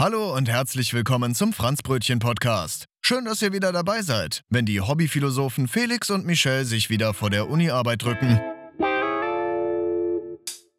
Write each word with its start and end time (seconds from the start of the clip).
Hallo 0.00 0.32
und 0.36 0.48
herzlich 0.48 0.94
willkommen 0.94 1.34
zum 1.34 1.52
Franzbrötchen 1.52 2.20
Podcast. 2.20 2.84
Schön, 3.00 3.24
dass 3.24 3.42
ihr 3.42 3.52
wieder 3.52 3.72
dabei 3.72 4.02
seid, 4.02 4.44
wenn 4.48 4.64
die 4.64 4.80
Hobbyphilosophen 4.80 5.66
Felix 5.66 6.08
und 6.10 6.24
Michelle 6.24 6.64
sich 6.64 6.88
wieder 6.88 7.14
vor 7.14 7.30
der 7.30 7.48
Uni-Arbeit 7.50 8.04
drücken. 8.04 8.38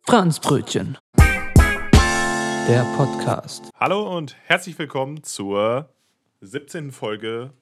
Franzbrötchen. 0.08 0.98
Der 1.18 2.84
Podcast. 2.96 3.70
Hallo 3.78 4.16
und 4.18 4.38
herzlich 4.46 4.80
willkommen 4.80 5.22
zur 5.24 5.94
17. 6.40 6.94
Folge 6.94 7.54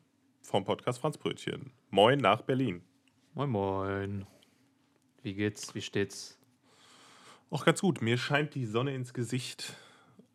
vom 0.44 0.64
Podcast 0.64 1.00
Franzbrötchen. 1.00 1.72
Moin 1.90 2.20
nach 2.20 2.44
Berlin. 2.44 2.84
Moin, 3.34 3.50
moin. 3.50 4.28
Wie 5.24 5.34
geht's? 5.34 5.74
Wie 5.74 5.82
steht's? 5.82 6.38
Auch 7.50 7.66
ganz 7.66 7.82
gut. 7.82 8.04
Mir 8.04 8.20
scheint 8.20 8.54
die 8.54 8.68
Sonne 8.68 8.94
ins 8.94 9.12
Gesicht. 9.12 9.74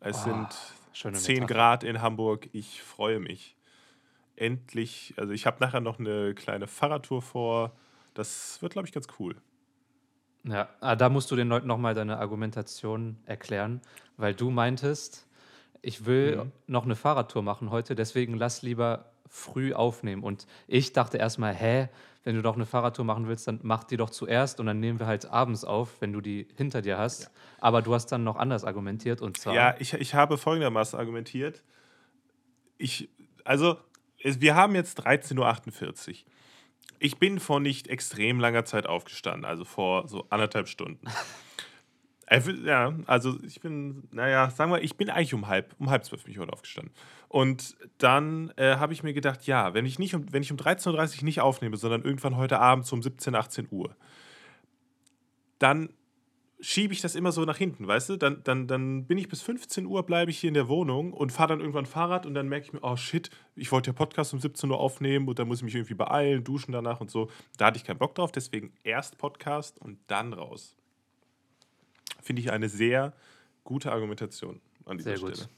Es 0.01 0.17
Ah, 0.17 0.23
sind 0.23 0.47
schöne 0.93 1.17
10 1.17 1.35
Metapher. 1.41 1.53
Grad 1.53 1.83
in 1.83 2.01
Hamburg. 2.01 2.49
Ich 2.53 2.81
freue 2.81 3.19
mich. 3.19 3.55
Endlich. 4.35 5.13
Also 5.17 5.33
ich 5.33 5.45
habe 5.45 5.57
nachher 5.59 5.79
noch 5.81 5.99
eine 5.99 6.33
kleine 6.33 6.67
Fahrradtour 6.67 7.21
vor. 7.21 7.71
Das 8.13 8.61
wird, 8.61 8.73
glaube 8.73 8.87
ich, 8.87 8.93
ganz 8.93 9.07
cool. 9.19 9.35
Ja, 10.45 10.69
ah, 10.81 10.95
da 10.95 11.09
musst 11.09 11.31
du 11.31 11.35
den 11.35 11.47
Leuten 11.47 11.67
nochmal 11.67 11.93
deine 11.93 12.17
Argumentation 12.17 13.17
erklären, 13.25 13.81
weil 14.17 14.33
du 14.33 14.49
meintest, 14.49 15.25
ich 15.81 16.05
will 16.05 16.37
Mhm. 16.37 16.51
noch 16.67 16.83
eine 16.83 16.95
Fahrradtour 16.95 17.43
machen 17.43 17.69
heute, 17.69 17.95
deswegen 17.95 18.33
lass 18.35 18.61
lieber 18.61 19.11
früh 19.27 19.73
aufnehmen. 19.73 20.21
Und 20.23 20.45
ich 20.67 20.91
dachte 20.93 21.17
erstmal, 21.17 21.53
hä, 21.53 21.87
wenn 22.23 22.35
du 22.35 22.41
doch 22.41 22.55
eine 22.55 22.65
Fahrradtour 22.65 23.05
machen 23.05 23.27
willst, 23.27 23.47
dann 23.47 23.59
mach 23.63 23.83
die 23.83 23.97
doch 23.97 24.09
zuerst 24.09 24.59
und 24.59 24.65
dann 24.65 24.79
nehmen 24.79 24.99
wir 24.99 25.07
halt 25.07 25.25
abends 25.25 25.65
auf, 25.65 25.99
wenn 25.99 26.13
du 26.13 26.21
die 26.21 26.47
hinter 26.55 26.81
dir 26.81 26.97
hast. 26.97 27.31
Aber 27.59 27.81
du 27.81 27.93
hast 27.93 28.07
dann 28.07 28.23
noch 28.23 28.37
anders 28.37 28.63
argumentiert 28.63 29.21
und 29.21 29.37
zwar. 29.37 29.53
Ja, 29.53 29.75
ich, 29.79 29.93
ich 29.93 30.13
habe 30.13 30.37
folgendermaßen 30.37 30.97
argumentiert. 30.97 31.63
Ich, 32.77 33.09
also, 33.43 33.77
wir 34.23 34.55
haben 34.55 34.75
jetzt 34.75 35.05
13.48 35.05 36.09
Uhr. 36.09 36.15
Ich 36.99 37.17
bin 37.17 37.39
vor 37.39 37.59
nicht 37.59 37.87
extrem 37.87 38.39
langer 38.39 38.63
Zeit 38.63 38.87
aufgestanden, 38.87 39.43
also 39.43 39.65
vor 39.65 40.07
so 40.07 40.25
anderthalb 40.29 40.69
Stunden. 40.69 41.05
Äh, 42.33 42.51
Ja, 42.65 42.93
also 43.05 43.37
ich 43.43 43.61
bin, 43.61 44.07
naja, 44.11 44.49
sagen 44.49 44.71
wir, 44.71 44.81
ich 44.81 44.97
bin 44.97 45.09
eigentlich 45.09 45.33
um 45.33 45.47
halb, 45.47 45.75
um 45.79 45.89
halb 45.89 46.03
zwölf 46.03 46.23
bin 46.23 46.31
ich 46.31 46.39
heute 46.39 46.53
aufgestanden. 46.53 46.93
Und 47.29 47.75
dann 47.97 48.51
äh, 48.57 48.77
habe 48.77 48.93
ich 48.93 49.03
mir 49.03 49.13
gedacht, 49.13 49.45
ja, 49.45 49.73
wenn 49.73 49.85
ich, 49.85 49.99
nicht 49.99 50.15
um, 50.15 50.31
wenn 50.31 50.41
ich 50.41 50.51
um 50.51 50.57
13.30 50.57 51.19
Uhr 51.19 51.23
nicht 51.25 51.41
aufnehme, 51.41 51.77
sondern 51.77 52.03
irgendwann 52.03 52.37
heute 52.37 52.59
Abend 52.59 52.85
so 52.85 52.95
um 52.95 53.03
17, 53.03 53.35
18 53.35 53.67
Uhr, 53.71 53.95
dann 55.59 55.89
schiebe 56.59 56.93
ich 56.93 57.01
das 57.01 57.15
immer 57.15 57.31
so 57.31 57.43
nach 57.43 57.57
hinten, 57.57 57.87
weißt 57.87 58.09
du? 58.09 58.17
Dann, 58.17 58.41
dann, 58.43 58.67
dann 58.67 59.05
bin 59.05 59.17
ich 59.17 59.27
bis 59.27 59.41
15 59.41 59.85
Uhr, 59.85 60.03
bleibe 60.03 60.31
ich 60.31 60.39
hier 60.39 60.47
in 60.47 60.53
der 60.53 60.69
Wohnung 60.69 61.11
und 61.13 61.31
fahre 61.31 61.49
dann 61.49 61.59
irgendwann 61.59 61.85
Fahrrad 61.85 62.25
und 62.25 62.33
dann 62.33 62.47
merke 62.47 62.65
ich 62.67 62.73
mir, 62.73 62.79
oh 62.83 62.95
shit, 62.95 63.29
ich 63.55 63.71
wollte 63.71 63.89
ja 63.89 63.93
Podcast 63.93 64.33
um 64.33 64.39
17 64.39 64.71
Uhr 64.71 64.79
aufnehmen 64.79 65.27
und 65.27 65.37
dann 65.39 65.47
muss 65.47 65.57
ich 65.59 65.63
mich 65.65 65.75
irgendwie 65.75 65.93
beeilen, 65.93 66.43
duschen 66.43 66.71
danach 66.71 67.01
und 67.01 67.11
so. 67.11 67.29
Da 67.57 67.65
hatte 67.67 67.77
ich 67.77 67.83
keinen 67.83 67.97
Bock 67.99 68.15
drauf, 68.15 68.31
deswegen 68.31 68.73
erst 68.83 69.17
Podcast 69.17 69.77
und 69.79 69.99
dann 70.07 70.33
raus. 70.33 70.77
Finde 72.21 72.41
ich 72.41 72.51
eine 72.51 72.69
sehr 72.69 73.13
gute 73.63 73.91
Argumentation 73.91 74.61
an 74.85 74.97
dieser 74.97 75.17
Sehr 75.17 75.27
gut. 75.27 75.35
Stelle. 75.37 75.49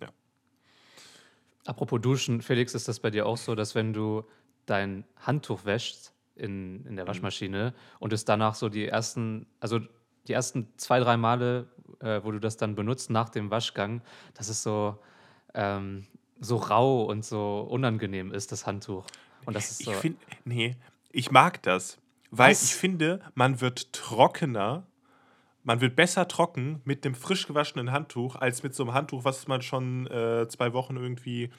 Ja. 0.00 0.08
Apropos 1.66 2.00
Duschen, 2.00 2.42
Felix, 2.42 2.74
ist 2.74 2.88
das 2.88 3.00
bei 3.00 3.10
dir 3.10 3.26
auch 3.26 3.36
so, 3.36 3.54
dass 3.54 3.74
wenn 3.74 3.92
du 3.92 4.24
dein 4.66 5.04
Handtuch 5.16 5.64
wäschst 5.64 6.12
in, 6.36 6.80
Mhm. 6.82 6.86
in 6.88 6.96
der 6.96 7.06
Waschmaschine 7.06 7.74
und 8.00 8.12
es 8.12 8.24
danach 8.24 8.54
so 8.54 8.68
die 8.68 8.86
ersten, 8.86 9.46
also 9.60 9.80
die 10.26 10.32
ersten 10.32 10.68
zwei, 10.76 11.00
drei 11.00 11.16
Male, 11.16 11.68
äh, 12.00 12.20
wo 12.24 12.30
du 12.32 12.40
das 12.40 12.56
dann 12.56 12.74
benutzt 12.74 13.10
nach 13.10 13.28
dem 13.28 13.50
Waschgang, 13.50 14.02
dass 14.34 14.48
es 14.48 14.62
so, 14.62 14.98
ähm, 15.54 16.06
so 16.40 16.56
rau 16.56 17.04
und 17.04 17.24
so 17.24 17.60
unangenehm 17.70 18.32
ist, 18.32 18.50
das 18.52 18.66
Handtuch. 18.66 19.06
Und 19.44 19.54
das 19.54 19.70
ist 19.70 19.84
so. 19.84 19.92
Ich 19.92 19.98
finde, 19.98 20.18
nee, 20.44 20.76
ich 21.12 21.30
mag 21.30 21.62
das, 21.62 21.98
weil 22.30 22.50
Was? 22.52 22.64
ich 22.64 22.74
finde, 22.74 23.20
man 23.34 23.60
wird 23.60 23.92
trockener, 23.92 24.86
man 25.64 25.80
wird 25.80 25.96
besser 25.96 26.28
trocken 26.28 26.80
mit 26.84 27.04
dem 27.04 27.14
frisch 27.14 27.46
gewaschenen 27.46 27.90
Handtuch, 27.90 28.36
als 28.36 28.62
mit 28.62 28.74
so 28.74 28.84
einem 28.84 28.94
Handtuch, 28.94 29.24
was 29.24 29.48
man 29.48 29.60
schon 29.62 30.06
äh, 30.06 30.46
zwei 30.48 30.72
Wochen 30.72 30.96
irgendwie 30.96 31.50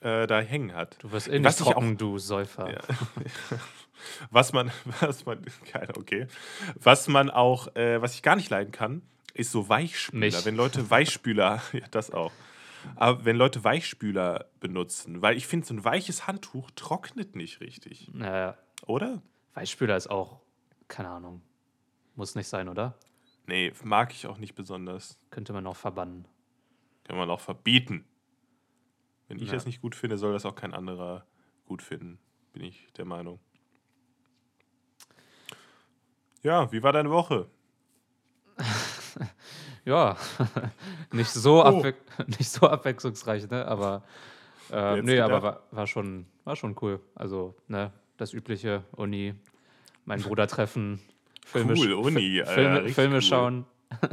äh, 0.00 0.26
da 0.26 0.40
hängen 0.40 0.74
hat. 0.74 1.02
du 1.02 1.10
wirst 1.12 1.28
eh 1.28 1.32
nicht 1.38 1.44
Was 1.44 1.60
ich 1.60 1.66
auch- 1.66 1.72
trocken, 1.72 1.96
du 1.96 2.18
Säufer. 2.18 2.70
Ja. 2.70 2.80
Was 4.30 4.52
man, 4.52 4.70
was 5.00 5.24
man, 5.24 5.40
keine, 5.72 5.96
okay, 5.96 6.26
was 6.74 7.08
man 7.08 7.30
auch, 7.30 7.74
äh, 7.74 8.02
was 8.02 8.14
ich 8.14 8.22
gar 8.22 8.36
nicht 8.36 8.50
leiden 8.50 8.70
kann, 8.72 9.00
ist 9.32 9.50
so 9.50 9.68
Weichspüler. 9.70 10.18
Mich. 10.20 10.44
Wenn 10.44 10.56
Leute 10.56 10.90
Weichspüler, 10.90 11.62
ja, 11.72 11.86
das 11.90 12.10
auch. 12.10 12.32
Aber 12.96 13.24
wenn 13.24 13.36
Leute 13.36 13.64
Weichspüler 13.64 14.46
benutzen, 14.60 15.22
weil 15.22 15.38
ich 15.38 15.46
finde, 15.46 15.66
so 15.66 15.72
ein 15.74 15.84
weiches 15.84 16.26
Handtuch 16.26 16.70
trocknet 16.72 17.34
nicht 17.34 17.60
richtig, 17.60 18.10
Naja, 18.12 18.58
oder? 18.84 19.22
Weichspüler 19.54 19.96
ist 19.96 20.10
auch, 20.10 20.40
keine 20.88 21.08
Ahnung, 21.08 21.40
muss 22.14 22.34
nicht 22.34 22.48
sein, 22.48 22.68
oder? 22.68 22.98
Nee, 23.46 23.72
mag 23.82 24.12
ich 24.12 24.26
auch 24.26 24.38
nicht 24.38 24.54
besonders. 24.54 25.18
Könnte 25.30 25.52
man 25.52 25.66
auch 25.66 25.76
verbannen. 25.76 26.26
Kann 27.04 27.16
man 27.16 27.28
auch 27.30 27.40
verbieten. 27.40 28.04
Wenn 29.28 29.38
ich 29.38 29.48
Ja. 29.48 29.52
das 29.54 29.66
nicht 29.66 29.80
gut 29.82 29.94
finde, 29.94 30.16
soll 30.18 30.32
das 30.32 30.46
auch 30.46 30.54
kein 30.54 30.72
anderer 30.74 31.26
gut 31.66 31.82
finden, 31.82 32.18
bin 32.52 32.62
ich 32.64 32.86
der 32.96 33.04
Meinung. 33.04 33.38
Ja, 36.42 36.70
wie 36.72 36.82
war 36.82 36.92
deine 36.92 37.10
Woche? 37.10 37.48
Ja, 39.86 40.16
nicht, 41.12 41.28
so 41.30 41.62
Oh. 41.62 41.84
nicht 42.26 42.48
so 42.50 42.66
abwechslungsreich, 42.66 43.50
ne? 43.50 43.66
Aber 43.66 44.02
äh, 44.70 45.02
nee, 45.02 45.20
aber 45.20 45.42
war, 45.42 45.62
war, 45.72 45.86
schon, 45.86 46.24
war 46.44 46.56
schon 46.56 46.74
cool. 46.80 47.00
Also, 47.14 47.54
ne, 47.68 47.92
das 48.16 48.32
übliche 48.32 48.82
Uni, 48.92 49.34
mein 50.06 50.22
Bruder 50.22 50.46
treffen, 50.46 51.00
Filme, 51.44 51.74
Cool, 51.76 51.92
Uni, 51.92 52.40
Alter, 52.40 52.52
Filme, 52.54 52.88
Filme 52.88 53.14
cool. 53.16 53.22
schauen. 53.22 53.64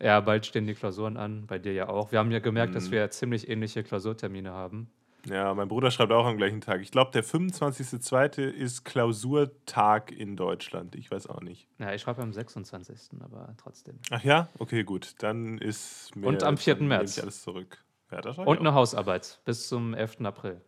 ja, 0.00 0.20
bald 0.20 0.44
stehen 0.46 0.66
die 0.66 0.74
Klausuren 0.74 1.16
an, 1.16 1.46
bei 1.46 1.58
dir 1.58 1.72
ja 1.72 1.88
auch. 1.88 2.12
Wir 2.12 2.18
haben 2.18 2.30
ja 2.30 2.40
gemerkt, 2.40 2.74
dass 2.74 2.88
Mhm. 2.88 2.92
wir 2.92 3.10
ziemlich 3.10 3.48
ähnliche 3.48 3.82
Klausurtermine 3.82 4.50
haben. 4.52 4.90
Ja, 5.26 5.54
mein 5.54 5.68
Bruder 5.68 5.90
schreibt 5.90 6.12
auch 6.12 6.26
am 6.26 6.36
gleichen 6.36 6.60
Tag. 6.60 6.82
Ich 6.82 6.90
glaube, 6.90 7.10
der 7.12 7.24
25.02. 7.24 8.42
ist 8.42 8.84
Klausurtag 8.84 10.12
in 10.12 10.36
Deutschland. 10.36 10.94
Ich 10.96 11.10
weiß 11.10 11.28
auch 11.28 11.40
nicht. 11.40 11.66
Ja, 11.78 11.94
ich 11.94 12.02
schreibe 12.02 12.20
am 12.20 12.30
26., 12.34 13.18
aber 13.22 13.54
trotzdem. 13.56 13.98
Ach 14.10 14.22
ja? 14.22 14.48
Okay, 14.58 14.84
gut. 14.84 15.14
Dann 15.20 15.56
ist 15.56 16.14
mir. 16.14 16.26
Und 16.26 16.42
am 16.42 16.58
4. 16.58 16.74
dann 16.74 16.82
nehme 16.82 16.98
März. 16.98 17.16
Ich 17.16 17.22
alles 17.22 17.42
zurück. 17.42 17.82
Ja, 18.10 18.20
das 18.20 18.36
Und 18.36 18.58
eine. 18.60 18.74
Hausarbeit 18.74 19.40
bis 19.46 19.66
zum 19.68 19.94
11. 19.94 20.20
April. 20.26 20.60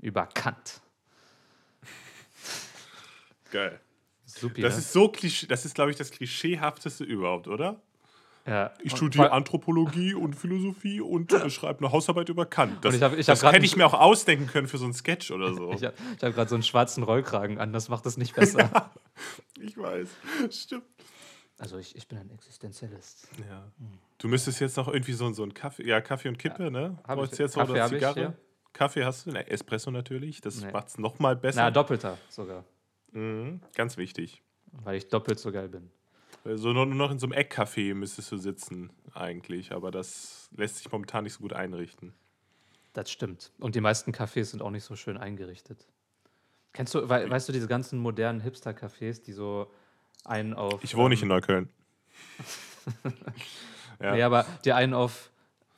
Über 0.00 0.26
Kant. 0.26 0.80
Geil. 3.50 3.80
Supi, 4.40 4.60
Das 4.62 4.74
ne? 4.74 4.80
ist 4.80 4.92
so 4.92 5.08
klischee. 5.08 5.46
Das 5.46 5.64
ist, 5.64 5.74
glaube 5.74 5.90
ich, 5.90 5.96
das 5.96 6.10
klischeehafteste 6.10 7.04
überhaupt, 7.04 7.48
oder? 7.48 7.80
ja. 8.46 8.72
Ich 8.82 8.96
studiere 8.96 9.30
Anthropologie 9.30 10.14
und 10.14 10.34
Philosophie 10.34 11.00
und 11.00 11.32
äh, 11.32 11.48
schreibe 11.48 11.78
eine 11.84 11.92
Hausarbeit 11.92 12.28
über 12.28 12.44
Kant. 12.44 12.84
Das, 12.84 12.94
ich 12.94 13.02
hab- 13.02 13.12
ich 13.16 13.28
hab 13.28 13.38
das 13.38 13.52
hätte 13.52 13.64
ich 13.64 13.76
mir 13.76 13.86
auch 13.86 13.94
ausdenken 13.94 14.48
können 14.48 14.66
für 14.66 14.78
so 14.78 14.84
einen 14.84 14.94
Sketch 14.94 15.30
oder 15.30 15.54
so. 15.54 15.72
Ich 15.74 15.84
habe 15.84 15.94
hab 16.20 16.34
gerade 16.34 16.48
so 16.48 16.56
einen 16.56 16.64
schwarzen 16.64 17.04
Rollkragen 17.04 17.58
an, 17.58 17.72
das 17.72 17.88
macht 17.88 18.04
es 18.06 18.16
nicht 18.16 18.34
besser. 18.34 18.90
Ich 19.60 19.76
weiß. 19.78 20.08
Stimmt. 20.50 20.82
Also 21.58 21.78
ich, 21.78 21.94
ich 21.94 22.08
bin 22.08 22.18
ein 22.18 22.30
Existenzialist. 22.30 23.28
Ja. 23.48 23.70
Du 24.18 24.26
müsstest 24.26 24.58
jetzt 24.60 24.76
noch 24.76 24.88
irgendwie 24.88 25.12
so, 25.12 25.32
so 25.32 25.44
einen 25.44 25.54
Kaffee, 25.54 25.86
ja, 25.86 26.00
Kaffee 26.00 26.28
und 26.28 26.38
Kippe, 26.38 26.72
ne? 26.72 26.98
hab 27.06 27.16
Wolltest 27.18 27.34
ich. 27.34 27.36
du 27.38 27.42
jetzt 27.44 27.56
noch 27.56 27.62
Kaffee 27.66 27.72
oder 27.72 27.82
hab 27.84 27.92
ich, 27.92 27.98
Zigarre? 27.98 28.20
ja. 28.20 28.32
Kaffee 28.72 29.04
hast 29.04 29.26
du? 29.26 29.30
Ne, 29.32 29.48
Espresso 29.48 29.92
natürlich. 29.92 30.40
Das 30.40 30.56
Nee. 30.60 30.72
macht 30.72 30.88
es 30.88 30.98
nochmal 30.98 31.36
besser. 31.36 31.60
Na, 31.62 31.70
doppelter 31.70 32.18
sogar, 32.28 32.64
mhm. 33.12 33.60
Ganz 33.74 33.96
wichtig. 33.96 34.42
weil 34.72 34.96
ich 34.96 35.08
doppelt 35.08 35.38
so 35.38 35.52
geil 35.52 35.68
bin. 35.68 35.90
So 36.44 36.72
nur 36.72 36.86
nur 36.86 36.96
noch 36.96 37.10
in 37.10 37.18
so 37.18 37.26
einem 37.26 37.34
Eckcafé 37.34 37.94
müsstest 37.94 38.32
du 38.32 38.36
sitzen, 38.36 38.90
eigentlich. 39.14 39.72
Aber 39.72 39.90
das 39.90 40.48
lässt 40.56 40.76
sich 40.76 40.90
momentan 40.90 41.24
nicht 41.24 41.34
so 41.34 41.40
gut 41.40 41.52
einrichten. 41.52 42.14
Das 42.92 43.10
stimmt. 43.10 43.52
Und 43.58 43.74
die 43.74 43.80
meisten 43.80 44.12
Cafés 44.12 44.46
sind 44.46 44.60
auch 44.60 44.70
nicht 44.70 44.84
so 44.84 44.96
schön 44.96 45.16
eingerichtet. 45.16 45.86
Kennst 46.72 46.94
du, 46.94 47.08
wei 47.08 47.28
weißt 47.28 47.48
du, 47.48 47.52
diese 47.52 47.68
ganzen 47.68 47.98
modernen 47.98 48.40
Hipster-Cafés, 48.40 49.22
die 49.22 49.32
so 49.32 49.70
einen 50.24 50.54
auf. 50.54 50.82
Ich 50.82 50.96
wohne 50.96 51.10
nicht 51.10 51.22
in 51.22 51.30
ähm, 51.30 51.36
Neukölln. 51.36 51.68
ja. 54.00 54.14
Nee, 54.14 54.22
aber 54.22 54.46
die 54.64 54.72
einen 54.72 54.94
auf 54.94 55.30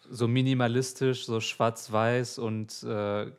so 0.09 0.29
minimalistisch, 0.29 1.27
so 1.27 1.41
schwarz-weiß 1.41 2.39
und 2.39 2.83
äh, 2.83 3.31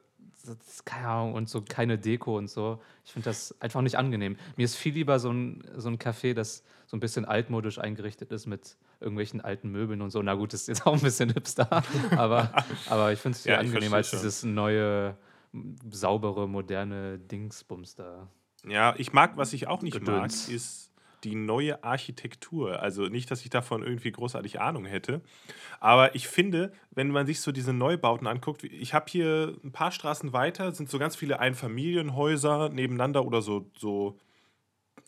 das- 0.45 0.85
keine 0.85 1.07
Ahnung, 1.07 1.33
und 1.33 1.49
so 1.49 1.61
keine 1.61 1.97
Deko 1.97 2.37
und 2.37 2.49
so. 2.49 2.81
Ich 3.05 3.11
finde 3.13 3.25
das 3.25 3.59
einfach 3.61 3.81
nicht 3.81 3.97
angenehm. 3.97 4.37
Mir 4.55 4.63
ist 4.65 4.75
viel 4.75 4.93
lieber 4.93 5.19
so 5.19 5.31
ein, 5.31 5.63
so 5.75 5.89
ein 5.89 5.97
Café, 5.97 6.33
das 6.33 6.63
so 6.87 6.95
ein 6.95 6.99
bisschen 6.99 7.25
altmodisch 7.25 7.79
eingerichtet 7.79 8.31
ist 8.31 8.45
mit 8.45 8.77
irgendwelchen 8.99 9.41
alten 9.41 9.69
Möbeln 9.71 10.01
und 10.01 10.11
so. 10.11 10.21
Na 10.21 10.35
gut, 10.35 10.53
das 10.53 10.61
ist 10.61 10.67
jetzt 10.67 10.85
auch 10.85 10.93
ein 10.93 11.01
bisschen 11.01 11.31
hipster, 11.33 11.67
aber, 12.17 12.51
aber 12.87 13.11
ich 13.11 13.19
finde 13.19 13.35
es 13.37 13.41
viel 13.43 13.51
Ja, 13.53 13.57
angenehmer 13.59 13.97
als 13.97 14.11
dieses 14.11 14.43
neue, 14.43 15.17
saubere, 15.89 16.47
moderne 16.47 17.17
Dingsbums 17.19 17.95
da. 17.95 18.27
Ja, 18.67 18.93
ich 18.97 19.13
mag, 19.13 19.37
was 19.37 19.53
ich 19.53 19.67
auch 19.67 19.81
nicht 19.81 19.99
Gedöns. 19.99 20.47
mag, 20.47 20.55
ist 20.55 20.91
die 21.25 21.35
neue 21.35 21.83
Architektur. 21.83 22.79
Also 22.81 23.07
nicht, 23.07 23.29
dass 23.31 23.41
ich 23.41 23.49
davon 23.49 23.83
irgendwie 23.83 24.11
großartig 24.11 24.61
Ahnung 24.61 24.85
hätte. 24.85 25.21
Aber 25.79 26.15
ich 26.15 26.27
finde, 26.27 26.71
wenn 26.91 27.09
man 27.09 27.25
sich 27.25 27.41
so 27.41 27.51
diese 27.51 27.73
Neubauten 27.73 28.27
anguckt, 28.27 28.63
ich 28.63 28.93
habe 28.93 29.05
hier 29.09 29.55
ein 29.63 29.71
paar 29.71 29.91
Straßen 29.91 30.31
weiter, 30.31 30.71
sind 30.71 30.89
so 30.89 30.99
ganz 30.99 31.15
viele 31.15 31.39
Einfamilienhäuser 31.39 32.69
nebeneinander 32.69 33.25
oder 33.25 33.41
so, 33.41 33.69
so 33.77 34.17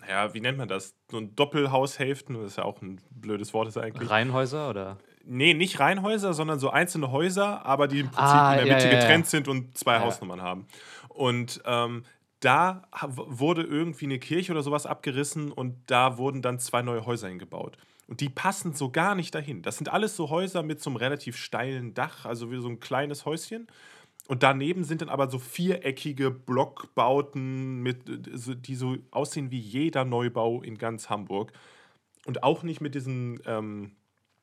ja, 0.08 0.34
wie 0.34 0.42
nennt 0.42 0.58
man 0.58 0.68
das? 0.68 0.96
So 1.10 1.18
ein 1.18 1.36
Doppelhaushälften, 1.36 2.36
das 2.36 2.52
ist 2.52 2.58
ja 2.58 2.66
auch 2.66 2.82
ein 2.82 3.02
blödes 3.10 3.54
Wort 3.54 3.68
ist 3.68 3.78
eigentlich. 3.78 4.10
Reihenhäuser 4.10 4.70
oder? 4.70 4.98
Nee, 5.26 5.54
nicht 5.54 5.80
Reihenhäuser, 5.80 6.34
sondern 6.34 6.60
so 6.60 6.70
einzelne 6.70 7.12
Häuser, 7.12 7.66
aber 7.66 7.88
die 7.88 8.00
im 8.02 8.08
Prinzip 8.08 8.24
Ah, 8.24 8.54
in 8.54 8.58
der 8.60 8.68
ja, 8.68 8.74
Mitte 8.76 8.88
ja, 8.88 8.94
ja. 8.94 9.00
getrennt 9.00 9.28
sind 9.28 9.48
und 9.48 9.78
zwei 9.78 9.94
Ja. 9.96 10.02
Hausnummern 10.02 10.42
haben. 10.42 10.68
Und 11.10 11.62
ähm, 11.66 12.04
da 12.40 12.84
wurde 12.92 13.64
irgendwie 13.64 14.06
eine 14.06 14.20
Kirche 14.20 14.52
oder 14.52 14.64
sowas 14.64 14.86
abgerissen 14.86 15.52
und 15.52 15.76
da 15.88 16.18
wurden 16.18 16.42
dann 16.42 16.60
zwei 16.60 16.82
neue 16.82 17.06
Häuser 17.06 17.28
hingebaut. 17.30 17.78
Und 18.08 18.22
die 18.22 18.30
passen 18.30 18.74
so 18.74 18.90
gar 18.90 19.16
nicht 19.16 19.36
dahin. 19.36 19.62
Das 19.62 19.78
sind 19.78 19.90
alles 19.90 20.16
so 20.16 20.30
Häuser 20.30 20.64
mit 20.64 20.82
so 20.82 20.90
einem 20.90 20.98
relativ 20.98 21.36
steilen 21.36 21.94
Dach, 21.94 22.26
also 22.26 22.52
wie 22.52 22.62
so 22.62 22.70
ein 22.70 22.80
kleines 22.80 23.26
Häuschen. 23.26 23.68
Und 24.28 24.44
daneben 24.44 24.84
sind 24.84 25.02
dann 25.02 25.10
aber 25.10 25.30
so 25.30 25.40
viereckige 25.40 26.32
Blockbauten, 26.32 27.82
mit, 27.82 28.10
äh, 28.10 28.56
die 28.56 28.76
so 28.76 28.98
aussehen 29.12 29.52
wie 29.52 29.60
jeder 29.60 30.06
Neubau 30.06 30.62
in 30.62 30.78
ganz 30.78 31.10
Hamburg. 31.10 31.54
Und 32.26 32.44
auch 32.44 32.64
nicht 32.64 32.82
mit 32.82 32.94
diesen, 32.94 33.40
ähm, 33.46 33.92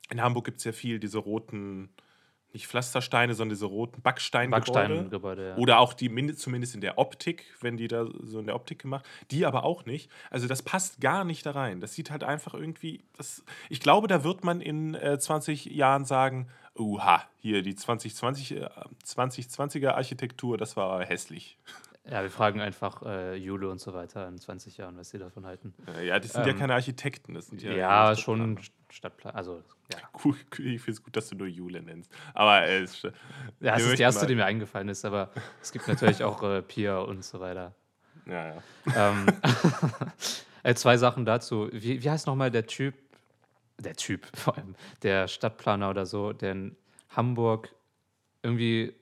in 0.09 0.21
Hamburg 0.21 0.45
gibt 0.45 0.57
es 0.57 0.63
ja 0.63 0.71
viel 0.71 0.99
diese 0.99 1.19
roten, 1.19 1.89
nicht 2.55 2.65
Pflastersteine, 2.67 3.35
sondern 3.35 3.53
diese 3.55 3.65
roten 3.67 4.01
Backsteingebäude. 4.01 4.71
Backsteingebäude, 4.71 5.47
ja. 5.49 5.57
Oder 5.57 5.77
auch 5.79 5.93
die, 5.93 6.09
min- 6.09 6.35
zumindest 6.35 6.73
in 6.73 6.81
der 6.81 6.97
Optik, 6.97 7.45
wenn 7.61 7.77
die 7.77 7.87
da 7.87 8.07
so 8.23 8.39
in 8.39 8.47
der 8.47 8.55
Optik 8.55 8.79
gemacht, 8.79 9.05
die 9.29 9.45
aber 9.45 9.63
auch 9.63 9.85
nicht. 9.85 10.09
Also 10.31 10.47
das 10.47 10.63
passt 10.63 10.99
gar 10.99 11.23
nicht 11.23 11.45
da 11.45 11.51
rein. 11.51 11.79
Das 11.81 11.93
sieht 11.93 12.09
halt 12.09 12.23
einfach 12.23 12.55
irgendwie, 12.55 13.03
das, 13.17 13.43
ich 13.69 13.79
glaube, 13.79 14.07
da 14.07 14.23
wird 14.23 14.43
man 14.43 14.59
in 14.61 14.95
äh, 14.95 15.19
20 15.19 15.65
Jahren 15.65 16.05
sagen, 16.05 16.47
uha, 16.77 17.23
hier 17.37 17.61
die 17.61 17.75
2020, 17.75 18.51
äh, 18.57 18.69
2020er 19.05 19.89
Architektur, 19.91 20.57
das 20.57 20.75
war 20.75 21.05
hässlich. 21.05 21.57
Ja, 22.09 22.21
wir 22.21 22.29
fragen 22.29 22.61
einfach 22.61 23.01
äh, 23.03 23.35
Jule 23.35 23.67
und 23.69 23.79
so 23.79 23.93
weiter 23.93 24.27
in 24.27 24.37
20 24.37 24.77
Jahren, 24.77 24.95
was 24.97 25.09
sie 25.09 25.17
davon 25.17 25.45
halten. 25.45 25.73
Äh, 25.87 26.07
ja, 26.07 26.19
das 26.19 26.33
sind 26.33 26.45
ja 26.45 26.51
Ähm, 26.51 26.59
keine 26.59 26.73
Architekten, 26.75 27.33
das 27.33 27.47
sind 27.47 27.63
ja... 27.63 27.73
Ja, 27.73 28.15
schon 28.15 28.59
Stadtplan. 28.91 29.33
Also, 29.33 29.63
ja. 29.91 29.97
Cool, 30.23 30.35
ich 30.51 30.81
finde 30.81 30.91
es 30.91 31.03
gut, 31.03 31.15
dass 31.15 31.29
du 31.29 31.35
nur 31.35 31.47
Jule 31.47 31.81
nennst. 31.81 32.11
Aber 32.35 32.61
äh, 32.63 32.81
es, 32.83 33.01
Ja, 33.01 33.11
das 33.59 33.83
ist 33.83 33.97
die 33.97 34.03
erste, 34.03 34.21
mal- 34.21 34.27
die 34.27 34.35
mir 34.35 34.45
eingefallen 34.45 34.87
ist, 34.89 35.03
aber 35.03 35.31
es 35.61 35.71
gibt 35.71 35.87
natürlich 35.87 36.23
auch 36.23 36.43
äh, 36.43 36.61
Pia 36.61 36.99
und 36.99 37.23
so 37.25 37.39
weiter. 37.39 37.73
Ja, 38.27 38.55
ja. 38.55 38.63
ähm, 38.95 39.25
äh, 40.63 40.75
zwei 40.75 40.97
Sachen 40.97 41.25
dazu. 41.25 41.69
Wie, 41.71 42.03
wie 42.03 42.09
heißt 42.09 42.27
nochmal 42.27 42.51
der 42.51 42.67
Typ, 42.67 42.93
der 43.79 43.95
Typ 43.95 44.27
vor 44.37 44.55
allem, 44.57 44.75
der 45.01 45.27
Stadtplaner 45.27 45.89
oder 45.89 46.05
so, 46.05 46.33
der 46.33 46.51
in 46.51 46.75
Hamburg 47.09 47.73
irgendwie 48.43 48.93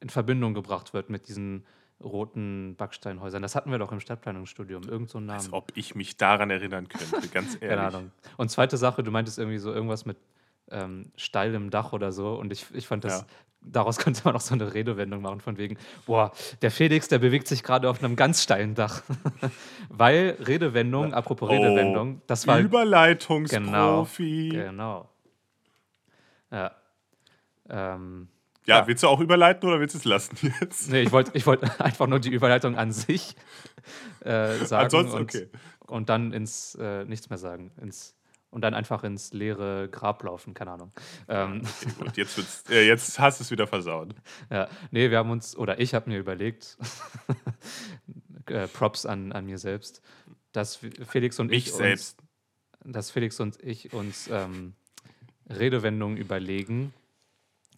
in 0.00 0.10
Verbindung 0.10 0.52
gebracht 0.52 0.92
wird 0.92 1.08
mit 1.10 1.28
diesen 1.28 1.64
roten 2.02 2.74
Backsteinhäusern. 2.76 3.42
Das 3.42 3.54
hatten 3.54 3.70
wir 3.70 3.78
doch 3.78 3.90
im 3.92 4.00
Stadtplanungsstudium. 4.00 4.82
Irgend 4.88 5.08
so 5.10 5.18
einen 5.18 5.26
Namen. 5.28 5.38
Als 5.38 5.52
ob 5.52 5.72
ich 5.74 5.94
mich 5.94 6.16
daran 6.16 6.50
erinnern 6.50 6.88
könnte, 6.88 7.28
ganz 7.28 7.54
ehrlich. 7.60 7.68
Keine 7.68 7.82
Ahnung. 7.82 8.10
Und 8.36 8.50
zweite 8.50 8.76
Sache, 8.76 9.02
du 9.02 9.10
meintest 9.10 9.38
irgendwie 9.38 9.58
so 9.58 9.72
irgendwas 9.72 10.04
mit 10.04 10.16
ähm, 10.70 11.10
steilem 11.16 11.70
Dach 11.70 11.92
oder 11.92 12.12
so. 12.12 12.34
Und 12.34 12.52
ich, 12.52 12.66
ich 12.74 12.86
fand 12.86 13.04
das, 13.04 13.20
Ja. 13.20 13.26
daraus 13.62 13.96
könnte 13.98 14.20
man 14.24 14.36
auch 14.36 14.40
so 14.40 14.54
eine 14.54 14.74
Redewendung 14.74 15.22
machen 15.22 15.40
von 15.40 15.56
wegen, 15.58 15.78
boah, 16.06 16.32
der 16.60 16.70
Felix, 16.70 17.08
der 17.08 17.18
bewegt 17.18 17.46
sich 17.48 17.62
gerade 17.62 17.88
auf 17.88 18.02
einem 18.04 18.14
ganz 18.16 18.42
steilen 18.42 18.74
Dach. 18.74 19.02
Weil 19.88 20.36
Redewendung, 20.40 21.14
apropos 21.14 21.48
Redewendung, 21.48 22.20
das 22.26 22.46
war 22.46 22.58
Überleitungsprofi. 22.58 24.48
genau. 24.52 25.08
Ja. 26.50 26.72
Ähm, 27.68 28.28
Ja, 28.66 28.78
Ja. 28.80 28.86
willst 28.86 29.02
du 29.02 29.08
auch 29.08 29.20
überleiten 29.20 29.68
oder 29.68 29.80
willst 29.80 29.94
du 29.94 29.98
es 29.98 30.04
lassen 30.04 30.36
jetzt? 30.60 30.90
nee, 30.90 31.02
ich 31.02 31.12
wollte 31.12 31.30
ich 31.34 31.46
wollt 31.46 31.62
einfach 31.80 32.06
nur 32.06 32.18
die 32.20 32.30
Überleitung 32.30 32.76
an 32.76 32.92
sich 32.92 33.36
äh, 34.20 34.54
sagen. 34.64 34.84
Ansonsten, 34.84 35.16
und, 35.16 35.22
okay. 35.34 35.48
und 35.86 36.08
dann 36.08 36.32
ins 36.32 36.74
äh, 36.80 37.04
nichts 37.04 37.30
mehr 37.30 37.38
sagen. 37.38 37.70
Ins, 37.80 38.14
und 38.50 38.62
dann 38.62 38.74
einfach 38.74 39.04
ins 39.04 39.32
leere 39.32 39.88
Grab 39.90 40.22
laufen, 40.22 40.54
keine 40.54 40.70
Ahnung. 40.72 40.92
Ähm, 41.28 41.62
Okay, 41.82 41.92
gut, 41.98 42.16
jetzt, 42.16 42.36
wird's, 42.38 42.64
äh, 42.70 42.86
jetzt 42.86 43.18
hast 43.18 43.40
du 43.40 43.44
es 43.44 43.50
wieder 43.50 43.66
versaut. 43.66 44.14
ja, 44.50 44.68
nee, 44.90 45.10
wir 45.10 45.18
haben 45.18 45.30
uns, 45.30 45.56
oder 45.56 45.78
ich 45.78 45.94
habe 45.94 46.08
mir 46.08 46.18
überlegt, 46.18 46.78
äh, 48.46 48.66
Props 48.68 49.04
an, 49.06 49.32
an 49.32 49.46
mir 49.46 49.58
selbst, 49.58 50.00
dass 50.52 50.76
Felix 51.06 51.38
und 51.38 51.48
Mich 51.48 51.66
ich 51.66 51.72
selbst. 51.72 52.18
Uns, 52.84 52.92
dass 52.94 53.10
Felix 53.10 53.40
und 53.40 53.62
ich 53.62 53.92
uns 53.92 54.28
ähm, 54.32 54.74
Redewendungen 55.50 56.16
überlegen, 56.16 56.94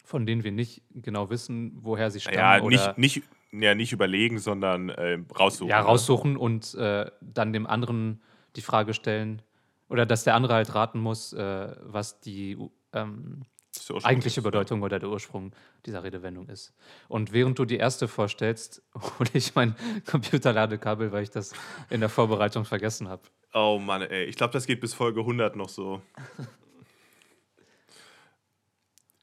von 0.09 0.25
denen 0.25 0.43
wir 0.43 0.51
nicht 0.51 0.81
genau 0.89 1.29
wissen, 1.29 1.77
woher 1.81 2.09
sie 2.09 2.19
stammen. 2.19 2.37
Ja, 2.37 2.61
oder 2.61 2.95
nicht, 2.97 2.97
nicht, 2.97 3.23
ja, 3.51 3.75
nicht 3.75 3.91
überlegen, 3.91 4.39
sondern 4.39 4.89
äh, 4.89 5.19
raussuchen. 5.37 5.69
ja, 5.69 5.81
ne? 5.81 5.85
raussuchen 5.85 6.35
und 6.35 6.73
äh, 6.73 7.11
dann 7.21 7.53
dem 7.53 7.67
anderen 7.67 8.19
die 8.55 8.61
Frage 8.61 8.95
stellen, 8.95 9.43
oder 9.87 10.07
dass 10.07 10.23
der 10.23 10.33
andere 10.33 10.55
halt 10.55 10.73
raten 10.73 10.99
muss, 10.99 11.31
äh, 11.33 11.75
was 11.83 12.19
die 12.21 12.57
ähm, 12.91 13.43
ist 13.75 14.03
eigentliche 14.03 14.41
Bedeutung 14.41 14.81
oder 14.81 14.97
der 14.97 15.09
Ursprung 15.09 15.51
dieser 15.85 16.03
Redewendung 16.03 16.49
ist. 16.49 16.73
Und 17.07 17.31
während 17.31 17.59
du 17.59 17.65
die 17.65 17.77
erste 17.77 18.07
vorstellst, 18.07 18.81
hole 19.19 19.29
ich 19.33 19.53
mein 19.53 19.75
Computerladekabel, 20.09 21.11
weil 21.11 21.21
ich 21.21 21.29
das 21.29 21.53
in 21.91 21.99
der 21.99 22.09
Vorbereitung 22.09 22.65
vergessen 22.65 23.07
habe. 23.09 23.21
Oh 23.53 23.77
Mann, 23.77 24.01
ey. 24.01 24.25
Ich 24.25 24.37
glaube, 24.37 24.53
das 24.53 24.65
geht 24.65 24.81
bis 24.81 24.95
Folge 24.95 25.19
100 25.19 25.55
noch 25.55 25.69
so. 25.69 26.01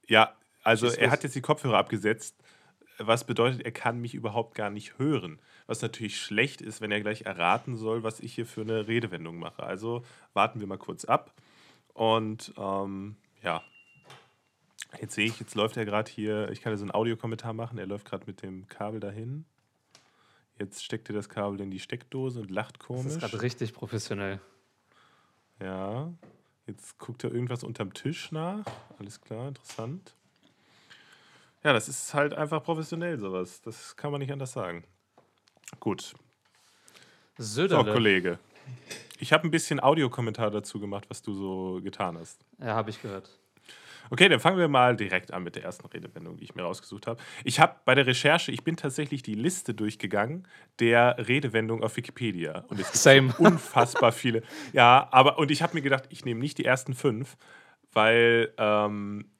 Ja, 0.08 0.36
also 0.66 0.88
er 0.88 1.10
hat 1.10 1.22
jetzt 1.22 1.34
die 1.34 1.40
Kopfhörer 1.40 1.78
abgesetzt, 1.78 2.36
was 2.98 3.24
bedeutet, 3.24 3.62
er 3.62 3.72
kann 3.72 4.00
mich 4.00 4.14
überhaupt 4.14 4.54
gar 4.54 4.70
nicht 4.70 4.98
hören. 4.98 5.38
Was 5.66 5.82
natürlich 5.82 6.18
schlecht 6.20 6.62
ist, 6.62 6.80
wenn 6.80 6.90
er 6.90 7.00
gleich 7.00 7.22
erraten 7.22 7.76
soll, 7.76 8.02
was 8.02 8.20
ich 8.20 8.34
hier 8.34 8.46
für 8.46 8.62
eine 8.62 8.86
Redewendung 8.88 9.38
mache. 9.38 9.62
Also 9.62 10.02
warten 10.32 10.60
wir 10.60 10.66
mal 10.66 10.78
kurz 10.78 11.04
ab. 11.04 11.34
Und 11.92 12.54
ähm, 12.56 13.16
ja, 13.42 13.62
jetzt 15.00 15.14
sehe 15.14 15.26
ich, 15.26 15.38
jetzt 15.40 15.54
läuft 15.54 15.76
er 15.76 15.84
gerade 15.84 16.10
hier, 16.10 16.50
ich 16.50 16.60
kann 16.62 16.72
ja 16.72 16.76
so 16.76 16.84
einen 16.84 16.90
Audiokommentar 16.92 17.52
machen, 17.52 17.78
er 17.78 17.86
läuft 17.86 18.06
gerade 18.06 18.24
mit 18.26 18.42
dem 18.42 18.66
Kabel 18.68 19.00
dahin. 19.00 19.44
Jetzt 20.58 20.82
steckt 20.82 21.10
er 21.10 21.14
das 21.14 21.28
Kabel 21.28 21.60
in 21.60 21.70
die 21.70 21.80
Steckdose 21.80 22.40
und 22.40 22.50
lacht 22.50 22.78
Das 22.78 22.86
komisch. 22.86 23.06
ist 23.06 23.20
gerade 23.20 23.42
richtig 23.42 23.74
professionell. 23.74 24.40
Ja, 25.60 26.12
jetzt 26.66 26.98
guckt 26.98 27.24
er 27.24 27.32
irgendwas 27.32 27.62
unterm 27.62 27.92
Tisch 27.92 28.32
nach. 28.32 28.64
Alles 28.98 29.20
klar, 29.20 29.48
interessant. 29.48 30.14
Ja, 31.66 31.72
das 31.72 31.88
ist 31.88 32.14
halt 32.14 32.32
einfach 32.32 32.62
professionell 32.62 33.18
sowas. 33.18 33.60
Das 33.60 33.96
kann 33.96 34.12
man 34.12 34.20
nicht 34.20 34.30
anders 34.30 34.52
sagen. 34.52 34.84
Gut. 35.80 36.14
So, 37.38 37.62
Söderle. 37.62 37.92
Kollege. 37.92 38.38
Ich 39.18 39.32
habe 39.32 39.48
ein 39.48 39.50
bisschen 39.50 39.80
Audiokommentar 39.80 40.52
dazu 40.52 40.78
gemacht, 40.78 41.06
was 41.08 41.22
du 41.22 41.34
so 41.34 41.80
getan 41.82 42.18
hast. 42.18 42.46
Ja, 42.60 42.76
habe 42.76 42.90
ich 42.90 43.02
gehört. 43.02 43.36
Okay, 44.10 44.28
dann 44.28 44.38
fangen 44.38 44.58
wir 44.58 44.68
mal 44.68 44.94
direkt 44.94 45.32
an 45.32 45.42
mit 45.42 45.56
der 45.56 45.64
ersten 45.64 45.88
Redewendung, 45.88 46.36
die 46.36 46.44
ich 46.44 46.54
mir 46.54 46.62
rausgesucht 46.62 47.08
habe. 47.08 47.20
Ich 47.42 47.58
habe 47.58 47.74
bei 47.84 47.96
der 47.96 48.06
Recherche, 48.06 48.52
ich 48.52 48.62
bin 48.62 48.76
tatsächlich 48.76 49.24
die 49.24 49.34
Liste 49.34 49.74
durchgegangen 49.74 50.46
der 50.78 51.16
Redewendung 51.26 51.82
auf 51.82 51.96
Wikipedia. 51.96 52.60
Und 52.68 52.78
es 52.78 52.92
gibt 52.92 52.98
Same. 52.98 53.32
so 53.36 53.38
unfassbar 53.42 54.12
viele. 54.12 54.44
Ja, 54.72 55.08
aber, 55.10 55.36
und 55.40 55.50
ich 55.50 55.62
habe 55.62 55.74
mir 55.74 55.82
gedacht, 55.82 56.04
ich 56.10 56.24
nehme 56.24 56.38
nicht 56.38 56.58
die 56.58 56.64
ersten 56.64 56.94
fünf, 56.94 57.36
weil 57.92 58.54
ähm, 58.56 59.32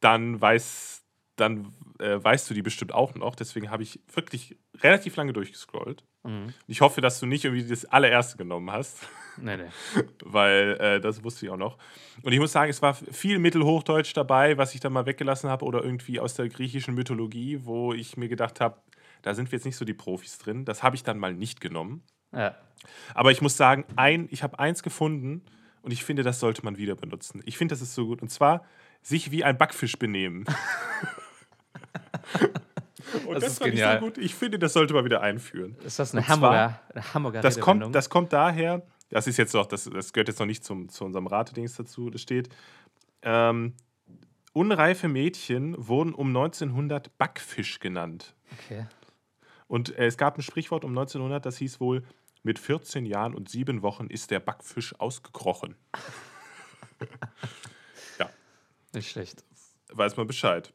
dann 0.00 0.40
weiß, 0.40 1.04
dann 1.40 1.72
äh, 1.98 2.22
weißt 2.22 2.48
du 2.50 2.54
die 2.54 2.62
bestimmt 2.62 2.92
auch 2.92 3.14
noch. 3.14 3.34
Deswegen 3.34 3.70
habe 3.70 3.82
ich 3.82 4.00
wirklich 4.12 4.56
relativ 4.80 5.16
lange 5.16 5.32
durchgescrollt. 5.32 6.04
Mhm. 6.24 6.52
Ich 6.66 6.80
hoffe, 6.80 7.00
dass 7.00 7.20
du 7.20 7.26
nicht 7.26 7.44
irgendwie 7.44 7.66
das 7.66 7.84
allererste 7.84 8.36
genommen 8.36 8.70
hast 8.70 9.06
Nee, 9.40 9.56
nee. 9.56 9.68
weil 10.24 10.76
äh, 10.80 11.00
das 11.00 11.22
wusste 11.24 11.46
ich 11.46 11.52
auch 11.52 11.56
noch. 11.56 11.78
Und 12.22 12.32
ich 12.32 12.38
muss 12.38 12.52
sagen, 12.52 12.70
es 12.70 12.82
war 12.82 12.94
viel 12.94 13.38
Mittelhochdeutsch 13.38 14.12
dabei, 14.14 14.58
was 14.58 14.74
ich 14.74 14.80
dann 14.80 14.92
mal 14.92 15.06
weggelassen 15.06 15.50
habe, 15.50 15.64
oder 15.64 15.82
irgendwie 15.82 16.20
aus 16.20 16.34
der 16.34 16.48
griechischen 16.48 16.94
Mythologie, 16.94 17.60
wo 17.64 17.92
ich 17.92 18.16
mir 18.16 18.28
gedacht 18.28 18.60
habe, 18.60 18.80
da 19.22 19.34
sind 19.34 19.50
wir 19.50 19.56
jetzt 19.56 19.64
nicht 19.64 19.76
so 19.76 19.84
die 19.84 19.94
Profis 19.94 20.38
drin. 20.38 20.64
Das 20.64 20.82
habe 20.82 20.96
ich 20.96 21.02
dann 21.02 21.18
mal 21.18 21.34
nicht 21.34 21.60
genommen. 21.60 22.02
Ja. 22.32 22.56
Aber 23.14 23.30
ich 23.30 23.40
muss 23.40 23.56
sagen, 23.56 23.84
ein, 23.96 24.28
ich 24.30 24.42
habe 24.42 24.58
eins 24.58 24.82
gefunden 24.82 25.42
und 25.82 25.92
ich 25.92 26.04
finde, 26.04 26.22
das 26.22 26.40
sollte 26.40 26.64
man 26.64 26.76
wieder 26.76 26.94
benutzen. 26.94 27.42
Ich 27.44 27.58
finde, 27.58 27.72
das 27.72 27.82
ist 27.82 27.94
so 27.94 28.06
gut. 28.06 28.22
Und 28.22 28.28
zwar 28.28 28.64
sich 29.02 29.30
wie 29.30 29.44
ein 29.44 29.58
Backfisch 29.58 29.98
benehmen. 29.98 30.44
und 33.26 33.34
Das 33.34 33.44
das, 33.44 33.52
ist 33.54 33.60
genial. 33.60 33.94
ich 33.96 34.00
so 34.00 34.06
gut. 34.06 34.18
Ich 34.18 34.34
finde, 34.34 34.58
das 34.58 34.72
sollte 34.72 34.94
man 34.94 35.04
wieder 35.04 35.20
einführen. 35.20 35.76
Ist 35.84 35.98
das 35.98 36.12
eine 36.12 36.20
Und 36.20 36.26
zwar- 36.26 36.34
Hamburger, 36.36 36.80
eine 36.94 37.14
Hamburger 37.14 37.40
Das 37.40 37.60
kommt, 37.60 37.94
das 37.94 38.10
kommt 38.10 38.32
daher, 38.32 38.82
das 39.10 39.26
ist 39.26 39.36
jetzt 39.38 39.54
noch, 39.54 39.66
das, 39.66 39.84
das 39.84 40.12
gehört 40.12 40.28
jetzt 40.28 40.38
noch 40.40 40.46
nicht 40.46 40.64
zum, 40.64 40.88
zu 40.88 41.04
unserem 41.04 41.26
Ratedings 41.26 41.74
dazu, 41.76 42.10
das 42.10 42.20
steht, 42.20 42.48
ähm, 43.22 43.74
unreife 44.52 45.08
Mädchen 45.08 45.74
wurden 45.78 46.14
um 46.14 46.28
1900 46.28 47.16
Backfisch 47.18 47.78
genannt. 47.80 48.34
okay. 48.52 48.86
Und 49.66 49.96
äh, 49.98 50.06
es 50.06 50.16
gab 50.16 50.38
ein 50.38 50.42
Sprichwort 50.42 50.84
um 50.84 50.90
1900, 50.92 51.44
das 51.44 51.58
hieß 51.58 51.80
wohl, 51.80 52.02
Mit 52.42 52.58
14 52.58 53.04
Jahren 53.04 53.34
und 53.34 53.50
sieben 53.50 53.82
Wochen 53.82 54.06
ist 54.06 54.30
der 54.30 54.40
Backfisch 54.40 54.94
ausgekrochen. 55.00 55.74
ja, 58.18 58.30
Nicht 58.94 59.10
schlecht. 59.10 59.44
weiß 59.92 60.16
man 60.16 60.26
Bescheid. 60.26 60.72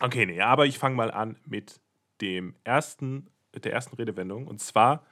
Okay, 0.00 0.26
nee, 0.26 0.40
aber 0.40 0.66
ich 0.66 0.78
fange 0.78 0.96
mal 0.96 1.10
an 1.10 1.36
mit 1.46 1.80
dem 2.20 2.54
ersten, 2.64 3.28
der 3.54 3.72
ersten 3.72 3.96
Redewendung. 3.96 4.46
Und 4.46 4.60
zwar 4.60 5.04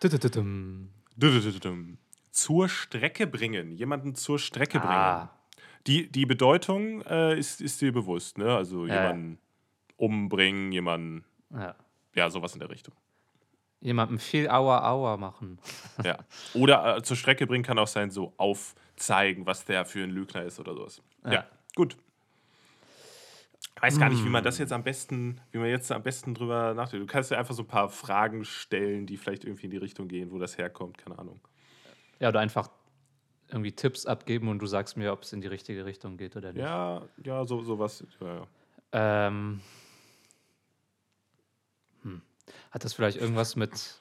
zur 2.30 2.68
Strecke 2.68 3.26
bringen. 3.26 3.72
Jemanden 3.72 4.14
zur 4.14 4.38
Strecke 4.38 4.78
bringen. 4.78 4.92
Ah, 4.92 5.30
Die, 5.86 6.10
die 6.10 6.26
Bedeutung 6.26 7.02
äh, 7.02 7.36
ist, 7.38 7.60
ist 7.60 7.80
dir 7.80 7.92
bewusst, 7.92 8.38
ne? 8.38 8.54
Also 8.54 8.86
jemanden 8.86 9.38
umbringen, 9.96 10.70
jemanden, 10.70 11.24
ja. 12.14 12.30
sowas 12.30 12.54
in 12.54 12.60
der 12.60 12.70
Richtung. 12.70 12.94
Jemandem 13.80 14.18
viel 14.18 14.48
Aua 14.48 14.88
Aua 14.88 15.16
machen. 15.16 15.58
Ja. 16.04 16.18
Oder 16.54 16.96
äh, 16.98 17.02
zur 17.02 17.16
Strecke 17.16 17.46
bringen 17.46 17.64
kann 17.64 17.78
auch 17.78 17.88
sein, 17.88 18.10
so 18.10 18.32
aufzeigen, 18.36 19.46
was 19.46 19.64
der 19.64 19.84
für 19.84 20.04
ein 20.04 20.10
Lügner 20.10 20.44
ist 20.44 20.60
oder 20.60 20.74
sowas. 20.74 21.02
Ja, 21.24 21.32
Ja. 21.32 21.44
Gut. 23.80 23.82
Weiß 23.86 23.98
gar 23.98 24.08
nicht, 24.10 24.24
wie 24.24 24.28
man 24.28 24.42
Mm. 24.42 24.44
das 24.44 24.58
jetzt 24.58 24.72
am 24.72 24.82
besten, 24.82 25.40
wie 25.52 25.58
man 25.58 25.68
jetzt 25.68 25.90
am 25.92 26.02
besten 26.02 26.34
drüber 26.34 26.74
nachdenkt. 26.74 27.08
Du 27.08 27.12
kannst 27.12 27.30
dir 27.30 27.38
einfach 27.38 27.54
so 27.54 27.62
ein 27.62 27.68
paar 27.68 27.88
Fragen 27.88 28.44
stellen, 28.44 29.06
die 29.06 29.16
vielleicht 29.16 29.44
irgendwie 29.44 29.64
in 29.66 29.70
die 29.70 29.76
Richtung 29.78 30.08
gehen, 30.08 30.30
wo 30.30 30.38
das 30.38 30.58
herkommt, 30.58 30.98
keine 30.98 31.18
Ahnung. 31.18 31.40
Ja, 32.20 32.28
oder 32.30 32.40
einfach 32.40 32.70
irgendwie 33.48 33.72
Tipps 33.72 34.04
abgeben 34.06 34.48
und 34.48 34.58
du 34.58 34.66
sagst 34.66 34.96
mir, 34.96 35.12
ob 35.12 35.22
es 35.22 35.32
in 35.32 35.40
die 35.40 35.46
richtige 35.46 35.84
Richtung 35.86 36.16
geht 36.16 36.36
oder 36.36 36.52
nicht. 36.52 36.62
Ja, 36.62 37.02
ja, 37.24 37.44
so, 37.44 37.62
sowas. 37.62 38.04
Ja, 38.20 38.34
ja. 38.34 38.46
Ähm, 39.28 39.60
hm. 42.02 42.22
Hat 42.70 42.84
das 42.84 42.92
vielleicht 42.94 43.18
irgendwas 43.18 43.56
mit. 43.56 44.00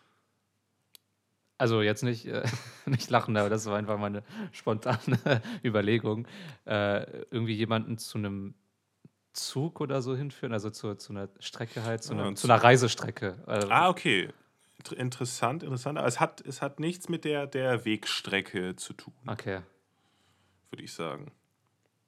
Also 1.59 1.81
jetzt 1.81 2.03
nicht, 2.03 2.25
äh, 2.27 2.43
nicht 2.85 3.09
lachen, 3.09 3.35
aber 3.37 3.49
das 3.49 3.65
war 3.65 3.77
einfach 3.77 3.97
meine 3.97 4.23
spontane 4.51 5.17
Überlegung. 5.63 6.27
Äh, 6.65 7.03
irgendwie 7.31 7.53
jemanden 7.53 7.97
zu 7.97 8.17
einem 8.17 8.53
Zug 9.37 9.79
oder 9.81 10.01
so 10.01 10.15
hinführen, 10.15 10.53
also 10.53 10.69
zu, 10.69 10.95
zu 10.95 11.13
einer 11.13 11.29
Strecke 11.39 11.83
halt, 11.83 12.03
zu, 12.03 12.13
Ja, 12.13 12.19
einer, 12.19 12.29
ein 12.31 12.35
zu 12.35 12.47
einer 12.47 12.61
Reisestrecke. 12.63 13.37
Also, 13.45 13.69
Ah, 13.69 13.89
okay. 13.89 14.29
Inter- 14.77 14.97
Interessant, 14.97 15.63
interessant. 15.63 15.97
Aber 15.97 16.07
es 16.07 16.19
hat, 16.19 16.41
es 16.41 16.61
hat 16.61 16.79
nichts 16.79 17.09
mit 17.09 17.23
der, 17.25 17.47
der 17.47 17.85
Wegstrecke 17.85 18.75
zu 18.75 18.93
tun, 18.93 19.13
Okay. 19.25 19.61
würde 20.71 20.83
ich 20.83 20.93
sagen. 20.93 21.31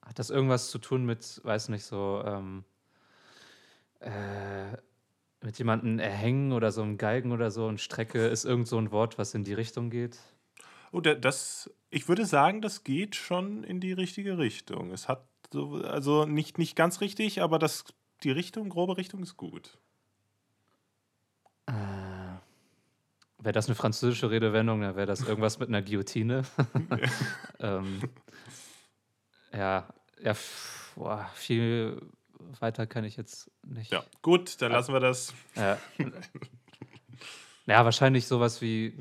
Hat 0.02 0.18
das 0.18 0.30
irgendwas 0.30 0.70
zu 0.70 0.78
tun 0.78 1.04
mit, 1.04 1.40
weiß 1.44 1.68
nicht, 1.68 1.84
so 1.84 2.22
ähm, 2.26 2.64
äh, 4.00 4.76
mit 5.42 5.58
jemandem 5.58 5.98
erhängen 5.98 6.52
oder 6.52 6.70
so 6.72 6.82
einem 6.82 6.98
Galgen 6.98 7.32
oder 7.32 7.50
so 7.50 7.66
und 7.66 7.80
Strecke 7.80 8.26
ist 8.26 8.44
irgend 8.44 8.68
so 8.68 8.78
ein 8.78 8.90
Wort, 8.90 9.18
was 9.18 9.34
in 9.34 9.44
die 9.44 9.54
Richtung 9.54 9.90
geht? 9.90 10.18
Oh, 10.92 11.00
da- 11.00 11.14
das, 11.14 11.70
ich 11.90 12.08
würde 12.08 12.26
sagen, 12.26 12.60
das 12.62 12.84
geht 12.84 13.14
schon 13.14 13.62
in 13.64 13.80
die 13.80 13.92
richtige 13.92 14.38
Richtung. 14.38 14.90
Es 14.90 15.08
hat 15.08 15.24
so, 15.52 15.74
also 15.76 16.26
nicht, 16.26 16.58
nicht 16.58 16.76
ganz 16.76 17.00
richtig, 17.00 17.42
aber 17.42 17.58
das, 17.58 17.84
die 18.22 18.30
Richtung, 18.30 18.68
grobe 18.68 18.96
Richtung 18.96 19.22
ist 19.22 19.36
gut. 19.36 19.78
Äh, 21.66 21.72
wäre 23.38 23.52
das 23.52 23.66
eine 23.66 23.74
französische 23.74 24.30
Redewendung, 24.30 24.80
dann 24.80 24.96
wäre 24.96 25.06
das 25.06 25.22
irgendwas 25.22 25.58
mit 25.58 25.68
einer 25.68 25.82
Guillotine. 25.82 26.42
ähm, 27.60 28.00
ja, 29.52 29.88
ja, 30.22 30.34
boah, 30.94 31.28
viel 31.34 32.00
weiter 32.60 32.86
kann 32.86 33.04
ich 33.04 33.16
jetzt 33.16 33.50
nicht. 33.64 33.90
Ja, 33.90 34.04
gut, 34.22 34.60
dann 34.62 34.72
lassen 34.72 34.92
wir 34.92 35.00
das. 35.00 35.34
Ja. 35.56 35.78
ja, 37.66 37.84
wahrscheinlich 37.84 38.26
sowas 38.26 38.62
wie. 38.62 38.96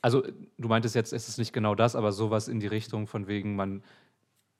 Also, 0.00 0.22
du 0.22 0.68
meintest 0.68 0.94
jetzt, 0.94 1.12
es 1.12 1.28
ist 1.28 1.38
nicht 1.38 1.52
genau 1.52 1.74
das, 1.74 1.96
aber 1.96 2.12
sowas 2.12 2.46
in 2.46 2.60
die 2.60 2.68
Richtung 2.68 3.08
von 3.08 3.26
wegen, 3.26 3.56
man 3.56 3.82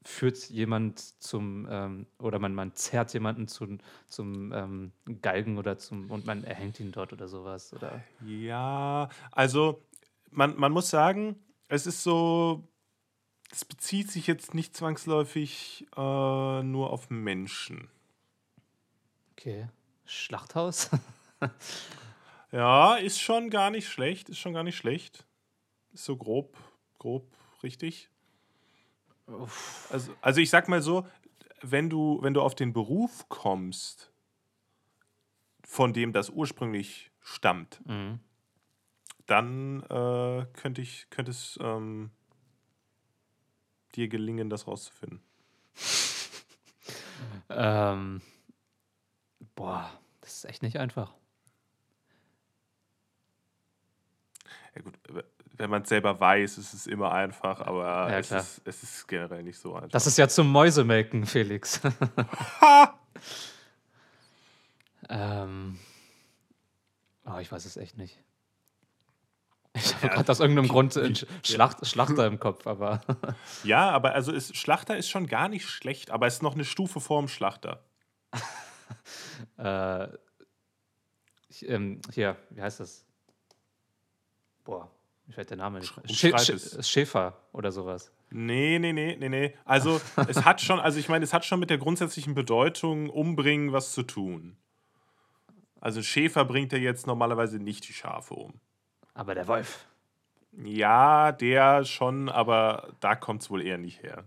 führt 0.08 0.48
jemand 0.48 0.98
zum, 1.22 1.68
ähm, 1.70 2.06
oder 2.18 2.38
man, 2.38 2.54
man 2.54 2.74
zerrt 2.74 3.12
jemanden 3.12 3.46
zum, 3.46 3.78
zum 4.08 4.52
ähm, 4.52 4.92
Galgen 5.20 5.58
oder 5.58 5.78
zum, 5.78 6.10
und 6.10 6.26
man 6.26 6.44
erhängt 6.44 6.80
ihn 6.80 6.92
dort 6.92 7.12
oder 7.12 7.28
sowas. 7.28 7.72
Oder? 7.74 8.02
Ja, 8.26 9.10
also 9.30 9.82
man, 10.30 10.58
man 10.58 10.72
muss 10.72 10.88
sagen, 10.90 11.36
es 11.68 11.86
ist 11.86 12.02
so, 12.02 12.66
es 13.50 13.64
bezieht 13.64 14.10
sich 14.10 14.26
jetzt 14.26 14.54
nicht 14.54 14.76
zwangsläufig 14.76 15.86
äh, 15.96 16.62
nur 16.62 16.90
auf 16.90 17.10
Menschen. 17.10 17.88
Okay. 19.32 19.68
Schlachthaus? 20.06 20.90
Ja, 22.50 22.96
ist 22.96 23.20
schon 23.20 23.50
gar 23.50 23.70
nicht 23.70 23.88
schlecht, 23.88 24.30
ist 24.30 24.38
schon 24.38 24.54
gar 24.54 24.62
nicht 24.62 24.78
schlecht. 24.78 25.26
Ist 25.92 26.06
so 26.06 26.16
grob, 26.16 26.56
grob 26.98 27.30
richtig. 27.62 28.08
Also, 29.90 30.14
also 30.20 30.40
ich 30.40 30.50
sag 30.50 30.68
mal 30.68 30.80
so, 30.82 31.06
wenn 31.60 31.90
du, 31.90 32.18
wenn 32.22 32.34
du 32.34 32.40
auf 32.40 32.54
den 32.54 32.72
Beruf 32.72 33.28
kommst, 33.28 34.12
von 35.64 35.92
dem 35.92 36.12
das 36.12 36.30
ursprünglich 36.30 37.10
stammt, 37.20 37.80
Mhm. 37.86 38.20
dann 39.26 39.82
äh, 39.82 40.46
könnte 40.54 40.80
ich, 40.80 41.10
könnte 41.10 41.30
es 41.30 41.58
ähm, 41.60 42.10
dir 43.94 44.08
gelingen, 44.08 44.50
das 44.50 44.66
rauszufinden. 44.66 45.20
Ähm, 47.50 48.20
boah, 49.56 49.90
das 50.20 50.34
ist 50.36 50.44
echt 50.44 50.62
nicht 50.62 50.78
einfach. 50.78 51.14
Ja 54.74 54.82
gut, 54.82 54.98
wenn 55.58 55.70
man 55.70 55.82
es 55.82 55.88
selber 55.88 56.18
weiß, 56.18 56.56
ist 56.58 56.72
es 56.72 56.86
immer 56.86 57.12
einfach, 57.12 57.60
aber 57.60 58.10
Ja, 58.10 58.18
es, 58.18 58.30
ist, 58.30 58.62
es 58.64 58.82
ist 58.82 59.08
generell 59.08 59.42
nicht 59.42 59.58
so 59.58 59.74
einfach. 59.74 59.90
Das 59.90 60.06
ist 60.06 60.16
ja 60.16 60.28
zum 60.28 60.50
Mäusemelken, 60.50 61.26
Felix. 61.26 61.80
ähm, 65.08 65.78
oh, 67.26 67.38
ich 67.38 67.50
weiß 67.50 67.64
es 67.64 67.76
echt 67.76 67.98
nicht. 67.98 68.22
Ich 69.74 69.94
habe 69.96 70.06
Ja, 70.06 70.14
gerade 70.14 70.30
aus 70.32 70.40
irgendeinem 70.40 70.68
Grund 70.68 70.94
ja. 70.94 71.08
Schlacht, 71.42 71.86
Schlachter 71.86 72.26
im 72.26 72.38
Kopf, 72.38 72.66
aber 72.66 73.00
Ja, 73.64 73.90
aber 73.90 74.14
also 74.14 74.32
ist, 74.32 74.56
Schlachter 74.56 74.96
ist 74.96 75.08
schon 75.08 75.26
gar 75.26 75.48
nicht 75.48 75.68
schlecht, 75.68 76.10
aber 76.10 76.26
es 76.26 76.34
ist 76.34 76.42
noch 76.42 76.54
eine 76.54 76.64
Stufe 76.64 77.00
vorm 77.00 77.28
Schlachter. 77.28 77.84
äh, 79.58 80.08
ich, 81.48 81.68
ähm, 81.68 82.00
hier, 82.12 82.36
wie 82.50 82.62
heißt 82.62 82.80
das? 82.80 83.04
Boah, 84.64 84.90
mir 85.28 85.34
fällt 85.34 85.50
der 85.50 85.58
Name 85.58 85.78
nicht. 85.78 85.92
Sch- 85.92 86.52
es. 86.52 86.88
Schäfer 86.90 87.36
oder 87.52 87.70
sowas. 87.70 88.10
Nee, 88.30 88.78
nee, 88.78 88.92
nee, 88.92 89.16
nee, 89.20 89.28
nee. 89.28 89.54
Also 89.64 90.00
es 90.28 90.44
hat 90.44 90.60
schon, 90.60 90.80
also 90.80 90.98
ich 90.98 91.08
meine, 91.08 91.24
es 91.24 91.32
hat 91.32 91.44
schon 91.44 91.60
mit 91.60 91.70
der 91.70 91.78
grundsätzlichen 91.78 92.34
Bedeutung, 92.34 93.08
umbringen, 93.10 93.72
was 93.72 93.92
zu 93.92 94.02
tun. 94.02 94.56
Also 95.80 96.02
Schäfer 96.02 96.44
bringt 96.44 96.72
ja 96.72 96.78
jetzt 96.78 97.06
normalerweise 97.06 97.58
nicht 97.58 97.86
die 97.88 97.92
Schafe 97.92 98.34
um. 98.34 98.54
Aber 99.14 99.34
der 99.34 99.46
Wolf. 99.46 99.86
Ja, 100.64 101.30
der 101.30 101.84
schon, 101.84 102.28
aber 102.28 102.94
da 103.00 103.14
kommt 103.14 103.42
es 103.42 103.50
wohl 103.50 103.62
eher 103.62 103.78
nicht 103.78 104.02
her. 104.02 104.24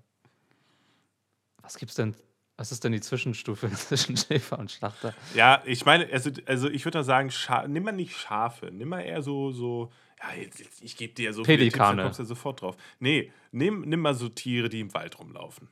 Was 1.61 1.77
gibt's 1.77 1.95
denn? 1.95 2.15
Was 2.57 2.71
ist 2.71 2.83
denn 2.83 2.91
die 2.91 3.01
Zwischenstufe 3.01 3.71
zwischen 3.75 4.15
Schäfer 4.17 4.59
und 4.59 4.71
Schlachter? 4.71 5.13
Ja, 5.33 5.61
ich 5.65 5.85
meine, 5.85 6.07
also, 6.11 6.29
also 6.45 6.69
ich 6.69 6.85
würde 6.85 6.99
mal 6.99 7.03
sagen, 7.03 7.31
Scha 7.31 7.67
nimm 7.67 7.83
mal 7.83 7.91
nicht 7.91 8.15
Schafe, 8.15 8.67
nimm 8.71 8.89
mal 8.89 9.01
eher 9.01 9.21
so, 9.23 9.51
so 9.51 9.91
ja, 10.21 10.33
jetzt, 10.41 10.59
jetzt, 10.59 10.81
ich 10.83 10.95
gebe 10.95 11.13
dir 11.13 11.25
ja 11.25 11.33
so 11.33 11.43
viele 11.43 11.57
Tipps, 11.57 11.73
Pelikane. 11.73 11.97
da 11.97 12.03
kommst 12.03 12.19
du 12.19 12.23
ja 12.23 12.27
sofort 12.27 12.61
drauf. 12.61 12.77
Nee, 12.99 13.31
nimm, 13.51 13.81
nimm 13.81 13.99
mal 14.01 14.13
so 14.13 14.29
Tiere, 14.29 14.69
die 14.69 14.79
im 14.79 14.93
Wald 14.93 15.17
rumlaufen. 15.19 15.67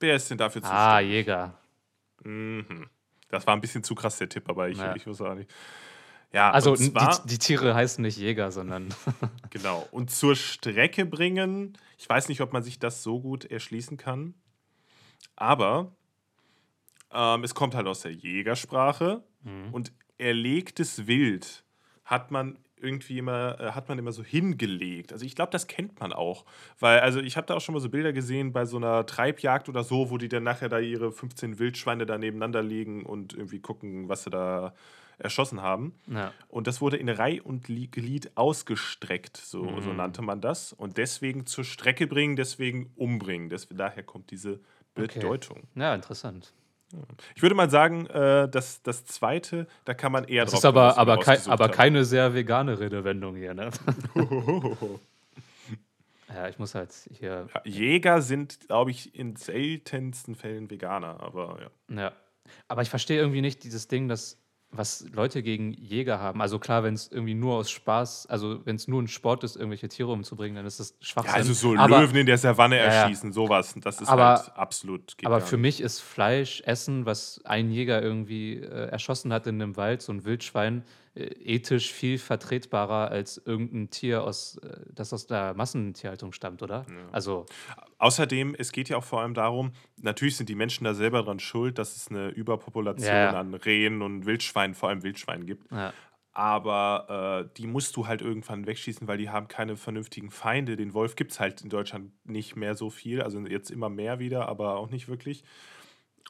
Wer 0.00 0.14
ist 0.16 0.30
denn 0.30 0.38
dafür 0.38 0.62
zuständig? 0.62 0.84
Ah, 0.86 1.00
Jäger. 1.00 1.58
Mhm. 2.24 2.88
Das 3.30 3.46
war 3.46 3.54
ein 3.54 3.60
bisschen 3.60 3.82
zu 3.82 3.94
krass, 3.94 4.16
der 4.18 4.28
Tipp, 4.28 4.48
aber 4.48 4.68
ich, 4.68 4.78
Ja. 4.78 4.94
ich 4.94 5.06
muss 5.06 5.20
auch 5.20 5.34
nicht. 5.34 5.50
Ja, 6.32 6.50
Also 6.50 6.76
zwar, 6.76 7.22
die, 7.22 7.28
die 7.28 7.38
Tiere 7.38 7.74
heißen 7.74 8.02
nicht 8.02 8.16
Jäger, 8.18 8.52
sondern 8.52 8.94
genau. 9.50 9.88
Und 9.90 10.10
zur 10.10 10.36
Strecke 10.36 11.04
bringen, 11.06 11.76
ich 11.96 12.08
weiß 12.08 12.28
nicht, 12.28 12.40
ob 12.42 12.52
man 12.52 12.62
sich 12.62 12.78
das 12.78 13.02
so 13.02 13.18
gut 13.20 13.44
erschließen 13.46 13.96
kann, 13.96 14.34
aber 15.36 15.92
ähm, 17.12 17.44
es 17.44 17.54
kommt 17.54 17.74
halt 17.74 17.86
aus 17.86 18.00
der 18.00 18.12
Jägersprache 18.12 19.22
und 19.72 19.92
erlegtes 20.18 21.06
Wild 21.06 21.64
hat 22.04 22.30
man 22.30 22.58
irgendwie 22.82 23.18
immer, 23.18 23.58
äh, 23.60 23.70
hat 23.72 23.88
man 23.88 23.98
immer 23.98 24.12
so 24.12 24.22
hingelegt. 24.24 25.12
Also 25.12 25.24
ich 25.26 25.34
glaube, 25.34 25.50
das 25.52 25.66
kennt 25.66 25.98
man 26.00 26.12
auch. 26.12 26.44
Weil, 26.78 27.00
also 27.00 27.20
ich 27.20 27.36
habe 27.36 27.46
da 27.46 27.54
auch 27.54 27.60
schon 27.60 27.74
mal 27.74 27.80
so 27.80 27.88
Bilder 27.88 28.12
gesehen 28.12 28.52
bei 28.52 28.64
so 28.64 28.76
einer 28.76 29.04
Treibjagd 29.06 29.68
oder 29.68 29.84
so, 29.84 30.10
wo 30.10 30.18
die 30.18 30.28
dann 30.28 30.42
nachher 30.44 30.68
da 30.68 30.78
ihre 30.78 31.12
15 31.12 31.58
Wildschweine 31.58 32.06
da 32.06 32.18
nebeneinander 32.18 32.62
legen 32.62 33.04
und 33.04 33.34
irgendwie 33.34 33.60
gucken, 33.60 34.08
was 34.08 34.24
sie 34.24 34.30
da 34.30 34.74
erschossen 35.20 35.60
haben. 35.62 35.94
ja. 36.06 36.32
Und 36.48 36.68
das 36.68 36.80
wurde 36.80 36.96
in 36.96 37.08
Reih 37.08 37.40
und 37.42 37.66
Li- 37.66 37.88
Glied 37.88 38.30
ausgestreckt, 38.36 39.36
so, 39.36 39.64
Mhm. 39.64 39.82
so 39.82 39.92
nannte 39.92 40.22
man 40.22 40.40
das. 40.40 40.72
Und 40.72 40.96
deswegen 40.96 41.44
zur 41.46 41.64
Strecke 41.64 42.06
bringen, 42.06 42.36
deswegen 42.36 42.92
umbringen. 42.96 43.48
Des, 43.48 43.66
daher 43.68 44.02
kommt 44.04 44.30
diese 44.30 44.60
Okay. 44.94 45.18
Bedeutung. 45.18 45.64
ja, 45.74 45.94
interessant. 45.94 46.52
Ich 47.34 47.42
würde 47.42 47.54
mal 47.54 47.68
sagen, 47.68 48.06
äh, 48.06 48.48
dass 48.48 48.82
das 48.82 49.04
zweite, 49.04 49.66
da 49.84 49.94
kann 49.94 50.12
man 50.12 50.24
eher 50.24 50.44
Das 50.44 50.52
drauf 50.52 50.60
ist 50.60 50.64
aber, 50.64 50.96
aber, 50.96 51.18
kei 51.18 51.38
aber 51.46 51.68
keine 51.68 52.04
sehr 52.04 52.34
vegane 52.34 52.78
Redewendung 52.80 53.36
hier, 53.36 53.52
ne? 53.54 53.70
ja, 56.34 56.48
ich 56.48 56.58
muss 56.58 56.74
halt 56.74 56.92
hier. 57.12 57.48
Ja, 57.54 57.62
Jäger 57.64 58.22
sind, 58.22 58.60
glaube 58.68 58.90
ich, 58.90 59.14
in 59.14 59.36
seltensten 59.36 60.34
Fällen 60.34 60.70
Veganer, 60.70 61.20
aber 61.20 61.58
ja. 61.60 61.94
Ja. 61.94 62.12
Aber 62.68 62.80
ich 62.82 62.88
verstehe 62.88 63.18
irgendwie 63.18 63.42
nicht 63.42 63.64
dieses 63.64 63.88
Ding, 63.88 64.08
dass 64.08 64.38
was 64.70 65.06
Leute 65.12 65.42
gegen 65.42 65.72
Jäger 65.72 66.20
haben. 66.20 66.42
Also 66.42 66.58
klar, 66.58 66.82
wenn 66.84 66.94
es 66.94 67.10
irgendwie 67.10 67.34
nur 67.34 67.54
aus 67.56 67.70
Spaß, 67.70 68.26
also 68.26 68.60
wenn 68.66 68.76
es 68.76 68.86
nur 68.86 69.02
ein 69.02 69.08
Sport 69.08 69.42
ist, 69.44 69.56
irgendwelche 69.56 69.88
Tiere 69.88 70.12
umzubringen, 70.12 70.56
dann 70.56 70.66
ist 70.66 70.78
das 70.78 70.94
Schwachsinn. 71.00 71.32
Ja, 71.32 71.36
also 71.38 71.52
so 71.54 71.74
aber, 71.76 72.00
Löwen 72.02 72.16
in 72.16 72.26
der 72.26 72.36
Savanne 72.38 72.76
ja. 72.76 72.82
erschießen, 72.82 73.32
sowas. 73.32 73.74
Das 73.80 74.00
ist 74.00 74.08
Aber- 74.08 74.36
halt 74.36 74.56
absolut. 74.56 75.16
Aber 75.24 75.40
für 75.40 75.56
mich 75.56 75.80
ist 75.80 76.00
Fleisch, 76.00 76.62
Essen, 76.66 77.06
was 77.06 77.40
ein 77.44 77.70
Jäger 77.70 78.02
irgendwie 78.02 78.56
äh, 78.56 78.88
erschossen 78.88 79.32
hat 79.32 79.46
in 79.46 79.60
einem 79.60 79.76
Wald, 79.76 80.02
so 80.02 80.12
ein 80.12 80.24
Wildschwein, 80.24 80.84
ethisch 81.18 81.92
viel 81.92 82.18
vertretbarer 82.18 83.10
als 83.10 83.40
irgendein 83.44 83.90
Tier, 83.90 84.24
aus, 84.24 84.56
äh, 84.58 84.80
das 84.94 85.12
aus 85.12 85.26
der 85.26 85.54
Massentierhaltung 85.54 86.32
stammt, 86.32 86.62
oder? 86.62 86.86
Also, 87.12 87.46
Außerdem, 87.98 88.54
es 88.56 88.72
geht 88.72 88.88
ja 88.88 88.96
auch 88.96 89.04
vor 89.04 89.22
allem 89.22 89.34
darum, 89.34 89.72
natürlich 89.96 90.36
sind 90.36 90.48
die 90.48 90.54
Menschen 90.54 90.84
da 90.84 90.94
selber 90.94 91.22
dran 91.22 91.40
schuld, 91.40 91.78
dass 91.78 91.96
es 91.96 92.08
eine 92.08 92.28
Überpopulation 92.28 93.06
Ja, 93.08 93.32
ja. 93.32 93.40
an 93.40 93.54
Rehen 93.54 94.02
und 94.02 94.24
Wildschweinen, 94.26 94.74
vor 94.74 94.88
allem 94.88 95.02
Wildschweinen 95.02 95.46
gibt. 95.46 95.70
ja. 95.72 95.92
Aber 96.32 97.48
äh, 97.50 97.54
die 97.56 97.66
musst 97.66 97.96
du 97.96 98.06
halt 98.06 98.22
irgendwann 98.22 98.64
wegschießen, 98.68 99.08
weil 99.08 99.18
die 99.18 99.28
haben 99.28 99.48
keine 99.48 99.76
vernünftigen 99.76 100.30
Feinde. 100.30 100.76
Den 100.76 100.94
Wolf 100.94 101.16
gibt 101.16 101.32
es 101.32 101.40
halt 101.40 101.62
in 101.62 101.68
Deutschland 101.68 102.12
nicht 102.24 102.54
mehr 102.54 102.76
so 102.76 102.90
viel, 102.90 103.22
also 103.22 103.40
jetzt 103.40 103.72
immer 103.72 103.88
mehr 103.88 104.20
wieder, 104.20 104.46
aber 104.48 104.76
auch 104.76 104.88
nicht 104.88 105.08
wirklich. 105.08 105.42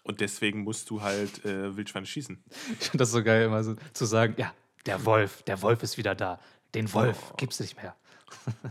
Und 0.04 0.22
deswegen 0.22 0.60
musst 0.62 0.88
du 0.88 1.02
halt 1.02 1.44
äh, 1.44 1.76
Wildschweine 1.76 2.06
schießen. 2.06 2.42
ich 2.80 2.86
finde 2.86 2.98
das 2.98 3.10
so 3.10 3.22
geil, 3.22 3.44
immer 3.44 3.62
so 3.62 3.74
zu 3.92 4.06
sagen, 4.06 4.32
ja, 4.38 4.50
der 4.88 5.04
Wolf, 5.04 5.42
der 5.44 5.62
Wolf 5.62 5.82
ist 5.82 5.96
wieder 5.98 6.14
da. 6.14 6.40
Den 6.74 6.92
Wolf 6.92 7.30
Oh. 7.32 7.36
gibt's 7.36 7.60
nicht 7.60 7.76
mehr. 7.80 7.94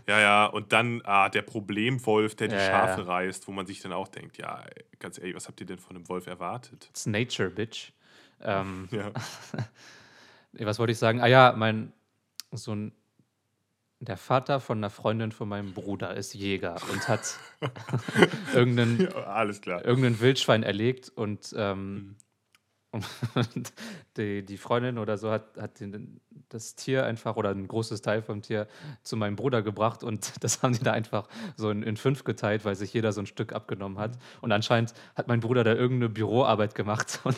Ja, 0.07 0.19
ja, 0.19 0.45
und 0.45 0.71
dann 0.71 1.01
ah, 1.03 1.29
der 1.29 1.41
Problemwolf, 1.41 2.35
der 2.35 2.47
die 2.47 2.55
Ja, 2.55 2.61
Schafe 2.65 3.01
ja. 3.01 3.07
reißt, 3.07 3.47
wo 3.47 3.51
man 3.51 3.65
sich 3.65 3.81
dann 3.81 3.91
auch 3.91 4.07
denkt, 4.07 4.37
ja, 4.37 4.63
ganz 4.99 5.17
ehrlich, 5.17 5.35
was 5.35 5.47
habt 5.47 5.59
ihr 5.59 5.65
denn 5.65 5.79
von 5.79 5.95
einem 5.95 6.07
Wolf 6.09 6.27
erwartet? 6.27 6.87
It's 6.91 7.05
nature, 7.07 7.49
bitch. 7.49 7.91
Ähm, 8.41 8.87
Ja. 8.91 9.11
was 10.65 10.79
wollte 10.79 10.91
ich 10.91 10.99
sagen? 10.99 11.21
Ah 11.21 11.27
ja, 11.27 11.53
mein 11.55 11.91
so 12.51 12.73
ein 12.75 12.91
der 13.99 14.17
Vater 14.17 14.59
von 14.59 14.77
einer 14.77 14.91
Freundin 14.91 15.31
von 15.31 15.49
meinem 15.49 15.73
Bruder 15.73 16.15
ist 16.15 16.35
Jäger 16.35 16.75
und 16.91 17.07
hat 17.07 17.39
irgendeinen, 18.53 19.01
ja, 19.01 19.09
alles 19.23 19.59
klar. 19.59 19.81
Wildschwein 20.21 20.61
erlegt 20.61 21.09
und 21.09 21.53
ähm, 21.57 21.93
Mhm. 21.95 22.15
Und 22.91 23.05
die, 24.17 24.45
die 24.45 24.57
Freundin 24.57 24.97
oder 24.97 25.17
so 25.17 25.29
hat, 25.29 25.57
hat 25.57 25.79
den, 25.79 26.21
das 26.49 26.75
Tier 26.75 27.05
einfach 27.05 27.35
oder 27.35 27.49
ein 27.49 27.67
großes 27.67 28.01
Teil 28.01 28.21
vom 28.21 28.41
Tier 28.41 28.67
zu 29.03 29.17
meinem 29.17 29.35
Bruder 29.35 29.61
gebracht 29.61 30.03
und 30.03 30.31
das 30.43 30.63
haben 30.63 30.73
die 30.73 30.83
da 30.83 30.93
einfach 30.93 31.27
so 31.55 31.69
in, 31.69 31.83
in 31.83 31.97
fünf 31.97 32.23
geteilt, 32.23 32.65
weil 32.65 32.75
sich 32.75 32.93
jeder 32.93 33.11
so 33.11 33.21
ein 33.21 33.25
Stück 33.25 33.53
abgenommen 33.53 33.99
hat. 33.99 34.17
Und 34.41 34.51
anscheinend 34.51 34.93
hat 35.15 35.27
mein 35.27 35.41
Bruder 35.41 35.63
da 35.63 35.73
irgendeine 35.73 36.09
Büroarbeit 36.09 36.75
gemacht 36.75 37.19
und 37.23 37.37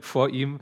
vor 0.00 0.28
ihm 0.28 0.60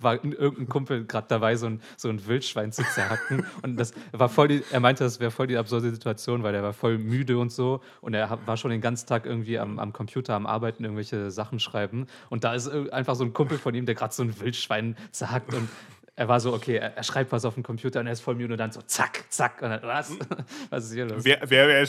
war 0.00 0.14
irgendein 0.14 0.68
Kumpel 0.68 1.06
gerade 1.06 1.26
dabei, 1.28 1.56
so 1.56 1.66
ein, 1.66 1.80
so 1.96 2.08
ein 2.08 2.26
Wildschwein 2.26 2.72
zu 2.72 2.82
zerhacken. 2.82 3.46
Und 3.62 3.76
das 3.76 3.94
war 4.12 4.28
voll 4.28 4.48
die, 4.48 4.62
er 4.70 4.80
meinte, 4.80 5.04
das 5.04 5.20
wäre 5.20 5.30
voll 5.30 5.46
die 5.46 5.56
absurde 5.56 5.90
Situation, 5.90 6.42
weil 6.42 6.54
er 6.54 6.62
war 6.62 6.72
voll 6.74 6.98
müde 6.98 7.38
und 7.38 7.50
so 7.50 7.80
und 8.02 8.14
er 8.14 8.38
war 8.46 8.56
schon 8.56 8.70
den 8.70 8.80
ganzen 8.80 9.06
Tag 9.06 9.24
irgendwie 9.24 9.58
am, 9.58 9.78
am 9.78 9.92
Computer 9.92 10.34
am 10.34 10.46
Arbeiten, 10.46 10.84
irgendwelche 10.84 11.30
Sachen 11.30 11.58
schreiben. 11.58 12.06
Und 12.28 12.44
da 12.44 12.54
ist 12.54 12.68
einfach 12.68 13.14
so 13.14 13.24
ein 13.24 13.32
Kumpel 13.32 13.53
von 13.58 13.74
ihm, 13.74 13.86
der 13.86 13.94
gerade 13.94 14.12
so 14.14 14.22
ein 14.22 14.38
Wildschwein 14.40 14.96
zerhackt 15.10 15.52
und 15.54 15.68
er 16.16 16.28
war 16.28 16.38
so, 16.38 16.52
okay, 16.52 16.76
er, 16.76 16.96
er 16.96 17.02
schreibt 17.02 17.32
was 17.32 17.44
auf 17.44 17.54
dem 17.54 17.64
Computer 17.64 17.98
und 17.98 18.06
er 18.06 18.12
ist 18.12 18.20
voll 18.20 18.36
müde 18.36 18.54
und 18.54 18.58
dann 18.58 18.70
so 18.70 18.80
zack, 18.82 19.24
zack. 19.30 19.60
Und 19.62 19.70
dann, 19.70 19.82
was? 19.82 20.16
Was 20.70 20.84
ist 20.84 20.92
hier 20.92 21.06
los? 21.06 21.24
Wer, 21.24 21.40
wer, 21.50 21.66
wer, 21.68 21.88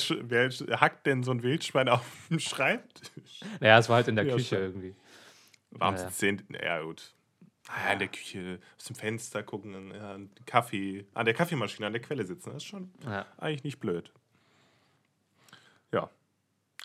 wer 0.49 0.81
hackt 0.81 1.05
denn 1.05 1.21
so 1.21 1.29
ein 1.31 1.43
Wildschwein 1.43 1.89
auf 1.89 2.01
dem 2.31 2.39
Schreibtisch? 2.39 3.41
Naja, 3.59 3.77
es 3.77 3.87
war 3.87 3.97
halt 3.97 4.07
in 4.07 4.15
der 4.15 4.25
Ja, 4.25 4.35
Küche 4.35 4.55
irgendwie. 4.57 4.95
Warum 5.71 5.95
Ja, 5.95 6.01
ja. 6.01 6.09
sind 6.09 6.39
zehn? 6.47 6.57
Ja, 6.63 6.81
gut. 6.81 7.13
Ah, 7.67 7.93
in 7.93 7.99
der 7.99 8.07
Küche, 8.07 8.59
aus 8.77 8.85
dem 8.85 8.95
Fenster 8.95 9.43
gucken, 9.43 9.91
ja, 9.93 10.17
Kaffee, 10.47 11.05
an 11.13 11.25
der 11.25 11.33
Kaffeemaschine, 11.35 11.85
an 11.87 11.93
der 11.93 12.01
Quelle 12.01 12.25
sitzen. 12.25 12.49
Das 12.51 12.57
ist 12.63 12.65
schon 12.69 12.91
Ja. 13.05 13.25
eigentlich 13.37 13.63
nicht 13.63 13.79
blöd. 13.79 14.11
Ja. 15.91 16.09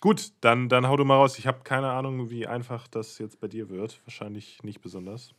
Gut, 0.00 0.32
dann, 0.40 0.68
dann 0.68 0.88
hau 0.88 0.96
du 0.96 1.04
mal 1.04 1.16
raus. 1.16 1.38
Ich 1.38 1.46
habe 1.46 1.60
keine 1.62 1.90
Ahnung, 1.90 2.30
wie 2.30 2.46
einfach 2.46 2.88
das 2.88 3.18
jetzt 3.18 3.38
bei 3.40 3.48
dir 3.48 3.68
wird. 3.68 4.00
Wahrscheinlich 4.06 4.62
nicht 4.62 4.80
besonders. 4.80 5.34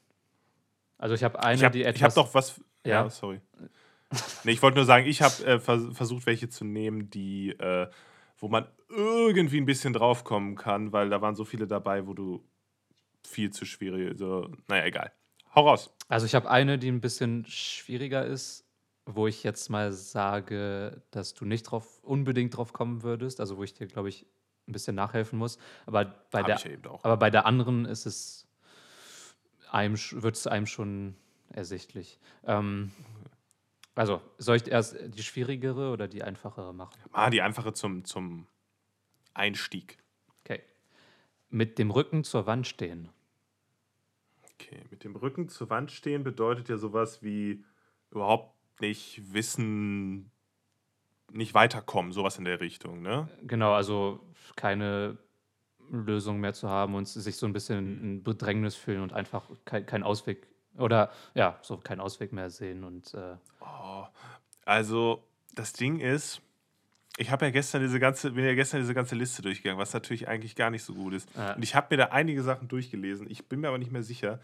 Also 0.97 1.15
ich 1.15 1.23
habe 1.23 1.41
eine, 1.43 1.55
Ich 1.55 1.63
habe 1.63 1.77
die 1.77 1.83
hab 1.85 1.95
etwas... 1.95 2.13
doch 2.13 2.33
was. 2.33 2.61
Ja, 2.85 3.03
Ja. 3.03 3.09
sorry. 3.09 3.41
Nee, 4.43 4.51
ich 4.51 4.61
wollte 4.61 4.75
nur 4.77 4.85
sagen, 4.85 5.07
ich 5.07 5.21
habe 5.21 5.43
äh, 5.45 5.59
vers 5.59 5.83
versucht, 5.93 6.25
welche 6.25 6.49
zu 6.49 6.65
nehmen, 6.65 7.09
die, 7.09 7.51
äh, 7.51 7.87
wo 8.37 8.49
man 8.49 8.67
irgendwie 8.89 9.57
ein 9.57 9.65
bisschen 9.65 9.93
draufkommen 9.93 10.55
kann, 10.55 10.91
weil 10.91 11.09
da 11.09 11.21
waren 11.21 11.35
so 11.35 11.45
viele 11.45 11.65
dabei, 11.65 12.05
wo 12.05 12.13
du 12.13 12.43
viel 13.25 13.51
zu 13.51 13.65
schwierig. 13.65 14.17
So, 14.19 14.51
naja, 14.67 14.85
egal. 14.85 15.11
Hau 15.55 15.67
raus. 15.67 15.93
Also 16.07 16.25
ich 16.25 16.35
habe 16.35 16.49
eine, 16.49 16.77
die 16.77 16.89
ein 16.89 17.01
bisschen 17.01 17.45
schwieriger 17.47 18.25
ist, 18.25 18.65
wo 19.05 19.27
ich 19.27 19.43
jetzt 19.43 19.69
mal 19.69 19.91
sage, 19.91 21.01
dass 21.11 21.33
du 21.33 21.45
nicht 21.45 21.63
drauf, 21.63 21.99
unbedingt 22.03 22.55
drauf 22.55 22.73
kommen 22.73 23.03
würdest, 23.03 23.39
also 23.39 23.57
wo 23.57 23.63
ich 23.63 23.73
dir, 23.73 23.87
glaube 23.87 24.09
ich, 24.09 24.25
ein 24.71 24.73
bisschen 24.73 24.95
nachhelfen 24.95 25.37
muss. 25.37 25.57
Aber 25.85 26.05
bei, 26.31 26.39
Hab 26.39 26.47
der, 26.47 26.57
ja 26.57 26.99
aber 27.03 27.17
bei 27.17 27.29
der 27.29 27.45
anderen 27.45 27.85
ist 27.85 28.05
es 28.05 28.47
einem, 29.71 29.95
wird 29.95 30.35
es 30.35 30.47
einem 30.47 30.65
schon 30.65 31.15
ersichtlich. 31.49 32.19
Ähm, 32.45 32.91
also, 33.95 34.21
soll 34.37 34.55
ich 34.55 34.67
erst 34.67 34.95
die 35.05 35.23
schwierigere 35.23 35.91
oder 35.91 36.07
die 36.07 36.23
einfachere 36.23 36.73
machen? 36.73 36.97
Ah, 37.11 37.29
die 37.29 37.41
einfache 37.41 37.73
zum, 37.73 38.05
zum 38.05 38.47
Einstieg. 39.33 39.97
Okay. 40.43 40.61
Mit 41.49 41.77
dem 41.77 41.91
Rücken 41.91 42.23
zur 42.23 42.45
Wand 42.45 42.67
stehen. 42.67 43.09
Okay, 44.53 44.81
mit 44.89 45.03
dem 45.03 45.15
Rücken 45.15 45.49
zur 45.49 45.69
Wand 45.69 45.91
stehen 45.91 46.23
bedeutet 46.23 46.69
ja 46.69 46.77
sowas 46.77 47.21
wie 47.21 47.65
überhaupt 48.11 48.55
nicht 48.79 49.33
wissen, 49.33 50.30
nicht 51.33 51.53
weiterkommen, 51.53 52.11
sowas 52.11 52.37
in 52.37 52.45
der 52.45 52.59
Richtung, 52.59 53.01
ne? 53.01 53.27
Genau, 53.43 53.73
also 53.73 54.19
keine 54.55 55.17
Lösung 55.89 56.39
mehr 56.39 56.53
zu 56.53 56.69
haben 56.69 56.95
und 56.95 57.07
sich 57.07 57.35
so 57.35 57.45
ein 57.45 57.53
bisschen 57.53 58.01
in 58.01 58.23
Bedrängnis 58.23 58.75
fühlen 58.75 59.01
und 59.01 59.13
einfach 59.13 59.49
kein, 59.65 59.85
kein 59.85 60.03
Ausweg 60.03 60.47
oder 60.77 61.11
ja, 61.33 61.59
so 61.61 61.77
keinen 61.77 61.99
Ausweg 61.99 62.31
mehr 62.31 62.49
sehen 62.49 62.83
und 62.83 63.13
äh, 63.13 63.35
Oh, 63.59 64.05
also 64.65 65.23
das 65.53 65.73
Ding 65.73 65.99
ist, 65.99 66.41
ich 67.17 67.29
habe 67.29 67.45
ja 67.45 67.51
gestern 67.51 67.81
diese 67.81 67.99
ganze, 67.99 68.31
bin 68.31 68.45
ja 68.45 68.55
gestern 68.55 68.79
diese 68.79 68.93
ganze 68.93 69.15
Liste 69.15 69.41
durchgegangen, 69.41 69.79
was 69.79 69.93
natürlich 69.93 70.27
eigentlich 70.27 70.55
gar 70.55 70.69
nicht 70.69 70.83
so 70.83 70.93
gut 70.93 71.13
ist. 71.13 71.29
Ja. 71.35 71.53
Und 71.55 71.63
ich 71.63 71.75
habe 71.75 71.87
mir 71.89 71.97
da 71.97 72.05
einige 72.05 72.41
Sachen 72.41 72.67
durchgelesen. 72.67 73.29
Ich 73.29 73.49
bin 73.49 73.59
mir 73.59 73.67
aber 73.67 73.77
nicht 73.77 73.91
mehr 73.91 74.03
sicher. 74.03 74.39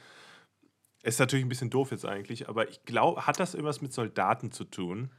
Ist 1.02 1.20
natürlich 1.20 1.46
ein 1.46 1.50
bisschen 1.50 1.70
doof 1.70 1.92
jetzt 1.92 2.06
eigentlich, 2.06 2.50
aber 2.50 2.68
ich 2.70 2.84
glaube, 2.84 3.26
hat 3.26 3.40
das 3.40 3.54
irgendwas 3.54 3.82
mit 3.82 3.94
Soldaten 3.94 4.52
zu 4.52 4.66
tun? 4.66 5.12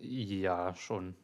Ja, 0.00 0.74
schon. 0.74 1.14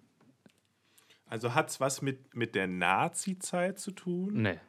Also 1.27 1.55
hat 1.55 1.71
es 1.71 1.81
was 1.81 2.03
mit, 2.03 2.35
mit 2.35 2.55
der 2.55 2.67
Nazi-Zeit 2.67 3.79
zu 3.79 3.91
tun? 3.91 4.43
Nee. 4.43 4.61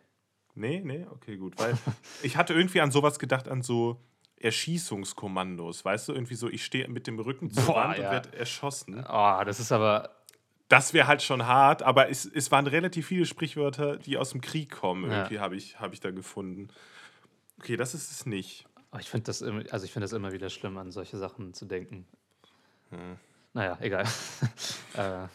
Nee, 0.55 0.81
nee, 0.83 1.05
okay, 1.11 1.37
gut. 1.37 1.59
Weil 1.59 1.77
ich 2.23 2.37
hatte 2.37 2.53
irgendwie 2.53 2.81
an 2.81 2.91
sowas 2.91 3.19
gedacht, 3.19 3.47
an 3.47 3.61
so 3.61 3.99
Erschießungskommandos. 4.37 5.83
Weißt 5.83 6.07
du, 6.07 6.13
irgendwie 6.13 6.35
so, 6.35 6.49
ich 6.49 6.63
stehe 6.63 6.87
mit 6.87 7.07
dem 7.07 7.19
Rücken 7.19 7.51
zur 7.51 7.65
Boah, 7.65 7.75
Wand 7.75 7.97
ja. 7.97 8.05
und 8.05 8.11
werde 8.11 8.37
erschossen. 8.37 9.05
Oh, 9.07 9.41
das 9.45 9.59
ist 9.59 9.71
aber 9.71 10.15
Das 10.69 10.93
wäre 10.93 11.07
halt 11.07 11.21
schon 11.21 11.45
hart, 11.45 11.83
aber 11.83 12.09
es, 12.09 12.25
es 12.25 12.51
waren 12.51 12.67
relativ 12.67 13.07
viele 13.07 13.25
Sprichwörter, 13.25 13.97
die 13.97 14.17
aus 14.17 14.31
dem 14.31 14.41
Krieg 14.41 14.71
kommen. 14.71 15.11
Ja. 15.11 15.17
Irgendwie 15.17 15.39
habe 15.39 15.55
ich, 15.55 15.79
hab 15.79 15.93
ich 15.93 15.99
da 15.99 16.11
gefunden. 16.11 16.69
Okay, 17.59 17.77
das 17.77 17.93
ist 17.93 18.11
es 18.11 18.25
nicht. 18.25 18.65
oh, 18.91 18.97
ich 18.97 19.09
finde 19.09 19.25
das 19.25 19.41
immer, 19.41 19.63
also 19.71 19.85
ich 19.85 19.91
finde 19.91 20.05
das 20.05 20.13
immer 20.13 20.31
wieder 20.31 20.49
schlimm, 20.49 20.77
an 20.77 20.91
solche 20.91 21.17
Sachen 21.17 21.53
zu 21.53 21.65
denken. 21.65 22.07
Hm. 22.89 23.17
Naja, 23.55 23.77
egal. 23.79 24.03
äh, 24.95 25.27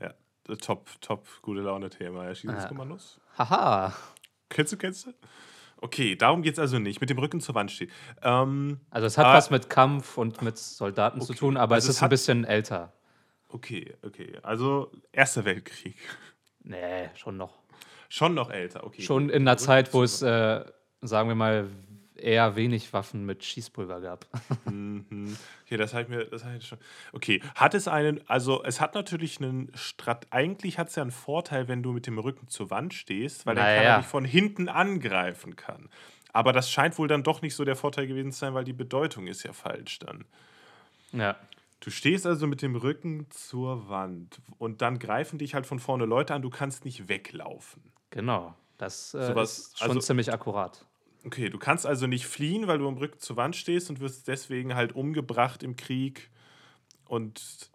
Ja, 0.00 0.14
das 0.44 0.58
top, 0.58 0.88
top, 1.00 1.26
gute 1.42 1.60
Laune-Thema. 1.60 2.24
Erschießungskommandos. 2.26 3.20
haha. 3.36 3.92
Kennst 4.48 4.72
du, 4.72 4.76
kennst 4.76 5.06
du? 5.06 5.12
Okay, 5.78 6.14
darum 6.14 6.42
geht 6.42 6.52
es 6.54 6.58
also 6.60 6.78
nicht. 6.78 7.00
Mit 7.00 7.10
dem 7.10 7.18
Rücken 7.18 7.40
zur 7.40 7.56
Wand 7.56 7.72
stehen. 7.72 7.90
Ähm, 8.22 8.78
Also 8.90 9.08
es 9.08 9.18
hat 9.18 9.26
Ah. 9.26 9.34
was 9.34 9.50
mit 9.50 9.68
Kampf 9.68 10.16
und 10.16 10.40
mit 10.40 10.56
Soldaten 10.56 11.20
zu 11.20 11.32
Okay. 11.32 11.40
tun, 11.40 11.56
aber 11.56 11.74
Also 11.74 11.88
es 11.90 11.96
ist 11.96 12.02
ein 12.04 12.08
bisschen 12.10 12.44
älter. 12.44 12.92
okay, 13.48 13.96
okay. 14.02 14.38
Also 14.44 14.92
Erster 15.10 15.44
Weltkrieg. 15.44 15.96
Nee, 16.62 17.10
schon 17.16 17.36
noch. 17.36 17.58
Schon 18.08 18.34
noch 18.34 18.50
älter, 18.50 18.84
okay. 18.84 19.02
Schon 19.02 19.30
in 19.30 19.42
einer 19.48 19.56
Zeit, 19.56 19.92
wo 19.92 20.04
es, 20.04 20.22
äh, 20.22 20.64
sagen 21.00 21.28
wir 21.28 21.34
mal, 21.34 21.68
eher 22.16 22.56
wenig 22.56 22.92
Waffen 22.92 23.24
mit 23.26 23.44
Schießpulver 23.44 24.00
gab. 24.00 24.26
Mhm. 24.64 25.36
Okay, 25.66 25.76
das 25.76 25.92
habe 25.92 26.02
ich 26.04 26.08
mir, 26.08 26.24
das 26.26 26.44
hab 26.44 26.54
ich 26.56 26.66
schon. 26.66 26.78
Okay, 27.12 27.40
hat 27.54 27.74
es 27.74 27.88
einen, 27.88 28.20
also 28.28 28.62
es 28.64 28.80
hat 28.80 28.94
natürlich 28.94 29.40
einen 29.40 29.70
Strat, 29.74 30.26
eigentlich 30.30 30.78
hat 30.78 30.88
es 30.88 30.94
ja 30.96 31.02
einen 31.02 31.10
Vorteil, 31.10 31.68
wenn 31.68 31.82
du 31.82 31.92
mit 31.92 32.06
dem 32.06 32.18
Rücken 32.18 32.48
zur 32.48 32.70
Wand 32.70 32.94
stehst, 32.94 33.44
weil 33.46 33.54
dann 33.54 33.64
kann 33.64 33.74
Naja. 33.76 33.90
er 33.94 33.98
dich 33.98 34.06
von 34.06 34.24
hinten 34.24 34.68
angreifen 34.68 35.56
kann. 35.56 35.88
Aber 36.32 36.52
das 36.52 36.70
scheint 36.70 36.98
wohl 36.98 37.08
dann 37.08 37.22
doch 37.22 37.42
nicht 37.42 37.54
so 37.54 37.64
der 37.64 37.76
Vorteil 37.76 38.06
gewesen 38.06 38.32
zu 38.32 38.38
sein, 38.38 38.54
weil 38.54 38.64
die 38.64 38.72
Bedeutung 38.72 39.26
ist 39.26 39.42
ja 39.42 39.52
falsch 39.52 39.98
dann. 40.00 40.24
ja. 41.12 41.36
Du 41.80 41.90
stehst 41.90 42.26
also 42.26 42.46
mit 42.46 42.62
dem 42.62 42.76
Rücken 42.76 43.26
zur 43.30 43.88
Wand 43.88 44.40
und 44.58 44.82
dann 44.82 45.00
greifen 45.00 45.38
dich 45.40 45.54
halt 45.54 45.66
von 45.66 45.80
vorne 45.80 46.04
Leute 46.04 46.32
an, 46.32 46.40
du 46.40 46.48
kannst 46.48 46.84
nicht 46.84 47.08
weglaufen. 47.08 47.82
Genau. 48.10 48.54
Das 48.78 49.12
äh, 49.14 49.26
Sowas- 49.26 49.58
ist 49.58 49.78
schon 49.80 49.88
also- 49.88 50.00
ziemlich 50.00 50.32
akkurat. 50.32 50.86
Okay, 51.24 51.50
du 51.50 51.58
kannst 51.58 51.86
also 51.86 52.06
nicht 52.06 52.26
fliehen, 52.26 52.66
weil 52.66 52.78
du 52.78 52.88
im 52.88 52.96
Rücken 52.96 53.18
zur 53.18 53.36
Wand 53.36 53.54
stehst 53.56 53.90
und 53.90 54.00
wirst 54.00 54.26
deswegen 54.28 54.74
halt 54.74 54.94
umgebracht 54.94 55.62
im 55.62 55.76
Krieg. 55.76 56.30
Und 57.06 57.70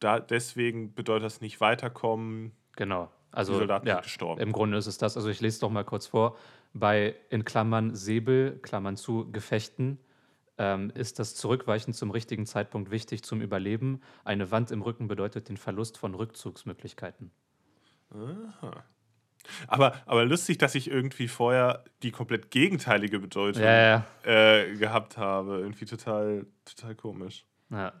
da 0.00 0.20
deswegen 0.20 0.94
bedeutet 0.94 1.26
das 1.26 1.40
nicht 1.40 1.60
weiterkommen. 1.60 2.52
Genau. 2.76 3.10
Also 3.30 3.52
Die 3.52 3.58
Soldaten 3.58 3.86
ja, 3.86 3.96
sind 3.96 4.04
gestorben. 4.04 4.40
im 4.40 4.52
Grunde 4.52 4.78
ist 4.78 4.86
es 4.86 4.98
das. 4.98 5.16
Also 5.16 5.28
ich 5.28 5.40
lese 5.40 5.60
doch 5.60 5.70
mal 5.70 5.84
kurz 5.84 6.06
vor. 6.06 6.36
Bei 6.72 7.14
in 7.30 7.44
Klammern 7.44 7.94
Säbel, 7.94 8.58
Klammern 8.62 8.96
zu, 8.96 9.30
Gefechten 9.30 9.98
ähm, 10.58 10.90
ist 10.94 11.18
das 11.18 11.34
Zurückweichen 11.34 11.92
zum 11.92 12.10
richtigen 12.10 12.46
Zeitpunkt 12.46 12.90
wichtig 12.90 13.22
zum 13.22 13.40
Überleben. 13.40 14.00
Eine 14.24 14.50
Wand 14.50 14.70
im 14.70 14.82
Rücken 14.82 15.06
bedeutet 15.06 15.48
den 15.48 15.56
Verlust 15.56 15.98
von 15.98 16.14
Rückzugsmöglichkeiten. 16.14 17.30
Aber, 19.68 19.94
aber 20.06 20.24
lustig, 20.24 20.58
dass 20.58 20.74
ich 20.74 20.90
irgendwie 20.90 21.28
vorher 21.28 21.84
die 22.02 22.10
komplett 22.10 22.50
gegenteilige 22.50 23.18
Bedeutung 23.18 23.62
Ja, 23.62 24.04
ja, 24.24 24.62
Äh, 24.62 24.76
gehabt 24.76 25.16
habe. 25.16 25.58
Irgendwie 25.58 25.84
total, 25.86 26.46
total 26.64 26.94
komisch. 26.94 27.44
ja. 27.70 27.92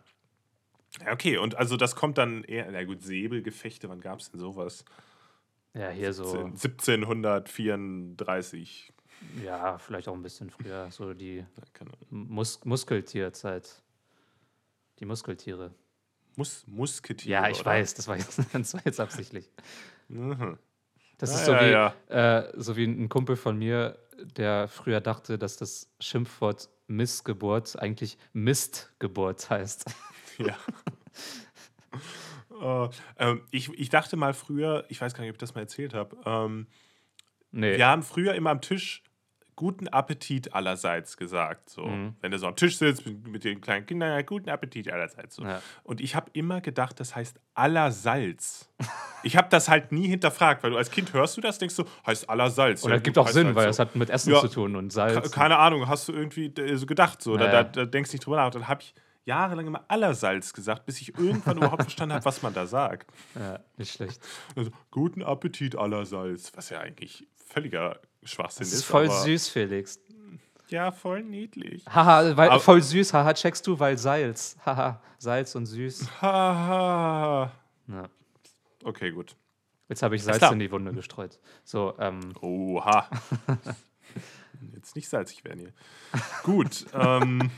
Ja, 1.04 1.12
okay, 1.12 1.36
und 1.36 1.56
also 1.56 1.76
das 1.76 1.94
kommt 1.94 2.16
dann 2.16 2.42
eher, 2.44 2.70
na 2.72 2.82
gut, 2.84 3.02
Säbelgefechte, 3.02 3.86
wann 3.90 4.00
gab 4.00 4.20
es 4.20 4.30
denn 4.30 4.40
sowas? 4.40 4.82
Ja, 5.74 5.90
hier 5.90 6.14
so, 6.14 6.44
1734. 6.44 8.92
ja, 9.44 9.76
vielleicht 9.78 10.08
auch 10.08 10.14
ein 10.14 10.22
bisschen 10.22 10.50
früher, 10.50 10.90
so 10.90 11.12
die. 11.14 11.44
Mus 12.10 12.64
Muskeltierzeit. 12.64 13.82
Die 15.00 15.04
Muskeltiere. 15.04 15.74
Mus 16.36 16.64
Musketiere. 16.66 17.30
Ja, 17.30 17.48
ich 17.50 17.60
oder? 17.60 17.66
weiß, 17.72 17.92
das 17.94 18.08
war 18.08 18.16
jetzt, 18.16 18.38
das 18.54 18.72
war 18.74 18.80
jetzt 18.84 19.00
absichtlich. 19.00 19.50
Mhm. 20.08 20.58
Das 21.18 21.34
ist 21.34 21.46
so, 21.46 21.52
wie. 21.52 22.12
Äh, 22.14 22.52
so 22.56 22.76
wie 22.76 22.84
ein 22.84 23.08
Kumpel 23.08 23.36
von 23.36 23.56
mir, 23.58 23.98
der 24.36 24.68
früher 24.68 25.00
dachte, 25.00 25.38
dass 25.38 25.56
das 25.56 25.90
Schimpfwort 26.00 26.68
Missgeburt 26.88 27.78
eigentlich 27.78 28.18
Mistgeburt 28.32 29.50
heißt. 29.50 29.84
Ja. 30.38 30.54
Äh, 32.60 32.90
ähm, 33.18 33.42
ich, 33.50 33.70
ich 33.72 33.88
dachte 33.88 34.18
mal 34.18 34.34
früher, 34.34 34.84
ich 34.90 35.00
weiß 35.00 35.14
gar 35.14 35.22
nicht, 35.22 35.30
ob 35.30 35.36
ich 35.36 35.40
das 35.40 35.54
mal 35.54 35.62
erzählt 35.62 35.94
habe, 35.94 36.16
ähm, 36.26 36.66
Nee. 37.52 37.78
wir 37.78 37.86
haben 37.86 38.02
früher 38.02 38.34
immer 38.34 38.50
am 38.50 38.60
Tisch 38.60 39.02
guten 39.56 39.88
Appetit 39.88 40.52
allerseits 40.54 41.16
gesagt. 41.16 41.70
So. 41.70 41.86
Mhm. 41.86 42.14
Wenn 42.20 42.30
du 42.30 42.38
so 42.38 42.46
am 42.46 42.56
Tisch 42.56 42.76
sitzt 42.76 43.06
mit, 43.06 43.26
mit 43.26 43.44
den 43.44 43.60
kleinen 43.60 43.86
Kindern, 43.86 44.10
ja, 44.10 44.20
guten 44.22 44.50
Appetit 44.50 44.90
allerseits. 44.92 45.36
So. 45.36 45.44
Ja. 45.44 45.62
Und 45.82 46.00
ich 46.00 46.14
habe 46.14 46.30
immer 46.34 46.60
gedacht, 46.60 47.00
das 47.00 47.16
heißt 47.16 47.40
allersalz. 47.54 48.68
ich 49.22 49.36
habe 49.36 49.48
das 49.50 49.68
halt 49.68 49.92
nie 49.92 50.06
hinterfragt, 50.08 50.62
weil 50.62 50.70
du 50.70 50.76
als 50.76 50.90
Kind 50.90 51.12
hörst 51.12 51.36
du 51.36 51.40
das, 51.40 51.58
denkst 51.58 51.76
du, 51.76 51.84
heißt 52.06 52.28
allersalz. 52.28 52.84
Oder 52.84 52.96
Ja, 52.96 53.00
gibt 53.00 53.16
auch 53.18 53.28
Sinn, 53.28 53.46
halt 53.46 53.56
weil 53.56 53.64
so. 53.64 53.70
es 53.70 53.78
hat 53.78 53.96
mit 53.96 54.10
Essen 54.10 54.32
Ja. 54.32 54.40
zu 54.40 54.48
tun 54.48 54.76
und 54.76 54.92
Salz. 54.92 55.32
Keine 55.32 55.58
Ahnung, 55.58 55.88
hast 55.88 56.08
du 56.08 56.12
irgendwie 56.12 56.46
äh, 56.46 56.76
so 56.76 56.86
gedacht, 56.86 57.22
so, 57.22 57.36
da, 57.36 57.46
Ja, 57.46 57.50
da, 57.50 57.64
da 57.64 57.84
denkst 57.86 58.10
du 58.10 58.14
nicht 58.16 58.26
drüber 58.26 58.36
nach. 58.36 58.46
Und 58.46 58.56
dann 58.56 58.68
habe 58.68 58.82
ich 58.82 58.94
jahrelang 59.24 59.66
immer 59.66 59.84
Allersalz 59.88 60.52
gesagt, 60.52 60.86
bis 60.86 61.00
ich 61.00 61.18
irgendwann 61.18 61.56
überhaupt 61.56 61.82
verstanden 61.82 62.14
habe, 62.14 62.24
was 62.24 62.42
man 62.42 62.54
da 62.54 62.66
sagt. 62.66 63.10
Ja, 63.34 63.60
nicht 63.76 63.92
schlecht. 63.92 64.20
Also, 64.54 64.70
guten 64.90 65.22
Appetit 65.22 65.76
Allersalz, 65.76 66.52
was 66.54 66.70
ja 66.70 66.78
eigentlich 66.80 67.26
völliger 67.34 67.98
Schwachsinn 68.26 68.60
Das 68.60 68.68
ist. 68.68 68.74
ist 68.80 68.84
voll 68.84 69.06
aber- 69.06 69.20
süß, 69.22 69.48
Felix. 69.48 70.00
Ja, 70.68 70.90
voll 70.90 71.22
niedlich. 71.22 71.84
Haha, 71.86 72.36
weil, 72.36 72.58
voll 72.58 72.82
süß. 72.82 73.14
Haha, 73.14 73.32
checkst 73.34 73.64
du, 73.66 73.78
weil 73.78 73.96
Salz. 73.98 74.56
Haha, 74.66 75.00
Salz 75.18 75.54
und 75.54 75.66
süß. 75.66 76.20
Haha. 76.20 77.52
Ja. 77.86 78.08
Okay, 78.82 79.12
gut. 79.12 79.36
Jetzt 79.88 80.02
habe 80.02 80.16
ich 80.16 80.24
Salz 80.24 80.42
in 80.50 80.58
die 80.58 80.70
Wunde 80.72 80.92
gestreut. 80.92 81.38
So, 81.62 81.94
ähm, 82.00 82.32
Oha. 82.40 83.08
Jetzt 84.74 84.96
nicht 84.96 85.08
salzig 85.08 85.44
werden 85.44 85.60
hier. 85.60 85.72
Gut. 86.42 86.86
Ähm, 86.94 87.50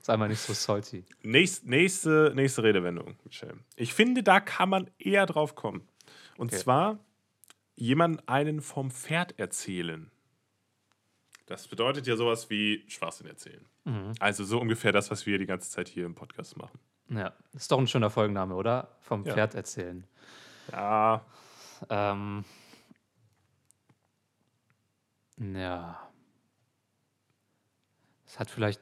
sei 0.00 0.16
mal 0.16 0.28
nicht 0.28 0.40
so 0.40 0.52
salty. 0.52 1.04
nächst, 1.22 1.66
nächste, 1.66 2.32
nächste 2.34 2.62
Redewendung, 2.62 3.16
Michelle. 3.24 3.58
Ich 3.76 3.92
finde, 3.94 4.22
da 4.22 4.40
kann 4.40 4.68
man 4.68 4.90
eher 4.98 5.26
drauf 5.26 5.54
kommen. 5.54 5.82
Und 6.38 6.52
Okay. 6.52 6.62
zwar 6.62 6.98
jemand 7.80 8.28
einen 8.28 8.60
vom 8.60 8.90
Pferd 8.90 9.38
erzählen. 9.38 10.10
Das 11.46 11.66
bedeutet 11.66 12.06
ja 12.06 12.14
sowas 12.16 12.48
wie 12.50 12.84
Schwachsinn 12.88 13.26
erzählen. 13.26 13.64
Mhm. 13.84 14.12
Also 14.20 14.44
so 14.44 14.60
ungefähr 14.60 14.92
das, 14.92 15.10
was 15.10 15.26
wir 15.26 15.38
die 15.38 15.46
ganze 15.46 15.70
Zeit 15.70 15.88
hier 15.88 16.06
im 16.06 16.14
Podcast 16.14 16.56
machen. 16.56 16.78
Ja, 17.08 17.32
ist 17.54 17.72
doch 17.72 17.78
ein 17.78 17.88
schöner 17.88 18.10
Folgenname, 18.10 18.54
oder? 18.54 18.96
Vom 19.00 19.24
Ja. 19.24 19.34
Pferd 19.34 19.54
erzählen. 19.54 20.06
Ja, 20.70 21.24
Ähm, 21.88 22.44
ja. 25.38 25.98
Es 28.26 28.38
hat 28.38 28.50
vielleicht 28.50 28.80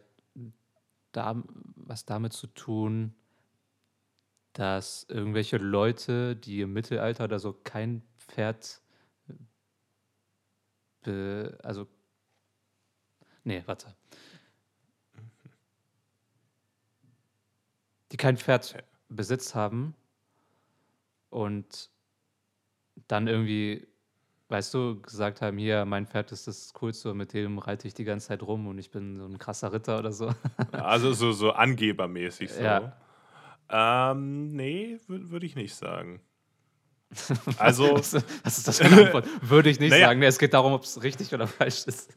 da, 1.12 1.37
was 1.76 2.04
damit 2.04 2.32
zu 2.32 2.48
tun, 2.48 3.14
dass 4.52 5.06
irgendwelche 5.08 5.56
Leute, 5.58 6.34
die 6.37 6.61
im 6.62 6.72
Mittelalter 6.72 7.24
oder 7.24 7.38
so 7.38 7.52
kein 7.52 8.02
Pferd, 8.18 8.82
be, 11.09 11.59
also, 11.62 11.87
nee, 13.44 13.62
warte. 13.64 13.94
Die 18.12 18.16
kein 18.16 18.37
Pferd 18.37 18.85
besitzt 19.09 19.55
haben 19.55 19.94
und 21.31 21.90
dann 23.07 23.27
irgendwie, 23.27 23.87
weißt 24.49 24.75
du, 24.75 25.01
gesagt 25.01 25.40
haben, 25.40 25.57
hier, 25.57 25.85
mein 25.87 26.07
Pferd 26.07 26.33
ist 26.33 26.47
das 26.47 26.75
Coolste, 26.75 27.14
mit 27.14 27.33
dem 27.33 27.59
reite 27.59 27.88
ich 27.88 27.94
die 27.94 28.05
ganze 28.05 28.29
Zeit 28.29 28.42
rum 28.42 28.66
und 28.66 28.79
ich 28.79 28.90
bin 28.90 29.16
so 29.16 29.25
ein 29.25 29.38
krasser 29.38 29.73
Ritter 29.73 29.99
oder 29.99 30.12
so. 30.12 30.31
also 30.73 31.12
so, 31.12 31.33
so 31.33 31.53
angebermäßig 31.53 32.53
so. 32.53 32.62
Ja. 32.62 32.97
Ähm, 33.71 34.53
nee, 34.53 34.99
würde 35.07 35.31
würd 35.31 35.44
ich 35.44 35.57
nicht 35.57 35.75
sagen. 35.75 36.21
Also, 37.59 37.94
Was, 37.97 38.14
was 38.44 38.59
ist 38.59 38.68
das 38.68 38.79
für 38.79 38.85
eine 38.85 39.07
Antwort? 39.07 39.27
Würde 39.42 39.71
ich 39.71 39.81
nicht 39.81 39.90
Naja. 39.90 40.09
sagen. 40.09 40.21
Nee, 40.21 40.27
es 40.27 40.38
geht 40.38 40.55
darum, 40.55 40.73
ob 40.73 40.83
es 40.85 41.03
richtig 41.03 41.33
oder 41.35 41.47
falsch 41.47 41.87
ist. 41.87 42.14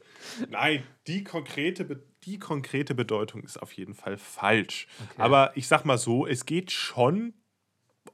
nein, 0.50 0.82
die 1.06 1.24
konkrete, 1.24 2.02
die 2.24 2.38
konkrete 2.38 2.94
Bedeutung 2.94 3.42
ist 3.42 3.56
auf 3.60 3.72
jeden 3.72 3.94
Fall 3.94 4.18
falsch. 4.18 4.86
Okay. 5.12 5.22
Aber 5.22 5.52
ich 5.56 5.66
sag 5.68 5.84
mal 5.84 5.98
so, 5.98 6.26
es 6.26 6.44
geht 6.46 6.70
schon 6.70 7.34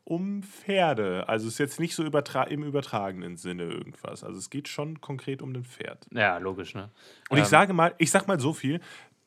um 0.05 0.43
Pferde. 0.43 1.29
Also 1.29 1.47
es 1.49 1.55
ist 1.55 1.59
jetzt 1.59 1.81
nicht 1.81 1.95
so 1.95 2.05
übertra 2.05 2.45
im 2.45 2.63
übertragenen 2.63 3.37
Sinne 3.37 3.65
irgendwas. 3.65 4.23
Also 4.25 4.39
es 4.39 4.49
geht 4.51 4.69
schon 4.69 5.01
konkret 5.01 5.43
um 5.43 5.53
ein 5.53 5.65
Pferd. 5.65 6.07
Ja, 6.13 6.39
logisch, 6.39 6.75
ne? 6.75 6.91
Und 7.29 7.39
ich 7.39 7.45
Ähm, 7.45 7.51
sage 7.51 7.73
mal, 7.73 7.95
ich 7.99 8.11
sag 8.11 8.27
mal 8.29 8.39
so 8.41 8.53
viel, 8.53 8.81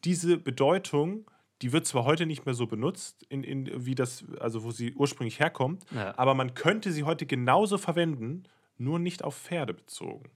diese 0.03 0.37
Bedeutung, 0.37 1.29
die 1.61 1.71
wird 1.71 1.85
zwar 1.85 2.05
heute 2.05 2.25
nicht 2.25 2.45
mehr 2.45 2.53
so 2.55 2.67
benutzt, 2.67 3.23
in, 3.29 3.43
in, 3.43 3.85
wie 3.85 3.95
das, 3.95 4.23
also 4.39 4.63
wo 4.63 4.71
sie 4.71 4.93
ursprünglich 4.93 5.39
herkommt, 5.39 5.85
Ja. 5.91 6.17
aber 6.17 6.33
man 6.33 6.53
könnte 6.53 6.91
sie 6.91 7.03
heute 7.03 7.25
genauso 7.25 7.77
verwenden, 7.77 8.43
nur 8.77 8.97
nicht 8.99 9.23
auf 9.23 9.37
Pferde 9.37 9.73
bezogen. 9.73 10.29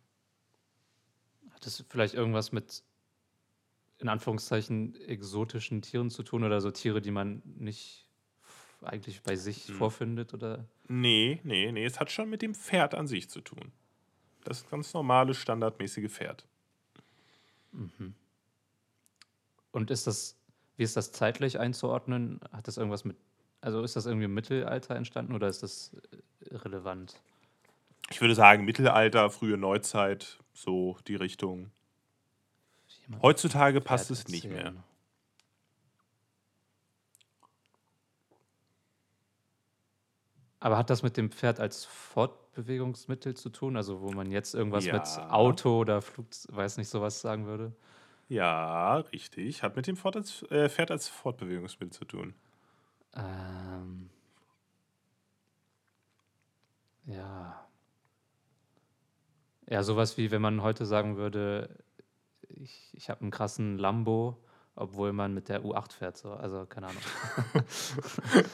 Hat 1.51 1.65
das 1.65 1.83
vielleicht 1.89 2.13
irgendwas 2.13 2.51
mit, 2.51 2.83
in 3.97 4.07
Anführungszeichen, 4.09 4.95
exotischen 5.07 5.81
Tieren 5.81 6.09
zu 6.09 6.21
tun 6.23 6.43
oder 6.43 6.61
so 6.61 6.69
Tiere, 6.71 7.01
die 7.01 7.11
man 7.11 7.41
nicht 7.45 8.05
eigentlich 8.83 9.21
bei 9.23 9.35
sich 9.35 9.67
Hm. 9.67 9.75
vorfindet? 9.75 10.33
Oder? 10.33 10.65
Nee, 10.88 11.39
nee, 11.43 11.71
nee, 11.71 11.85
es 11.85 11.99
hat 11.99 12.11
schon 12.11 12.29
mit 12.29 12.41
dem 12.43 12.53
Pferd 12.53 12.93
an 12.93 13.07
sich 13.07 13.29
zu 13.29 13.41
tun. 13.41 13.71
Das 14.43 14.67
ganz 14.69 14.93
normale, 14.93 15.33
standardmäßige 15.33 16.11
Pferd. 16.11 16.45
Und 19.71 19.91
ist 19.91 20.07
das, 20.07 20.38
wie 20.77 20.83
ist 20.83 20.97
das 20.97 21.11
zeitlich 21.11 21.59
einzuordnen? 21.59 22.39
Hat 22.51 22.67
das 22.67 22.77
irgendwas 22.77 23.05
mit, 23.05 23.17
also 23.61 23.81
ist 23.81 23.95
das 23.95 24.05
irgendwie 24.05 24.25
im 24.25 24.33
Mittelalter 24.33 24.95
entstanden 24.95 25.33
oder 25.33 25.47
ist 25.47 25.63
das 25.63 25.95
äh, 26.49 26.55
relevant? 26.55 27.15
Ich 28.09 28.21
würde 28.21 28.35
sagen, 28.35 28.65
Mittelalter, 28.65 29.29
frühe 29.29 29.57
Neuzeit, 29.57 30.39
so 30.53 30.97
die 31.07 31.15
Richtung. 31.15 31.71
Heutzutage 33.21 33.81
passt 33.81 34.11
es 34.11 34.27
nicht 34.27 34.45
mehr. 34.45 34.73
Aber 40.59 40.77
hat 40.77 40.89
das 40.89 41.03
mit 41.03 41.15
dem 41.15 41.29
Pferd 41.29 41.59
als 41.59 41.85
Fortbewegungsmittel 41.85 43.35
zu 43.35 43.49
tun? 43.49 43.77
Also 43.77 44.01
wo 44.01 44.11
man 44.11 44.31
jetzt 44.31 44.55
irgendwas 44.55 44.85
mit 44.85 44.93
Ja. 44.93 45.29
Auto 45.29 45.79
oder 45.79 46.01
Flug, 46.01 46.25
weiß 46.49 46.77
nicht, 46.77 46.89
sowas 46.89 47.21
sagen 47.21 47.45
würde? 47.45 47.71
Ja, 48.27 48.97
richtig. 48.97 49.61
Hat 49.63 49.75
mit 49.75 49.88
dem 49.88 49.97
Fort 49.97 50.15
als, 50.15 50.43
äh, 50.49 50.67
Pferd 50.69 50.91
als 50.91 51.07
Fortbewegungsmittel 51.07 51.93
zu 51.93 52.05
tun. 52.05 52.33
Ähm, 53.15 54.09
ja. 57.05 57.65
Ja, 59.69 59.83
sowas 59.83 60.17
wie, 60.17 60.31
wenn 60.31 60.41
man 60.41 60.61
heute 60.61 60.85
sagen 60.85 61.17
würde, 61.17 61.69
ich, 62.49 62.89
ich 62.93 63.09
habe 63.09 63.21
einen 63.21 63.31
krassen 63.31 63.77
Lambo, 63.77 64.38
obwohl 64.75 65.13
man 65.13 65.33
mit 65.33 65.49
der 65.49 65.63
U8 65.63 65.91
fährt. 65.93 66.17
So. 66.17 66.33
Also, 66.33 66.65
keine 66.65 66.88
Ahnung. 66.88 67.01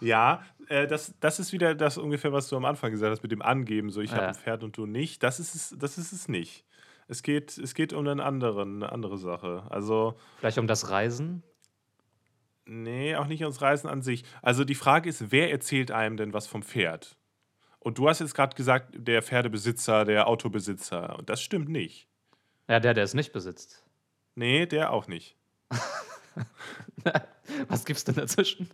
Ja, 0.00 0.42
äh, 0.66 0.88
das, 0.88 1.14
das 1.20 1.38
ist 1.38 1.52
wieder 1.52 1.76
das 1.76 1.96
ungefähr, 1.96 2.32
was 2.32 2.48
du 2.48 2.56
am 2.56 2.64
Anfang 2.64 2.90
gesagt 2.90 3.12
hast 3.12 3.22
mit 3.22 3.30
dem 3.30 3.40
Angeben, 3.40 3.90
so 3.90 4.00
ich 4.00 4.10
Ja. 4.10 4.16
habe 4.16 4.26
ein 4.28 4.34
Pferd 4.34 4.64
und 4.64 4.76
du 4.76 4.84
nicht. 4.84 5.22
Das 5.22 5.38
ist 5.38 5.54
es, 5.54 5.76
das 5.78 5.96
ist 5.96 6.10
es 6.12 6.26
nicht. 6.26 6.64
Es 7.12 7.22
geht, 7.22 7.58
es 7.58 7.74
geht 7.74 7.92
um 7.92 8.06
einen 8.06 8.20
anderen, 8.20 8.82
eine 8.82 8.90
andere 8.90 9.18
Sache. 9.18 9.64
Also, 9.68 10.14
Vielleicht 10.38 10.58
um 10.58 10.66
das 10.66 10.88
Reisen? 10.90 11.42
nee, 12.64 13.14
auch 13.16 13.26
nicht 13.26 13.42
ums 13.42 13.60
Reisen 13.60 13.88
an 13.88 14.02
sich. 14.02 14.24
Also 14.40 14.64
die 14.64 14.74
Frage 14.74 15.08
ist, 15.08 15.30
wer 15.30 15.50
erzählt 15.50 15.90
einem 15.90 16.16
denn 16.16 16.32
was 16.32 16.46
vom 16.46 16.62
Pferd? 16.62 17.16
Und 17.80 17.98
du 17.98 18.08
hast 18.08 18.20
jetzt 18.20 18.34
gerade 18.34 18.56
gesagt, 18.56 18.94
der 18.96 19.22
Pferdebesitzer, 19.22 20.04
der 20.04 20.28
Autobesitzer. 20.28 21.18
Und 21.18 21.28
das 21.28 21.42
stimmt 21.42 21.68
nicht. 21.68 22.08
Ja, 22.68 22.80
der, 22.80 22.94
der 22.94 23.04
es 23.04 23.12
nicht 23.12 23.32
besitzt. 23.32 23.84
Nee, 24.36 24.66
der 24.66 24.92
auch 24.92 25.08
nicht. 25.08 25.36
Was 27.68 27.84
gibt's 27.84 28.04
denn 28.04 28.14
dazwischen? 28.14 28.70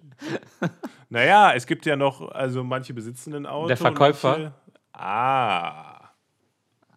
Naja, 1.11 1.55
es 1.55 1.67
gibt 1.67 1.87
ja 1.87 1.97
noch, 1.97 2.21
also 2.33 2.63
manche 2.63 2.93
besitzen 2.93 3.35
ein 3.35 3.47
Auto. 3.47 3.69
Der 3.69 3.79
Verkäufer? 3.79 4.31
Manche, 4.39 4.55
ah. 4.93 5.98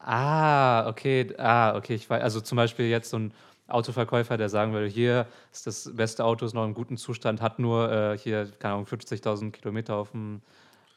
Ah, 0.04 0.88
okay, 0.88 1.34
ah, 1.38 1.76
okay, 1.76 1.96
ich 1.96 2.10
weiß. 2.10 2.22
Also 2.22 2.42
zum 2.42 2.56
Beispiel 2.56 2.88
jetzt 2.88 3.10
so 3.10 3.18
ein 3.18 3.34
Autoverkäufer, 3.68 4.38
der 4.38 4.50
sagen 4.50 4.74
würde, 4.74 4.88
hier 4.88 5.28
ist 5.52 5.68
das 5.68 5.90
beste 5.94 6.26
Auto, 6.26 6.46
ist 6.46 6.54
noch 6.54 6.66
im 6.66 6.74
guten 6.74 6.98
Zustand, 6.98 7.42
hat 7.42 7.60
nur 7.60 7.92
äh, 7.92 8.18
hier, 8.18 8.52
keine 8.60 8.76
Ahnung, 8.76 8.86
50.000 8.86 9.52
Kilometer 9.52 9.96
auf 9.96 10.12
dem, 10.12 10.42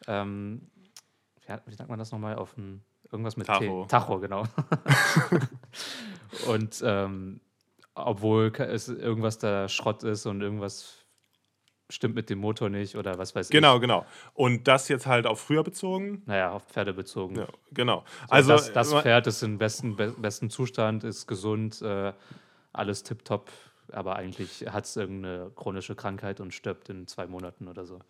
ähm, 0.06 0.62
wie, 1.66 1.74
sagt 1.74 1.88
man 1.88 1.98
das 1.98 2.12
nochmal, 2.12 2.36
auf 2.36 2.54
dem, 2.54 2.80
irgendwas 3.10 3.36
mit 3.36 3.46
Tacho. 3.46 3.82
T. 3.82 3.88
Tacho, 3.88 4.18
genau. 4.18 4.44
und 6.48 6.82
ähm, 6.84 7.40
obwohl 7.94 8.52
es 8.58 8.88
irgendwas 8.88 9.38
da 9.38 9.68
Schrott 9.68 10.02
ist 10.02 10.26
und 10.26 10.40
irgendwas 10.40 11.03
stimmt 11.90 12.14
mit 12.14 12.30
dem 12.30 12.38
Motor 12.38 12.70
nicht 12.70 12.96
oder 12.96 13.18
was 13.18 13.34
weiß 13.34 13.50
Genau, 13.50 13.78
genau. 13.78 14.06
Und 14.32 14.66
das 14.68 14.88
jetzt 14.88 15.06
halt 15.06 15.26
auf 15.26 15.40
früher 15.40 15.62
bezogen. 15.62 16.22
ich. 16.22 16.26
Naja, 16.26 16.52
auf 16.52 16.64
Pferde 16.64 16.92
bezogen. 16.92 17.36
Ja, 17.36 17.46
genau. 17.72 18.04
Also 18.28 18.52
Also 18.52 18.72
das, 18.72 18.90
das 18.90 19.02
Pferd 19.02 19.26
ist 19.26 19.42
im 19.42 19.58
besten, 19.58 19.96
be 19.96 20.14
besten 20.16 20.50
Zustand, 20.50 21.04
ist 21.04 21.26
gesund, 21.26 21.82
äh, 21.82 22.12
alles 22.72 23.02
tipptopp, 23.02 23.50
aber 23.92 24.16
eigentlich 24.16 24.66
hat 24.70 24.84
es 24.84 24.96
irgendeine 24.96 25.50
chronische 25.54 25.94
Krankheit 25.94 26.40
und 26.40 26.52
stirbt 26.54 26.88
in 26.88 27.06
zwei 27.06 27.26
Monaten 27.26 27.68
oder 27.68 27.84
so. 27.84 28.00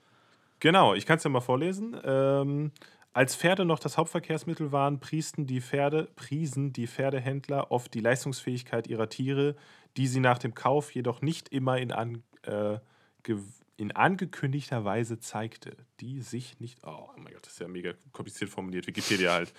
Genau, 0.61 0.95
ich 0.95 1.05
kann 1.05 1.19
es 1.19 1.25
ja 1.25 1.31
mal 1.31 1.41
vorlesen. 1.41 1.97
Ähm, 2.05 2.73
als 3.13 3.37
Pferde 3.37 3.65
noch 3.65 3.79
das 3.79 3.99
Hauptverkehrsmittel 3.99 4.73
waren, 4.73 4.99
priesten 4.99 5.47
die 5.47 5.61
Pferde, 5.61 6.09
priesen 6.17 6.73
die 6.73 6.87
Pferdehändler 6.87 7.71
oft 7.71 7.93
die 7.95 8.01
Leistungsfähigkeit 8.01 8.87
ihrer 8.87 9.09
Tiere, 9.09 9.57
die 9.97 10.07
sie 10.07 10.21
nach 10.21 10.39
dem 10.39 10.55
Kauf 10.55 10.93
jedoch 10.95 11.23
nicht 11.23 11.49
immer 11.51 11.79
in, 11.79 11.93
an, 11.93 12.23
äh, 12.43 12.79
in 13.77 13.93
angekündigter 13.93 14.85
Weise 14.85 15.19
zeigte. 15.19 15.77
Die 16.01 16.21
sich 16.21 16.61
nicht. 16.61 16.79
Oh 16.85 17.09
mein 17.17 17.33
Gott, 17.33 17.45
das 17.47 17.55
ist 17.55 17.61
ja 17.61 17.69
mega 17.69 17.93
kompliziert 18.13 18.51
formuliert. 18.51 18.87
Wikipedia 18.87 19.33
halt. 19.33 19.53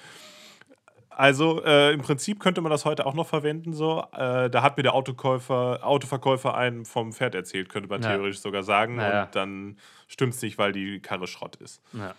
Also 1.09 1.63
äh, 1.63 1.93
im 1.93 2.01
Prinzip 2.01 2.41
könnte 2.41 2.59
man 2.59 2.71
das 2.71 2.83
heute 2.83 3.05
auch 3.05 3.13
noch 3.13 3.27
verwenden. 3.27 3.73
So, 3.73 4.05
äh, 4.11 4.49
da 4.49 4.61
hat 4.61 4.75
mir 4.75 4.83
der 4.83 4.93
Autokäufer, 4.93 5.79
Autoverkäufer 5.81 6.55
einen 6.55 6.83
vom 6.83 7.13
Pferd 7.13 7.35
erzählt, 7.35 7.69
könnte 7.69 7.87
man 7.87 8.01
Ja. 8.01 8.09
theoretisch 8.09 8.39
sogar 8.39 8.63
sagen. 8.63 8.99
Ja. 8.99 9.23
Und 9.23 9.35
dann 9.35 9.77
stimmt 10.07 10.33
es 10.33 10.41
nicht, 10.41 10.57
weil 10.57 10.73
die 10.73 10.99
Karre 10.99 11.27
Schrott 11.27 11.55
ist. 11.57 11.81
Ja. 11.93 12.15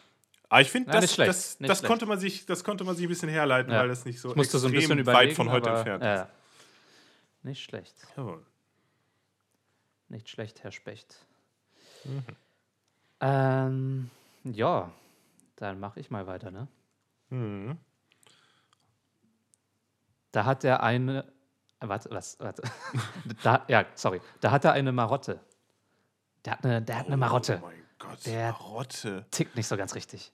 Aber 0.49 0.61
ich 0.63 0.71
finde, 0.71 0.93
das, 0.93 1.17
das, 1.17 1.59
das, 1.59 1.83
konnte 1.83 2.07
man 2.07 2.19
sich, 2.19 2.47
das 2.47 2.65
konnte 2.65 2.85
man 2.85 2.95
sich 2.97 3.05
ein 3.05 3.09
bisschen 3.09 3.29
herleiten, 3.29 3.73
weil 3.73 3.89
das 3.89 4.05
nicht 4.05 4.21
so 4.21 4.31
Ich 4.31 4.37
musste 4.37 4.59
so 4.59 4.69
ein 4.69 4.75
extrem 4.75 4.99
bisschen 4.99 5.15
weit 5.15 5.33
von 5.35 5.51
heute 5.51 5.71
aber, 5.71 5.79
entfernt 5.79 6.05
ist. 6.05 6.27
Nicht 7.43 7.63
schlecht, 7.63 7.95
Jawohl. 8.17 8.45
nicht 10.09 10.29
schlecht, 10.29 10.63
Herr 10.63 10.73
Specht. 10.73 11.26
Mhm. 12.09 12.25
Ähm, 13.21 14.11
ja, 14.45 14.91
dann 15.57 15.81
mache 15.81 16.01
ich 16.01 16.11
mal 16.11 16.27
weiter, 16.27 16.51
ne? 16.51 16.69
Mhm. 17.31 17.79
Da 20.33 20.45
hat 20.45 20.65
er 20.65 20.83
eine, 20.83 21.25
warte, 21.81 22.11
was, 22.11 22.39
warte. 22.41 22.63
da, 23.43 23.65
ja, 23.69 23.87
sorry, 23.95 24.21
da 24.41 24.51
hat 24.51 24.65
er 24.65 24.73
eine 24.73 24.93
Marotte. 24.93 25.41
Der 26.45 26.53
hat 26.53 26.65
eine, 26.65 26.83
der 26.83 26.99
hat 26.99 27.07
eine 27.07 27.17
Marotte. 27.17 27.59
Oh 27.63 27.67
mein 27.67 27.83
Gott, 27.99 28.27
Der- 28.27 28.53
Marotte. 28.53 29.25
Tickt 29.31 29.57
nicht 29.57 29.67
so 29.67 29.77
ganz 29.77 29.95
richtig. 29.95 30.33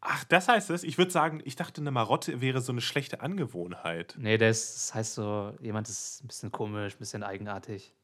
Ach, 0.00 0.24
das 0.24 0.48
heißt 0.48 0.70
es? 0.70 0.82
Ich 0.82 0.98
würde 0.98 1.12
sagen, 1.12 1.40
ich 1.44 1.54
dachte, 1.54 1.80
eine 1.80 1.92
Marotte 1.92 2.40
wäre 2.40 2.60
so 2.60 2.72
eine 2.72 2.80
schlechte 2.80 3.20
Angewohnheit. 3.20 4.14
Nee, 4.18 4.36
das 4.36 4.92
heißt 4.94 5.14
so, 5.14 5.54
jemand 5.60 5.88
ist 5.88 6.24
ein 6.24 6.26
bisschen 6.26 6.50
komisch, 6.50 6.94
ein 6.94 6.98
bisschen 6.98 7.22
eigenartig. 7.22 7.94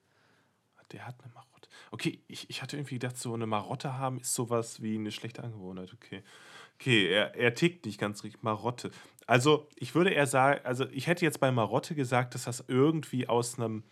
Der 0.93 1.07
hat 1.07 1.17
eine 1.23 1.33
Marotte. 1.35 1.58
Okay, 1.91 2.21
ich, 2.29 2.49
ich 2.51 2.63
hatte 2.63 2.77
irgendwie 2.77 2.95
gedacht, 2.95 3.17
so 3.17 3.35
eine 3.35 3.47
Marotte 3.47 3.99
haben 3.99 4.19
ist 4.21 4.35
sowas 4.35 4.83
wie 4.83 4.97
eine 4.97 5.11
schlechte 5.11 5.43
Angewohnheit. 5.43 5.93
Okay. 5.95 6.23
Okay, 6.81 7.09
er, 7.09 7.35
er 7.35 7.55
tickt 7.55 7.87
nicht 7.87 7.99
ganz 7.99 8.23
richtig. 8.23 8.43
Marotte. 8.43 8.91
Also, 9.27 9.69
ich 9.77 9.95
würde 9.97 10.11
eher 10.11 10.27
sagen, 10.27 10.61
also 10.65 10.87
ich 10.91 11.09
hätte 11.09 11.25
jetzt 11.25 11.41
bei 11.41 11.51
Marotte 11.51 11.95
gesagt, 11.97 12.35
dass 12.35 12.45
das 12.45 12.65
irgendwie 12.69 13.29
aus 13.29 13.59
einem, 13.59 13.83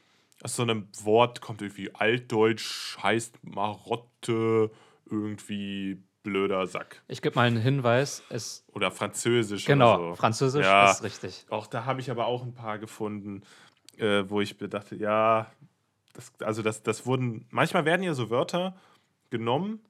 aus 0.43 0.55
so 0.55 0.63
einem 0.63 0.89
Wort 1.03 1.41
kommt, 1.41 1.63
irgendwie 1.63 1.93
altdeutsch 1.95 2.97
heißt 3.03 3.39
Marotte, 3.43 4.71
irgendwie 5.11 6.01
blöder 6.23 6.67
Sack. 6.67 7.03
Ich 7.09 7.23
gebe 7.23 7.37
mal 7.37 7.47
einen 7.47 7.61
Hinweis. 7.61 8.23
Es, 8.31 8.65
Oder 8.73 8.91
französisch 8.91 9.65
genau, 9.65 9.97
oder 9.97 10.11
so. 10.11 10.15
Französisch 10.17 10.67
Ja. 10.67 10.91
ist 10.91 11.03
richtig. 11.03 11.47
Auch 11.51 11.67
da 11.67 11.85
habe 11.85 12.01
ich 12.01 12.11
aber 12.11 12.27
auch 12.27 12.43
ein 12.43 12.55
paar 12.55 12.79
gefunden, 12.79 13.43
äh, 13.99 14.25
wo 14.29 14.41
ich 14.41 14.59
bedachte, 14.59 14.97
ja, 14.97 15.51
das, 16.17 16.33
also 16.41 16.63
das, 16.63 16.83
das 16.83 17.07
wurden, 17.07 17.47
manchmal 17.51 17.85
werden 17.85 18.03
ja 18.03 18.15
so 18.15 18.31
Wörter 18.31 18.77
genommen 19.31 19.81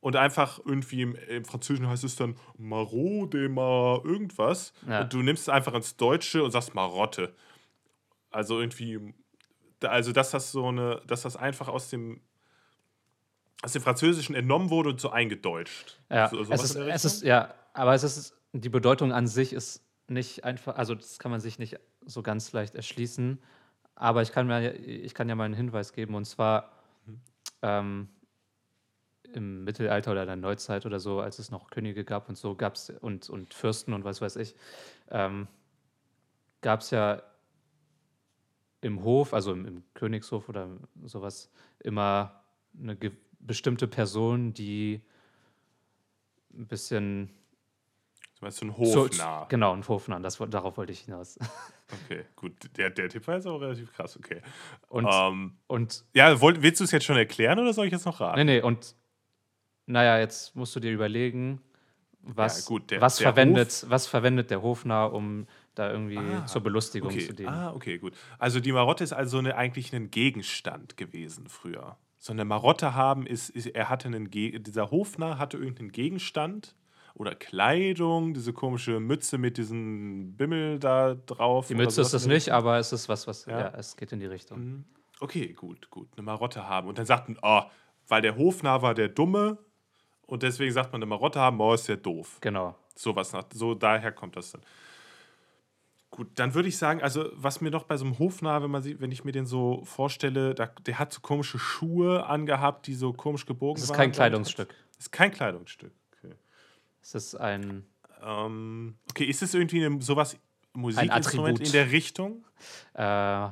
und 0.00 0.16
einfach 0.16 0.60
irgendwie 0.64 1.02
im, 1.02 1.14
im 1.14 1.44
Französischen 1.44 1.88
heißt 1.88 2.04
es 2.04 2.16
dann 2.16 2.36
Marot 2.56 3.34
de 3.34 3.48
Mar 3.48 4.04
irgendwas 4.04 4.72
Ja. 4.86 5.02
und 5.02 5.12
du 5.12 5.22
nimmst 5.22 5.42
es 5.42 5.48
einfach 5.48 5.74
ins 5.74 5.96
Deutsche 5.96 6.42
und 6.42 6.50
sagst 6.50 6.74
Marotte. 6.74 7.34
Also 8.30 8.60
irgendwie, 8.60 9.14
also 9.82 10.12
dass 10.12 10.30
das 10.30 10.52
so 10.52 10.68
eine, 10.68 11.02
dass 11.06 11.22
das 11.22 11.36
einfach 11.36 11.68
aus 11.68 11.90
dem 11.90 12.20
aus 13.62 13.72
dem 13.72 13.82
Französischen 13.82 14.34
entnommen 14.34 14.70
wurde 14.70 14.88
und 14.88 15.00
so 15.00 15.10
eingedeutscht. 15.10 16.00
Ja, 16.08 16.28
so, 16.30 16.40
es 16.40 16.62
ist, 16.62 16.76
es 16.76 17.04
ist, 17.04 17.22
ja, 17.22 17.52
aber 17.74 17.94
es 17.94 18.04
ist, 18.04 18.34
die 18.52 18.70
Bedeutung 18.70 19.12
an 19.12 19.26
sich 19.26 19.52
ist 19.52 19.84
nicht 20.08 20.44
einfach, 20.44 20.76
also 20.76 20.94
das 20.94 21.18
kann 21.18 21.30
man 21.30 21.40
sich 21.40 21.58
nicht 21.58 21.78
so 22.06 22.22
ganz 22.22 22.52
leicht 22.52 22.74
erschließen. 22.74 23.38
Aber 24.00 24.22
ich 24.22 24.32
kann, 24.32 24.46
mir, 24.46 24.72
ich 24.76 25.12
kann 25.12 25.28
ja 25.28 25.34
mal 25.34 25.44
einen 25.44 25.52
Hinweis 25.52 25.92
geben 25.92 26.14
und 26.14 26.24
zwar 26.24 26.72
ähm, 27.60 28.08
im 29.34 29.62
Mittelalter 29.64 30.12
oder 30.12 30.22
in 30.22 30.26
der 30.26 30.36
Neuzeit 30.36 30.86
oder 30.86 30.98
so, 30.98 31.20
als 31.20 31.38
es 31.38 31.50
noch 31.50 31.68
Könige 31.68 32.02
gab 32.02 32.30
und 32.30 32.38
so 32.38 32.54
gab 32.54 32.76
es 32.76 32.88
und, 32.88 33.28
und 33.28 33.52
Fürsten 33.52 33.92
und 33.92 34.04
was 34.04 34.22
weiß 34.22 34.36
ich, 34.36 34.56
ähm, 35.10 35.48
gab 36.62 36.80
es 36.80 36.92
ja 36.92 37.22
im 38.80 39.04
Hof, 39.04 39.34
also 39.34 39.52
im, 39.52 39.66
im 39.66 39.82
Königshof 39.92 40.48
oder 40.48 40.70
sowas, 41.04 41.52
immer 41.80 42.42
eine 42.82 42.96
bestimmte 43.38 43.86
Person, 43.86 44.54
die 44.54 45.02
ein 46.54 46.66
bisschen 46.66 47.28
Du 48.40 48.46
meinst 48.46 48.58
so 48.58 48.66
ein 48.66 48.70
so- 48.70 49.04
Hofnarr. 49.04 49.46
genau, 49.50 49.74
ein 49.74 49.86
Hofnarr, 49.86 50.20
das, 50.20 50.38
darauf 50.48 50.76
wollte 50.78 50.92
ich 50.92 51.00
hinaus. 51.00 51.38
Okay, 52.06 52.24
gut. 52.36 52.52
Der, 52.76 52.88
der 52.88 53.08
Tipp 53.08 53.26
war 53.26 53.34
jetzt 53.34 53.48
auch 53.48 53.60
relativ 53.60 53.92
krass, 53.92 54.16
okay. 54.16 54.42
Und, 54.90 55.08
Ähm, 55.10 55.56
und 55.66 56.04
ja, 56.14 56.40
wollt, 56.40 56.62
willst 56.62 56.78
du 56.78 56.84
es 56.84 56.92
jetzt 56.92 57.04
schon 57.04 57.16
erklären 57.16 57.58
oder 57.58 57.72
soll 57.72 57.86
ich 57.86 57.90
jetzt 57.92 58.06
noch 58.06 58.20
raten? 58.20 58.36
nee, 58.38 58.44
nee, 58.44 58.62
und 58.62 58.94
naja, 59.86 60.20
jetzt 60.20 60.54
musst 60.54 60.76
du 60.76 60.78
dir 60.78 60.92
überlegen, 60.92 61.60
was, 62.20 62.64
gut, 62.66 62.92
der- 62.92 63.00
was, 63.00 63.16
der 63.16 63.32
verwendet, 63.32 63.86
was 63.88 64.06
verwendet 64.06 64.52
der 64.52 64.62
Hofnarr, 64.62 65.12
um 65.12 65.48
da 65.74 65.90
irgendwie 65.90 66.18
Ah, 66.18 66.46
zur 66.46 66.62
Belustigung 66.62 67.10
Okay. 67.10 67.26
zu 67.26 67.32
dienen. 67.34 67.48
Ah, 67.48 67.72
okay, 67.72 67.98
gut. 67.98 68.14
Also 68.38 68.60
die 68.60 68.70
Marotte 68.70 69.02
ist 69.02 69.12
also 69.12 69.38
eine, 69.38 69.56
eigentlich 69.56 69.92
ein 69.92 70.12
Gegenstand 70.12 70.96
gewesen 70.96 71.48
früher. 71.48 71.96
So 72.18 72.32
eine 72.32 72.44
Marotte 72.44 72.94
haben 72.94 73.26
ist, 73.26 73.50
ist 73.50 73.66
er 73.66 73.88
hatte 73.88 74.06
einen 74.06 74.30
Ge 74.30 74.60
dieser 74.60 74.92
Hofnarr 74.92 75.38
hatte 75.40 75.56
irgendeinen 75.56 75.90
Gegenstand 75.90 76.76
oder 77.14 77.34
Kleidung, 77.34 78.34
diese 78.34 78.52
komische 78.52 79.00
Mütze 79.00 79.38
mit 79.38 79.56
diesem 79.56 80.36
Bimmel 80.36 80.78
da 80.78 81.14
drauf. 81.14 81.68
Die 81.68 81.74
Mütze 81.74 82.00
ist 82.00 82.14
es 82.14 82.26
nicht, 82.26 82.50
aber 82.50 82.78
es 82.78 82.92
ist 82.92 83.08
was, 83.08 83.26
was, 83.26 83.46
Ja. 83.46 83.60
ja, 83.60 83.72
es 83.76 83.96
geht 83.96 84.12
in 84.12 84.20
die 84.20 84.26
Richtung. 84.26 84.58
Mhm. 84.58 84.84
Okay, 85.20 85.52
gut, 85.52 85.90
gut. 85.90 86.08
Eine 86.16 86.24
Marotte 86.24 86.66
haben. 86.66 86.88
Und 86.88 86.98
dann 86.98 87.06
sagten, 87.06 87.36
oh, 87.42 87.62
weil 88.08 88.22
der 88.22 88.36
Hofnarr 88.36 88.82
war 88.82 88.94
der 88.94 89.08
Dumme 89.08 89.58
und 90.26 90.42
deswegen 90.42 90.72
sagt 90.72 90.92
man 90.92 91.00
eine 91.02 91.06
Marotte 91.08 91.40
haben, 91.40 91.60
oh, 91.60 91.74
ist 91.74 91.88
der 91.88 91.96
doof. 91.98 92.38
Genau. 92.40 92.74
Sowas 92.94 93.32
nach, 93.32 93.44
so 93.52 93.74
daher 93.74 94.12
kommt 94.12 94.36
das 94.36 94.52
dann. 94.52 94.62
Gut, 96.10 96.28
dann 96.34 96.54
würde 96.54 96.68
ich 96.68 96.76
sagen, 96.76 97.00
also 97.02 97.30
was 97.34 97.60
mir 97.60 97.70
noch 97.70 97.84
bei 97.84 97.96
so 97.96 98.04
einem 98.04 98.18
Hofnarr, 98.18 98.62
wenn 98.64 98.70
man 98.70 98.82
sieht, 98.82 99.00
wenn 99.00 99.12
ich 99.12 99.22
mir 99.24 99.30
den 99.32 99.46
so 99.46 99.84
vorstelle, 99.84 100.54
da, 100.54 100.66
der 100.66 100.98
hat 100.98 101.12
so 101.12 101.20
komische 101.20 101.58
Schuhe 101.58 102.26
angehabt, 102.26 102.86
die 102.88 102.94
so 102.94 103.12
komisch 103.12 103.46
gebogen 103.46 103.80
ist 103.80 103.90
waren. 103.90 103.96
kein 103.96 104.10
glaub 104.10 104.12
ich. 104.12 104.16
Kleidungsstück. 104.16 104.74
Das 104.96 105.06
ist 105.06 105.12
kein 105.12 105.30
Kleidungsstück. 105.30 105.92
Ist 107.02 107.34
ein. 107.36 107.84
ähm, 108.22 108.96
okay 109.10 109.24
ist 109.24 109.42
es 109.42 109.54
irgendwie 109.54 109.84
eine, 109.84 110.00
sowas 110.02 110.36
Musikinstrument 110.72 111.60
in 111.60 111.72
der 111.72 111.90
Richtung? 111.90 112.44
Äh, 112.94 113.48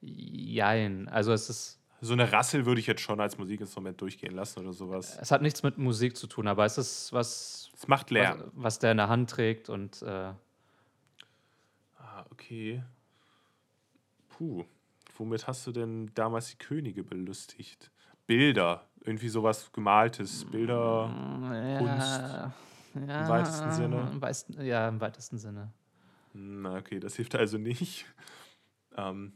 jein. 0.00 1.08
Also 1.08 1.32
es 1.32 1.50
ist. 1.50 1.80
So 2.00 2.12
eine 2.12 2.30
Rassel 2.32 2.66
würde 2.66 2.80
ich 2.82 2.86
jetzt 2.86 3.00
schon 3.00 3.18
als 3.18 3.38
Musikinstrument 3.38 3.98
durchgehen 4.00 4.34
lassen 4.34 4.60
oder 4.60 4.74
sowas. 4.74 5.16
Es 5.20 5.30
hat 5.30 5.40
nichts 5.40 5.62
mit 5.62 5.78
Musik 5.78 6.16
zu 6.18 6.26
tun, 6.26 6.46
aber 6.48 6.66
es 6.66 6.76
ist 6.76 7.12
was, 7.14 7.70
Es 7.74 7.88
macht 7.88 8.06
was, 8.06 8.10
Lärm. 8.10 8.50
was 8.54 8.78
der 8.78 8.90
in 8.90 8.98
der 8.98 9.08
Hand 9.08 9.30
trägt 9.30 9.70
und 9.70 10.02
äh, 10.02 10.32
Ah, 11.96 12.24
okay. 12.30 12.82
Puh. 14.28 14.64
Womit 15.16 15.46
hast 15.46 15.66
du 15.66 15.72
denn 15.72 16.10
damals 16.14 16.50
die 16.50 16.56
Könige 16.58 17.02
belustigt? 17.04 17.90
Bilder. 18.26 18.86
Irgendwie 19.04 19.28
sowas 19.28 19.70
gemaltes. 19.72 20.44
Bilder. 20.46 21.10
ja, 21.42 22.52
ja, 23.06 23.28
weitesten 23.28 23.72
Sinne? 23.72 24.08
Im 24.12 24.22
weitesten, 24.22 24.62
ja, 24.64 24.88
im 24.88 25.00
weitesten 25.00 25.38
Sinne. 25.38 25.72
Na, 26.32 26.76
okay, 26.76 26.98
das 27.00 27.14
hilft 27.16 27.34
also 27.34 27.58
nicht. 27.58 28.06
Ähm, 28.96 29.34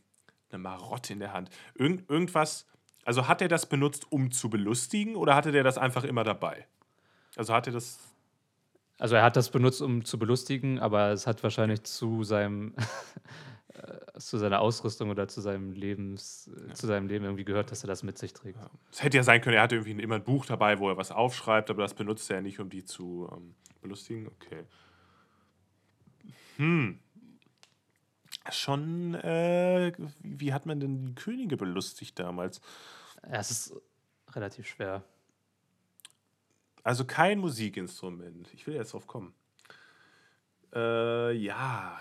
eine 0.51 0.59
Marotte 0.59 1.13
in 1.13 1.19
der 1.19 1.33
Hand. 1.33 1.51
Irgend, 1.75 2.09
irgendwas. 2.09 2.67
Also 3.05 3.29
hat 3.29 3.43
er 3.43 3.49
das 3.49 3.67
benutzt, 3.67 4.11
um 4.11 4.31
zu 4.31 4.51
belustigen 4.51 5.17
oder 5.17 5.35
hatte 5.35 5.53
der 5.53 5.65
das 5.65 5.79
einfach 5.79 6.05
immer 6.05 6.25
dabei? 6.25 6.67
Also 7.37 7.55
hat 7.55 7.67
er 7.67 7.73
das. 7.73 7.99
Also 8.99 9.15
er 9.15 9.23
hat 9.23 9.37
das 9.37 9.51
benutzt, 9.51 9.81
um 9.81 10.05
zu 10.05 10.19
belustigen, 10.19 10.81
aber 10.81 11.11
es 11.13 11.27
hat 11.27 11.43
wahrscheinlich 11.43 11.85
zu 11.85 12.25
seinem 12.25 12.75
zu 14.19 14.39
seiner 14.39 14.61
Ausrüstung 14.61 15.11
oder 15.11 15.29
zu 15.29 15.41
seinem 15.41 15.73
Lebens 15.73 16.51
zu 16.75 16.87
seinem 16.87 17.09
Leben 17.09 17.25
irgendwie 17.25 17.45
gehört, 17.45 17.71
dass 17.71 17.85
er 17.85 17.89
das 17.89 18.03
mit 18.03 18.19
sich 18.19 18.33
trägt. 18.33 18.59
Es 18.91 19.03
hätte 19.03 19.17
ja 19.17 19.23
sein 19.23 19.41
können, 19.41 19.57
er 19.57 19.63
hatte 19.63 19.77
irgendwie 19.77 20.03
immer 20.03 20.17
ein 20.17 20.25
Buch 20.25 20.47
dabei, 20.47 20.79
wo 20.79 20.89
er 20.89 20.97
was 20.97 21.11
aufschreibt, 21.11 21.71
aber 21.71 21.83
das 21.83 21.95
benutzt 21.95 22.31
er 22.31 22.37
ja 22.37 22.43
nicht, 22.43 22.61
um 22.61 22.71
die 22.71 22.85
zu 22.85 23.29
ähm, 23.33 23.55
belustigen. 23.81 24.27
Okay. 24.29 24.65
Hm. 26.57 26.99
Schon, 28.51 29.15
äh, 29.15 29.93
wie 30.21 30.53
hat 30.53 30.67
man 30.67 30.81
denn 30.81 31.07
die 31.07 31.15
Könige 31.15 31.57
belustigt 31.57 32.19
damals? 32.19 32.61
Ja, 33.23 33.39
es 33.39 33.51
ist 33.51 33.75
relativ 34.33 34.67
schwer. 34.67 35.05
Also 36.83 37.05
kein 37.05 37.39
Musikinstrument. 37.39 38.53
Ich 38.55 38.67
will 38.67 38.75
jetzt 38.75 38.95
drauf 38.95 39.07
kommen. 39.07 39.35
Äh, 40.75 41.33
ja. 41.33 41.99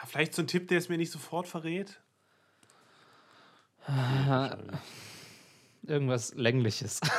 Ja. 0.00 0.06
Vielleicht 0.06 0.34
so 0.34 0.42
ein 0.42 0.46
Tipp, 0.46 0.68
der 0.68 0.78
es 0.78 0.88
mir 0.88 0.98
nicht 0.98 1.12
sofort 1.12 1.46
verrät. 1.48 2.00
Irgendwas 5.82 6.34
längliches. 6.34 7.00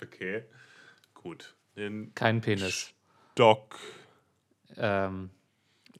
Okay. 0.00 0.44
Gut. 1.14 1.54
Den 1.76 2.12
Kein 2.14 2.40
Penis. 2.40 2.92
Stock. 3.32 3.78
Ähm, 4.76 5.30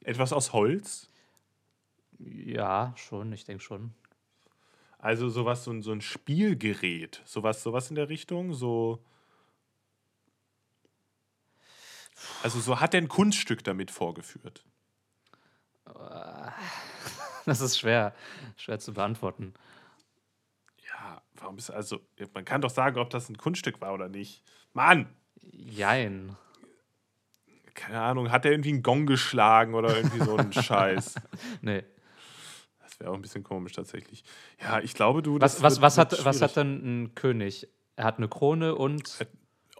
Etwas 0.03 0.33
aus 0.33 0.53
Holz. 0.53 1.09
ja, 2.17 2.93
schon, 2.95 3.31
ich 3.33 3.45
denke 3.45 3.63
schon. 3.63 3.93
Also 4.97 5.29
sowas, 5.29 5.63
so 5.63 5.71
ein, 5.71 5.81
so 5.81 5.91
ein 5.91 6.01
Spielgerät. 6.01 7.21
Sowas, 7.25 7.63
sowas 7.63 7.89
in 7.89 7.95
der 7.95 8.09
Richtung. 8.09 8.53
So. 8.53 9.03
Also 12.43 12.59
so 12.59 12.79
hat 12.79 12.93
er 12.93 13.01
ein 13.01 13.07
Kunststück 13.07 13.63
damit 13.63 13.91
vorgeführt. 13.91 14.65
Das 17.45 17.61
ist 17.61 17.79
schwer, 17.79 18.13
schwer 18.57 18.77
zu 18.77 18.93
beantworten. 18.93 19.55
Ja, 20.85 21.23
warum 21.35 21.57
ist 21.57 21.71
also. 21.71 21.99
Man 22.35 22.45
kann 22.45 22.61
doch 22.61 22.69
sagen, 22.69 22.99
ob 22.99 23.09
das 23.09 23.27
ein 23.27 23.37
Kunststück 23.37 23.81
war 23.81 23.93
oder 23.93 24.07
nicht. 24.07 24.43
Mann! 24.73 25.09
Jein. 25.41 26.35
Keine 27.73 28.01
Ahnung, 28.01 28.29
hat 28.29 28.45
er 28.45 28.51
irgendwie 28.51 28.69
einen 28.69 28.83
Gong 28.83 29.05
geschlagen 29.05 29.73
oder 29.73 29.95
irgendwie 29.95 30.19
so 30.19 30.35
einen 30.35 30.53
Scheiß? 30.53 31.15
Nee. 31.61 31.83
Das 32.81 32.99
wäre 32.99 33.09
auch 33.09 33.15
ein 33.15 33.21
bisschen 33.21 33.43
komisch 33.43 33.73
tatsächlich. 33.73 34.23
Ja, 34.61 34.79
ich 34.79 34.93
glaube, 34.93 35.23
du. 35.23 35.39
Was, 35.39 35.55
das 35.55 35.63
was, 35.63 35.81
was, 35.81 35.97
hat, 35.97 36.25
was 36.25 36.41
hat 36.41 36.55
denn 36.55 37.03
ein 37.03 37.15
König? 37.15 37.67
Er 37.95 38.03
hat 38.03 38.17
eine 38.17 38.27
Krone 38.27 38.75
und, 38.75 39.17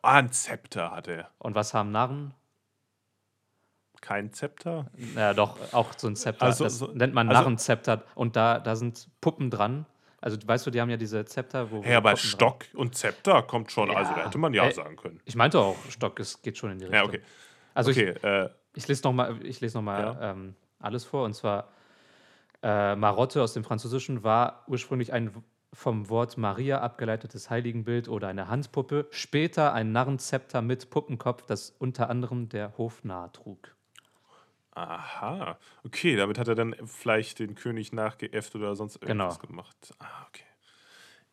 Ah, 0.02 0.18
ein 0.18 0.32
Zepter 0.32 0.92
hat 0.92 1.08
er. 1.08 1.30
und 1.40 1.56
was 1.56 1.74
haben 1.74 1.92
Narren? 1.92 2.34
Kein 4.02 4.32
Zepter? 4.32 4.86
Ja, 5.16 5.34
doch, 5.34 5.58
auch 5.74 5.92
so 5.98 6.08
ein 6.08 6.16
Zepter. 6.16 6.46
Also, 6.46 6.64
das 6.64 6.78
so- 6.80 6.88
nennt 6.94 7.14
man 7.14 7.28
also- 7.28 7.42
Narrenzepter. 7.42 8.04
Und 8.16 8.36
da, 8.38 8.60
da 8.60 8.76
sind 8.78 9.10
Puppen 9.20 9.50
dran. 9.52 9.86
Also, 10.22 10.38
weißt 10.46 10.66
du, 10.66 10.72
die 10.72 10.80
haben 10.80 10.90
ja 10.90 10.96
diese 10.98 11.26
Zepter, 11.26 11.70
wo. 11.70 11.84
Wo 11.84 11.90
aber 11.90 12.12
Puppen 12.12 12.16
dran- 12.16 12.16
Stock 12.18 12.66
und 12.76 12.96
Zepter 12.96 13.42
kommt 13.44 13.72
schon. 13.72 13.90
Also, 13.94 14.14
da 14.14 14.20
Ja. 14.20 14.26
hätte 14.28 14.38
man 14.38 14.54
ja 14.54 14.66
Äh, 14.68 14.72
sagen 14.74 14.96
können. 14.96 15.20
Ich 15.26 15.36
meinte 15.36 15.60
auch, 15.60 15.76
Stock, 15.90 16.18
es 16.20 16.42
geht 16.42 16.58
schon 16.58 16.72
in 16.72 16.80
die 16.80 16.86
Richtung. 16.86 16.96
Ja, 16.98 17.04
okay. 17.06 17.22
Also, 17.74 17.92
okay, 17.92 18.10
äh, 18.24 18.46
ich, 18.74 18.84
ich 18.84 18.88
lese 18.88 19.04
nochmal 19.04 19.34
noch 19.34 19.82
mal, 19.82 20.02
Ja. 20.02 20.32
ähm, 20.32 20.56
alles 20.80 21.04
vor. 21.04 21.26
Und 21.26 21.34
zwar: 21.34 21.68
äh, 22.64 22.96
Marotte 22.96 23.42
aus 23.42 23.54
dem 23.54 23.64
Französischen 23.66 24.24
war 24.24 24.64
ursprünglich 24.68 25.12
ein 25.12 25.34
vom 25.74 26.10
Wort 26.10 26.38
Maria 26.38 26.82
abgeleitetes 26.82 27.50
Heiligenbild 27.50 28.08
oder 28.10 28.28
eine 28.28 28.48
Handpuppe, 28.48 29.08
später 29.12 29.74
ein 29.74 29.92
Narrenzepter 29.92 30.62
mit 30.62 30.90
Puppenkopf, 30.90 31.46
das 31.46 31.72
unter 31.72 32.10
anderem 32.10 32.50
der 32.50 32.78
Hofnarr 32.78 33.32
trug. 33.34 33.76
aha. 34.72 35.60
Okay, 35.84 36.16
damit 36.16 36.38
hat 36.38 36.48
er 36.48 36.56
dann 36.56 36.76
vielleicht 36.86 37.40
den 37.40 37.56
König 37.56 37.92
nachgeäfft 37.94 38.56
oder 38.56 38.76
sonst 38.76 39.02
Genau. 39.04 39.04
irgendwas 39.04 39.40
gemacht. 39.40 39.94
Ah, 40.00 40.26
okay. 40.28 40.44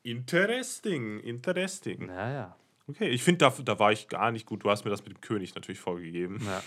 Interesting, 0.03 1.21
interesting. 1.21 2.09
Ja, 2.09 2.29
ja. 2.31 2.57
Okay, 2.89 3.09
ich 3.09 3.25
finde, 3.25 3.39
da, 3.39 3.51
da 3.65 3.79
war 3.81 3.91
ich 3.91 4.07
gar 4.09 4.31
nicht 4.31 4.47
gut. 4.47 4.63
Du 4.65 4.71
hast 4.71 4.85
mir 4.85 4.91
das 4.93 5.05
mit 5.05 5.13
dem 5.13 5.21
König 5.21 5.55
natürlich 5.57 5.81
vorgegeben. 5.81 6.41
Ja, 6.45 6.63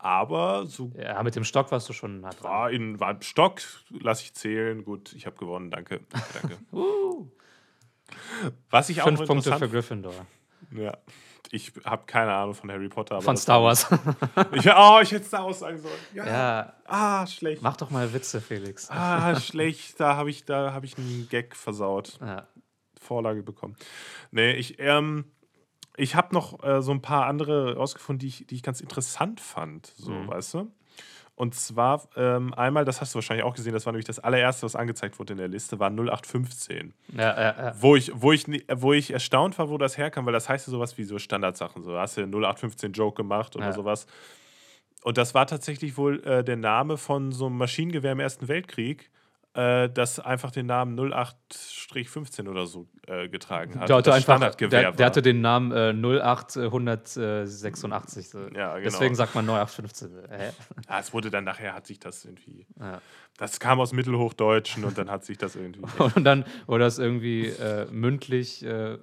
Aber 0.00 0.66
so 0.66 0.90
ja 0.96 1.22
mit 1.22 1.36
dem 1.36 1.44
Stock 1.44 1.70
warst 1.70 1.88
du 1.88 1.92
schon 1.92 2.20
nah 2.20 2.30
dran. 2.30 2.50
war 2.50 2.70
in 2.72 2.98
war 2.98 3.12
im 3.12 3.22
Stock, 3.22 3.60
lasse 3.90 4.22
ich 4.24 4.34
zählen. 4.34 4.82
Gut, 4.84 5.12
ich 5.12 5.26
habe 5.26 5.36
gewonnen, 5.36 5.70
danke. 5.70 6.00
danke. 6.40 6.58
Uh, 6.72 7.28
Was 8.70 8.88
ich 8.90 9.00
auch 9.00 9.06
fünf 9.06 9.24
Punkte 9.26 9.56
für 9.56 9.68
Gryffindor. 9.68 10.26
Ja. 10.72 10.96
Ich 11.50 11.72
habe 11.84 12.04
keine 12.06 12.32
Ahnung 12.34 12.54
von 12.54 12.70
Harry 12.70 12.88
Potter. 12.88 13.14
Aber 13.16 13.24
Von 13.24 13.36
Star 13.36 13.62
Wars. 13.62 13.86
Ich, 14.52 14.68
oh, 14.68 14.98
ich 15.02 15.12
hätte 15.12 15.24
Star 15.24 15.46
Wars 15.46 15.60
sagen 15.60 15.78
sollen. 15.78 15.94
Ja. 16.14 16.26
ja, 16.26 16.72
Ah, 16.86 17.26
schlecht. 17.26 17.62
mach 17.62 17.76
doch 17.76 17.90
mal 17.90 18.12
Witze, 18.12 18.40
Felix. 18.40 18.90
Ah, 18.90 19.38
schlecht. 19.40 19.98
Da 20.00 20.16
habe 20.16 20.30
ich, 20.30 20.44
da 20.44 20.72
hab 20.74 20.82
ich 20.84 20.98
einen 20.98 21.28
Gag 21.30 21.54
versaut. 21.54 22.18
Ja. 22.20 22.48
Vorlage 23.00 23.42
bekommen. 23.42 23.76
Nee, 24.32 24.52
ich, 24.54 24.78
ähm, 24.80 25.24
ich 25.96 26.14
habe 26.14 26.34
noch 26.34 26.62
äh, 26.64 26.82
so 26.82 26.92
ein 26.92 27.02
paar 27.02 27.26
andere 27.26 27.76
rausgefunden, 27.76 28.20
die 28.20 28.26
ich, 28.28 28.46
die 28.46 28.54
ich 28.56 28.62
ganz 28.62 28.80
interessant 28.80 29.40
fand. 29.40 29.86
So, 29.96 30.12
Mhm. 30.12 30.28
weißt 30.28 30.54
du? 30.54 30.70
Und 31.36 31.54
zwar 31.56 32.08
ähm, 32.14 32.54
einmal, 32.54 32.84
das 32.84 33.00
hast 33.00 33.12
du 33.12 33.16
wahrscheinlich 33.16 33.44
auch 33.44 33.54
gesehen, 33.54 33.72
das 33.72 33.86
war 33.86 33.92
nämlich 33.92 34.06
das 34.06 34.20
allererste, 34.20 34.62
was 34.66 34.76
angezeigt 34.76 35.18
wurde 35.18 35.32
in 35.32 35.38
der 35.38 35.48
Liste, 35.48 35.80
war 35.80 35.90
0815. 35.90 36.94
Ja, 37.12 37.22
ja, 37.22 37.36
ja. 37.58 37.74
Wo 37.80 37.96
ich, 37.96 38.12
wo, 38.14 38.30
ich, 38.30 38.46
wo 38.72 38.92
ich 38.92 39.10
erstaunt 39.10 39.58
war, 39.58 39.68
wo 39.68 39.76
das 39.76 39.98
herkam, 39.98 40.26
weil 40.26 40.32
das 40.32 40.48
heißt 40.48 40.68
ja 40.68 40.70
sowas 40.70 40.96
wie 40.96 41.02
so 41.02 41.18
Standardsachen. 41.18 41.82
So 41.82 41.98
hast 41.98 42.16
du 42.16 42.20
0815 42.22 42.92
Joke 42.92 43.16
gemacht 43.16 43.56
oder 43.56 43.66
sowas. 43.72 44.06
Und 45.02 45.18
das 45.18 45.34
war 45.34 45.46
tatsächlich 45.48 45.96
wohl 45.96 46.22
äh, 46.24 46.44
der 46.44 46.56
Name 46.56 46.96
von 46.96 47.32
so 47.32 47.46
einem 47.46 47.58
Maschinengewehr 47.58 48.12
im 48.12 48.20
Ersten 48.20 48.46
Weltkrieg, 48.46 49.10
äh, 49.54 49.88
das 49.88 50.18
einfach 50.18 50.50
den 50.50 50.66
Namen 50.66 50.98
08-15 50.98 52.48
oder 52.48 52.66
so 52.66 52.88
äh, 53.06 53.28
getragen 53.28 53.78
hat. 53.78 53.88
Der 53.88 53.96
hatte, 53.96 54.10
das 54.10 54.16
einfach, 54.16 54.34
Standardgewehr 54.34 54.80
der, 54.80 54.90
der 54.92 55.06
hatte 55.06 55.22
den 55.22 55.40
Namen 55.40 55.70
äh, 55.70 55.94
08186. 56.20 58.30
So. 58.30 58.48
Ja, 58.48 58.74
genau. 58.74 58.82
Deswegen 58.82 59.14
sagt 59.14 59.36
man 59.36 59.46
0815. 59.46 60.10
Hä? 60.30 60.50
Ja, 60.88 60.98
es 60.98 61.12
wurde 61.12 61.30
dann 61.30 61.44
nachher, 61.44 61.72
hat 61.72 61.86
sich 61.86 62.00
das 62.00 62.24
irgendwie. 62.24 62.66
Ja. 62.80 63.00
Das 63.36 63.60
kam 63.60 63.78
aus 63.78 63.92
Mittelhochdeutschen 63.92 64.84
und 64.84 64.98
dann 64.98 65.08
hat 65.08 65.24
sich 65.24 65.38
das 65.38 65.54
irgendwie. 65.54 65.84
Und 66.16 66.24
dann 66.24 66.44
wurde 66.66 66.82
das 66.84 66.98
irgendwie 66.98 67.46
äh, 67.46 67.86
mündlich 67.90 68.64
äh, 68.64 68.98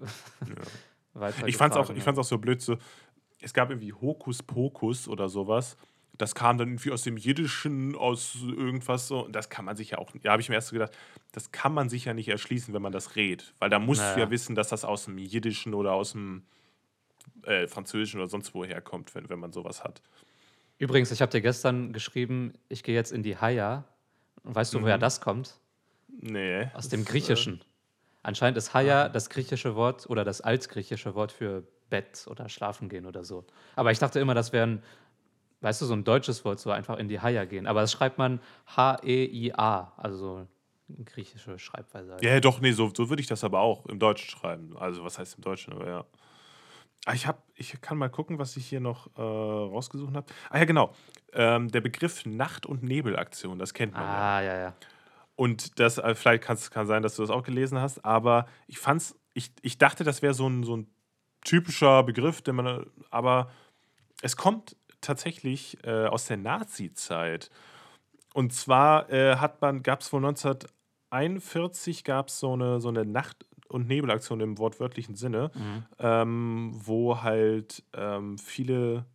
weiter. 1.13 1.47
Ich 1.47 1.57
fand's 1.57 1.77
auch, 1.77 1.89
ich 1.89 2.03
fand's 2.03 2.19
auch 2.19 2.25
so 2.25 2.37
blöd, 2.37 2.61
so, 2.61 2.77
es 3.41 3.53
gab 3.53 3.69
irgendwie 3.69 3.93
Hokus 3.93 4.43
Pokus 4.43 5.07
oder 5.07 5.29
sowas. 5.29 5.77
Das 6.17 6.35
kam 6.35 6.57
dann 6.57 6.67
irgendwie 6.69 6.91
aus 6.91 7.01
dem 7.03 7.17
Jiddischen, 7.17 7.95
aus 7.95 8.35
irgendwas 8.43 9.07
so. 9.07 9.25
Und 9.25 9.33
das 9.35 9.49
kann 9.49 9.65
man 9.65 9.75
sich 9.75 9.91
ja 9.91 9.97
auch, 9.97 10.11
ja, 10.21 10.31
habe 10.31 10.41
ich 10.41 10.49
mir 10.49 10.55
erst 10.55 10.67
so 10.67 10.73
gedacht, 10.73 10.91
das 11.31 11.51
kann 11.51 11.73
man 11.73 11.89
sich 11.89 12.05
ja 12.05 12.13
nicht 12.13 12.27
erschließen, 12.27 12.73
wenn 12.73 12.81
man 12.81 12.91
das 12.91 13.15
redet. 13.15 13.53
Weil 13.59 13.69
da 13.69 13.79
musst 13.79 14.01
du 14.01 14.05
Naja. 14.05 14.19
ja 14.25 14.31
wissen, 14.31 14.53
dass 14.55 14.69
das 14.69 14.85
aus 14.85 15.05
dem 15.05 15.17
Jiddischen 15.17 15.73
oder 15.73 15.93
aus 15.93 16.11
dem 16.11 16.43
äh, 17.43 17.67
Französischen 17.67 18.19
oder 18.19 18.29
sonst 18.29 18.53
woher 18.53 18.81
kommt, 18.81 19.15
wenn, 19.15 19.29
wenn 19.29 19.39
man 19.39 19.51
sowas 19.51 19.83
hat. 19.83 20.01
Übrigens, 20.77 21.11
ich 21.11 21.21
habe 21.21 21.31
dir 21.31 21.41
gestern 21.41 21.93
geschrieben, 21.93 22.53
ich 22.69 22.83
gehe 22.83 22.95
jetzt 22.95 23.11
in 23.11 23.23
die 23.23 23.37
Haya. 23.37 23.85
Und 24.43 24.55
weißt 24.55 24.73
du, 24.73 24.79
Mhm. 24.79 24.83
woher 24.83 24.97
das 24.97 25.21
kommt? 25.21 25.59
Nee. 26.07 26.69
Aus 26.73 26.89
dem 26.89 27.01
äh, 27.01 27.05
Griechischen. 27.05 27.61
Anscheinend 28.23 28.57
ist 28.57 28.73
Haya 28.73 29.09
das 29.09 29.29
griechische 29.29 29.75
Wort 29.75 30.07
oder 30.09 30.23
das 30.23 30.41
altgriechische 30.41 31.15
Wort 31.15 31.31
für 31.31 31.63
Bett 31.89 32.25
oder 32.29 32.47
Schlafen 32.49 32.89
gehen 32.89 33.05
oder 33.05 33.23
so. 33.23 33.45
Aber 33.75 33.91
ich 33.91 33.99
dachte 33.99 34.19
immer, 34.19 34.33
das 34.35 34.53
wären 34.53 34.83
weißt 35.61 35.81
du, 35.81 35.85
so 35.85 35.93
ein 35.93 36.03
deutsches 36.03 36.43
Wort, 36.45 36.59
so 36.59 36.71
einfach 36.71 36.97
in 36.97 37.07
die 37.07 37.19
Haya 37.19 37.45
gehen. 37.45 37.67
Aber 37.67 37.81
das 37.81 37.91
schreibt 37.91 38.17
man 38.17 38.39
H-E-I-A, 38.75 39.93
also 39.97 40.17
so 40.17 40.35
eine 40.35 41.05
griechische 41.05 41.57
Schreibweise. 41.59 42.13
halt. 42.13 42.23
Ja, 42.23 42.31
ja, 42.31 42.39
doch, 42.39 42.59
nee, 42.61 42.71
so, 42.71 42.91
so 42.95 43.09
würde 43.09 43.21
ich 43.21 43.27
das 43.27 43.43
aber 43.43 43.59
auch 43.61 43.85
im 43.85 43.99
Deutschen 43.99 44.29
schreiben. 44.29 44.75
Also, 44.77 45.03
was 45.03 45.17
heißt 45.19 45.35
im 45.37 45.43
Deutschen, 45.43 45.73
aber 45.73 45.87
ja. 45.87 46.05
Ah, 47.05 47.13
Ich, 47.13 47.25
hab, 47.25 47.43
ich 47.55 47.79
kann 47.81 47.97
mal 47.97 48.09
gucken, 48.09 48.37
was 48.37 48.55
ich 48.57 48.67
hier 48.67 48.79
noch 48.79 49.07
äh, 49.17 49.21
rausgesucht 49.21 50.13
habe. 50.15 50.25
Ah 50.49 50.59
ja, 50.59 50.65
genau. 50.65 50.93
Ähm, 51.33 51.69
der 51.69 51.81
Begriff 51.81 52.25
Nacht- 52.25 52.65
und 52.65 52.83
Nebelaktion, 52.83 53.57
das 53.57 53.73
kennt 53.73 53.93
man 53.93 54.03
ja. 54.03 54.07
Ah, 54.37 54.41
ja, 54.41 54.57
ja. 54.57 54.73
Und 55.35 55.79
das, 55.79 55.97
äh, 55.97 56.13
vielleicht 56.13 56.43
kann 56.43 56.85
sein, 56.85 57.01
dass 57.01 57.15
du 57.15 57.23
das 57.23 57.31
auch 57.31 57.41
gelesen 57.43 57.79
hast, 57.79 58.05
aber 58.05 58.45
ich 58.67 58.77
fand's, 58.77 59.17
ich, 59.33 59.51
ich 59.63 59.77
dachte, 59.79 60.03
das 60.03 60.21
wäre 60.21 60.33
so 60.35 60.47
ein, 60.47 60.63
so 60.63 60.77
ein 60.77 60.87
typischer 61.43 62.03
Begriff, 62.03 62.43
den 62.43 62.55
man, 62.57 62.85
aber 63.09 63.49
es 64.21 64.37
kommt 64.37 64.75
tatsächlich 65.01 65.77
äh, 65.83 66.05
aus 66.05 66.25
der 66.25 66.37
Nazi-Zeit. 66.37 67.49
Und 68.33 68.53
zwar 68.53 69.09
äh, 69.11 69.35
hat 69.37 69.61
man, 69.61 69.83
gab 69.83 70.01
es 70.01 70.13
wohl 70.13 70.19
1941 70.23 72.03
gab 72.03 72.27
es 72.29 72.39
so 72.39 72.53
eine, 72.53 72.79
so 72.79 72.89
eine 72.89 73.05
Nacht- 73.05 73.45
und 73.67 73.87
Nebelaktion 73.87 74.39
im 74.41 74.57
wortwörtlichen 74.57 75.15
Sinne, 75.15 75.51
Mhm. 75.55 75.85
ähm, 75.99 76.71
wo 76.73 77.21
halt 77.21 77.83
ähm, 77.93 78.37
viele 78.37 79.05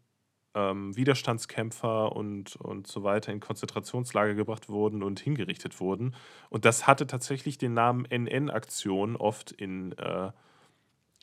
ähm, 0.54 0.96
Widerstandskämpfer 0.96 2.16
und, 2.16 2.56
und 2.56 2.86
so 2.86 3.02
weiter 3.02 3.30
in 3.32 3.40
Konzentrationslager 3.40 4.34
gebracht 4.34 4.70
wurden 4.70 5.02
und 5.02 5.20
hingerichtet 5.20 5.80
wurden. 5.80 6.14
Und 6.48 6.64
das 6.64 6.86
hatte 6.86 7.06
tatsächlich 7.06 7.58
den 7.58 7.74
Namen 7.74 8.06
NN-Aktion 8.06 9.16
oft 9.16 9.52
in, 9.52 9.92
äh, 9.98 10.30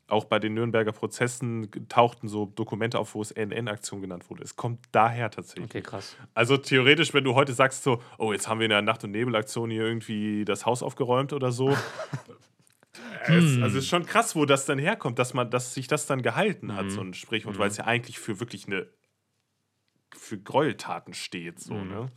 auch 0.08 0.26
bei 0.26 0.38
den 0.38 0.54
Nürnberger 0.54 0.92
Prozessen 0.92 1.70
tauchten 1.90 2.28
so 2.28 2.46
Dokumente 2.48 3.00
auf, 3.00 3.16
wo 3.16 3.22
es 3.22 3.32
NN-Aktion 3.32 4.02
genannt 4.02 4.30
wurde. 4.30 4.44
Es 4.44 4.56
kommt 4.56 4.80
daher 4.92 5.32
tatsächlich. 5.32 5.66
Okay, 5.66 5.82
krass. 5.82 6.16
Also 6.34 6.58
theoretisch, 6.58 7.14
wenn 7.14 7.24
du 7.24 7.36
heute 7.36 7.54
sagst 7.54 7.84
so, 7.84 8.02
oh, 8.18 8.34
jetzt 8.34 8.48
haben 8.48 8.60
wir 8.60 8.66
in 8.66 8.70
der 8.72 8.82
Nacht- 8.82 9.04
und 9.04 9.12
Nebelaktion 9.12 9.70
hier 9.72 9.84
irgendwie 9.84 10.44
das 10.46 10.66
Haus 10.66 10.84
aufgeräumt 10.84 11.32
oder 11.34 11.52
so. 11.52 11.70
es, 13.26 13.32
also 13.62 13.66
es 13.66 13.76
ist 13.76 13.88
schon 13.88 14.06
krass, 14.06 14.36
wo 14.36 14.46
das 14.46 14.66
dann 14.66 14.78
herkommt, 14.78 15.18
dass 15.20 15.34
man, 15.34 15.50
dass 15.50 15.74
sich 15.74 15.88
das 15.88 16.06
dann 16.06 16.22
gehalten 16.22 16.76
hat, 16.76 16.86
Mhm. 16.86 16.90
so 16.92 17.02
ein 17.02 17.14
Sprichwort, 17.14 17.58
weil 17.58 17.70
es 17.70 17.78
ja 17.78 17.86
eigentlich 17.86 18.20
für 18.20 18.40
wirklich 18.40 18.68
eine 18.68 18.88
für 20.16 20.38
Gräueltaten 20.38 21.14
steht, 21.14 21.60
so, 21.60 21.74
Mhm. 21.74 21.90
ne? 21.90 22.12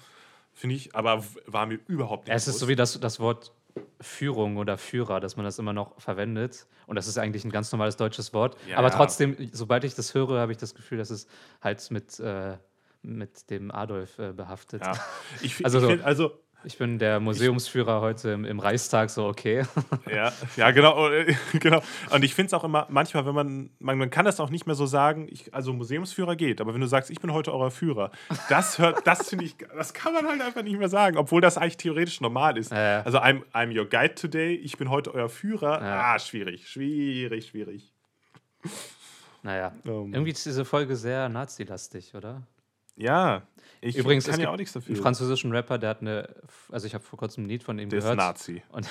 Finde 0.52 0.76
ich, 0.76 0.94
aber 0.94 1.22
war 1.46 1.66
mir 1.66 1.78
überhaupt 1.86 2.26
nicht 2.28 2.34
es 2.36 2.46
ist 2.48 2.54
so 2.58 2.66
bewusst. 2.66 2.68
wie 2.70 2.76
das, 2.76 3.00
das 3.00 3.20
Wort 3.20 3.52
Führung 4.00 4.56
oder 4.56 4.78
Führer, 4.78 5.20
dass 5.20 5.36
man 5.36 5.44
das 5.44 5.58
immer 5.58 5.72
noch 5.72 5.98
verwendet. 6.00 6.66
Und 6.86 6.96
das 6.96 7.06
ist 7.06 7.18
eigentlich 7.18 7.44
ein 7.44 7.50
ganz 7.50 7.72
normales 7.72 7.96
deutsches 7.96 8.32
Wort. 8.34 8.56
Ja, 8.68 8.78
Aber 8.78 8.90
trotzdem, 8.90 9.36
sobald 9.52 9.84
ich 9.84 9.94
das 9.94 10.14
höre, 10.14 10.38
habe 10.40 10.52
ich 10.52 10.58
das 10.58 10.74
Gefühl, 10.74 10.98
dass 10.98 11.10
es 11.10 11.26
halt 11.62 11.90
mit, 11.90 12.18
äh, 12.20 12.56
mit 13.02 13.50
dem 13.50 13.70
Adolf 13.70 14.18
äh, 14.18 14.32
behaftet. 14.32 14.82
Ja. 14.84 14.92
Ich, 15.42 15.64
Also 15.64 15.78
ich 15.78 15.82
so- 15.84 15.90
find, 15.90 16.02
also 16.04 16.32
Ich 16.66 16.78
bin 16.78 16.98
der 16.98 17.20
Museumsführer 17.20 18.00
heute 18.00 18.30
im, 18.30 18.44
im 18.44 18.58
Reichstag, 18.58 19.10
so 19.10 19.26
okay. 19.26 19.64
Ja, 20.12 20.32
ja 20.56 20.72
genau, 20.72 21.08
äh, 21.08 21.32
genau. 21.60 21.80
Und 22.10 22.24
ich 22.24 22.34
finde 22.34 22.48
es 22.48 22.54
auch 22.54 22.64
immer, 22.64 22.88
manchmal, 22.90 23.24
wenn 23.24 23.36
man, 23.36 23.70
man, 23.78 23.98
man 23.98 24.10
kann 24.10 24.24
das 24.24 24.40
auch 24.40 24.50
nicht 24.50 24.66
mehr 24.66 24.74
so 24.74 24.84
sagen, 24.84 25.28
ich, 25.30 25.54
also 25.54 25.72
Museumsführer 25.72 26.34
geht, 26.34 26.60
aber 26.60 26.74
wenn 26.74 26.80
du 26.80 26.88
sagst, 26.88 27.08
ich 27.10 27.20
bin 27.20 27.32
heute 27.32 27.54
euer 27.54 27.70
Führer, 27.70 28.10
das 28.48 28.80
hört, 28.80 29.06
das 29.06 29.28
finde 29.28 29.44
ich, 29.44 29.54
das 29.76 29.94
kann 29.94 30.12
man 30.12 30.26
halt 30.26 30.42
einfach 30.42 30.64
nicht 30.64 30.76
mehr 30.76 30.88
sagen, 30.88 31.18
obwohl 31.18 31.40
das 31.40 31.56
eigentlich 31.56 31.76
theoretisch 31.76 32.20
normal 32.20 32.58
ist. 32.58 32.72
Ja. 32.72 33.02
Also 33.02 33.18
I'm, 33.18 33.42
I'm 33.52 33.72
your 33.78 33.88
guide 33.88 34.16
today, 34.16 34.56
ich 34.56 34.76
bin 34.76 34.90
heute 34.90 35.14
euer 35.14 35.28
Führer. 35.28 35.80
Ja. 35.80 36.14
Ah, 36.14 36.18
schwierig, 36.18 36.68
schwierig, 36.68 37.46
schwierig. 37.46 37.92
Naja, 39.44 39.72
Ähm. 39.84 40.12
irgendwie 40.12 40.32
ist 40.32 40.44
diese 40.44 40.64
Folge 40.64 40.96
sehr 40.96 41.28
nazilastig, 41.28 42.12
oder? 42.16 42.42
Ja, 42.96 43.46
ich 43.80 43.96
Übrigens, 43.96 44.24
kann 44.24 44.34
es 44.34 44.40
ja 44.40 44.50
auch 44.50 44.56
nichts 44.56 44.72
dafür. 44.72 44.94
einen 44.94 45.02
französischen 45.02 45.52
Rapper, 45.52 45.78
der 45.78 45.90
hat 45.90 46.00
eine, 46.00 46.34
also 46.70 46.86
ich 46.86 46.94
habe 46.94 47.04
vor 47.04 47.18
kurzem 47.18 47.44
ein 47.44 47.48
Lied 47.48 47.62
von 47.62 47.78
ihm 47.78 47.88
Der 47.90 47.98
ist 47.98 48.04
gehört. 48.04 48.18
Nazi. 48.18 48.62
Und, 48.70 48.88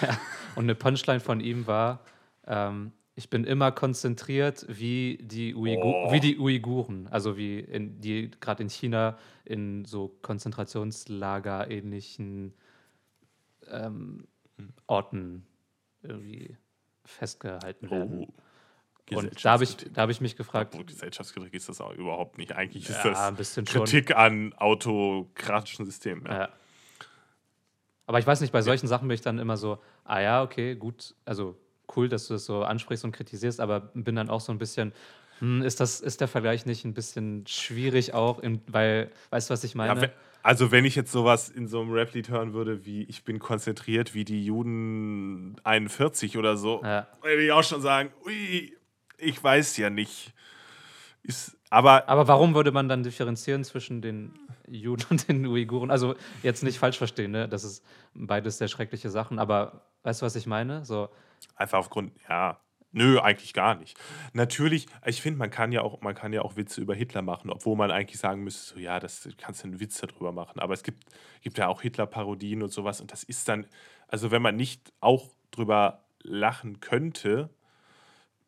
und 0.56 0.64
eine 0.64 0.76
Punchline 0.76 1.20
von 1.20 1.40
ihm 1.40 1.66
war, 1.68 2.02
ähm, 2.46 2.92
ich 3.16 3.30
bin 3.30 3.46
immer 3.46 3.72
konzentriert 3.72 4.66
wie 4.70 5.18
die, 5.22 5.56
Uigu 5.56 5.82
Oh. 5.84 6.12
wie 6.12 6.20
die 6.20 6.38
Uiguren, 6.38 7.08
also 7.08 7.38
wie 7.38 7.60
in, 7.60 8.00
die 8.02 8.30
gerade 8.42 8.62
in 8.64 8.70
China 8.70 9.18
in 9.46 9.86
so 9.86 10.10
Konzentrationslager 10.22 11.72
ähnlichen 11.72 12.54
ähm, 13.70 14.28
Orten 14.88 15.46
irgendwie 16.04 16.58
festgehalten 17.06 17.90
werden. 17.90 18.26
Oh, 18.30 18.34
und 19.14 19.46
da 19.46 19.52
habe 19.52 19.64
ich, 19.64 19.78
da 19.78 20.02
hab 20.04 20.10
ich 20.10 20.20
mich 20.22 20.36
gefragt, 20.36 20.74
Obwohl, 20.74 20.86
Gesellschaftskritik 20.86 21.54
ist 21.54 21.70
das 21.70 21.80
auch 21.82 21.94
überhaupt 21.94 22.38
nicht. 22.38 22.54
Eigentlich 22.54 22.90
ist 22.90 23.04
Ja, 23.04 23.12
das 23.12 23.36
bisschen 23.38 23.68
schon. 23.68 23.84
Kritik 23.84 24.16
an 24.16 24.54
autokratischen 24.54 25.86
Systemen. 25.86 26.26
Ja. 26.26 26.40
Ja. 26.40 26.50
Aber 28.08 28.20
ich 28.20 28.28
weiß 28.28 28.42
nicht, 28.42 28.52
bei 28.54 28.62
solchen 28.62 28.88
Sachen 28.88 29.08
bin 29.08 29.16
ich 29.16 29.22
dann 29.22 29.40
immer 29.40 29.58
so, 29.58 29.80
ah 30.04 30.20
ja, 30.22 30.44
okay, 30.44 30.76
gut, 30.76 31.16
also 31.26 31.58
cool, 31.96 32.08
dass 32.10 32.28
du 32.28 32.34
das 32.34 32.46
so 32.46 32.64
ansprichst 32.64 33.04
und 33.06 33.12
kritisierst, 33.12 33.60
aber 33.60 33.80
bin 33.94 34.16
dann 34.16 34.30
auch 34.30 34.42
so 34.42 34.52
ein 34.52 34.58
bisschen, 34.60 34.94
hm, 35.40 35.62
ist, 35.64 35.80
das, 35.80 36.02
ist 36.02 36.22
der 36.22 36.28
Vergleich 36.28 36.66
nicht 36.66 36.86
ein 36.86 36.94
bisschen 36.94 37.46
schwierig 37.48 38.14
auch, 38.14 38.40
in, 38.40 38.62
weil, 38.68 39.12
weißt 39.32 39.50
du, 39.50 39.54
was 39.54 39.64
ich 39.64 39.76
meine? 39.76 39.96
Ja, 39.96 40.08
we- 40.08 40.12
also 40.44 40.72
wenn 40.72 40.86
ich 40.86 40.96
jetzt 40.96 41.12
sowas 41.12 41.50
in 41.50 41.68
so 41.68 41.82
einem 41.82 41.92
Rap-Lied 41.92 42.30
hören 42.30 42.54
würde, 42.54 42.86
wie 42.86 43.04
ich 43.06 43.24
bin 43.24 43.40
konzentriert 43.40 44.14
wie 44.14 44.24
die 44.26 44.46
Juden 44.46 45.56
41 45.64 46.38
oder 46.38 46.56
so, 46.58 46.84
würde 46.84 47.44
ich 47.44 47.52
auch 47.52 47.64
schon 47.64 47.82
sagen, 47.82 48.12
ui, 48.24 48.78
ich 49.18 49.44
weiß 49.44 49.78
ja 49.78 49.90
nicht. 49.90 50.34
Ist, 51.24 51.58
aber 51.70 52.08
Aber 52.08 52.28
warum 52.28 52.54
würde 52.56 52.72
man 52.72 52.88
dann 52.88 53.04
differenzieren 53.04 53.64
zwischen 53.64 54.02
den 54.02 54.34
Juden 54.68 55.06
und 55.10 55.28
den 55.28 55.46
Uiguren? 55.48 55.92
Also 55.92 56.16
jetzt 56.44 56.64
nicht 56.64 56.80
falsch 56.80 56.98
verstehen, 56.98 57.32
ne? 57.32 57.50
Das 57.50 57.64
ist 57.64 57.84
beides 58.14 58.58
sehr 58.58 58.68
schreckliche 58.68 59.10
Sachen, 59.10 59.40
aber 59.40 59.82
weißt 60.04 60.22
du, 60.22 60.26
was 60.26 60.36
ich 60.36 60.46
meine? 60.46 60.86
So, 60.86 61.10
einfach 61.56 61.80
aufgrund, 61.80 62.14
ja, 62.30 62.60
nö, 62.92 63.20
eigentlich 63.20 63.54
gar 63.54 63.76
nicht. 63.76 63.98
Natürlich, 64.34 64.88
ich 65.06 65.22
finde, 65.22 65.40
man 65.40 65.50
kann 65.50 65.72
ja 65.72 65.82
auch, 65.82 66.02
man 66.02 66.16
kann 66.16 66.32
ja 66.32 66.42
auch 66.44 66.56
Witze 66.56 66.82
über 66.82 66.96
Hitler 66.96 67.22
machen, 67.22 67.50
obwohl 67.50 67.76
man 67.76 67.92
eigentlich 67.92 68.20
sagen 68.20 68.44
müsste, 68.44 68.76
so 68.76 68.80
ja, 68.80 69.00
das 69.00 69.28
kannst 69.38 69.64
du 69.64 69.68
einen 69.68 69.80
Witz 69.80 70.00
darüber 70.00 70.32
machen. 70.32 70.60
Aber 70.60 70.74
es 70.74 70.84
gibt, 70.84 71.04
gibt 71.42 71.58
ja 71.58 71.68
auch 71.68 71.82
Hitler-Parodien 71.82 72.64
und 72.64 72.70
sowas 72.70 73.02
und 73.02 73.12
das 73.12 73.24
ist 73.24 73.48
dann, 73.50 73.66
also 74.08 74.32
wenn 74.32 74.42
man 74.42 74.56
nicht 74.56 74.94
auch 75.02 75.30
drüber 75.52 76.06
lachen 76.22 76.80
könnte, 76.80 77.50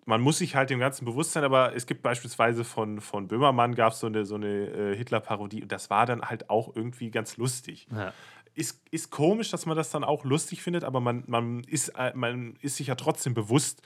man 0.07 0.21
muss 0.21 0.37
sich 0.37 0.55
halt 0.55 0.69
dem 0.69 0.79
Ganzen 0.79 1.05
bewusst 1.05 1.33
sein, 1.33 1.43
aber 1.43 1.75
es 1.75 1.85
gibt 1.85 2.01
beispielsweise 2.01 2.63
von, 2.63 3.01
von 3.01 3.27
Böhmermann 3.27 3.75
gab 3.75 3.91
es 3.93 3.99
so 3.99 4.07
eine, 4.07 4.25
so 4.25 4.35
eine 4.35 4.47
äh, 4.47 4.95
Hitler-Parodie 4.95 5.61
und 5.63 5.71
das 5.71 5.89
war 5.89 6.05
dann 6.05 6.21
halt 6.21 6.49
auch 6.49 6.75
irgendwie 6.75 7.11
ganz 7.11 7.35
lustig 7.37 7.87
ja. 7.91 8.13
ist, 8.55 8.81
ist 8.89 9.11
komisch, 9.11 9.51
dass 9.51 9.65
man 9.65 9.75
das 9.75 9.91
dann 9.91 10.05
auch 10.05 10.23
lustig 10.23 10.61
findet, 10.63 10.85
aber 10.85 11.01
man, 11.01 11.25
man, 11.27 11.63
ist, 11.65 11.89
äh, 11.89 12.13
man 12.15 12.55
ist 12.61 12.77
sich 12.77 12.87
ja 12.87 12.95
trotzdem 12.95 13.33
bewusst, 13.33 13.81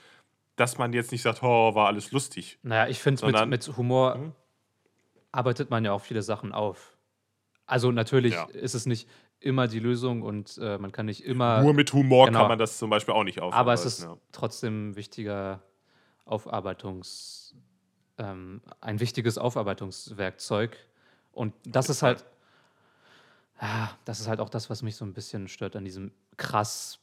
dass 0.56 0.78
man 0.78 0.92
jetzt 0.92 1.10
nicht 1.10 1.22
sagt, 1.22 1.42
oh, 1.42 1.74
war 1.74 1.88
alles 1.88 2.12
lustig. 2.12 2.58
Naja, 2.62 2.88
ich 2.88 3.00
finde, 3.00 3.26
mit, 3.26 3.48
mit 3.48 3.76
Humor 3.76 4.16
Mhm. 4.16 4.32
arbeitet 5.32 5.70
man 5.70 5.84
ja 5.84 5.92
auch 5.92 6.02
viele 6.02 6.22
Sachen 6.22 6.52
auf. 6.52 6.96
Also 7.66 7.90
natürlich 7.90 8.34
Ja. 8.34 8.44
ist 8.52 8.74
es 8.74 8.86
nicht 8.86 9.08
immer 9.40 9.66
die 9.66 9.80
Lösung 9.80 10.22
und 10.22 10.56
äh, 10.62 10.78
man 10.78 10.92
kann 10.92 11.06
nicht 11.06 11.24
immer, 11.24 11.62
Nur 11.62 11.74
mit 11.74 11.92
Humor 11.92 12.26
genau. 12.26 12.40
kann 12.40 12.48
man 12.48 12.58
das 12.58 12.78
zum 12.78 12.90
Beispiel 12.90 13.12
auch 13.14 13.24
nicht 13.24 13.40
aufarbeiten. 13.40 13.58
aber 13.60 13.72
es 13.72 13.84
ist 13.84 14.02
ja. 14.04 14.16
trotzdem 14.30 14.94
wichtiger 14.94 15.62
Aufarbeitungs, 16.24 17.54
ähm, 18.18 18.60
ein 18.80 19.00
wichtiges 19.00 19.38
Aufarbeitungswerkzeug. 19.38 20.76
Und 21.32 21.54
das 21.64 21.88
ist 21.88 22.02
halt, 22.02 22.24
das 24.04 24.20
ist 24.20 24.28
halt 24.28 24.40
auch 24.40 24.50
das, 24.50 24.70
was 24.70 24.82
mich 24.82 24.96
so 24.96 25.04
ein 25.04 25.14
bisschen 25.14 25.48
stört 25.48 25.76
an 25.76 25.84
diesem 25.84 26.12
krass 26.36 26.98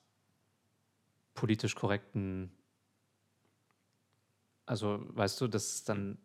politisch 1.33 1.75
korrekten, 1.75 2.51
also 4.65 4.99
weißt 5.15 5.39
du, 5.41 5.47
dass 5.47 5.83
dann, 5.83 6.17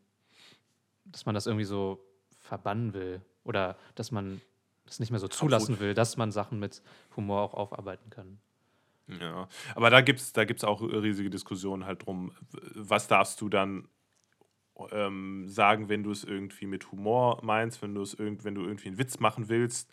dass 1.05 1.24
man 1.24 1.34
das 1.34 1.47
irgendwie 1.47 1.64
so 1.64 2.05
verbannen 2.40 2.92
will 2.92 3.22
oder 3.45 3.78
dass 3.95 4.11
man 4.11 4.40
es 4.86 5.01
nicht 5.01 5.11
mehr 5.11 5.20
so 5.20 5.28
zulassen 5.28 5.78
will, 5.80 5.95
dass 5.95 6.16
man 6.16 6.32
Sachen 6.32 6.59
mit 6.59 6.82
Humor 7.16 7.42
auch 7.42 7.55
aufarbeiten 7.55 8.11
kann. 8.11 8.38
Ja, 9.07 9.49
aber 9.75 9.91
da 9.91 10.01
gibt 10.01 10.21
es 10.21 10.33
da 10.33 10.45
gibt's 10.45 10.65
auch 10.65 10.81
riesige 10.81 11.29
Diskussionen 11.31 11.85
halt 11.85 12.07
drum, 12.07 12.33
was 12.75 13.07
darfst 13.07 13.41
du 13.41 13.49
dann 13.51 13.89
ähm, 14.91 15.49
sagen, 15.49 15.89
wenn 15.89 16.03
du 16.03 16.11
es 16.11 16.25
irgendwie 16.25 16.67
mit 16.67 16.91
Humor 16.93 17.41
meinst, 17.43 17.83
wenn 17.83 17.95
du 17.95 18.03
es 18.03 18.15
irgend, 18.15 18.45
wenn 18.45 18.55
du 18.55 18.63
irgendwie 18.63 18.89
einen 18.89 18.99
Witz 18.99 19.21
machen 19.21 19.49
willst. 19.49 19.91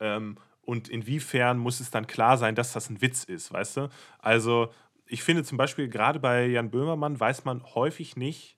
Ähm, 0.00 0.36
und 0.62 0.88
inwiefern 0.88 1.58
muss 1.58 1.80
es 1.80 1.90
dann 1.90 2.06
klar 2.06 2.38
sein, 2.38 2.54
dass 2.54 2.72
das 2.72 2.88
ein 2.90 3.00
Witz 3.02 3.24
ist, 3.24 3.52
weißt 3.52 3.78
du? 3.78 3.88
Also, 4.18 4.72
ich 5.06 5.22
finde 5.22 5.44
zum 5.44 5.58
Beispiel, 5.58 5.88
gerade 5.88 6.20
bei 6.20 6.46
Jan 6.46 6.70
Böhmermann 6.70 7.18
weiß 7.18 7.44
man 7.44 7.62
häufig 7.74 8.16
nicht, 8.16 8.56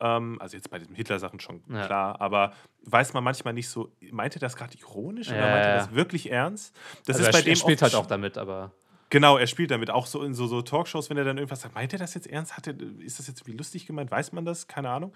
ähm, 0.00 0.40
also 0.40 0.56
jetzt 0.56 0.70
bei 0.70 0.78
den 0.78 0.94
Hitler-Sachen 0.94 1.40
schon 1.40 1.62
Ja. 1.68 1.86
klar, 1.86 2.20
aber 2.20 2.52
weiß 2.82 3.14
man 3.14 3.24
manchmal 3.24 3.54
nicht 3.54 3.68
so, 3.68 3.90
meint 4.10 4.36
er 4.36 4.40
das 4.40 4.56
gerade 4.56 4.76
ironisch 4.78 5.28
oder 5.28 5.38
Ja, 5.38 5.52
meint 5.52 5.66
er 5.66 5.72
ja. 5.72 5.78
das 5.78 5.94
wirklich 5.94 6.30
ernst? 6.30 6.74
Das 7.06 7.16
also 7.16 7.20
ist 7.20 7.26
er, 7.26 7.32
bei 7.32 7.42
dem 7.42 7.56
spielt 7.56 7.82
halt 7.82 7.94
auch 7.94 8.06
damit, 8.06 8.38
aber 8.38 8.72
Genau, 9.08 9.38
er 9.38 9.46
spielt 9.46 9.70
damit 9.70 9.88
auch 9.90 10.06
so 10.06 10.24
in 10.24 10.34
so, 10.34 10.48
so 10.48 10.62
Talkshows, 10.62 11.10
wenn 11.10 11.16
er 11.16 11.22
dann 11.24 11.38
irgendwas 11.38 11.60
sagt, 11.60 11.76
meint 11.76 11.92
er 11.92 11.98
das 11.98 12.14
jetzt 12.14 12.26
ernst? 12.26 12.56
Hat 12.56 12.66
er, 12.66 12.74
ist 12.98 13.20
das 13.20 13.28
jetzt 13.28 13.46
wie 13.46 13.52
lustig 13.52 13.86
gemeint? 13.86 14.10
Weiß 14.10 14.32
man 14.32 14.44
das? 14.44 14.66
Keine 14.66 14.90
Ahnung. 14.90 15.14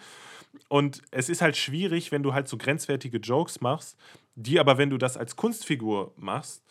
Und 0.69 1.03
es 1.11 1.29
ist 1.29 1.43
halt 1.43 1.57
schwierig, 1.57 2.13
wenn 2.13 2.23
du 2.23 2.33
halt 2.33 2.47
so 2.47 2.57
grenzwertige 2.57 3.19
Jokes 3.19 3.61
machst, 3.61 3.99
die 4.37 4.61
aber, 4.61 4.79
wenn 4.79 4.91
du 4.91 4.97
das 4.97 5.17
als 5.17 5.35
Kunstfigur 5.35 6.15
machst, 6.17 6.63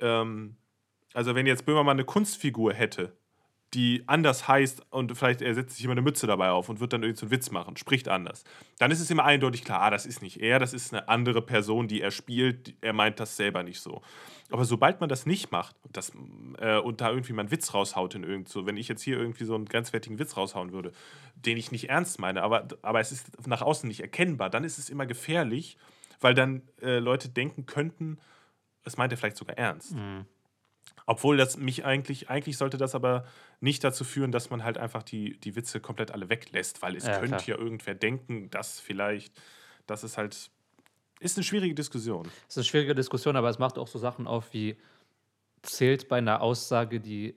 ähm, 0.00 0.56
also 1.12 1.34
wenn 1.34 1.46
jetzt 1.46 1.66
Böhmermann 1.66 1.96
eine 1.96 2.04
Kunstfigur 2.04 2.72
hätte, 2.72 3.14
die 3.76 4.04
anders 4.06 4.48
heißt 4.48 4.86
und 4.90 5.16
vielleicht 5.18 5.42
er 5.42 5.54
setzt 5.54 5.76
sich 5.76 5.84
immer 5.84 5.92
eine 5.92 6.00
Mütze 6.00 6.26
dabei 6.26 6.48
auf 6.48 6.70
und 6.70 6.80
wird 6.80 6.94
dann 6.94 7.02
irgendwie 7.02 7.20
so 7.20 7.26
einen 7.26 7.30
Witz 7.30 7.50
machen, 7.50 7.76
spricht 7.76 8.08
anders. 8.08 8.42
Dann 8.78 8.90
ist 8.90 9.00
es 9.00 9.10
immer 9.10 9.24
eindeutig 9.24 9.64
klar, 9.64 9.82
ah, 9.82 9.90
das 9.90 10.06
ist 10.06 10.22
nicht 10.22 10.40
er, 10.40 10.58
das 10.58 10.72
ist 10.72 10.94
eine 10.94 11.10
andere 11.10 11.42
Person, 11.42 11.86
die 11.86 12.00
er 12.00 12.10
spielt, 12.10 12.74
er 12.80 12.94
meint 12.94 13.20
das 13.20 13.36
selber 13.36 13.62
nicht 13.62 13.80
so. 13.80 14.00
Aber 14.50 14.64
sobald 14.64 15.00
man 15.00 15.10
das 15.10 15.26
nicht 15.26 15.52
macht 15.52 15.76
und, 15.82 15.94
das, 15.94 16.10
äh, 16.58 16.78
und 16.78 17.02
da 17.02 17.10
irgendwie 17.10 17.34
mal 17.34 17.42
einen 17.42 17.50
Witz 17.50 17.74
raushaut 17.74 18.14
in 18.14 18.24
irgend 18.24 18.48
so, 18.48 18.64
wenn 18.64 18.78
ich 18.78 18.88
jetzt 18.88 19.02
hier 19.02 19.18
irgendwie 19.18 19.44
so 19.44 19.54
einen 19.54 19.66
grenzwertigen 19.66 20.18
Witz 20.18 20.38
raushauen 20.38 20.72
würde, 20.72 20.92
den 21.34 21.58
ich 21.58 21.70
nicht 21.70 21.90
ernst 21.90 22.18
meine, 22.18 22.42
aber, 22.42 22.68
aber 22.80 23.00
es 23.00 23.12
ist 23.12 23.46
nach 23.46 23.60
außen 23.60 23.86
nicht 23.86 24.00
erkennbar, 24.00 24.48
dann 24.48 24.64
ist 24.64 24.78
es 24.78 24.88
immer 24.88 25.04
gefährlich, 25.04 25.76
weil 26.20 26.32
dann 26.32 26.62
äh, 26.80 26.98
Leute 26.98 27.28
denken 27.28 27.66
könnten, 27.66 28.18
es 28.84 28.96
meint 28.96 29.12
er 29.12 29.18
vielleicht 29.18 29.36
sogar 29.36 29.58
ernst. 29.58 29.92
Mhm. 29.92 30.24
Obwohl 31.04 31.36
das 31.36 31.56
mich 31.56 31.84
eigentlich, 31.84 32.30
eigentlich 32.30 32.56
sollte 32.56 32.78
das 32.78 32.94
aber 32.94 33.26
nicht 33.60 33.84
dazu 33.84 34.04
führen, 34.04 34.32
dass 34.32 34.50
man 34.50 34.64
halt 34.64 34.78
einfach 34.78 35.02
die, 35.02 35.38
die 35.38 35.54
Witze 35.54 35.80
komplett 35.80 36.10
alle 36.10 36.28
weglässt, 36.28 36.82
weil 36.82 36.96
es 36.96 37.04
ja, 37.06 37.18
könnte 37.18 37.36
klar. 37.36 37.58
ja 37.58 37.58
irgendwer 37.58 37.94
denken, 37.94 38.50
dass 38.50 38.80
vielleicht, 38.80 39.40
das 39.86 40.02
ist 40.02 40.18
halt, 40.18 40.50
ist 41.20 41.36
eine 41.36 41.44
schwierige 41.44 41.74
Diskussion. 41.74 42.26
Es 42.48 42.54
ist 42.54 42.58
eine 42.58 42.64
schwierige 42.64 42.94
Diskussion, 42.94 43.36
aber 43.36 43.48
es 43.48 43.58
macht 43.58 43.78
auch 43.78 43.86
so 43.86 43.98
Sachen 43.98 44.26
auf 44.26 44.52
wie, 44.52 44.76
zählt 45.62 46.08
bei 46.08 46.18
einer 46.18 46.40
Aussage 46.40 47.00
die 47.00 47.36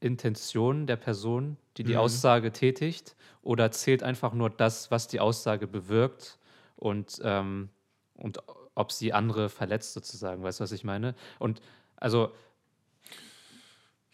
Intention 0.00 0.86
der 0.86 0.96
Person, 0.96 1.56
die 1.76 1.84
die 1.84 1.92
mhm. 1.92 2.00
Aussage 2.00 2.52
tätigt, 2.52 3.16
oder 3.42 3.70
zählt 3.70 4.02
einfach 4.02 4.32
nur 4.32 4.50
das, 4.50 4.90
was 4.90 5.06
die 5.08 5.20
Aussage 5.20 5.66
bewirkt 5.66 6.38
und, 6.76 7.20
ähm, 7.22 7.70
und 8.14 8.38
ob 8.74 8.92
sie 8.92 9.12
andere 9.12 9.48
verletzt 9.48 9.92
sozusagen, 9.92 10.42
weißt 10.42 10.60
du, 10.60 10.64
was 10.64 10.72
ich 10.72 10.84
meine? 10.84 11.14
Und 11.38 11.60
also 11.96 12.32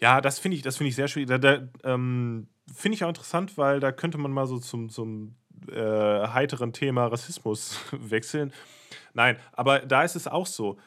ja, 0.01 0.20
das 0.20 0.38
finde 0.38 0.57
ich, 0.57 0.62
find 0.62 0.88
ich 0.88 0.96
sehr 0.96 1.09
schwierig. 1.09 1.28
Da, 1.28 1.38
da 1.38 1.68
ähm, 1.84 2.48
finde 2.74 2.96
ich 2.96 3.05
auch 3.05 3.09
interessant, 3.09 3.59
weil 3.59 3.80
da 3.80 3.92
könnte 3.92 4.18
man 4.18 4.32
mal 4.32 4.46
so 4.46 4.59
zum, 4.59 4.88
zum 4.88 5.36
äh, 5.70 6.28
heiteren 6.28 6.72
Thema 6.72 7.07
Rassismus 7.07 7.78
wechseln. 7.92 8.53
Nein, 9.12 9.36
aber 9.53 9.80
da 9.80 10.03
ist 10.03 10.16
es 10.16 10.26
auch 10.26 10.46
so, 10.46 10.78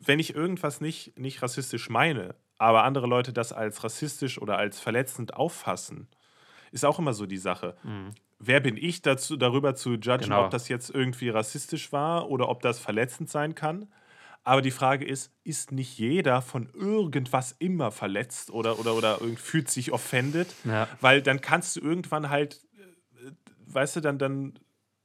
wenn 0.00 0.18
ich 0.18 0.34
irgendwas 0.34 0.80
nicht, 0.80 1.18
nicht 1.18 1.42
rassistisch 1.42 1.88
meine, 1.88 2.34
aber 2.58 2.84
andere 2.84 3.06
Leute 3.06 3.32
das 3.32 3.52
als 3.52 3.82
rassistisch 3.84 4.40
oder 4.40 4.58
als 4.58 4.80
verletzend 4.80 5.34
auffassen, 5.34 6.08
ist 6.70 6.84
auch 6.84 6.98
immer 6.98 7.14
so 7.14 7.26
die 7.26 7.38
Sache. 7.38 7.76
Mhm. 7.82 8.10
Wer 8.40 8.60
bin 8.60 8.76
ich 8.76 9.02
dazu, 9.02 9.36
darüber 9.36 9.74
zu 9.74 9.94
judgen, 9.94 10.24
genau. 10.24 10.44
ob 10.44 10.50
das 10.50 10.68
jetzt 10.68 10.90
irgendwie 10.90 11.30
rassistisch 11.30 11.92
war 11.92 12.30
oder 12.30 12.48
ob 12.48 12.62
das 12.62 12.78
verletzend 12.78 13.30
sein 13.30 13.54
kann? 13.54 13.88
Aber 14.48 14.62
die 14.62 14.70
Frage 14.70 15.04
ist, 15.04 15.30
ist 15.44 15.72
nicht 15.72 15.98
jeder 15.98 16.40
von 16.40 16.70
irgendwas 16.72 17.54
immer 17.58 17.90
verletzt 17.90 18.50
oder, 18.50 18.78
oder, 18.78 18.94
oder 18.94 19.18
fühlt 19.36 19.68
sich 19.68 19.92
offended? 19.92 20.48
Ja. 20.64 20.88
Weil 21.02 21.20
dann 21.20 21.42
kannst 21.42 21.76
du 21.76 21.80
irgendwann 21.80 22.30
halt, 22.30 22.64
äh, 22.78 23.30
weißt 23.66 23.96
du, 23.96 24.00
dann, 24.00 24.18
dann 24.18 24.58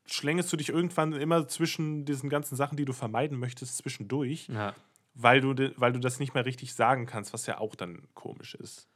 schlängelst 0.05 0.53
du 0.53 0.55
dich 0.55 0.69
irgendwann 0.69 1.11
immer 1.11 1.45
zwischen 1.49 2.05
diesen 2.05 2.29
ganzen 2.29 2.55
Sachen, 2.55 2.77
die 2.77 2.85
du 2.85 2.93
vermeiden 2.93 3.37
möchtest, 3.37 3.79
zwischendurch, 3.79 4.47
ja. 4.47 4.73
weil, 5.13 5.41
du, 5.41 5.73
weil 5.75 5.91
du 5.91 5.99
das 5.99 6.19
nicht 6.19 6.33
mehr 6.33 6.45
richtig 6.45 6.73
sagen 6.73 7.05
kannst, 7.05 7.33
was 7.33 7.45
ja 7.45 7.57
auch 7.57 7.75
dann 7.75 8.07
komisch 8.13 8.55
ist. 8.55 8.87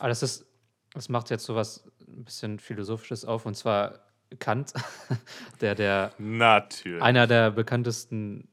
Aber 0.00 0.10
das 0.10 0.22
ist, 0.22 0.44
das 0.92 1.08
macht 1.08 1.30
jetzt 1.30 1.46
so 1.46 1.54
was 1.54 1.90
ein 2.06 2.26
bisschen 2.26 2.58
Philosophisches 2.58 3.24
auf, 3.24 3.46
und 3.46 3.54
zwar 3.54 4.00
Kant, 4.38 4.74
der, 5.62 5.74
der 5.74 6.12
Natürlich. 6.18 7.02
einer 7.02 7.26
der 7.26 7.52
bekanntesten 7.52 8.50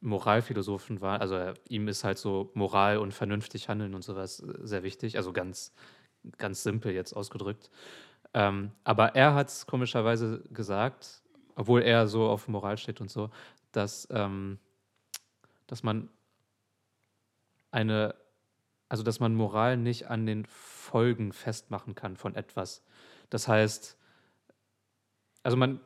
Moralphilosophen 0.00 1.00
war. 1.00 1.20
Also 1.20 1.52
ihm 1.68 1.88
ist 1.88 2.04
halt 2.04 2.18
so 2.18 2.50
Moral 2.54 2.98
und 2.98 3.12
vernünftig 3.12 3.68
handeln 3.68 3.94
und 3.94 4.02
sowas 4.02 4.36
sehr 4.36 4.82
wichtig. 4.82 5.16
Also 5.16 5.32
ganz, 5.32 5.72
ganz 6.38 6.62
simpel 6.62 6.92
jetzt 6.92 7.14
ausgedrückt. 7.14 7.70
Ähm, 8.34 8.72
aber 8.84 9.14
er 9.14 9.34
hat 9.34 9.48
es 9.48 9.66
komischerweise 9.66 10.42
gesagt, 10.50 11.22
obwohl 11.54 11.82
er 11.82 12.06
so 12.06 12.28
auf 12.28 12.48
Moral 12.48 12.76
steht 12.76 13.00
und 13.00 13.10
so, 13.10 13.30
dass, 13.72 14.06
ähm, 14.10 14.58
dass 15.66 15.82
man 15.82 16.08
eine, 17.70 18.14
also 18.88 19.02
dass 19.02 19.20
man 19.20 19.34
Moral 19.34 19.76
nicht 19.76 20.08
an 20.10 20.26
den 20.26 20.44
Folgen 20.44 21.32
festmachen 21.32 21.94
kann 21.94 22.16
von 22.16 22.34
etwas. 22.34 22.82
Das 23.30 23.48
heißt, 23.48 23.96
also 25.42 25.56
man, 25.56 25.80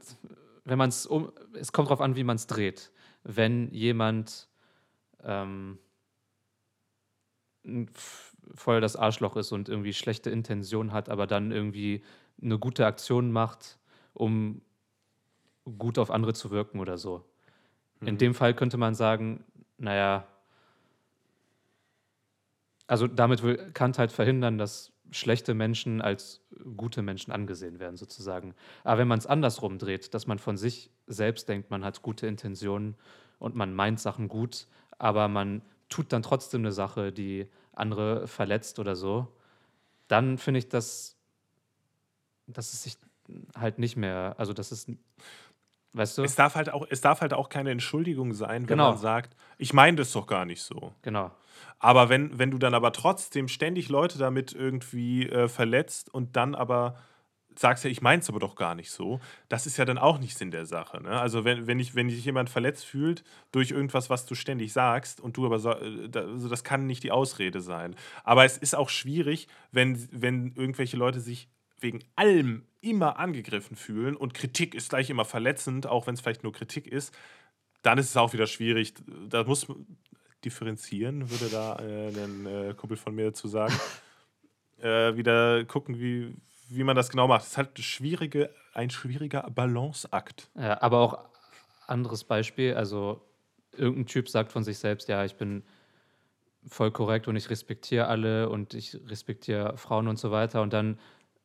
wenn 0.65 0.79
man 0.79 0.89
es 0.89 1.07
um, 1.07 1.33
es 1.55 1.73
kommt 1.73 1.89
darauf 1.89 2.01
an, 2.01 2.17
wie 2.17 2.25
man 2.25 2.37
es 2.37 2.47
dreht 2.47 2.91
wenn 3.23 3.71
jemand 3.73 4.49
ähm, 5.23 5.79
voll 8.55 8.81
das 8.81 8.97
Arschloch 8.97 9.37
ist 9.37 9.53
und 9.53 9.69
irgendwie 9.69 9.93
schlechte 9.93 10.31
Intentionen 10.31 10.93
hat, 10.93 11.09
aber 11.09 11.27
dann 11.27 11.53
irgendwie 11.53 12.03
eine 12.43 12.59
gute 12.59 12.87
Aktion 12.87 13.31
macht, 13.33 13.79
um 14.15 14.63
gut 15.79 15.99
auf 15.99 16.11
andere 16.11 16.33
zu 16.33 16.51
wirken 16.51 16.81
oder 16.81 16.99
so. 16.99 17.25
Mhm. 18.01 18.09
In 18.09 18.19
dem 18.19 18.35
Fall 18.35 18.55
könnte 18.55 18.77
man 18.77 18.95
sagen, 18.95 19.45
naja, 19.79 20.27
also 22.87 23.07
damit 23.07 23.43
will 23.43 23.71
Kant 23.73 23.99
halt 23.99 24.11
verhindern, 24.11 24.59
dass 24.59 24.90
schlechte 25.11 25.55
Menschen 25.55 26.01
als 26.01 26.41
gute 26.77 27.03
Menschen 27.03 27.33
angesehen 27.33 27.79
werden, 27.79 27.97
sozusagen. 27.97 28.55
Aber 28.85 28.99
wenn 28.99 29.09
man 29.09 29.19
es 29.19 29.27
andersrum 29.27 29.79
dreht, 29.79 30.15
dass 30.15 30.27
man 30.27 30.39
von 30.39 30.57
sich 30.57 30.91
selbst 31.07 31.49
denkt, 31.49 31.71
man 31.71 31.85
hat 31.85 32.03
gute 32.03 32.27
Intentionen 32.27 32.97
und 33.39 33.55
man 33.55 33.75
meint 33.75 34.01
Sachen 34.01 34.29
gut, 34.29 34.67
aber 34.99 35.29
man 35.29 35.63
tut 35.89 36.13
dann 36.13 36.23
trotzdem 36.23 36.63
eine 36.63 36.73
Sache, 36.73 37.13
die 37.13 37.49
andere 37.73 38.27
verletzt 38.27 38.79
oder 38.79 38.97
so, 38.97 39.29
dann 40.09 40.39
finde 40.39 40.59
ich, 40.59 40.69
dass, 40.69 41.17
dass 42.47 42.73
es 42.73 42.83
sich 42.83 42.97
halt 43.57 43.79
nicht 43.79 43.97
mehr, 43.97 44.35
also 44.39 44.53
das 44.53 44.73
ist, 44.73 44.91
weißt 45.93 46.19
du? 46.19 46.23
Es 46.23 46.35
darf 46.35 46.55
halt 46.55 46.73
auch, 46.73 46.87
es 46.89 47.01
darf 47.01 47.21
halt 47.21 47.33
auch 47.33 47.49
keine 47.49 47.71
Entschuldigung 47.71 48.33
sein, 48.35 48.63
wenn 48.63 48.67
genau. 48.67 48.91
man 48.91 48.99
sagt, 48.99 49.37
ich 49.59 49.73
meine 49.73 49.97
das 49.97 50.13
doch 50.13 50.27
gar 50.27 50.45
nicht 50.45 50.63
so. 50.63 50.95
Genau. 51.03 51.31
Aber 51.79 52.09
wenn, 52.09 52.39
wenn 52.39 52.51
du 52.51 52.59
dann 52.59 52.75
aber 52.75 52.93
trotzdem 52.93 53.49
ständig 53.49 53.89
Leute 53.89 54.19
damit 54.19 54.53
irgendwie 54.53 55.29
äh, 55.29 55.49
verletzt 55.49 56.13
und 56.13 56.37
dann 56.37 56.55
aber 56.55 56.97
sagst 57.57 57.85
ja, 57.85 57.91
ich 57.91 58.01
meine 58.01 58.23
es 58.23 58.29
aber 58.29 58.39
doch 58.39 58.55
gar 58.55 58.75
nicht 58.75 58.91
so, 58.91 59.21
das 59.49 59.67
ist 59.67 59.77
ja 59.77 59.85
dann 59.85 59.99
auch 59.99 60.19
nicht 60.19 60.37
Sinn 60.37 60.51
der 60.51 60.67
Sache. 60.67 61.03
Ne? 61.03 61.21
Also 61.21 61.45
wenn, 61.45 61.67
wenn, 61.67 61.79
ich, 61.79 61.95
wenn 61.95 62.09
sich 62.09 62.25
jemand 62.25 62.49
verletzt 62.49 62.87
fühlt 62.87 63.25
durch 63.53 63.71
irgendwas, 63.71 64.09
was 64.09 64.27
du 64.27 64.35
ständig 64.35 64.73
sagst 64.73 65.21
und 65.21 65.37
du 65.37 65.47
aber 65.47 65.59
so, 65.59 65.71
äh, 65.73 66.11
also 66.15 66.49
das 66.49 66.65
kann 66.65 66.87
nicht 66.87 67.03
die 67.03 67.11
Ausrede 67.11 67.61
sein. 67.61 67.97
Aber 68.25 68.45
es 68.45 68.57
ist 68.57 68.75
auch 68.75 68.89
schwierig, 68.89 69.49
wenn, 69.73 70.09
wenn 70.13 70.53
irgendwelche 70.55 70.97
Leute 70.97 71.21
sich 71.21 71.49
wegen 71.81 72.01
allem 72.17 72.65
immer 72.81 73.19
angegriffen 73.19 73.77
fühlen 73.77 74.17
und 74.17 74.35
Kritik 74.35 74.75
ist 74.75 74.91
gleich 74.91 75.11
immer 75.11 75.25
verletzend, 75.25 75.87
auch 75.87 76.07
wenn 76.07 76.15
es 76.15 76.21
vielleicht 76.21 76.43
nur 76.43 76.53
Kritik 76.53 76.87
ist, 76.87 77.15
dann 77.83 77.99
ist 77.99 78.11
es 78.11 78.17
auch 78.17 78.33
wieder 78.33 78.47
schwierig. 78.47 78.95
Da 79.29 79.45
muss 79.45 79.67
differenzieren, 80.45 81.31
würde 81.31 81.49
da 81.51 81.79
äh, 81.79 82.09
ein 82.09 82.47
äh, 82.47 82.75
Kumpel 82.75 82.97
von 82.97 83.15
mir 83.15 83.27
dazu 83.27 83.49
sagen. 83.49 83.75
äh, 84.79 85.17
wieder 85.17 85.65
gucken, 85.65 85.99
wie, 85.99 86.35
wie 86.69 86.85
man 86.85 86.97
das 86.97 87.11
genau 87.11 87.29
macht. 87.29 87.43
Es 87.43 87.49
ist 87.49 87.57
halt 87.59 87.79
schwierige, 87.79 88.51
ein 88.73 88.91
schwieriger 88.91 89.49
Balanceakt. 89.51 90.51
Ja, 90.57 90.81
aber 90.81 90.99
auch 91.01 91.19
anderes 91.87 92.25
Beispiel, 92.25 92.75
also 92.75 93.21
irgendein 93.77 94.07
Typ 94.07 94.29
sagt 94.29 94.53
von 94.53 94.65
sich 94.65 94.79
selbst, 94.79 95.09
ja, 95.09 95.25
ich 95.25 95.37
bin 95.37 95.63
voll 96.69 96.91
korrekt 96.91 97.27
und 97.27 97.37
ich 97.37 97.51
respektiere 97.51 98.07
alle 98.07 98.49
und 98.49 98.75
ich 98.75 98.99
respektiere 99.07 99.77
Frauen 99.77 100.09
und 100.09 100.19
so 100.19 100.31
weiter 100.31 100.63
und 100.63 100.73
dann 100.73 100.99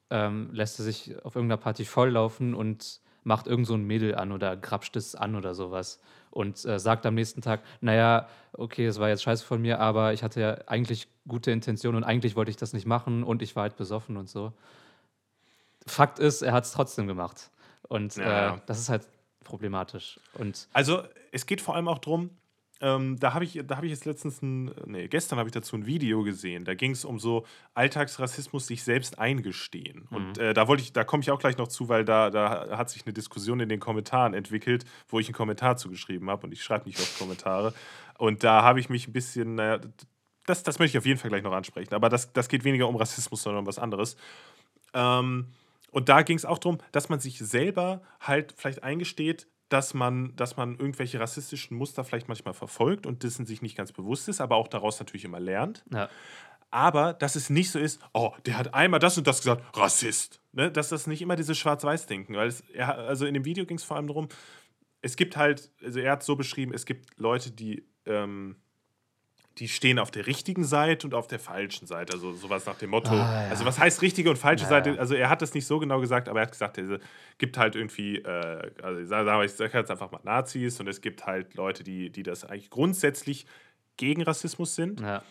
ähm, 0.10 0.50
lässt 0.52 0.80
er 0.80 0.86
sich 0.86 1.16
auf 1.24 1.36
irgendeiner 1.36 1.62
Party 1.62 1.86
volllaufen 1.86 2.54
und 2.54 3.02
macht 3.24 3.48
irgend 3.48 3.68
so 3.68 3.74
ein 3.74 3.84
Mädel 3.84 4.16
an 4.16 4.32
oder 4.32 4.56
grapscht 4.56 4.96
es 4.96 5.16
an 5.16 5.36
oder 5.36 5.56
sowas 5.56 6.00
und 6.30 6.64
äh, 6.66 6.80
sagt 6.80 7.06
am 7.06 7.16
nächsten 7.16 7.42
Tag, 7.42 7.62
naja, 7.82 8.28
okay, 8.54 8.86
es 8.86 9.00
war 9.00 9.10
jetzt 9.10 9.24
scheiße 9.24 9.44
von 9.44 9.62
mir, 9.62 9.80
aber 9.80 10.14
ich 10.14 10.22
hatte 10.22 10.42
ja 10.42 10.58
eigentlich 10.68 11.08
gute 11.28 11.50
Intentionen 11.52 11.98
und 11.98 12.04
eigentlich 12.04 12.36
wollte 12.36 12.52
ich 12.52 12.58
das 12.58 12.74
nicht 12.74 12.86
machen 12.86 13.24
und 13.24 13.42
ich 13.42 13.56
war 13.56 13.64
halt 13.64 13.78
besoffen 13.78 14.18
und 14.18 14.30
so. 14.30 14.54
Fakt 15.88 16.20
ist, 16.20 16.42
er 16.42 16.54
hat 16.54 16.66
es 16.66 16.72
trotzdem 16.72 17.08
gemacht. 17.08 17.50
Und 17.88 18.16
ja. 18.16 18.56
äh, 18.56 18.60
das 18.66 18.80
ist 18.80 18.90
halt 18.90 19.08
problematisch. 19.44 20.20
Und 20.34 20.68
also 20.74 21.04
es 21.32 21.46
geht 21.46 21.62
vor 21.62 21.76
allem 21.76 21.88
auch 21.88 22.00
darum, 22.00 22.32
ähm, 22.86 23.18
da 23.20 23.34
habe 23.34 23.44
ich, 23.46 23.58
hab 23.58 23.84
ich 23.84 23.90
jetzt 23.90 24.06
letztens, 24.06 24.44
ein, 24.44 24.72
nee, 24.86 25.08
gestern 25.08 25.40
habe 25.40 25.50
ich 25.50 25.54
dazu 25.54 25.76
ein 25.76 25.88
Video 25.88 26.22
gesehen. 26.22 26.66
Da 26.66 26.76
ging 26.76 26.92
es 26.92 27.04
um 27.04 27.18
so 27.18 27.44
Alltagsrassismus 27.74 28.68
sich 28.68 28.84
selbst 28.84 29.18
eingestehen. 29.18 30.08
Mhm. 30.12 30.16
Und 30.16 30.38
äh, 30.38 30.54
da 30.54 30.68
wollte 30.68 30.84
ich, 30.84 30.94
da 30.94 31.04
komme 31.04 31.24
ich 31.24 31.32
auch 31.32 31.40
gleich 31.40 31.58
noch 31.58 31.68
zu, 31.68 31.90
weil 31.90 32.06
da, 32.06 32.30
da 32.30 32.78
hat 32.78 32.92
sich 32.92 33.04
eine 33.04 33.14
Diskussion 33.14 33.60
in 33.60 33.70
den 33.70 33.80
Kommentaren 33.80 34.36
entwickelt, 34.36 34.86
wo 35.08 35.20
ich 35.20 35.28
einen 35.28 35.34
Kommentar 35.34 35.78
zugeschrieben 35.78 36.30
habe 36.30 36.46
und 36.46 36.52
ich 36.52 36.62
schreibe 36.62 36.86
nicht 36.86 37.00
oft 37.00 37.18
Kommentare. 37.18 37.74
Und 38.20 38.44
da 38.44 38.62
habe 38.62 38.80
ich 38.80 38.88
mich 38.88 39.08
ein 39.08 39.14
bisschen, 39.14 39.56
naja, 39.56 39.80
das, 40.46 40.62
das 40.62 40.78
möchte 40.78 40.96
ich 40.96 41.00
auf 41.00 41.08
jeden 41.08 41.20
Fall 41.20 41.32
gleich 41.32 41.42
noch 41.42 41.54
ansprechen. 41.54 41.96
Aber 41.96 42.10
das, 42.10 42.34
das 42.34 42.50
geht 42.50 42.64
weniger 42.66 42.88
um 42.88 42.98
Rassismus, 42.98 43.42
sondern 43.42 43.62
um 43.62 43.68
was 43.68 43.80
anderes. 43.80 44.16
Ähm, 44.94 45.48
und 45.90 46.08
da 46.08 46.22
ging 46.22 46.38
es 46.38 46.46
auch 46.46 46.60
darum, 46.60 46.78
dass 46.92 47.10
man 47.10 47.20
sich 47.20 47.40
selber 47.40 48.04
halt 48.20 48.54
vielleicht 48.56 48.84
eingesteht, 48.84 49.48
dass 49.70 49.94
man, 49.94 50.36
dass 50.36 50.58
man 50.58 50.78
irgendwelche 50.78 51.20
rassistischen 51.20 51.78
Muster 51.78 52.04
vielleicht 52.04 52.28
manchmal 52.28 52.54
verfolgt 52.54 53.06
und 53.06 53.24
dessen 53.24 53.46
sich 53.46 53.62
nicht 53.62 53.76
ganz 53.76 53.92
bewusst 53.92 54.28
ist, 54.30 54.42
aber 54.42 54.56
auch 54.56 54.68
daraus 54.68 55.00
natürlich 55.00 55.26
immer 55.26 55.40
lernt. 55.40 55.84
Ja. 55.92 56.10
Aber 56.72 57.14
dass 57.14 57.36
es 57.36 57.50
nicht 57.50 57.72
so 57.72 57.80
ist, 57.80 58.02
oh, 58.14 58.34
der 58.46 58.58
hat 58.58 58.74
einmal 58.74 59.00
das 59.00 59.18
und 59.18 59.28
das 59.28 59.40
gesagt, 59.40 59.78
Rassist. 59.78 60.42
Ne? 60.52 60.72
Dass 60.72 60.90
das 60.90 61.08
nicht 61.08 61.22
immer 61.22 61.36
dieses 61.36 61.58
Schwarz-Weiß-Denken, 61.58 62.36
weil 62.36 62.48
es, 62.48 62.62
er, 62.74 62.98
also 62.98 63.26
in 63.26 63.34
dem 63.34 63.46
Video 63.46 63.66
ging 63.66 63.78
es 63.78 63.84
vor 63.84 63.98
allem 63.98 64.08
darum, 64.08 64.28
es 65.02 65.16
gibt 65.16 65.38
halt, 65.38 65.72
also 65.84 66.00
er 66.00 66.14
hat 66.14 66.22
es 66.22 66.26
so 66.26 66.36
beschrieben, 66.36 66.74
es 66.74 66.86
gibt 66.86 67.18
Leute, 67.18 67.52
die, 67.52 67.88
ähm, 68.06 68.58
die 69.58 69.70
stehen 69.70 70.00
auf 70.00 70.12
der 70.12 70.28
richtigen 70.28 70.66
Seite 70.66 71.08
und 71.08 71.14
auf 71.14 71.28
der 71.28 71.40
falschen 71.40 71.88
Seite. 71.88 72.14
Also 72.14 72.34
sowas 72.34 72.66
nach 72.66 72.78
dem 72.78 72.90
Motto. 72.90 73.12
Ah, 73.12 73.44
ja. 73.44 73.50
Also 73.50 73.64
was 73.66 73.80
heißt 73.80 74.02
richtige 74.02 74.30
und 74.30 74.38
falsche 74.38 74.64
Ja, 74.64 74.70
Seite? 74.70 75.00
Also 75.00 75.16
er 75.16 75.30
hat 75.30 75.42
das 75.42 75.54
nicht 75.54 75.66
so 75.66 75.80
genau 75.80 76.02
gesagt, 76.02 76.28
aber 76.28 76.40
er 76.40 76.48
hat 76.48 76.52
gesagt, 76.52 76.78
es 76.78 77.00
gibt 77.38 77.58
halt 77.58 77.76
irgendwie, 77.76 78.18
äh, 78.18 78.72
also 78.84 79.00
ich 79.00 79.08
sage 79.08 79.46
ich 79.46 79.54
sag 79.54 79.74
jetzt 79.74 79.92
einfach 79.92 80.12
mal 80.12 80.20
Nazis 80.24 80.80
und 80.82 80.88
es 80.88 81.00
gibt 81.00 81.26
halt 81.26 81.54
Leute, 81.56 81.84
die, 81.84 82.10
die 82.10 82.24
das 82.24 82.44
eigentlich 82.44 82.70
grundsätzlich 82.70 83.46
gegen 83.96 84.24
Rassismus 84.24 84.76
sind. 84.76 85.00
Ja. 85.00 85.24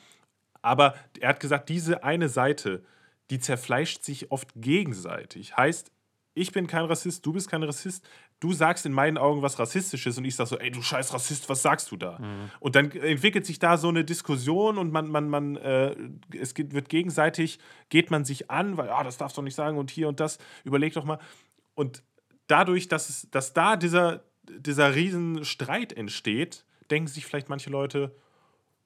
Aber 0.63 0.95
er 1.21 1.29
hat 1.29 1.41
gesagt, 1.41 1.69
diese 1.69 2.03
eine 2.05 2.31
Seite, 2.31 2.83
die 3.29 3.39
zerfleischt 3.39 4.05
sich 4.05 4.31
oft 4.31 4.49
gegenseitig. 4.57 5.55
Heißt, 5.57 5.93
ich 6.33 6.53
bin 6.53 6.67
kein 6.67 6.87
Rassist, 6.87 7.25
du 7.27 7.33
bist 7.35 7.51
kein 7.51 7.63
Rassist. 7.63 8.09
Du 8.45 8.53
sagst 8.53 8.85
in 8.85 8.93
meinen 8.93 9.17
Augen 9.17 9.41
was 9.41 9.59
Rassistisches 9.59 10.19
und 10.19 10.27
ich 10.27 10.37
sag 10.37 10.47
so, 10.47 10.59
ey, 10.59 10.71
du 10.71 10.83
scheiß 10.83 11.15
Rassist, 11.15 11.49
was 11.49 11.63
sagst 11.63 11.91
du 11.91 11.97
da? 11.97 12.19
Und 12.61 12.77
dann 12.77 12.91
entwickelt 12.91 13.47
sich 13.47 13.59
da 13.59 13.79
so 13.79 13.89
eine 13.89 14.05
Diskussion 14.05 14.77
und 14.77 14.93
man, 14.93 15.09
man, 15.09 15.31
man, 15.31 15.57
äh, 15.57 15.97
es 16.39 16.53
geht, 16.53 16.75
wird 16.75 16.91
gegenseitig, 16.91 17.59
geht 17.89 18.11
man 18.11 18.27
sich 18.27 18.51
an, 18.51 18.77
weil, 18.77 18.91
ah, 18.91 19.03
das 19.03 19.17
darfst 19.17 19.39
du 19.39 19.41
nicht 19.41 19.55
sagen 19.55 19.79
und 19.79 19.91
hier 19.91 20.09
und 20.09 20.21
das, 20.21 20.37
überleg 20.63 20.93
doch 20.93 21.05
mal. 21.05 21.19
Und 21.75 22.03
dadurch, 22.47 22.87
dass, 22.87 23.09
es, 23.09 23.31
dass 23.31 23.55
da 23.55 23.77
dieser, 23.77 24.25
dieser 24.43 24.95
riesen 24.95 25.47
Streit 25.47 25.95
entsteht, 25.95 26.67
denken 26.91 27.09
sich 27.09 27.25
vielleicht 27.25 27.49
manche 27.49 27.71
Leute, 27.71 28.15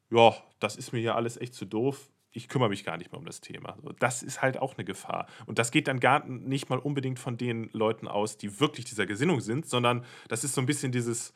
ja, 0.08 0.36
das 0.60 0.76
ist 0.76 0.92
mir 0.92 1.00
ja 1.00 1.16
alles 1.16 1.36
echt 1.36 1.54
zu 1.54 1.64
doof. 1.64 2.08
Ich 2.32 2.48
kümmere 2.48 2.68
mich 2.68 2.84
gar 2.84 2.96
nicht 2.96 3.10
mehr 3.10 3.18
um 3.18 3.24
das 3.24 3.40
Thema. 3.40 3.76
Das 3.98 4.22
ist 4.22 4.42
halt 4.42 4.58
auch 4.58 4.76
eine 4.76 4.84
Gefahr. 4.84 5.26
Und 5.46 5.58
das 5.58 5.70
geht 5.70 5.88
dann 5.88 5.98
gar 5.98 6.26
nicht 6.26 6.68
mal 6.68 6.78
unbedingt 6.78 7.18
von 7.18 7.36
den 7.36 7.70
Leuten 7.72 8.06
aus, 8.06 8.36
die 8.36 8.60
wirklich 8.60 8.84
dieser 8.84 9.06
Gesinnung 9.06 9.40
sind, 9.40 9.66
sondern 9.66 10.04
das 10.28 10.44
ist 10.44 10.54
so 10.54 10.60
ein 10.60 10.66
bisschen 10.66 10.92
dieses, 10.92 11.32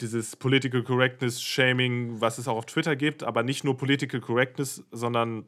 dieses 0.00 0.36
Political 0.36 0.82
Correctness 0.82 1.42
Shaming, 1.42 2.20
was 2.20 2.38
es 2.38 2.48
auch 2.48 2.56
auf 2.56 2.66
Twitter 2.66 2.96
gibt, 2.96 3.22
aber 3.22 3.42
nicht 3.42 3.62
nur 3.64 3.76
Political 3.76 4.20
Correctness, 4.20 4.84
sondern 4.90 5.46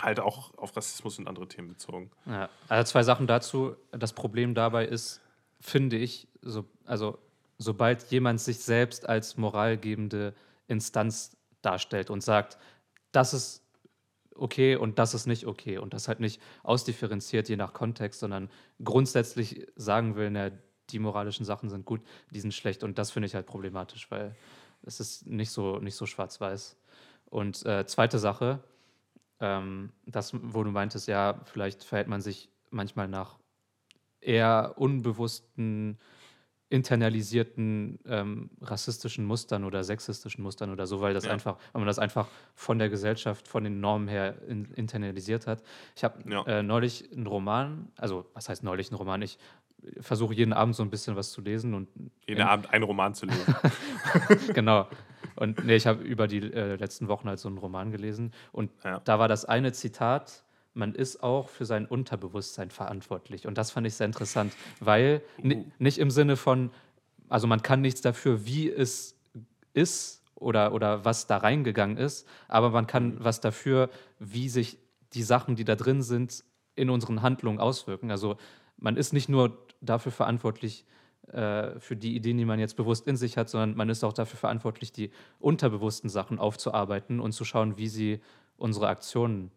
halt 0.00 0.18
auch 0.20 0.56
auf 0.56 0.76
Rassismus 0.76 1.18
und 1.18 1.28
andere 1.28 1.46
Themen 1.46 1.68
bezogen. 1.68 2.10
Ja, 2.26 2.48
also 2.68 2.90
zwei 2.90 3.02
Sachen 3.02 3.26
dazu. 3.26 3.76
Das 3.92 4.12
Problem 4.12 4.54
dabei 4.54 4.86
ist, 4.86 5.20
finde 5.60 5.96
ich, 5.96 6.28
so, 6.42 6.64
also 6.84 7.18
sobald 7.58 8.10
jemand 8.10 8.40
sich 8.40 8.58
selbst 8.58 9.08
als 9.08 9.36
moralgebende 9.36 10.34
Instanz 10.66 11.36
darstellt 11.62 12.10
und 12.10 12.22
sagt, 12.22 12.58
das 13.12 13.32
ist 13.32 13.63
okay 14.36 14.76
und 14.76 14.98
das 14.98 15.14
ist 15.14 15.26
nicht 15.26 15.46
okay 15.46 15.78
und 15.78 15.94
das 15.94 16.08
halt 16.08 16.20
nicht 16.20 16.40
ausdifferenziert 16.62 17.48
je 17.48 17.56
nach 17.56 17.72
Kontext, 17.72 18.20
sondern 18.20 18.50
grundsätzlich 18.82 19.66
sagen 19.76 20.16
will, 20.16 20.30
na, 20.30 20.50
die 20.90 20.98
moralischen 20.98 21.44
Sachen 21.44 21.68
sind 21.68 21.84
gut, 21.84 22.00
die 22.30 22.40
sind 22.40 22.52
schlecht 22.52 22.82
und 22.84 22.98
das 22.98 23.10
finde 23.10 23.26
ich 23.26 23.34
halt 23.34 23.46
problematisch, 23.46 24.10
weil 24.10 24.34
es 24.82 25.00
ist 25.00 25.26
nicht 25.26 25.50
so, 25.50 25.78
nicht 25.78 25.96
so 25.96 26.06
schwarz-weiß. 26.06 26.76
Und 27.30 27.64
äh, 27.64 27.86
zweite 27.86 28.18
Sache, 28.18 28.60
ähm, 29.40 29.92
das, 30.06 30.32
wo 30.34 30.62
du 30.62 30.70
meintest, 30.70 31.08
ja, 31.08 31.40
vielleicht 31.44 31.84
verhält 31.84 32.08
man 32.08 32.20
sich 32.20 32.50
manchmal 32.70 33.08
nach 33.08 33.38
eher 34.20 34.74
unbewussten, 34.76 35.98
internalisierten 36.70 37.98
ähm, 38.06 38.50
rassistischen 38.60 39.24
Mustern 39.24 39.64
oder 39.64 39.84
sexistischen 39.84 40.42
Mustern 40.42 40.70
oder 40.70 40.86
so, 40.86 41.00
weil 41.00 41.14
das 41.14 41.24
Ja. 41.24 41.32
einfach, 41.32 41.56
weil 41.72 41.80
man 41.80 41.86
das 41.86 41.98
einfach 41.98 42.26
von 42.54 42.78
der 42.78 42.88
Gesellschaft, 42.88 43.46
von 43.48 43.64
den 43.64 43.80
Normen 43.80 44.08
her 44.08 44.34
in, 44.48 44.66
internalisiert 44.74 45.46
hat. 45.46 45.62
Ich 45.96 46.04
habe 46.04 46.18
Ja. 46.30 46.42
äh, 46.46 46.62
neulich 46.62 47.10
einen 47.12 47.26
Roman, 47.26 47.88
also 47.96 48.26
was 48.34 48.48
heißt 48.48 48.62
neulich 48.64 48.88
einen 48.90 48.96
Roman? 48.98 49.22
Ich 49.22 49.38
versuche 50.00 50.32
jeden 50.34 50.52
Abend 50.54 50.74
so 50.74 50.82
ein 50.82 50.90
bisschen 50.90 51.14
was 51.16 51.30
zu 51.32 51.42
lesen 51.42 51.74
und 51.74 51.88
Jeden 52.26 52.40
in- 52.40 52.46
Abend 52.46 52.70
einen 52.72 52.84
Roman 52.84 53.14
zu 53.14 53.26
lesen. 53.26 53.54
genau. 54.54 54.88
Und 55.36 55.64
nee, 55.64 55.74
ich 55.76 55.86
habe 55.86 56.02
über 56.02 56.26
die 56.28 56.38
äh, 56.52 56.76
letzten 56.76 57.08
Wochen 57.08 57.28
halt 57.28 57.38
so 57.38 57.48
einen 57.48 57.58
Roman 57.58 57.90
gelesen 57.90 58.32
und 58.52 58.70
Ja. 58.84 59.00
da 59.04 59.18
war 59.18 59.28
das 59.28 59.44
eine 59.44 59.72
Zitat, 59.72 60.43
man 60.74 60.94
ist 60.94 61.22
auch 61.22 61.48
für 61.48 61.64
sein 61.64 61.86
Unterbewusstsein 61.86 62.70
verantwortlich. 62.70 63.46
Und 63.46 63.56
das 63.56 63.70
fand 63.70 63.86
ich 63.86 63.94
sehr 63.94 64.06
interessant, 64.06 64.52
weil 64.80 65.22
Uh. 65.42 65.64
nicht 65.78 65.98
im 65.98 66.10
Sinne 66.10 66.36
von, 66.36 66.70
also 67.28 67.46
man 67.46 67.62
kann 67.62 67.80
nichts 67.80 68.00
dafür, 68.00 68.44
wie 68.44 68.70
es 68.70 69.16
ist 69.72 70.22
oder, 70.34 70.72
oder 70.74 71.04
was 71.04 71.26
da 71.26 71.38
reingegangen 71.38 71.96
ist, 71.96 72.26
aber 72.48 72.70
man 72.70 72.86
kann 72.86 73.22
was 73.22 73.40
dafür, 73.40 73.88
wie 74.18 74.48
sich 74.48 74.78
die 75.12 75.22
Sachen, 75.22 75.56
die 75.56 75.64
da 75.64 75.76
drin 75.76 76.02
sind, 76.02 76.44
in 76.74 76.90
unseren 76.90 77.22
Handlungen 77.22 77.60
auswirken. 77.60 78.10
Also 78.10 78.36
man 78.76 78.96
ist 78.96 79.12
nicht 79.12 79.28
nur 79.28 79.56
dafür 79.80 80.12
verantwortlich, 80.12 80.84
äh, 81.28 81.78
für 81.80 81.96
die 81.96 82.16
Ideen, 82.16 82.36
die 82.36 82.44
man 82.44 82.58
jetzt 82.58 82.76
bewusst 82.76 83.06
in 83.06 83.16
sich 83.16 83.38
hat, 83.38 83.48
sondern 83.48 83.76
man 83.76 83.88
ist 83.88 84.04
auch 84.04 84.12
dafür 84.12 84.38
verantwortlich, 84.38 84.92
die 84.92 85.10
unterbewussten 85.38 86.10
Sachen 86.10 86.38
aufzuarbeiten 86.38 87.20
und 87.20 87.32
zu 87.32 87.44
schauen, 87.44 87.78
wie 87.78 87.88
sie 87.88 88.20
unsere 88.56 88.88
Aktionen, 88.88 89.50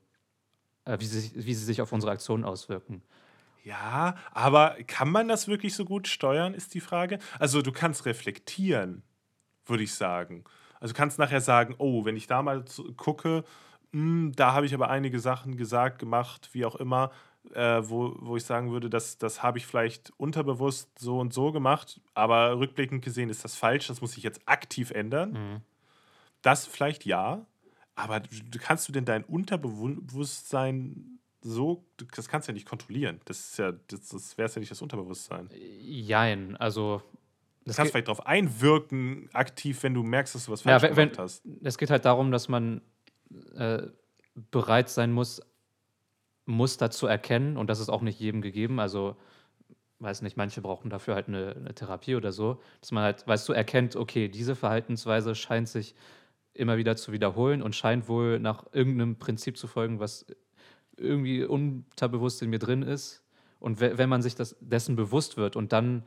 äh, 0.88 1.00
wie, 1.00 1.06
sie, 1.06 1.32
wie 1.36 1.54
sie 1.54 1.66
sich 1.66 1.82
auf 1.82 1.92
unsere 1.92 2.12
Aktionen 2.12 2.44
auswirken. 2.44 3.02
Ja, 3.64 4.16
aber 4.32 4.78
kann 4.88 5.12
man 5.12 5.28
das 5.28 5.48
wirklich 5.48 5.76
so 5.76 5.84
gut 5.84 6.08
steuern, 6.08 6.54
ist 6.54 6.74
die 6.74 6.80
Frage. 6.80 7.20
Also 7.38 7.62
du 7.62 7.74
kannst 7.74 8.06
reflektieren, 8.06 9.04
würde 9.66 9.84
ich 9.84 9.94
sagen. 9.94 10.46
Also 10.80 10.94
du 10.94 10.98
kannst 10.98 11.20
nachher 11.20 11.42
sagen, 11.42 11.76
oh, 11.78 12.06
wenn 12.06 12.16
ich 12.16 12.28
da 12.28 12.42
mal 12.42 12.64
gucke, 12.96 13.44
hm, 13.92 14.32
da 14.36 14.54
habe 14.54 14.66
ich 14.66 14.74
aber 14.74 14.90
einige 14.90 15.20
Sachen 15.20 15.58
gesagt, 15.58 16.00
gemacht, 16.00 16.50
wie 16.54 16.66
auch 16.66 16.76
immer, 16.76 17.12
äh, 17.54 17.82
wo, 17.84 18.16
wo 18.20 18.38
ich 18.38 18.46
sagen 18.46 18.72
würde, 18.72 18.90
das, 18.90 19.18
das 19.18 19.44
habe 19.44 19.58
ich 19.58 19.66
vielleicht 19.66 20.12
unterbewusst 20.18 20.98
so 21.00 21.20
und 21.20 21.34
so 21.34 21.52
gemacht, 21.52 22.00
aber 22.14 22.58
rückblickend 22.58 23.04
gesehen 23.04 23.30
ist 23.30 23.44
das 23.44 23.56
falsch, 23.56 23.88
das 23.88 24.00
muss 24.00 24.18
ich 24.18 24.24
jetzt 24.24 24.42
aktiv 24.46 24.92
ändern. 24.92 25.34
Das 26.42 26.66
vielleicht 26.66 27.06
ja, 27.06 27.46
aber 27.98 28.22
du- 28.22 28.44
du- 28.52 28.60
kannst 28.60 28.88
du 28.88 28.94
denn 28.94 29.04
dein 29.06 29.24
Unterbewusstsein 30.08 31.20
so, 31.42 31.86
das 32.16 32.28
kannst 32.28 32.48
du 32.48 32.52
ja 32.52 32.54
nicht 32.54 32.68
kontrollieren. 32.68 33.20
Das 33.26 33.40
ist 33.40 33.58
ja, 33.60 33.72
das, 33.72 34.10
das 34.10 34.38
wäre 34.38 34.50
ja 34.50 34.60
nicht 34.60 34.72
das 34.72 34.82
Unterbewusstsein. 34.82 35.50
Jein, 35.54 36.56
also 36.58 37.02
Du 37.62 37.70
das 37.72 37.76
kannst 37.76 37.88
geht- 37.88 37.92
vielleicht 37.94 38.08
darauf 38.08 38.26
einwirken, 38.26 39.30
aktiv, 39.34 39.82
wenn 39.84 39.94
du 39.94 40.04
merkst, 40.04 40.36
dass 40.36 40.46
du 40.46 40.52
was 40.52 40.64
Ja, 40.64 40.80
falsch 40.80 40.84
wenn, 40.92 40.96
wenn, 40.98 41.10
gemacht 41.10 41.20
hast. 41.20 41.44
es 41.64 41.78
geht 41.78 41.90
halt 41.90 42.06
darum, 42.06 42.32
dass 42.32 42.48
man 42.50 42.82
äh, 43.56 43.84
bereit 44.52 44.90
sein 44.90 45.12
muss, 45.12 45.42
Muster 46.46 46.92
zu 46.92 47.08
erkennen 47.08 47.58
und 47.58 47.70
das 47.70 47.80
ist 47.80 47.90
auch 47.90 48.02
nicht 48.02 48.20
jedem 48.20 48.42
gegeben. 48.42 48.80
Also, 48.80 49.18
weiß 50.00 50.22
nicht, 50.22 50.38
manche 50.38 50.62
brauchen 50.62 50.90
dafür 50.90 51.16
halt 51.16 51.28
eine, 51.28 51.56
eine 51.56 51.76
Therapie 51.76 52.16
oder 52.16 52.32
so, 52.32 52.62
dass 52.82 52.92
man 52.92 53.04
halt, 53.04 53.28
weißt 53.28 53.48
du, 53.50 53.54
erkennt, 53.54 53.96
okay, 53.98 54.30
diese 54.30 54.56
Verhaltensweise 54.56 55.36
scheint 55.36 55.68
sich 55.68 55.94
immer 56.58 56.78
wieder 56.78 56.96
zu 56.96 57.12
wiederholen 57.12 57.62
und 57.62 57.76
scheint 57.76 58.08
wohl 58.08 58.40
nach 58.40 58.66
irgendeinem 58.74 59.18
Prinzip 59.18 59.58
zu 59.58 59.68
folgen, 59.68 60.00
was 60.00 60.26
irgendwie 60.98 61.44
unterbewusst 61.44 62.42
in 62.42 62.50
mir 62.50 62.60
drin 62.60 62.82
ist. 62.82 63.24
Und 63.60 63.80
we- 63.80 63.98
wenn 63.98 64.10
man 64.10 64.22
sich 64.22 64.36
das, 64.36 64.56
dessen 64.60 64.96
bewusst 64.96 65.38
wird 65.38 65.56
und 65.56 65.72
dann, 65.74 66.04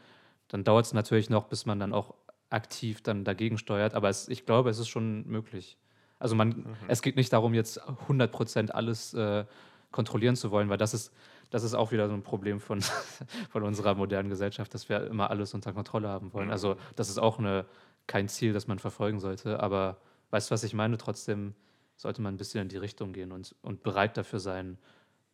dann 0.48 0.64
dauert 0.64 0.86
es 0.86 0.92
natürlich 0.92 1.30
noch, 1.30 1.44
bis 1.44 1.66
man 1.66 1.78
dann 1.80 1.92
auch 1.92 2.14
aktiv 2.48 3.02
dann 3.02 3.24
dagegen 3.24 3.58
steuert. 3.58 3.94
Aber 3.94 4.08
es, 4.08 4.28
ich 4.28 4.46
glaube, 4.46 4.70
es 4.70 4.78
ist 4.78 4.88
schon 4.88 5.26
möglich. 5.26 5.78
Also 6.18 6.34
man, 6.34 6.76
es 6.88 7.02
geht 7.02 7.16
nicht 7.16 7.32
darum, 7.32 7.54
jetzt 7.54 7.80
100% 8.08 8.70
alles 8.72 9.14
äh, 9.14 9.44
kontrollieren 9.90 10.36
zu 10.36 10.50
wollen, 10.50 10.68
weil 10.68 10.76
das 10.76 10.92
ist, 10.94 11.12
das 11.50 11.62
ist 11.64 11.74
auch 11.74 11.92
wieder 11.92 12.08
so 12.08 12.14
ein 12.14 12.22
Problem 12.22 12.60
von, 12.60 12.80
von 13.50 13.62
unserer 13.62 13.94
modernen 13.94 14.28
Gesellschaft, 14.28 14.74
dass 14.74 14.88
wir 14.88 15.06
immer 15.06 15.30
alles 15.30 15.54
unter 15.54 15.72
Kontrolle 15.72 16.08
haben 16.08 16.32
wollen. 16.32 16.50
Also 16.50 16.76
das 16.96 17.08
ist 17.08 17.18
auch 17.18 17.38
eine, 17.38 17.64
kein 18.06 18.28
Ziel, 18.28 18.52
das 18.52 18.66
man 18.66 18.78
verfolgen 18.78 19.18
sollte. 19.20 19.60
Aber 19.60 19.96
weißt 20.30 20.50
du, 20.50 20.52
was 20.52 20.64
ich 20.64 20.74
meine? 20.74 20.96
Trotzdem 20.98 21.54
sollte 21.96 22.22
man 22.22 22.34
ein 22.34 22.38
bisschen 22.38 22.62
in 22.62 22.68
die 22.68 22.76
Richtung 22.76 23.12
gehen 23.12 23.32
und, 23.32 23.54
und 23.62 23.82
bereit 23.82 24.16
dafür 24.16 24.40
sein, 24.40 24.78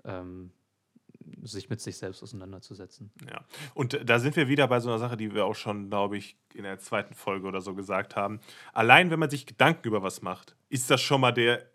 ähm, 0.05 0.51
sich 1.43 1.71
mit 1.71 1.81
sich 1.81 1.97
selbst 1.97 2.23
auseinanderzusetzen. 2.23 3.11
Ja. 3.29 3.45
Und 3.75 4.01
da 4.05 4.19
sind 4.19 4.37
wir 4.37 4.49
wieder 4.49 4.69
bei 4.69 4.81
so 4.81 4.89
einer 4.89 4.99
Sache, 4.99 5.17
die 5.17 5.35
wir 5.35 5.45
auch 5.47 5.55
schon, 5.55 5.89
glaube 5.89 6.17
ich, 6.17 6.37
in 6.55 6.65
der 6.65 6.79
zweiten 6.79 7.15
Folge 7.15 7.47
oder 7.47 7.61
so 7.61 7.75
gesagt 7.75 8.17
haben. 8.17 8.41
Allein, 8.73 9.11
wenn 9.11 9.19
man 9.19 9.31
sich 9.31 9.47
Gedanken 9.47 9.87
über 9.87 10.03
was 10.03 10.23
macht, 10.23 10.57
ist 10.69 10.91
das 10.91 11.01
schon 11.01 11.21
mal 11.21 11.33
der, 11.33 11.67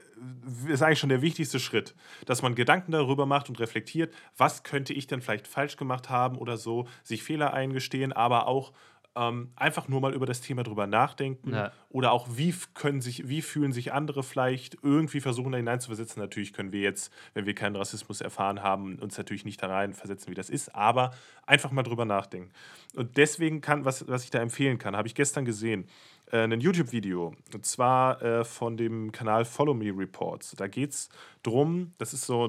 ist 0.68 0.82
eigentlich 0.82 1.00
schon 1.00 1.10
der 1.10 1.22
wichtigste 1.22 1.60
Schritt, 1.60 1.96
dass 2.26 2.42
man 2.42 2.56
Gedanken 2.56 2.92
darüber 2.92 3.26
macht 3.26 3.50
und 3.50 3.60
reflektiert, 3.60 4.14
was 4.38 4.64
könnte 4.64 4.94
ich 4.94 5.08
denn 5.08 5.22
vielleicht 5.22 5.48
falsch 5.48 5.78
gemacht 5.78 6.10
haben 6.10 6.38
oder 6.38 6.58
so, 6.58 6.88
sich 7.04 7.24
Fehler 7.24 7.54
eingestehen, 7.54 8.14
aber 8.14 8.48
auch 8.48 8.74
ähm, 9.16 9.52
einfach 9.58 9.88
nur 9.90 10.00
mal 10.00 10.14
über 10.14 10.26
das 10.26 10.40
Thema 10.40 10.64
drüber 10.64 10.88
nachdenken 10.88 11.54
Ja. 11.54 11.72
oder 11.90 12.14
auch 12.14 12.28
wie 12.32 12.56
können 12.74 13.02
sich, 13.02 13.28
wie 13.28 13.42
fühlen 13.42 13.74
sich 13.74 13.92
andere 13.92 14.24
vielleicht 14.24 14.78
irgendwie 14.84 15.20
versuchen 15.20 15.52
da 15.52 15.58
hineinzuversetzen. 15.58 16.22
Natürlich 16.22 16.54
können 16.54 16.72
wir 16.72 16.80
jetzt, 16.80 17.12
wenn 17.34 17.46
wir 17.46 17.54
keinen 17.54 17.76
Rassismus 17.76 18.22
erfahren 18.22 18.64
haben, 18.64 18.96
uns 19.00 19.18
natürlich 19.18 19.44
nicht 19.44 19.62
da 19.62 19.68
rein 19.68 19.94
versetzen, 19.94 20.32
wie 20.32 20.36
das 20.36 20.50
ist, 20.50 20.74
aber 20.74 21.12
einfach 21.46 21.72
mal 21.72 21.84
drüber 21.84 22.06
nachdenken. 22.06 22.52
Und 22.96 23.18
deswegen 23.18 23.60
kann, 23.60 23.84
was, 23.84 24.08
was 24.08 24.24
ich 24.24 24.30
da 24.30 24.40
empfehlen 24.40 24.78
kann, 24.78 24.96
habe 24.96 25.08
ich 25.10 25.16
gestern 25.16 25.44
gesehen, 25.44 25.88
äh, 26.32 26.44
ein 26.44 26.62
YouTube-Video 26.62 27.36
und 27.54 27.66
zwar 27.66 28.22
äh, 28.22 28.46
von 28.46 28.78
dem 28.78 29.12
Kanal 29.12 29.44
Follow 29.44 29.74
Me 29.74 29.92
Reports. 29.94 30.56
Da 30.58 30.68
geht 30.68 30.92
es 30.92 31.10
drum, 31.44 31.94
das 31.98 32.14
ist 32.14 32.26
so, 32.26 32.48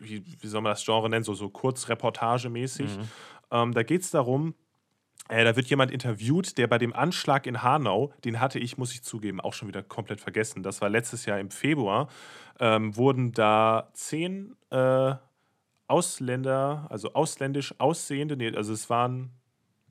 wie, 0.00 0.24
wie 0.40 0.46
soll 0.46 0.62
man 0.62 0.72
das 0.72 0.82
Genre 0.84 1.10
nennen, 1.10 1.24
so, 1.24 1.34
so 1.34 1.50
Kurzreportagemäßig. 1.50 2.90
Ähm, 3.50 3.72
da 3.74 3.82
geht 3.82 4.00
es 4.00 4.10
darum, 4.10 4.54
äh, 5.28 5.44
da 5.44 5.56
wird 5.56 5.66
jemand 5.68 5.90
interviewt, 5.90 6.58
der 6.58 6.66
bei 6.66 6.78
dem 6.78 6.92
Anschlag 6.92 7.46
in 7.46 7.62
Hanau, 7.62 8.12
den 8.24 8.40
hatte 8.40 8.58
ich, 8.58 8.76
muss 8.78 8.92
ich 8.92 9.02
zugeben, 9.02 9.40
auch 9.40 9.54
schon 9.54 9.68
wieder 9.68 9.82
komplett 9.82 10.20
vergessen. 10.20 10.62
Das 10.62 10.80
war 10.80 10.88
letztes 10.88 11.26
Jahr 11.26 11.38
im 11.38 11.50
Februar, 11.50 12.08
ähm, 12.60 12.96
wurden 12.96 13.32
da 13.32 13.90
zehn 13.94 14.56
äh, 14.70 15.14
Ausländer, 15.86 16.86
also 16.90 17.12
ausländisch 17.12 17.74
aussehende, 17.78 18.36
nee, 18.36 18.54
also 18.54 18.72
es 18.72 18.88
waren 18.88 19.30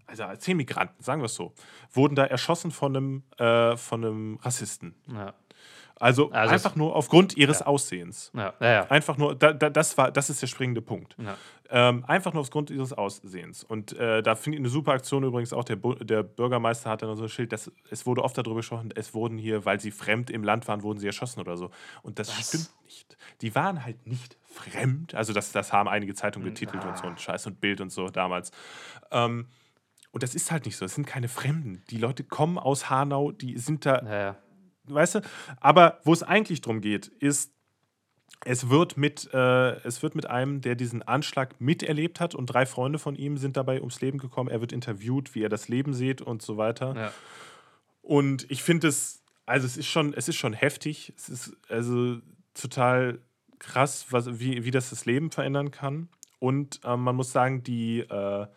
also 0.07 0.23
zehn 0.37 0.57
Migranten, 0.57 1.01
sagen 1.01 1.21
wir 1.21 1.27
es 1.27 1.35
so, 1.35 1.53
wurden 1.91 2.15
da 2.15 2.25
erschossen 2.25 2.71
von 2.71 2.95
einem, 2.95 3.23
äh, 3.37 3.77
von 3.77 4.03
einem 4.03 4.35
Rassisten. 4.41 4.95
Ja. 5.07 5.33
Also, 6.01 6.31
Also 6.31 6.53
einfach 6.53 6.75
nur 6.75 6.95
aufgrund 6.95 7.37
ihres 7.37 7.59
Ja. 7.59 7.67
Aussehens. 7.67 8.31
Ja, 8.33 8.53
ja. 8.59 8.89
Einfach 8.89 9.17
nur, 9.17 9.35
da, 9.35 9.53
da, 9.53 9.69
das, 9.69 9.97
war, 9.97 10.11
das 10.11 10.29
ist 10.29 10.41
der 10.41 10.47
springende 10.47 10.81
Punkt. 10.81 11.15
ja. 11.17 11.37
Ähm, 11.73 12.03
einfach 12.05 12.33
nur 12.33 12.41
aufgrund 12.41 12.69
ihres 12.69 12.91
Aussehens. 12.91 13.63
Und 13.63 13.93
äh, 13.97 14.21
da 14.21 14.35
finde 14.35 14.57
ich 14.57 14.61
eine 14.61 14.67
super 14.67 14.91
Aktion 14.91 15.23
übrigens 15.23 15.53
auch, 15.53 15.63
der, 15.63 15.77
Bu 15.77 15.93
der 15.93 16.21
Bürgermeister 16.21 16.89
hat 16.89 17.01
dann 17.01 17.15
so 17.15 17.23
ein 17.23 17.29
Schild, 17.29 17.53
dass, 17.53 17.71
es 17.89 18.05
wurde 18.05 18.23
oft 18.25 18.37
darüber 18.37 18.55
gesprochen, 18.57 18.89
es 18.93 19.13
wurden 19.13 19.37
hier, 19.37 19.63
weil 19.63 19.79
sie 19.79 19.91
fremd 19.91 20.29
im 20.29 20.43
Land 20.43 20.67
waren, 20.67 20.83
wurden 20.83 20.99
sie 20.99 21.07
erschossen 21.07 21.39
oder 21.39 21.55
so. 21.55 21.71
Und 22.01 22.19
das 22.19 22.27
Was? 22.37 22.49
stimmt 22.49 22.69
nicht. 22.83 23.17
Die 23.39 23.55
waren 23.55 23.85
halt 23.85 24.05
nicht 24.05 24.35
fremd. 24.43 25.15
Also 25.15 25.31
das, 25.31 25.53
das 25.53 25.71
haben 25.71 25.87
einige 25.87 26.13
Zeitungen 26.13 26.45
Hm, 26.47 26.53
getitelt 26.53 26.83
und 26.83 26.97
so 26.97 27.05
ah. 27.05 27.07
und 27.07 27.21
Scheiß 27.21 27.47
und 27.47 27.61
Bild 27.61 27.79
und 27.79 27.89
so 27.89 28.09
damals. 28.09 28.51
Ähm, 29.11 29.47
und 30.11 30.23
das 30.23 30.35
ist 30.35 30.51
halt 30.51 30.65
nicht 30.65 30.75
so. 30.75 30.83
Es 30.83 30.95
sind 30.95 31.07
keine 31.07 31.29
Fremden. 31.29 31.83
Die 31.89 31.97
Leute 31.97 32.25
kommen 32.25 32.57
aus 32.57 32.89
Hanau, 32.89 33.31
die 33.31 33.57
sind 33.57 33.85
da. 33.85 34.35
Weißt 34.85 35.15
du? 35.15 35.19
Aber 35.59 35.99
wo 36.03 36.13
es 36.13 36.23
eigentlich 36.23 36.61
drum 36.61 36.81
geht, 36.81 37.07
ist, 37.07 37.53
es 38.43 38.69
wird, 38.69 38.97
mit, 38.97 39.29
äh, 39.33 39.75
es 39.83 40.01
wird 40.01 40.15
mit 40.15 40.25
einem, 40.25 40.61
der 40.61 40.75
diesen 40.75 41.03
Anschlag 41.03 41.61
miterlebt 41.61 42.19
hat 42.19 42.33
und 42.33 42.47
drei 42.47 42.65
Freunde 42.65 42.97
von 42.97 43.15
ihm 43.15 43.37
sind 43.37 43.55
dabei 43.55 43.79
ums 43.79 44.01
Leben 44.01 44.17
gekommen. 44.17 44.49
Er 44.49 44.61
wird 44.61 44.71
interviewt, 44.71 45.35
wie 45.35 45.43
er 45.43 45.49
das 45.49 45.67
Leben 45.67 45.93
sieht 45.93 46.21
und 46.21 46.41
so 46.41 46.57
weiter. 46.57 46.95
ja. 46.95 47.13
Und 48.01 48.49
ich 48.49 48.63
finde 48.63 48.87
es, 48.87 49.21
also 49.45 49.65
es 49.67 49.77
ist 49.77 49.87
schon, 49.87 50.13
es 50.13 50.27
ist 50.27 50.37
schon 50.37 50.53
heftig. 50.53 51.13
Es 51.15 51.29
ist 51.29 51.55
also 51.69 52.17
total 52.53 53.19
krass, 53.59 54.07
was, 54.09 54.39
wie, 54.39 54.65
wie 54.65 54.71
das 54.71 54.89
das 54.89 55.05
Leben 55.05 55.29
verändern 55.29 55.71
kann. 55.71 56.09
Und 56.39 56.81
ähm, 56.83 57.01
man 57.01 57.15
muss 57.15 57.31
sagen, 57.31 57.61
die 57.63 57.99
äh, 57.99 58.47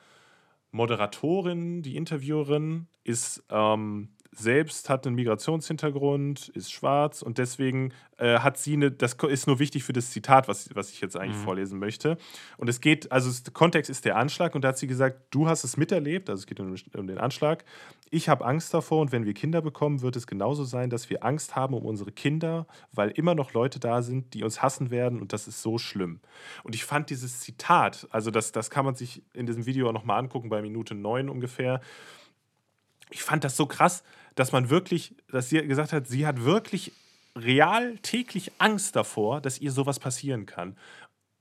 Moderatorin, 0.70 1.82
die 1.82 1.96
Interviewerin, 1.96 2.88
ist 3.04 3.44
ähm, 3.50 4.08
selbst 4.36 4.90
hat 4.90 5.06
einen 5.06 5.16
Migrationshintergrund, 5.16 6.48
ist 6.50 6.72
schwarz 6.72 7.22
und 7.22 7.38
deswegen 7.38 7.92
äh, 8.18 8.38
hat 8.38 8.58
sie 8.58 8.74
eine, 8.74 8.90
das 8.90 9.14
ist 9.28 9.46
nur 9.46 9.58
wichtig 9.58 9.84
für 9.84 9.92
das 9.92 10.10
Zitat, 10.10 10.48
was, 10.48 10.68
was 10.74 10.90
ich 10.90 11.00
jetzt 11.00 11.16
eigentlich 11.16 11.36
Mhm. 11.38 11.44
vorlesen 11.44 11.78
möchte. 11.78 12.16
Und 12.56 12.68
es 12.68 12.80
geht, 12.80 13.10
also 13.12 13.30
der 13.44 13.52
Kontext 13.52 13.90
ist 13.90 14.04
der 14.04 14.16
Anschlag 14.16 14.54
und 14.54 14.62
da 14.62 14.68
hat 14.68 14.78
sie 14.78 14.86
gesagt, 14.86 15.18
du 15.30 15.48
hast 15.48 15.64
es 15.64 15.76
miterlebt, 15.76 16.28
also 16.30 16.40
es 16.40 16.46
geht 16.46 16.60
um, 16.60 16.74
um 16.96 17.06
den 17.06 17.18
Anschlag. 17.18 17.64
Ich 18.10 18.28
habe 18.28 18.44
Angst 18.44 18.72
davor 18.74 19.00
und 19.00 19.12
wenn 19.12 19.24
wir 19.24 19.34
Kinder 19.34 19.60
bekommen, 19.62 20.02
wird 20.02 20.16
es 20.16 20.26
genauso 20.26 20.64
sein, 20.64 20.90
dass 20.90 21.10
wir 21.10 21.24
Angst 21.24 21.56
haben 21.56 21.74
um 21.74 21.84
unsere 21.84 22.12
Kinder, 22.12 22.66
weil 22.92 23.10
immer 23.10 23.34
noch 23.34 23.52
Leute 23.52 23.80
da 23.80 24.02
sind, 24.02 24.34
die 24.34 24.44
uns 24.44 24.62
hassen 24.62 24.90
werden 24.90 25.20
und 25.20 25.32
das 25.32 25.48
ist 25.48 25.62
so 25.62 25.78
schlimm. 25.78 26.20
Und 26.62 26.74
ich 26.74 26.84
fand 26.84 27.10
dieses 27.10 27.40
Zitat, 27.40 28.06
also 28.10 28.30
das, 28.30 28.52
das 28.52 28.70
kann 28.70 28.84
man 28.84 28.94
sich 28.94 29.22
in 29.32 29.46
diesem 29.46 29.66
Video 29.66 29.88
auch 29.88 29.92
nochmal 29.92 30.18
angucken, 30.18 30.48
bei 30.48 30.62
Minute 30.62 30.94
9 30.94 31.28
ungefähr. 31.28 31.80
Ich 33.10 33.22
fand 33.22 33.44
das 33.44 33.56
so 33.56 33.66
krass, 33.66 34.02
dass 34.34 34.52
man 34.52 34.70
wirklich, 34.70 35.14
dass 35.28 35.48
sie 35.48 35.66
gesagt 35.66 35.92
hat, 35.92 36.06
sie 36.06 36.26
hat 36.26 36.44
wirklich 36.44 36.92
real 37.36 37.98
täglich 37.98 38.52
Angst 38.58 38.96
davor, 38.96 39.40
dass 39.40 39.60
ihr 39.60 39.72
sowas 39.72 39.98
passieren 39.98 40.46
kann. 40.46 40.76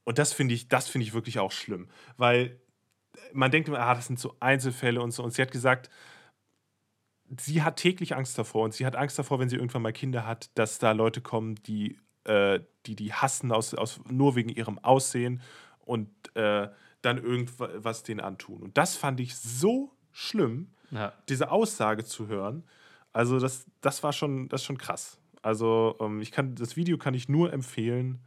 Und 0.03 0.17
das 0.17 0.33
finde 0.33 0.53
ich, 0.53 0.67
das 0.67 0.87
finde 0.87 1.07
ich 1.07 1.13
wirklich 1.13 1.39
auch 1.39 1.51
schlimm, 1.51 1.87
weil 2.17 2.59
man 3.31 3.51
denkt 3.51 3.69
immer, 3.69 3.79
ah, 3.79 3.93
das 3.93 4.07
sind 4.07 4.19
so 4.19 4.35
Einzelfälle 4.39 5.01
und 5.01 5.11
so. 5.11 5.23
Und 5.23 5.33
sie 5.33 5.41
hat 5.41 5.51
gesagt, 5.51 5.89
sie 7.39 7.61
hat 7.61 7.77
täglich 7.77 8.15
Angst 8.15 8.37
davor 8.37 8.63
und 8.63 8.73
sie 8.73 8.85
hat 8.85 8.95
Angst 8.95 9.17
davor, 9.17 9.39
wenn 9.39 9.49
sie 9.49 9.55
irgendwann 9.55 9.81
mal 9.83 9.93
Kinder 9.93 10.25
hat, 10.25 10.49
dass 10.55 10.79
da 10.79 10.91
Leute 10.91 11.21
kommen, 11.21 11.55
die 11.63 11.97
äh, 12.25 12.61
die, 12.85 12.95
die 12.95 13.13
hassen 13.13 13.51
aus, 13.51 13.73
aus, 13.73 13.99
nur 14.09 14.35
wegen 14.35 14.49
ihrem 14.49 14.79
Aussehen 14.79 15.41
und 15.79 16.09
äh, 16.35 16.69
dann 17.01 17.17
irgendwas 17.17 18.03
denen 18.03 18.19
antun. 18.19 18.61
Und 18.61 18.77
das 18.77 18.95
fand 18.95 19.19
ich 19.19 19.35
so 19.35 19.91
schlimm, 20.11 20.71
ja. 20.91 21.13
diese 21.29 21.51
Aussage 21.51 22.05
zu 22.05 22.27
hören. 22.27 22.63
Also 23.13 23.39
das, 23.39 23.65
das 23.81 24.03
war 24.03 24.11
schon, 24.11 24.49
das 24.49 24.61
ist 24.61 24.65
schon 24.65 24.77
krass. 24.77 25.19
Also 25.41 25.95
ähm, 25.99 26.21
ich 26.21 26.31
kann, 26.31 26.55
das 26.55 26.75
Video 26.75 26.97
kann 26.97 27.13
ich 27.13 27.29
nur 27.29 27.53
empfehlen, 27.53 28.19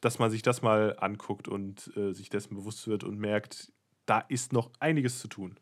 dass 0.00 0.18
man 0.18 0.30
sich 0.30 0.42
das 0.42 0.62
mal 0.62 0.96
anguckt 0.98 1.48
und 1.48 1.94
äh, 1.96 2.12
sich 2.12 2.30
dessen 2.30 2.56
bewusst 2.56 2.88
wird 2.88 3.04
und 3.04 3.18
merkt, 3.18 3.72
da 4.06 4.18
ist 4.20 4.52
noch 4.52 4.70
einiges 4.80 5.20
zu 5.20 5.28
tun. 5.28 5.58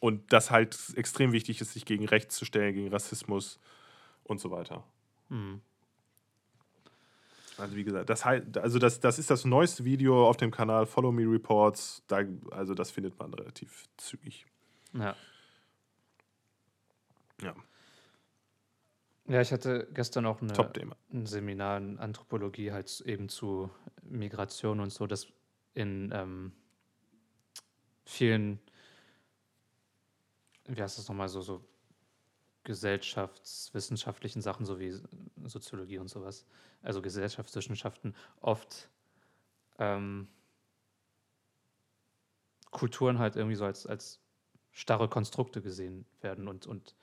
Und 0.00 0.32
das 0.32 0.50
halt 0.50 0.76
extrem 0.96 1.32
wichtig 1.32 1.60
ist, 1.60 1.72
sich 1.72 1.84
gegen 1.84 2.06
Rechts 2.06 2.36
zu 2.36 2.44
stellen, 2.44 2.74
gegen 2.74 2.88
Rassismus 2.88 3.60
und 4.24 4.40
so 4.40 4.50
weiter. 4.50 4.84
Mhm. 5.28 5.60
Also 7.58 7.76
wie 7.76 7.84
gesagt, 7.84 8.10
das, 8.10 8.24
also 8.24 8.78
das, 8.78 8.98
das 9.00 9.18
ist 9.18 9.30
das 9.30 9.44
neueste 9.44 9.84
Video 9.84 10.28
auf 10.28 10.36
dem 10.36 10.50
Kanal 10.50 10.86
Follow 10.86 11.12
Me 11.12 11.30
Reports. 11.30 12.02
Da, 12.08 12.22
also 12.50 12.74
das 12.74 12.90
findet 12.90 13.18
man 13.18 13.32
relativ 13.32 13.84
zügig. 13.96 14.46
ja. 14.94 15.14
Ja, 17.42 17.54
Ja, 19.26 19.40
ich 19.40 19.52
hatte 19.52 19.88
gestern 19.92 20.26
auch 20.26 20.40
eine, 20.42 20.52
ein 21.12 21.26
Seminar 21.26 21.78
in 21.78 21.98
Anthropologie 21.98 22.72
halt 22.72 23.00
eben 23.02 23.28
zu 23.28 23.70
Migration 24.02 24.80
und 24.80 24.92
so, 24.92 25.06
dass 25.06 25.28
in 25.74 26.10
ähm, 26.12 26.52
vielen, 28.04 28.60
wie 30.66 30.82
heißt 30.82 30.98
das 30.98 31.08
nochmal, 31.08 31.28
so, 31.28 31.40
so 31.40 31.64
gesellschaftswissenschaftlichen 32.64 34.42
Sachen, 34.42 34.66
so 34.66 34.78
wie 34.78 34.94
Soziologie 35.44 35.98
und 35.98 36.08
sowas, 36.08 36.46
also 36.82 37.02
Gesellschaftswissenschaften, 37.02 38.14
oft 38.40 38.88
ähm, 39.78 40.28
Kulturen 42.70 43.18
halt 43.18 43.36
irgendwie 43.36 43.56
so 43.56 43.64
als, 43.64 43.86
als 43.86 44.20
starre 44.70 45.08
Konstrukte 45.08 45.60
gesehen 45.60 46.06
werden 46.20 46.48
und, 46.48 46.66
und 46.66 46.94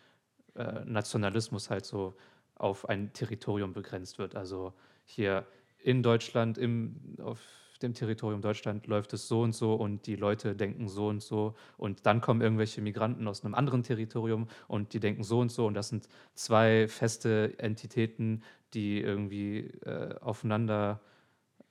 äh, 0.56 0.84
Nationalismus 0.86 1.70
halt 1.70 1.86
so 1.86 2.16
auf 2.56 2.88
ein 2.90 3.14
Territorium 3.14 3.74
begrenzt 3.74 4.20
wird. 4.20 4.36
Also 4.36 4.74
hier 5.06 5.46
in 5.78 6.04
Deutschland, 6.04 6.58
im, 6.58 7.16
auf 7.22 7.40
dem 7.82 7.94
Territorium 7.94 8.42
Deutschland 8.42 8.88
läuft 8.88 9.14
es 9.14 9.28
so 9.30 9.42
und 9.42 9.54
so 9.54 9.74
und 9.74 10.06
die 10.06 10.18
Leute 10.18 10.56
denken 10.56 10.90
so 10.90 11.08
und 11.08 11.22
so 11.24 11.56
und 11.78 12.06
dann 12.06 12.20
kommen 12.20 12.42
irgendwelche 12.42 12.82
Migranten 12.82 13.26
aus 13.28 13.46
einem 13.46 13.56
anderen 13.56 13.84
Territorium 13.84 14.48
und 14.68 14.94
die 14.94 15.00
denken 15.00 15.24
so 15.24 15.40
und 15.40 15.52
so 15.52 15.66
und 15.66 15.76
das 15.76 15.88
sind 15.88 16.10
zwei 16.36 16.90
feste 16.90 17.58
Entitäten, 17.58 18.44
die 18.74 19.00
irgendwie 19.00 19.60
äh, 19.86 20.16
aufeinander 20.20 21.00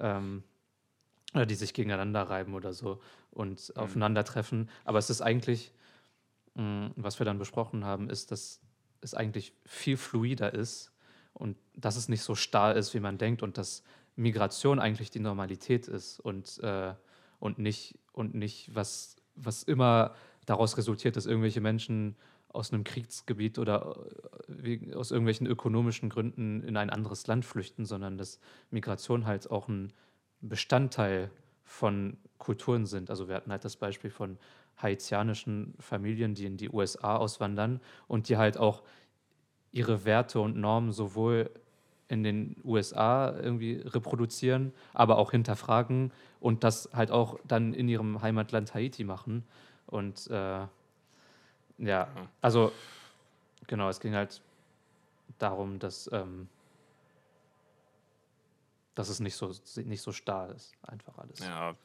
ähm, 0.00 0.44
oder 1.34 1.46
die 1.46 1.54
sich 1.54 1.74
gegeneinander 1.74 2.22
reiben 2.22 2.54
oder 2.54 2.72
so 2.72 3.00
und 3.30 3.72
Mhm. 3.76 3.80
aufeinandertreffen. 3.80 4.70
Aber 4.84 4.98
es 4.98 5.10
ist 5.10 5.20
eigentlich, 5.20 5.72
mh, 6.54 6.92
was 6.96 7.18
wir 7.20 7.26
dann 7.26 7.38
besprochen 7.38 7.84
haben, 7.84 8.08
ist, 8.10 8.30
dass 8.32 8.60
es 9.00 9.14
eigentlich 9.14 9.52
viel 9.64 9.96
fluider 9.96 10.52
ist 10.52 10.92
und 11.32 11.56
dass 11.74 11.96
es 11.96 12.08
nicht 12.08 12.22
so 12.22 12.34
starr 12.34 12.74
ist, 12.76 12.94
wie 12.94 13.00
man 13.00 13.18
denkt 13.18 13.42
und 13.42 13.58
dass 13.58 13.82
Migration 14.16 14.80
eigentlich 14.80 15.10
die 15.10 15.20
Normalität 15.20 15.86
ist 15.86 16.18
und, 16.20 16.58
äh, 16.62 16.94
und 17.38 17.58
nicht, 17.58 17.98
und 18.12 18.34
nicht 18.34 18.74
was, 18.74 19.16
was 19.36 19.62
immer 19.62 20.14
daraus 20.46 20.76
resultiert, 20.76 21.16
dass 21.16 21.26
irgendwelche 21.26 21.60
Menschen 21.60 22.16
aus 22.48 22.72
einem 22.72 22.82
Kriegsgebiet 22.82 23.58
oder 23.58 23.96
äh, 24.48 24.94
aus 24.94 25.10
irgendwelchen 25.10 25.46
ökonomischen 25.46 26.08
Gründen 26.08 26.62
in 26.62 26.76
ein 26.76 26.90
anderes 26.90 27.26
Land 27.26 27.44
flüchten, 27.44 27.84
sondern 27.84 28.18
dass 28.18 28.40
Migration 28.70 29.26
halt 29.26 29.50
auch 29.50 29.68
ein 29.68 29.92
Bestandteil 30.40 31.30
von 31.62 32.16
Kulturen 32.38 32.86
sind. 32.86 33.10
Also 33.10 33.28
wir 33.28 33.36
hatten 33.36 33.52
halt 33.52 33.64
das 33.64 33.76
Beispiel 33.76 34.10
von 34.10 34.38
haitianischen 34.78 35.74
Familien, 35.78 36.34
die 36.34 36.46
in 36.46 36.56
die 36.56 36.70
USA 36.70 37.16
auswandern 37.16 37.80
und 38.06 38.28
die 38.28 38.36
halt 38.36 38.58
auch 38.58 38.82
ihre 39.72 40.04
Werte 40.04 40.40
und 40.40 40.56
Normen 40.56 40.92
sowohl 40.92 41.50
in 42.08 42.22
den 42.22 42.56
USA 42.64 43.34
irgendwie 43.36 43.82
reproduzieren, 43.84 44.72
aber 44.94 45.18
auch 45.18 45.30
hinterfragen 45.30 46.10
und 46.40 46.64
das 46.64 46.88
halt 46.92 47.10
auch 47.10 47.38
dann 47.46 47.74
in 47.74 47.88
ihrem 47.88 48.22
Heimatland 48.22 48.74
Haiti 48.74 49.04
machen. 49.04 49.44
Und 49.86 50.26
äh, 50.30 50.66
Ja, 51.78 52.08
also 52.40 52.72
genau, 53.66 53.88
es 53.88 54.00
ging 54.00 54.14
halt 54.14 54.40
darum, 55.38 55.78
dass, 55.78 56.10
ähm, 56.12 56.48
dass 58.98 59.08
es 59.08 59.20
nicht 59.20 59.36
so, 59.36 59.52
nicht 59.84 60.02
so 60.02 60.10
starr 60.10 60.50
ist, 60.50 60.72
einfach 60.82 61.16
alles. 61.18 61.38
Ja, 61.38 61.76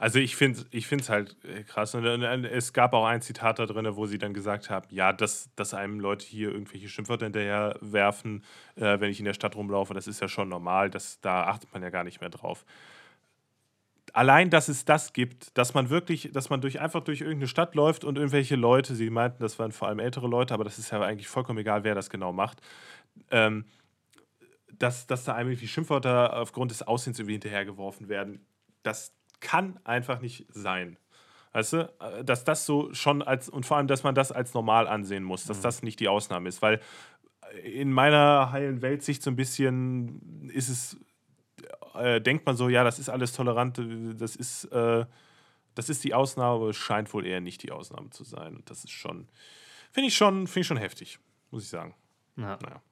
also 0.00 0.18
ich 0.18 0.34
finde 0.34 0.66
es 0.72 1.08
halt 1.08 1.36
äh, 1.44 1.62
krass. 1.62 1.94
Und 1.94 2.04
es 2.04 2.72
gab 2.72 2.92
auch 2.92 3.06
ein 3.06 3.22
Zitat 3.22 3.60
da 3.60 3.66
drin, 3.66 3.86
wo 3.94 4.06
sie 4.06 4.18
dann 4.18 4.34
gesagt 4.34 4.68
haben, 4.68 4.88
ja, 4.90 5.12
dass, 5.12 5.48
dass 5.54 5.74
einem 5.74 6.00
Leute 6.00 6.26
hier 6.26 6.50
irgendwelche 6.50 6.88
Schimpfwörter 6.88 7.26
hinterher 7.26 7.76
werfen, 7.80 8.42
äh, 8.74 8.98
wenn 8.98 9.10
ich 9.10 9.20
in 9.20 9.26
der 9.26 9.34
Stadt 9.34 9.54
rumlaufe, 9.54 9.94
das 9.94 10.08
ist 10.08 10.20
ja 10.20 10.26
schon 10.26 10.48
normal, 10.48 10.90
das, 10.90 11.20
da 11.20 11.44
achtet 11.44 11.72
man 11.72 11.84
ja 11.84 11.90
gar 11.90 12.02
nicht 12.02 12.20
mehr 12.20 12.30
drauf. 12.30 12.64
Allein, 14.12 14.50
dass 14.50 14.68
es 14.68 14.84
das 14.84 15.12
gibt, 15.12 15.56
dass 15.56 15.72
man 15.72 15.88
wirklich, 15.88 16.30
dass 16.32 16.50
man 16.50 16.60
durch, 16.60 16.80
einfach 16.80 17.04
durch 17.04 17.20
irgendeine 17.20 17.48
Stadt 17.48 17.76
läuft 17.76 18.02
und 18.02 18.16
irgendwelche 18.16 18.56
Leute, 18.56 18.96
sie 18.96 19.10
meinten, 19.10 19.40
das 19.40 19.58
waren 19.60 19.70
vor 19.70 19.86
allem 19.86 20.00
ältere 20.00 20.26
Leute, 20.26 20.52
aber 20.52 20.64
das 20.64 20.78
ist 20.80 20.90
ja 20.90 21.00
eigentlich 21.00 21.28
vollkommen 21.28 21.60
egal, 21.60 21.84
wer 21.84 21.94
das 21.94 22.10
genau 22.10 22.32
macht, 22.32 22.60
ähm, 23.30 23.66
dass, 24.78 25.06
dass 25.06 25.24
da 25.24 25.34
einem 25.34 25.50
irgendwie 25.50 25.68
Schimpfwörter 25.68 26.36
aufgrund 26.36 26.70
des 26.70 26.82
Aussehens 26.82 27.18
irgendwie 27.18 27.34
hinterhergeworfen 27.34 28.08
werden, 28.08 28.46
das 28.82 29.14
kann 29.40 29.78
einfach 29.84 30.20
nicht 30.20 30.46
sein. 30.50 30.98
Weißt 31.52 31.72
du, 31.72 31.92
Äh, 32.00 32.24
dass 32.24 32.44
das 32.44 32.66
so 32.66 32.92
schon 32.92 33.22
als, 33.22 33.48
und 33.48 33.64
vor 33.64 33.76
allem, 33.78 33.86
dass 33.86 34.02
man 34.02 34.14
das 34.14 34.32
als 34.32 34.54
normal 34.54 34.86
ansehen 34.88 35.22
muss, 35.22 35.44
dass 35.44 35.60
das 35.60 35.82
nicht 35.82 36.00
die 36.00 36.08
Ausnahme 36.08 36.48
ist, 36.48 36.60
weil 36.60 36.80
in 37.62 37.92
meiner 37.92 38.50
heilen 38.52 38.82
Weltsicht 38.82 39.22
so 39.22 39.30
ein 39.30 39.36
bisschen 39.36 40.50
ist 40.50 40.68
es, 40.68 40.96
äh, 41.94 42.20
denkt 42.20 42.44
man 42.44 42.56
so, 42.56 42.68
ja, 42.68 42.84
das 42.84 42.98
ist 42.98 43.08
alles 43.08 43.32
tolerant, 43.32 43.78
äh, 43.78 44.14
das 44.14 44.36
ist, 44.36 44.64
äh, 44.66 45.06
das 45.74 45.88
ist 45.88 46.04
die 46.04 46.12
Ausnahme, 46.12 46.56
aber 46.56 46.70
es 46.70 46.76
scheint 46.76 47.12
wohl 47.14 47.24
eher 47.26 47.40
nicht 47.40 47.62
die 47.62 47.70
Ausnahme 47.72 48.10
zu 48.10 48.24
sein. 48.24 48.56
Und 48.56 48.68
das 48.68 48.84
ist 48.84 48.90
schon, 48.92 49.28
finde 49.92 50.08
ich 50.08 50.16
schon, 50.16 50.46
finde 50.46 50.60
ich 50.60 50.66
schon 50.66 50.76
heftig, 50.76 51.18
muss 51.50 51.62
ich 51.62 51.68
sagen. 51.68 51.94
Ja. 52.36 52.58
Naja. 52.60 52.82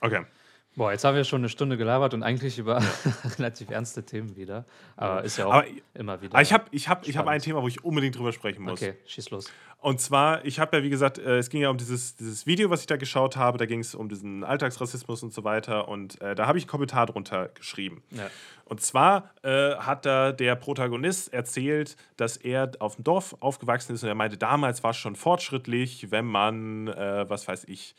Okay. 0.00 0.26
Boah, 0.74 0.90
jetzt 0.90 1.04
haben 1.04 1.14
wir 1.16 1.24
schon 1.24 1.42
eine 1.42 1.50
Stunde 1.50 1.76
gelabert 1.76 2.14
und 2.14 2.22
eigentlich 2.22 2.58
über 2.58 2.82
relativ 3.38 3.68
ernste 3.70 4.04
Themen 4.04 4.36
wieder. 4.36 4.64
Aber 4.96 5.22
ist 5.22 5.36
ja 5.36 5.46
auch 5.46 5.52
Aber- 5.52 5.66
immer 5.92 6.22
wieder. 6.22 6.40
Ich 6.40 6.52
habe 6.52 6.64
ich 6.70 6.88
hab, 6.88 7.06
ich 7.06 7.16
hab 7.16 7.26
ein. 7.26 7.40
Thema, 7.42 7.62
wo 7.62 7.68
ich 7.68 7.84
unbedingt 7.84 8.16
drüber 8.16 8.32
sprechen 8.32 8.62
muss. 8.62 8.80
Okay, 8.80 8.94
schieß 9.06 9.30
los. 9.30 9.50
Und 9.80 10.00
zwar, 10.00 10.44
ich 10.44 10.60
habe 10.60 10.76
ja, 10.76 10.82
wie 10.84 10.90
gesagt, 10.90 11.18
äh, 11.18 11.38
es 11.38 11.50
ging 11.50 11.60
ja 11.60 11.68
um 11.68 11.76
dieses, 11.76 12.14
dieses 12.14 12.46
Video, 12.46 12.70
was 12.70 12.80
ich 12.82 12.86
da 12.86 12.96
geschaut 12.96 13.36
habe. 13.36 13.58
Da 13.58 13.66
ging 13.66 13.80
es 13.80 13.94
um 13.96 14.08
diesen 14.08 14.44
Alltagsrassismus 14.44 15.22
und 15.24 15.34
so 15.34 15.42
weiter. 15.44 15.88
Und 15.88 16.20
äh, 16.20 16.34
da 16.36 16.46
habe 16.46 16.56
ich 16.56 16.64
einen 16.64 16.70
Kommentar 16.70 17.06
drunter 17.06 17.48
geschrieben. 17.48 18.02
Ja. 18.10 18.30
Und 18.64 18.80
zwar 18.80 19.30
äh, 19.42 19.74
hat 19.74 20.06
da 20.06 20.30
der 20.32 20.54
Protagonist 20.54 21.32
erzählt, 21.34 21.96
dass 22.16 22.36
er 22.36 22.70
auf 22.78 22.94
dem 22.94 23.04
Dorf 23.04 23.36
aufgewachsen 23.40 23.94
ist 23.94 24.04
und 24.04 24.08
er 24.08 24.14
meinte, 24.14 24.38
damals 24.38 24.82
war 24.84 24.92
es 24.92 24.96
schon 24.98 25.16
fortschrittlich, 25.16 26.10
wenn 26.12 26.26
man, 26.26 26.86
äh, 26.88 27.28
was 27.28 27.48
weiß 27.48 27.64
ich, 27.64 27.96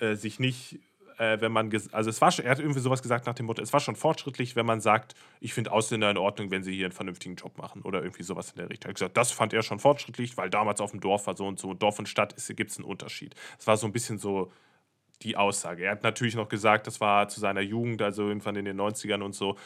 äh, 0.00 0.16
sich 0.16 0.40
nicht, 0.40 0.80
äh, 1.18 1.40
wenn 1.40 1.52
man, 1.52 1.70
also 1.92 2.10
es 2.10 2.20
war 2.20 2.30
schon, 2.30 2.44
er 2.44 2.52
hat 2.52 2.58
irgendwie 2.58 2.80
sowas 2.80 3.02
gesagt 3.02 3.26
nach 3.26 3.34
dem 3.34 3.46
Motto, 3.46 3.62
es 3.62 3.72
war 3.72 3.80
schon 3.80 3.96
fortschrittlich, 3.96 4.56
wenn 4.56 4.66
man 4.66 4.80
sagt, 4.80 5.14
ich 5.40 5.54
finde 5.54 5.72
Ausländer 5.72 6.10
in 6.10 6.16
Ordnung, 6.16 6.50
wenn 6.50 6.62
sie 6.62 6.74
hier 6.74 6.86
einen 6.86 6.92
vernünftigen 6.92 7.36
Job 7.36 7.58
machen 7.58 7.82
oder 7.82 8.02
irgendwie 8.02 8.22
sowas 8.22 8.50
in 8.50 8.56
der 8.56 8.70
Richtung. 8.70 8.88
Er 8.88 8.90
hat 8.90 8.96
gesagt, 8.96 9.16
das 9.16 9.32
fand 9.32 9.52
er 9.52 9.62
schon 9.62 9.78
fortschrittlich, 9.78 10.36
weil 10.36 10.50
damals 10.50 10.80
auf 10.80 10.90
dem 10.90 11.00
Dorf 11.00 11.26
war 11.26 11.36
so 11.36 11.46
und 11.46 11.58
so, 11.58 11.74
Dorf 11.74 11.98
und 11.98 12.08
Stadt 12.08 12.34
gibt 12.56 12.70
es 12.70 12.78
einen 12.78 12.86
Unterschied. 12.86 13.34
Es 13.58 13.66
war 13.66 13.76
so 13.76 13.86
ein 13.86 13.92
bisschen 13.92 14.18
so 14.18 14.52
die 15.22 15.36
Aussage. 15.36 15.84
Er 15.84 15.92
hat 15.92 16.02
natürlich 16.02 16.34
noch 16.34 16.48
gesagt, 16.48 16.86
das 16.86 17.00
war 17.00 17.28
zu 17.28 17.40
seiner 17.40 17.60
Jugend, 17.60 18.02
also 18.02 18.28
irgendwann 18.28 18.56
in 18.56 18.64
den 18.64 18.80
90ern 18.80 19.22
und 19.22 19.34
so. 19.34 19.56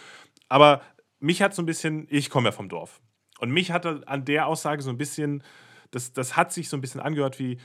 Aber 0.49 0.82
mich 1.20 1.42
hat 1.42 1.55
so 1.55 1.62
ein 1.62 1.66
bisschen, 1.66 2.07
ich 2.11 2.30
komme 2.30 2.49
ja 2.49 2.53
vom 2.53 2.68
Dorf. 2.68 3.01
Und 3.38 3.51
mich 3.51 3.70
hatte 3.70 4.03
an 4.07 4.24
der 4.24 4.46
Aussage 4.46 4.82
so 4.82 4.90
ein 4.90 4.99
bisschen, 4.99 5.42
das, 5.90 6.12
das 6.12 6.36
hat 6.36 6.53
sich 6.53 6.68
so 6.68 6.76
ein 6.76 6.80
bisschen 6.80 7.01
angehört 7.01 7.38
wie, 7.38 7.59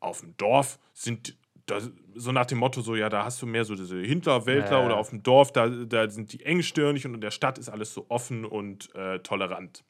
auf 0.00 0.20
dem 0.20 0.36
Dorf 0.36 0.78
sind, 0.92 1.36
da, 1.66 1.80
so 2.14 2.32
nach 2.32 2.46
dem 2.46 2.58
Motto, 2.58 2.80
so, 2.80 2.94
ja, 2.94 3.08
da 3.08 3.24
hast 3.24 3.42
du 3.42 3.46
mehr 3.46 3.64
so 3.64 3.74
diese 3.74 3.98
Hinterwäldler 3.98 4.80
ja. 4.80 4.86
oder 4.86 4.96
auf 4.96 5.10
dem 5.10 5.22
Dorf, 5.22 5.52
da, 5.52 5.68
da 5.68 6.08
sind 6.08 6.32
die 6.32 6.44
engstirnig 6.44 7.04
und 7.04 7.14
in 7.14 7.20
der 7.20 7.32
Stadt 7.32 7.58
ist 7.58 7.68
alles 7.68 7.92
so 7.92 8.06
offen 8.08 8.44
und 8.44 8.94
äh, 8.94 9.18
tolerant. 9.18 9.84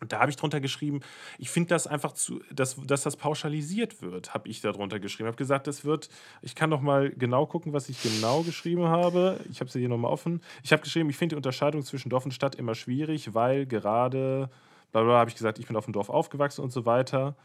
Und 0.00 0.12
da 0.12 0.20
habe 0.20 0.30
ich 0.30 0.36
drunter 0.36 0.60
geschrieben, 0.60 1.00
ich 1.38 1.50
finde 1.50 1.68
das 1.68 1.86
einfach 1.86 2.12
zu, 2.12 2.40
dass, 2.50 2.76
dass 2.86 3.02
das 3.02 3.16
pauschalisiert 3.16 4.00
wird, 4.00 4.32
habe 4.32 4.48
ich 4.48 4.62
da 4.62 4.72
drunter 4.72 4.98
geschrieben. 4.98 5.26
habe 5.26 5.36
gesagt, 5.36 5.66
das 5.66 5.84
wird, 5.84 6.08
ich 6.40 6.54
kann 6.54 6.70
noch 6.70 6.80
mal 6.80 7.10
genau 7.10 7.46
gucken, 7.46 7.74
was 7.74 7.88
ich 7.90 8.02
genau 8.02 8.42
geschrieben 8.42 8.86
habe. 8.86 9.38
Ich 9.50 9.60
habe 9.60 9.70
sie 9.70 9.80
hier 9.80 9.90
nochmal 9.90 10.10
offen. 10.10 10.40
Ich 10.62 10.72
habe 10.72 10.82
geschrieben, 10.82 11.10
ich 11.10 11.16
finde 11.16 11.34
die 11.34 11.36
Unterscheidung 11.36 11.82
zwischen 11.82 12.08
Dorf 12.08 12.24
und 12.24 12.32
Stadt 12.32 12.54
immer 12.54 12.74
schwierig, 12.74 13.34
weil 13.34 13.66
gerade, 13.66 14.48
bla 14.90 15.02
bla, 15.02 15.18
habe 15.18 15.30
ich 15.30 15.36
gesagt, 15.36 15.58
ich 15.58 15.66
bin 15.66 15.76
auf 15.76 15.84
dem 15.84 15.92
Dorf 15.92 16.08
aufgewachsen 16.08 16.62
und 16.62 16.72
so 16.72 16.86
weiter. 16.86 17.36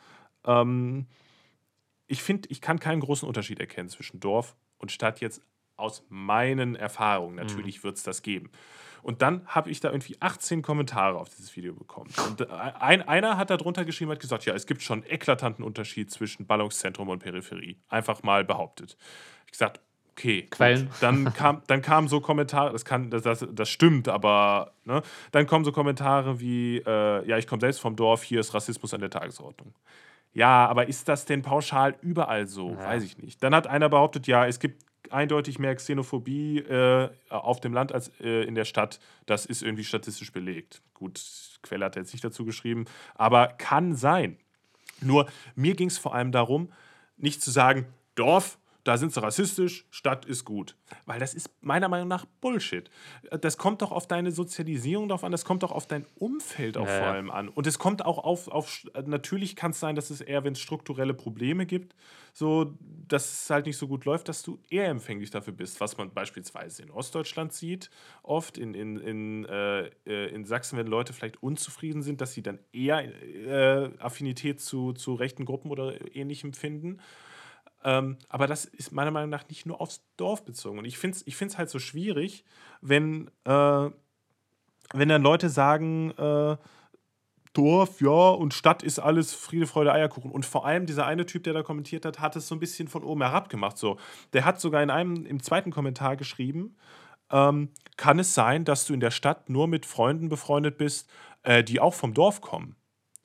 Ähm, 0.45 1.07
ich 2.07 2.21
finde, 2.21 2.49
ich 2.49 2.61
kann 2.61 2.79
keinen 2.79 3.01
großen 3.01 3.27
Unterschied 3.27 3.59
erkennen 3.59 3.89
zwischen 3.89 4.19
Dorf 4.19 4.55
und 4.77 4.91
Stadt 4.91 5.19
jetzt 5.21 5.41
aus 5.77 6.03
meinen 6.09 6.75
Erfahrungen. 6.75 7.35
Natürlich 7.35 7.83
wird 7.83 7.97
es 7.97 8.03
das 8.03 8.21
geben. 8.21 8.49
Und 9.05 9.21
dann 9.21 9.45
habe 9.45 9.69
ich 9.69 9.79
da 9.81 9.91
irgendwie 9.91 10.19
18 10.19 10.63
Kommentare 10.63 11.19
auf 11.19 11.29
dieses 11.29 11.55
Video 11.55 11.73
bekommen. 11.73 12.11
Und 12.27 12.41
äh, 12.41 12.47
ein, 12.47 13.07
einer 13.07 13.37
hat 13.37 13.51
da 13.51 13.57
drunter 13.57 13.85
geschrieben, 13.85 14.09
hat 14.09 14.19
gesagt, 14.19 14.45
ja, 14.45 14.55
es 14.55 14.65
gibt 14.65 14.81
schon 14.81 15.03
eklatanten 15.03 15.63
Unterschied 15.63 16.09
zwischen 16.09 16.47
Ballungszentrum 16.47 17.09
und 17.09 17.19
Peripherie. 17.19 17.77
Einfach 17.87 18.23
mal 18.23 18.43
behauptet. 18.43 18.97
Ich 19.45 19.51
gesagt, 19.51 19.79
okay. 20.11 20.41
gut. 20.41 20.51
Quellen? 20.51 20.89
Dann 21.01 21.31
kam, 21.33 21.61
dann 21.67 21.83
kamen 21.83 22.07
so 22.07 22.19
Kommentare, 22.19 22.71
das, 22.71 22.83
kann, 22.83 23.11
das, 23.11 23.21
das, 23.21 23.45
das 23.51 23.69
stimmt, 23.69 24.07
aber 24.07 24.73
ne? 24.85 25.03
dann 25.31 25.45
kommen 25.45 25.65
so 25.65 25.71
Kommentare 25.71 26.39
wie, 26.39 26.77
äh, 26.77 27.27
ja, 27.27 27.37
ich 27.37 27.45
komme 27.45 27.59
selbst 27.59 27.79
vom 27.79 27.95
Dorf, 27.95 28.23
hier 28.23 28.39
ist 28.39 28.55
Rassismus 28.55 28.93
an 28.93 29.01
der 29.01 29.11
Tagesordnung. 29.11 29.75
Ja, 30.35 30.67
aber 30.67 30.89
ist 30.89 31.07
das 31.07 31.23
denn 31.23 31.41
pauschal 31.41 31.95
überall 32.01 32.45
so? 32.45 32.71
Ja. 32.71 32.87
Weiß 32.87 33.03
ich 33.03 33.17
nicht. 33.17 33.41
Dann 33.41 33.55
hat 33.55 33.67
einer 33.67 33.87
behauptet, 33.87 34.27
ja, 34.27 34.45
es 34.45 34.59
gibt 34.59 34.83
eindeutig 35.09 35.59
mehr 35.59 35.73
Xenophobie 35.73 36.59
äh, 36.59 37.09
auf 37.29 37.61
dem 37.61 37.73
Land 37.73 37.93
als 37.93 38.11
äh, 38.19 38.43
in 38.43 38.53
der 38.53 38.65
Stadt. 38.65 38.99
Das 39.25 39.45
ist 39.45 39.63
irgendwie 39.63 39.85
statistisch 39.85 40.33
belegt. 40.33 40.81
Gut, 40.93 41.21
Quelle 41.61 41.85
hat 41.85 41.95
er 41.95 42.01
jetzt 42.01 42.11
nicht 42.11 42.23
dazu 42.23 42.43
geschrieben, 42.43 42.83
aber 43.15 43.47
kann 43.47 43.95
sein. 43.95 44.37
Nur 44.99 45.25
mir 45.55 45.73
ging 45.73 45.87
es 45.87 45.97
vor 45.97 46.13
allem 46.13 46.33
darum, 46.33 46.69
nicht 47.15 47.41
zu 47.41 47.49
sagen, 47.49 47.85
Dorf, 48.15 48.57
da 48.85 48.97
sind 48.97 49.11
sie 49.11 49.21
rassistisch, 49.21 49.85
Stadt 49.89 50.25
ist 50.25 50.45
gut. 50.45 50.77
Weil 51.07 51.19
das 51.19 51.33
ist 51.33 51.49
meiner 51.61 51.89
Meinung 51.89 52.07
nach 52.07 52.25
Bullshit. 52.39 52.91
Das 53.41 53.57
kommt 53.57 53.81
doch 53.81 53.91
auf 53.91 54.07
deine 54.07 54.31
Sozialisierung 54.31 55.09
drauf 55.09 55.23
an, 55.23 55.31
das 55.31 55.43
kommt 55.43 55.63
doch 55.63 55.71
auf 55.71 55.87
dein 55.87 56.05
Umfeld 56.15 56.77
auch 56.77 56.85
Ja, 56.85 56.99
vor 56.99 57.07
allem 57.07 57.31
an. 57.31 57.49
Und 57.49 57.65
es 57.65 57.79
kommt 57.79 58.05
auch 58.05 58.19
auf, 58.19 58.47
auf 58.47 58.85
natürlich 59.05 59.55
kann 59.55 59.71
es 59.71 59.79
sein, 59.79 59.95
dass 59.95 60.11
es 60.11 60.21
eher, 60.21 60.43
wenn 60.43 60.53
es 60.53 60.59
strukturelle 60.59 61.15
Probleme 61.15 61.65
gibt, 61.65 61.95
so, 62.31 62.75
dass 63.07 63.45
es 63.45 63.49
halt 63.49 63.65
nicht 63.65 63.77
so 63.77 63.87
gut 63.87 64.05
läuft, 64.05 64.29
dass 64.29 64.43
du 64.43 64.59
eher 64.69 64.87
empfänglich 64.89 65.31
dafür 65.31 65.53
bist, 65.53 65.81
was 65.81 65.97
man 65.97 66.13
beispielsweise 66.13 66.83
in 66.83 66.91
Ostdeutschland 66.91 67.53
sieht, 67.53 67.89
oft 68.21 68.55
in, 68.55 68.75
in, 68.75 68.97
in, 68.97 69.45
äh, 69.45 69.85
äh, 70.05 70.27
in 70.27 70.45
Sachsen, 70.45 70.77
wenn 70.77 70.85
Leute 70.85 71.11
vielleicht 71.11 71.41
unzufrieden 71.41 72.03
sind, 72.03 72.21
dass 72.21 72.33
sie 72.33 72.43
dann 72.43 72.59
eher 72.71 73.03
äh, 73.03 73.89
Affinität 73.97 74.61
zu, 74.61 74.93
zu 74.93 75.15
rechten 75.15 75.45
Gruppen 75.45 75.71
oder 75.71 76.15
ähnlichem 76.15 76.53
finden. 76.53 76.99
Ähm, 77.85 78.17
aber 78.29 78.47
das 78.47 78.65
ist 78.65 78.91
meiner 78.91 79.11
Meinung 79.11 79.29
nach 79.29 79.47
nicht 79.47 79.67
nur 79.67 79.79
aufs 79.79 80.03
Dorf 80.17 80.43
bezogen. 80.43 80.79
Und 80.79 80.85
ich 80.85 80.97
finde 80.97 81.17
es 81.17 81.27
ich 81.27 81.37
find's 81.37 81.57
halt 81.57 81.69
so 81.69 81.77
schwierig, 81.77 82.43
wenn, 82.81 83.29
äh, 83.45 83.89
wenn 84.93 85.09
dann 85.09 85.21
Leute 85.21 85.49
sagen, 85.49 86.11
äh, 86.17 86.57
Dorf, 87.53 88.01
ja, 88.01 88.09
und 88.09 88.53
Stadt 88.53 88.83
ist 88.83 88.99
alles 88.99 89.33
Friede, 89.33 89.67
Freude, 89.67 89.93
Eierkuchen. 89.93 90.31
Und 90.31 90.45
vor 90.45 90.65
allem 90.65 90.87
dieser 90.87 91.05
eine 91.05 91.25
Typ, 91.25 91.43
der 91.43 91.53
da 91.53 91.63
kommentiert 91.63 92.05
hat, 92.05 92.19
hat 92.19 92.35
es 92.35 92.47
so 92.47 92.55
ein 92.55 92.59
bisschen 92.59 92.87
von 92.87 93.03
oben 93.03 93.21
herab 93.21 93.49
gemacht. 93.49 93.77
So. 93.77 93.97
Der 94.33 94.45
hat 94.45 94.59
sogar 94.59 94.83
in 94.83 94.89
einem, 94.89 95.25
im 95.25 95.41
zweiten 95.41 95.71
Kommentar 95.71 96.17
geschrieben, 96.17 96.75
ähm, 97.31 97.69
kann 97.97 98.19
es 98.19 98.33
sein, 98.33 98.65
dass 98.65 98.85
du 98.85 98.93
in 98.93 98.99
der 98.99 99.11
Stadt 99.11 99.49
nur 99.49 99.67
mit 99.67 99.85
Freunden 99.85 100.27
befreundet 100.27 100.77
bist, 100.77 101.09
äh, 101.43 101.63
die 101.63 101.79
auch 101.79 101.93
vom 101.93 102.13
Dorf 102.13 102.41
kommen? 102.41 102.75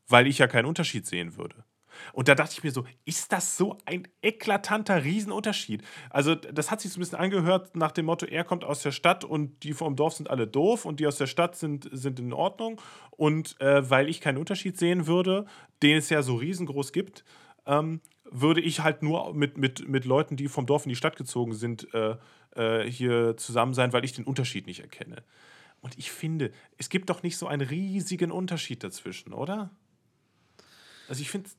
Weil 0.07 0.27
ich 0.27 0.39
ja 0.39 0.47
keinen 0.47 0.67
Unterschied 0.67 1.07
sehen 1.07 1.37
würde. 1.37 1.65
Und 2.13 2.29
da 2.29 2.35
dachte 2.35 2.53
ich 2.53 2.65
mir 2.65 2.71
so, 2.71 2.85
ist 3.05 3.33
das 3.33 3.57
so 3.57 3.79
ein 3.85 4.09
eklatanter 4.23 5.05
Riesenunterschied? 5.05 5.83
Also, 6.11 6.35
das 6.35 6.71
hat 6.71 6.81
sich 6.81 6.93
so 6.93 6.99
ein 6.99 7.01
bisschen 7.01 7.19
angehört 7.19 7.77
nach 7.77 7.93
dem 7.93 8.07
Motto, 8.07 8.27
er 8.27 8.45
kommt 8.45 8.65
aus 8.65 8.83
der 8.83 8.93
Stadt 8.93 9.25
und 9.25 9.63
die 9.63 9.73
vom 9.73 9.97
Dorf 9.97 10.15
sind 10.15 10.31
alle 10.31 10.47
doof 10.47 10.85
und 10.85 11.01
die 11.01 11.07
aus 11.07 11.17
der 11.17 11.27
Stadt 11.27 11.57
sind, 11.57 11.89
sind 11.93 12.19
in 12.19 12.33
Ordnung. 12.33 12.81
Und 13.11 13.61
äh, 13.61 13.89
weil 13.89 14.09
ich 14.09 14.21
keinen 14.21 14.39
Unterschied 14.39 14.79
sehen 14.79 15.07
würde, 15.07 15.47
den 15.83 15.99
es 15.99 16.11
ja 16.11 16.23
so 16.23 16.37
riesengroß 16.37 16.93
gibt, 16.93 17.25
ähm, 17.67 18.01
würde 18.31 18.61
ich 18.61 18.81
halt 18.81 19.03
nur 19.03 19.35
mit, 19.35 19.59
mit, 19.59 19.89
mit 19.89 20.05
Leuten, 20.05 20.37
die 20.37 20.49
vom 20.49 20.67
Dorf 20.67 20.87
in 20.87 20.91
die 20.91 20.97
Stadt 20.97 21.17
gezogen 21.17 21.53
sind, 21.53 21.93
äh, 21.95 22.17
äh, 22.55 22.89
hier 22.89 23.37
zusammen 23.37 23.75
sein, 23.75 23.93
weil 23.93 24.05
ich 24.05 24.13
den 24.13 24.25
Unterschied 24.25 24.67
nicht 24.67 24.81
erkenne. 24.81 25.23
Und 25.81 25.99
ich 25.99 26.11
finde, 26.11 26.53
es 26.77 26.89
gibt 26.89 27.11
doch 27.11 27.23
nicht 27.23 27.39
so 27.39 27.47
einen 27.47 27.67
riesigen 27.67 28.31
Unterschied 28.31 28.85
dazwischen, 28.85 29.33
oder? 29.33 29.71
Also 31.09 31.23
ich 31.23 31.31
finde, 31.31 31.51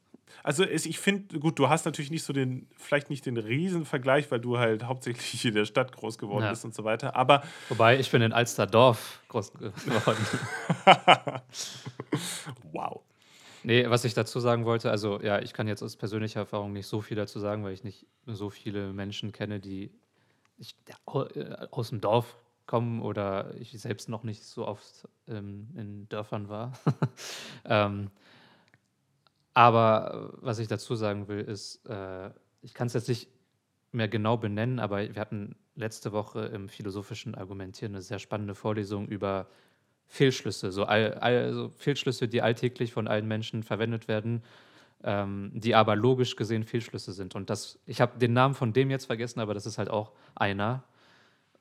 also 0.44 0.64
es, 0.64 0.86
ich 0.86 1.00
finde, 1.00 1.40
gut, 1.40 1.60
du 1.60 1.70
hast 1.70 1.86
natürlich 1.86 2.12
nicht 2.12 2.24
so 2.24 2.34
den, 2.34 2.68
vielleicht 2.78 3.10
nicht 3.10 3.26
den 3.26 3.38
Riesenvergleich, 3.38 4.30
weil 4.32 4.40
du 4.40 4.58
halt 4.58 4.84
hauptsächlich 4.84 5.46
in 5.46 5.54
der 5.54 5.66
Stadt 5.66 5.92
groß 5.92 6.18
geworden 6.18 6.44
Ja. 6.44 6.50
bist 6.50 6.66
und 6.66 6.74
so 6.74 6.84
weiter. 6.84 7.16
Aber 7.16 7.44
Wobei, 7.70 8.00
ich 8.00 8.10
bin 8.12 8.22
in 8.22 8.34
Alsterdorf 8.34 9.22
groß 9.30 9.54
geworden. 9.54 10.18
wow. 12.72 13.02
Nee, 13.64 13.90
was 13.90 14.06
ich 14.06 14.14
dazu 14.14 14.40
sagen 14.40 14.66
wollte, 14.66 14.90
also 14.90 15.22
ja, 15.22 15.40
ich 15.40 15.54
kann 15.54 15.68
jetzt 15.68 15.84
aus 15.84 15.96
persönlicher 15.96 16.40
Erfahrung 16.42 16.74
nicht 16.74 16.88
so 16.88 17.02
viel 17.02 17.16
dazu 17.16 17.40
sagen, 17.40 17.64
weil 17.64 17.74
ich 17.74 17.84
nicht 17.84 18.08
so 18.26 18.50
viele 18.50 18.92
Menschen 18.92 19.32
kenne, 19.32 19.60
die 19.60 19.92
ich, 20.58 20.76
äh, 21.36 21.68
aus 21.70 21.90
dem 21.90 22.02
Dorf 22.02 22.38
kommen 22.66 23.02
oder 23.02 23.54
ich 23.60 23.72
selbst 23.80 24.10
noch 24.10 24.24
nicht 24.24 24.44
so 24.44 24.66
oft 24.68 25.08
ähm, 25.28 25.68
in 25.76 26.10
Dörfern 26.10 26.50
war. 26.50 26.74
ähm, 27.66 28.10
aber 29.54 30.32
äh, 30.34 30.38
was 30.41 30.60
ich 30.60 30.68
dazu 30.68 30.95
sagen 30.95 31.28
will, 31.28 31.41
ist, 31.41 31.86
äh, 31.88 32.30
ich 32.62 32.74
kann 32.74 32.88
es 32.88 32.93
jetzt 32.93 33.10
nicht 33.10 33.30
mehr 33.91 34.08
genau 34.08 34.38
benennen, 34.38 34.80
aber 34.80 35.02
wir 35.14 35.20
hatten 35.20 35.56
letzte 35.76 36.12
Woche 36.12 36.45
im 36.45 36.70
philosophischen 36.70 37.36
Argumentieren 37.36 37.93
eine 37.93 38.02
sehr 38.02 38.20
spannende 38.20 38.56
Vorlesung 38.56 39.08
über 39.08 39.47
Fehlschlüsse, 40.08 40.72
so, 40.72 40.84
all, 40.84 41.14
all, 41.16 41.54
so 41.54 41.70
Fehlschlüsse, 41.70 42.28
die 42.28 42.41
alltäglich 42.41 42.91
von 42.91 43.08
allen 43.08 43.28
Menschen 43.28 43.64
verwendet 43.64 44.08
werden, 44.08 44.43
ähm, 45.04 45.52
die 45.54 45.74
aber 45.74 45.95
logisch 45.95 46.36
gesehen 46.36 46.64
Fehlschlüsse 46.64 47.14
sind. 47.14 47.36
Und 47.36 47.49
das, 47.49 47.80
ich 47.86 48.02
habe 48.02 48.20
den 48.20 48.34
Namen 48.34 48.54
von 48.54 48.74
dem 48.74 48.91
jetzt 48.91 49.06
vergessen, 49.06 49.39
aber 49.39 49.54
das 49.54 49.66
ist 49.66 49.78
halt 49.78 49.89
auch 49.89 50.12
einer. 50.36 50.84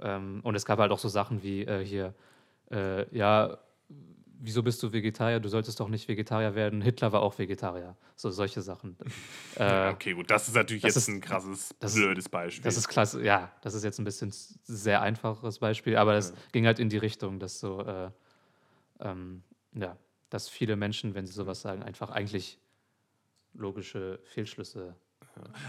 Ähm, 0.01 0.41
und 0.43 0.55
es 0.55 0.65
gab 0.65 0.79
halt 0.79 0.91
auch 0.91 0.99
so 0.99 1.09
Sachen 1.09 1.43
wie 1.43 1.63
äh, 1.63 1.85
hier, 1.85 2.15
äh, 2.71 3.07
ja, 3.17 3.59
wieso 4.43 4.63
bist 4.63 4.83
du 4.83 4.93
Vegetarier? 4.93 5.39
Du 5.41 5.49
solltest 5.49 5.79
doch 5.81 5.89
nicht 5.89 6.09
Vegetarier 6.09 6.55
werden. 6.55 6.81
Hitler 6.83 7.13
war 7.13 7.23
auch 7.23 7.39
Vegetarier. 7.39 7.97
So 8.17 8.31
solche 8.31 8.63
Sachen. 8.63 8.97
Ja, 9.59 9.91
äh, 9.91 9.93
okay, 9.93 10.13
gut, 10.15 10.31
das 10.31 10.49
ist 10.49 10.55
natürlich 10.55 10.83
das 10.83 10.95
jetzt 10.95 11.03
ist- 11.03 11.09
ein 11.09 11.21
krasses, 11.21 11.75
das- 11.81 11.95
blödes 11.95 12.29
Beispiel. 12.29 12.63
das 12.65 12.77
ist 12.77 12.89
klasse, 12.89 13.23
ja, 13.23 13.53
das 13.63 13.75
ist 13.75 13.85
jetzt 13.85 13.99
ein 13.99 14.05
bisschen 14.05 14.33
sehr 14.65 15.03
einfaches 15.03 15.59
Beispiel, 15.59 15.97
aber 15.97 16.15
das 16.15 16.33
ging 16.53 16.67
halt 16.67 16.79
in 16.79 16.89
die 16.89 16.97
Richtung, 16.99 17.39
dass 17.39 17.59
so, 17.61 17.81
äh, 17.85 18.11
ähm, 19.01 19.43
ja, 19.75 19.97
dass 20.31 20.49
viele 20.49 20.77
Menschen, 20.77 21.15
wenn 21.15 21.27
sie 21.27 21.33
sowas 21.33 21.61
sagen, 21.61 21.83
einfach 21.83 22.11
eigentlich 22.11 22.59
logische 23.55 24.21
Fehlschlüsse. 24.25 24.95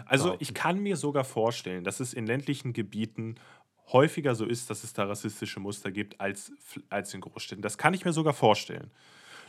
Also 0.06 0.36
ich 0.40 0.54
kann 0.54 0.80
mir 0.80 0.96
sogar 0.98 1.24
vorstellen, 1.24 1.84
dass 1.84 2.00
es 2.00 2.14
in 2.14 2.26
ländlichen 2.26 2.74
Gebieten 2.74 3.36
häufiger 3.88 4.36
so 4.36 4.46
ist, 4.46 4.70
dass 4.70 4.84
es 4.84 4.94
da 4.94 5.06
rassistische 5.06 5.60
Muster 5.60 5.92
gibt 5.92 6.20
als, 6.20 6.52
als 6.90 7.14
in 7.14 7.22
Großstädten. 7.22 7.62
Das 7.62 7.78
kann 7.78 7.94
ich 7.94 8.06
mir 8.06 8.14
sogar 8.14 8.34
vorstellen. 8.34 8.92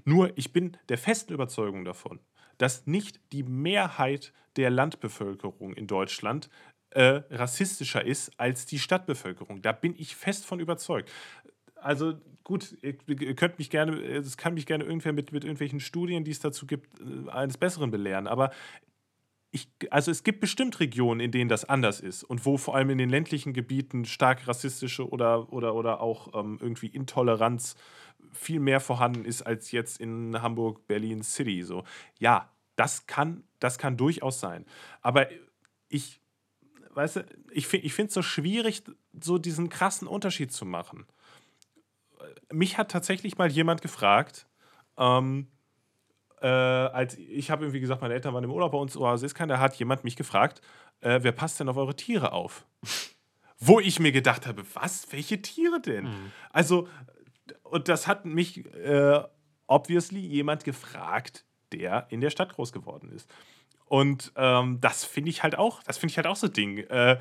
Nur 0.05 0.37
ich 0.37 0.53
bin 0.53 0.77
der 0.89 0.99
festen 0.99 1.33
Überzeugung 1.33 1.85
davon, 1.85 2.19
dass 2.59 2.87
nicht 2.87 3.21
die 3.33 3.43
Mehrheit 3.43 4.33
der 4.57 4.71
Landbevölkerung 4.71 5.75
in 5.75 5.87
Deutschland 5.87 6.49
äh, 6.91 7.23
rassistischer 7.31 8.05
ist 8.05 8.33
als 8.39 8.67
die 8.67 8.79
Stadtbevölkerung. 8.79 9.63
Da 9.63 9.73
bin 9.73 9.95
ich 9.97 10.17
fest 10.17 10.45
von 10.45 10.61
überzeugt. 10.61 11.11
Also 11.77 12.15
gut, 12.45 12.77
ihr 12.83 13.35
könnt 13.35 13.59
mich 13.59 13.71
gerne, 13.71 14.01
es 14.01 14.37
kann 14.37 14.55
mich 14.55 14.67
gerne 14.67 14.85
irgendwer 14.85 15.13
mit, 15.13 15.33
mit 15.33 15.45
irgendwelchen 15.45 15.81
Studien, 15.81 16.25
die 16.25 16.31
es 16.31 16.41
dazu 16.41 16.67
gibt, 16.67 17.01
äh, 17.01 17.31
eines 17.31 17.59
Besseren 17.59 17.91
belehren. 17.91 18.27
Aber 18.27 18.51
ich, 19.55 19.69
also 19.91 20.11
es 20.11 20.23
gibt 20.23 20.41
bestimmt 20.41 20.81
Regionen, 20.81 21.21
in 21.21 21.31
denen 21.31 21.51
das 21.51 21.67
anders 21.67 22.01
ist 22.01 22.25
und 22.25 22.47
wo 22.47 22.57
vor 22.57 22.75
allem 22.75 22.89
in 22.89 22.97
den 22.97 23.11
ländlichen 23.11 23.53
Gebieten 23.53 24.07
stark 24.07 24.49
rassistische 24.49 25.07
oder, 25.07 25.53
oder, 25.53 25.75
oder 25.75 26.01
auch 26.01 26.33
ähm, 26.35 26.59
irgendwie 26.61 26.87
Intoleranz 26.87 27.77
viel 28.33 28.61
mehr 28.61 28.81
vorhanden 28.81 29.27
ist 29.27 29.43
als 29.43 29.71
jetzt 29.71 30.01
in 30.01 30.41
Hamburg, 30.41 30.87
Berlin 30.87 31.23
City. 31.23 31.63
So. 31.63 31.85
Ja, 32.19 32.51
das 32.77 33.07
kann, 33.07 33.45
das 33.61 33.77
kann 33.77 33.99
durchaus 33.99 34.41
sein. 34.41 34.65
Aber 35.03 35.29
ich, 35.91 36.23
weißt 36.95 37.17
du, 37.17 37.27
ich, 37.51 37.71
ich 37.75 37.93
finde 37.93 38.09
es 38.09 38.15
so 38.15 38.23
schwierig, 38.23 38.83
so 39.21 39.37
diesen 39.37 39.69
krassen 39.69 40.09
Unterschied 40.09 40.51
zu 40.51 40.65
machen. 40.65 41.07
Mich 42.51 42.79
hat 42.79 42.91
tatsächlich 42.91 43.37
mal 43.37 43.53
jemand 43.53 43.83
gefragt, 43.83 44.47
ähm, 44.97 45.49
äh, 46.43 46.47
als 46.47 47.17
ich 47.17 47.51
habe 47.51 47.65
irgendwie 47.65 47.81
gesagt, 47.81 48.03
meine 48.03 48.15
Eltern 48.15 48.35
waren 48.35 48.45
im 48.45 48.51
Urlaub 48.51 48.73
bei 48.73 48.79
uns, 48.79 48.97
oh, 48.97 49.11
es 49.13 49.23
ist 49.23 49.35
keiner, 49.35 49.61
hat 49.61 49.75
jemand 49.77 50.05
mich 50.05 50.17
gefragt, 50.17 50.61
äh, 51.01 51.21
wer 51.23 51.33
passt 51.33 51.61
denn 51.61 51.69
auf 51.69 51.77
eure 51.77 51.95
Tiere 51.97 52.33
auf? 52.33 52.65
Wo 53.59 53.79
ich 53.79 54.01
mir 54.01 54.11
gedacht 54.11 54.47
habe, 54.47 54.65
was, 54.75 55.07
welche 55.13 55.41
Tiere 55.41 55.81
denn? 55.81 56.09
Also, 56.51 56.89
und 57.63 57.87
das 57.89 58.09
hat 58.09 58.25
mich 58.25 58.67
äh, 58.75 59.23
obviously 59.69 60.19
jemand 60.19 60.65
gefragt, 60.65 61.45
der 61.73 62.07
in 62.11 62.21
der 62.21 62.31
Stadt 62.31 62.53
groß 62.55 62.73
geworden 62.73 63.09
ist. 63.11 63.31
Und 63.87 64.33
ähm, 64.37 64.81
das 64.81 65.05
finde 65.05 65.31
ich 65.31 65.43
halt 65.45 65.57
auch, 65.57 65.83
das 65.85 65.99
finde 65.99 66.11
ich 66.11 66.17
halt 66.17 66.27
auch 66.27 66.35
so 66.37 66.49
ein 66.49 66.53
Ding. 66.55 66.79
Äh, 66.79 67.19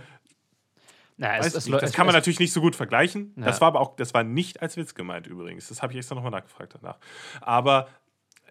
Na, 1.18 1.38
weiß 1.38 1.66
nicht, 1.66 1.82
das 1.82 1.94
kann 1.94 2.06
man 2.08 2.16
natürlich 2.16 2.40
nicht 2.40 2.54
so 2.54 2.62
gut 2.62 2.76
vergleichen. 2.76 3.34
Das 3.36 3.58
Ja. 3.58 3.62
war 3.62 3.68
aber 3.68 3.80
auch, 3.82 3.96
das 3.96 4.14
war 4.14 4.24
nicht 4.24 4.62
als 4.62 4.78
Witz 4.78 4.96
gemeint 4.96 5.28
übrigens. 5.28 5.68
Das 5.68 5.84
habe 5.84 5.94
ich 5.94 5.98
extra 6.00 6.16
nochmal 6.16 6.32
nachgefragt 6.32 6.76
danach. 6.82 6.98
Aber 7.42 7.88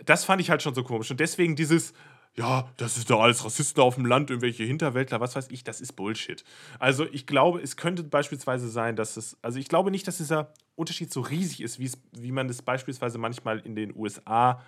das 0.05 0.25
fand 0.25 0.41
ich 0.41 0.51
halt 0.51 0.63
schon 0.63 0.75
so 0.75 0.83
komisch. 0.83 1.11
Und 1.11 1.21
deswegen 1.21 1.57
dieses, 1.57 1.93
ja, 2.37 2.71
das 2.77 2.97
ist 2.97 3.11
doch 3.11 3.21
alles 3.21 3.45
Rassisten 3.45 3.83
auf 3.83 3.97
dem 3.97 4.07
Land, 4.07 4.31
irgendwelche 4.31 4.65
Hinterwäldler, 4.65 5.21
was 5.21 5.37
weiß 5.37 5.49
ich, 5.51 5.65
das 5.65 5.81
ist 5.81 5.93
Bullshit. 5.95 6.45
Also 6.79 7.07
ich 7.11 7.27
glaube, 7.27 7.61
es 7.61 7.77
könnte 7.77 8.05
beispielsweise 8.05 8.69
sein, 8.69 8.97
dass 8.97 9.17
es, 9.17 9.37
also 9.43 9.59
ich 9.59 9.69
glaube 9.69 9.91
nicht, 9.91 10.07
dass 10.07 10.19
dieser 10.19 10.53
Unterschied 10.77 11.13
so 11.13 11.21
riesig 11.21 11.61
ist, 11.61 11.79
wie, 11.79 12.33
man 12.33 12.49
das 12.49 12.63
beispielsweise 12.63 13.19
manchmal 13.19 13.59
in 13.61 13.75
den 13.75 13.95
USA 13.95 14.63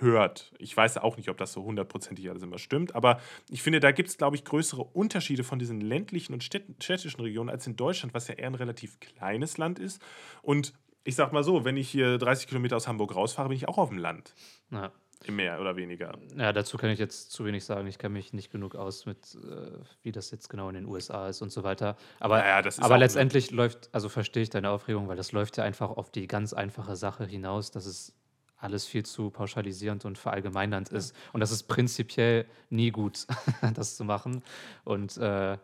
hört. 0.00 0.52
Ich 0.58 0.76
weiß 0.76 0.98
auch 0.98 1.16
nicht, 1.18 1.28
ob 1.28 1.36
das 1.36 1.52
so 1.52 1.62
hundertprozentig 1.62 2.28
alles 2.28 2.42
immer 2.42 2.58
stimmt, 2.58 2.94
aber 2.94 3.20
ich 3.48 3.62
finde, 3.62 3.80
da 3.80 3.92
gibt 3.92 4.08
es, 4.08 4.16
glaube 4.16 4.34
ich, 4.34 4.44
größere 4.44 4.82
Unterschiede 4.82 5.44
von 5.44 5.58
diesen 5.58 5.80
ländlichen 5.80 6.32
und 6.32 6.42
städt- 6.42 6.82
städtischen 6.82 7.20
Regionen 7.20 7.50
als 7.50 7.66
in 7.66 7.76
Deutschland, 7.76 8.14
was 8.14 8.28
ja 8.28 8.34
eher 8.34 8.48
ein 8.48 8.54
relativ 8.54 8.98
kleines 8.98 9.58
Land 9.58 9.78
ist. 9.78 10.02
Und 10.42 10.72
ich 11.04 11.16
sag 11.16 11.32
mal 11.32 11.42
so, 11.42 11.64
wenn 11.64 11.76
ich 11.76 11.88
hier 11.88 12.18
30 12.18 12.46
Kilometer 12.48 12.76
aus 12.76 12.88
Hamburg 12.88 13.14
rausfahre, 13.14 13.48
bin 13.48 13.56
ich 13.56 13.68
auch 13.68 13.78
auf 13.78 13.88
dem 13.88 13.98
Land. 13.98 14.34
Ja. 14.70 14.92
Mehr 15.26 15.60
oder 15.60 15.74
weniger. 15.76 16.16
ja, 16.36 16.52
dazu 16.52 16.78
kann 16.78 16.90
ich 16.90 16.98
jetzt 16.98 17.32
zu 17.32 17.44
wenig 17.44 17.64
sagen. 17.64 17.88
Ich 17.88 17.98
kenne 17.98 18.14
mich 18.14 18.32
nicht 18.32 18.52
genug 18.52 18.76
aus 18.76 19.04
mit, 19.04 19.34
äh, 19.34 19.72
wie 20.02 20.12
das 20.12 20.30
jetzt 20.30 20.48
genau 20.48 20.68
in 20.68 20.76
den 20.76 20.86
USA 20.86 21.28
ist 21.28 21.42
und 21.42 21.50
so 21.50 21.64
weiter. 21.64 21.96
Aber, 22.20 22.38
auch 22.38 22.78
aber 22.78 22.98
letztendlich 22.98 23.50
läuft, 23.50 23.90
also 23.92 24.08
verstehe 24.08 24.44
ich 24.44 24.50
deine 24.50 24.70
Aufregung, 24.70 25.08
weil 25.08 25.16
das 25.16 25.32
läuft 25.32 25.56
ja 25.56 25.64
einfach 25.64 25.90
auf 25.90 26.10
die 26.10 26.28
ganz 26.28 26.52
einfache 26.52 26.94
Sache 26.94 27.24
hinaus, 27.26 27.72
dass 27.72 27.84
es 27.84 28.14
alles 28.58 28.86
viel 28.86 29.04
zu 29.04 29.30
pauschalisierend 29.30 30.04
und 30.04 30.18
verallgemeinernd 30.18 30.90
ist. 30.90 31.14
Und 31.32 31.40
das 31.40 31.50
ist 31.50 31.64
prinzipiell 31.64 32.46
nie 32.70 32.90
gut, 32.90 33.26
das 33.74 33.96
zu 33.96 34.04
machen. 34.04 34.42
Und 34.84 35.16
äh, 35.16 35.58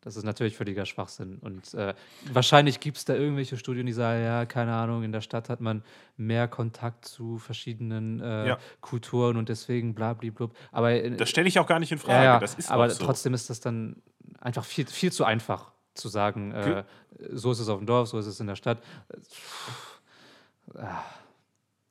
das 0.00 0.16
ist 0.16 0.24
natürlich 0.24 0.56
völliger 0.56 0.86
Schwachsinn. 0.86 1.38
Und 1.38 1.74
äh, 1.74 1.94
wahrscheinlich 2.32 2.80
gibt 2.80 2.98
es 2.98 3.04
da 3.04 3.14
irgendwelche 3.14 3.56
Studien, 3.56 3.86
die 3.86 3.92
sagen, 3.92 4.22
ja, 4.22 4.46
keine 4.46 4.74
Ahnung, 4.74 5.02
in 5.02 5.12
der 5.12 5.20
Stadt 5.20 5.48
hat 5.48 5.60
man 5.60 5.82
mehr 6.16 6.46
Kontakt 6.48 7.04
zu 7.04 7.38
verschiedenen 7.38 8.20
äh, 8.20 8.48
Ja. 8.48 8.58
Kulturen 8.80 9.36
und 9.36 9.48
deswegen 9.48 9.94
blabliblub. 9.94 10.54
Aber, 10.72 10.92
äh, 10.92 11.10
Das 11.16 11.28
stelle 11.28 11.48
ich 11.48 11.58
auch 11.58 11.66
gar 11.66 11.80
nicht 11.80 11.92
in 11.92 11.98
Frage. 11.98 12.24
ja, 12.24 12.38
das 12.38 12.54
ist 12.54 12.70
aber 12.70 12.88
so. 12.90 13.04
trotzdem 13.04 13.34
ist 13.34 13.50
das 13.50 13.60
dann 13.60 14.00
einfach 14.40 14.64
viel, 14.64 14.86
viel 14.86 15.12
zu 15.12 15.24
einfach 15.24 15.72
zu 15.94 16.08
sagen, 16.08 16.52
äh, 16.52 16.84
so 17.32 17.50
ist 17.50 17.58
es 17.58 17.68
auf 17.68 17.78
dem 17.78 17.86
Dorf, 17.86 18.08
so 18.08 18.18
ist 18.18 18.26
es 18.26 18.38
in 18.38 18.46
der 18.46 18.54
Stadt. 18.56 18.80
Äh, 20.74 20.78
ah, 20.78 21.02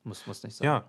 muss, 0.04 0.26
muss 0.26 0.44
nicht 0.44 0.56
sein. 0.56 0.66
Ja. 0.66 0.86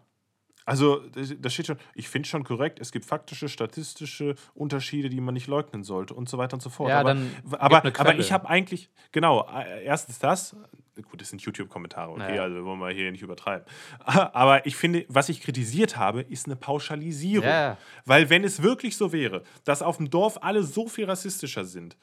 Also, 0.69 1.03
das 1.15 1.35
das 1.41 1.53
steht 1.55 1.67
schon, 1.67 1.79
ich 1.95 2.09
finde 2.09 2.29
schon 2.29 2.45
korrekt, 2.45 2.81
es 2.81 2.93
gibt 2.93 3.05
faktische, 3.05 3.49
statistische 3.49 4.35
Unterschiede, 4.55 5.09
die 5.09 5.21
man 5.21 5.35
nicht 5.35 5.47
leugnen 5.47 5.83
sollte 5.83 6.15
und 6.15 6.29
so 6.29 6.39
weiter 6.39 6.55
und 6.55 6.61
so 6.61 6.71
fort. 6.71 6.91
Ja, 6.91 7.01
aber, 7.01 7.15
dann 7.15 7.31
aber, 7.53 7.83
aber 7.99 8.19
ich 8.19 8.33
habe 8.33 8.49
eigentlich, 8.49 8.91
genau, 9.13 9.49
äh, 9.49 9.85
erstens 9.85 10.19
das, 10.19 10.57
gut, 11.03 11.21
das 11.21 11.31
sind 11.31 11.43
YouTube-Kommentare, 11.43 12.11
okay, 12.11 12.21
Naja. 12.21 12.43
also 12.43 12.65
wollen 12.65 12.81
wir 12.81 12.91
hier 12.91 13.11
nicht 13.11 13.23
übertreiben. 13.23 13.67
Aber 14.07 14.67
ich 14.67 14.77
finde, 14.77 15.05
was 15.09 15.29
ich 15.29 15.41
kritisiert 15.41 15.97
habe, 15.97 16.23
ist 16.23 16.47
eine 16.47 16.57
Pauschalisierung. 16.57 17.49
Ja. 17.49 17.79
Weil 18.05 18.31
wenn 18.31 18.45
es 18.45 18.63
wirklich 18.63 18.97
so 18.97 19.13
wäre, 19.13 19.43
dass 19.65 19.83
auf 19.83 19.99
dem 19.99 20.11
Dorf 20.11 20.39
alle 20.43 20.63
so 20.63 20.89
viel 20.89 21.05
rassistischer 21.05 21.65
sind, 21.65 21.97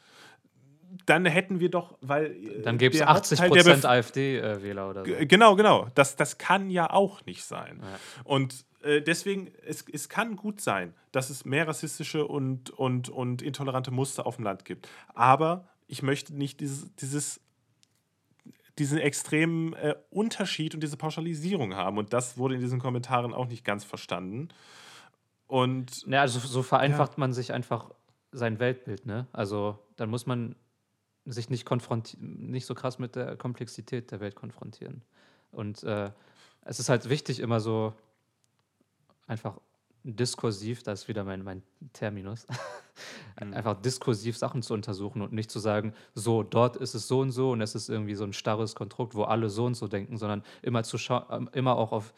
dann 1.05 1.25
hätten 1.25 1.59
wir 1.59 1.69
doch, 1.69 1.97
weil. 2.01 2.25
äh, 2.31 2.61
Dann 2.61 2.77
gäbe 2.77 2.93
es 2.93 2.99
der 2.99 3.09
80 3.09 3.39
Hauptteil 3.41 3.49
der 3.51 3.61
Bef- 3.63 3.65
Prozent 3.65 3.85
AfD-Wähler 3.85 4.89
oder 4.89 5.05
so. 5.05 5.11
Genau, 5.27 5.55
genau. 5.55 5.87
Das, 5.95 6.15
das 6.15 6.37
kann 6.37 6.69
ja 6.69 6.89
auch 6.91 7.25
nicht 7.25 7.43
sein. 7.43 7.79
Ja. 7.81 7.99
Und 8.23 8.65
äh, 8.83 9.01
deswegen, 9.01 9.51
es, 9.65 9.85
es 9.91 10.09
kann 10.09 10.35
gut 10.35 10.61
sein, 10.61 10.93
dass 11.11 11.29
es 11.29 11.45
mehr 11.45 11.67
rassistische 11.67 12.25
und, 12.27 12.69
und, 12.71 13.09
und 13.09 13.41
intolerante 13.41 13.91
Muster 13.91 14.25
auf 14.25 14.35
dem 14.37 14.45
Land 14.45 14.65
gibt. 14.65 14.87
Aber 15.13 15.67
ich 15.87 16.01
möchte 16.01 16.35
nicht 16.35 16.59
dieses, 16.59 16.93
dieses, 16.95 17.39
diesen 18.77 18.97
extremen 18.97 19.73
äh, 19.73 19.95
Unterschied 20.09 20.73
und 20.73 20.81
diese 20.81 20.97
Pauschalisierung 20.97 21.75
haben. 21.75 21.97
Und 21.97 22.13
das 22.13 22.37
wurde 22.37 22.55
in 22.55 22.61
diesen 22.61 22.79
Kommentaren 22.79 23.33
auch 23.33 23.47
nicht 23.47 23.63
ganz 23.63 23.83
verstanden. 23.83 24.49
Und 25.47 26.03
Ja, 26.07 26.21
also 26.21 26.39
so 26.39 26.63
vereinfacht 26.63 27.17
man 27.17 27.31
sich 27.33 27.53
einfach 27.53 27.91
sein 28.31 28.59
Weltbild, 28.59 29.05
ne? 29.05 29.27
Also 29.31 29.79
dann 29.95 30.09
muss 30.09 30.25
man 30.25 30.55
sich 31.25 31.49
nicht 31.49 31.67
nicht 32.19 32.65
so 32.65 32.75
krass 32.75 32.99
mit 32.99 33.15
der 33.15 33.35
Komplexität 33.35 34.11
der 34.11 34.19
Welt 34.19 34.35
konfrontieren. 34.35 35.01
Und 35.51 35.83
äh, 35.83 36.11
es 36.61 36.79
ist 36.79 36.89
halt 36.89 37.09
wichtig, 37.09 37.39
immer 37.39 37.59
so 37.59 37.93
einfach 39.27 39.59
diskursiv, 40.03 40.83
das 40.83 41.01
ist 41.01 41.07
wieder 41.07 41.23
mein, 41.23 41.43
mein 41.43 41.63
Terminus, 41.93 42.45
einfach 43.35 43.81
diskursiv 43.81 44.37
Sachen 44.37 44.61
zu 44.61 44.73
untersuchen 44.73 45.21
und 45.21 45.33
nicht 45.33 45.49
zu 45.49 45.59
sagen, 45.59 45.93
so, 46.13 46.43
dort 46.43 46.75
ist 46.75 46.93
es 46.93 47.07
so 47.07 47.21
und 47.21 47.31
so 47.31 47.51
und 47.51 47.61
es 47.61 47.73
ist 47.73 47.89
irgendwie 47.89 48.13
so 48.13 48.23
ein 48.23 48.33
starres 48.33 48.75
Konstrukt, 48.75 49.15
wo 49.15 49.23
alle 49.23 49.49
so 49.49 49.65
und 49.65 49.73
so 49.73 49.87
denken, 49.87 50.17
sondern 50.17 50.43
immer 50.61 50.83
zu 50.83 50.97
schauen, 50.99 51.49
immer 51.53 51.75
auch 51.75 51.91
auf 51.91 52.13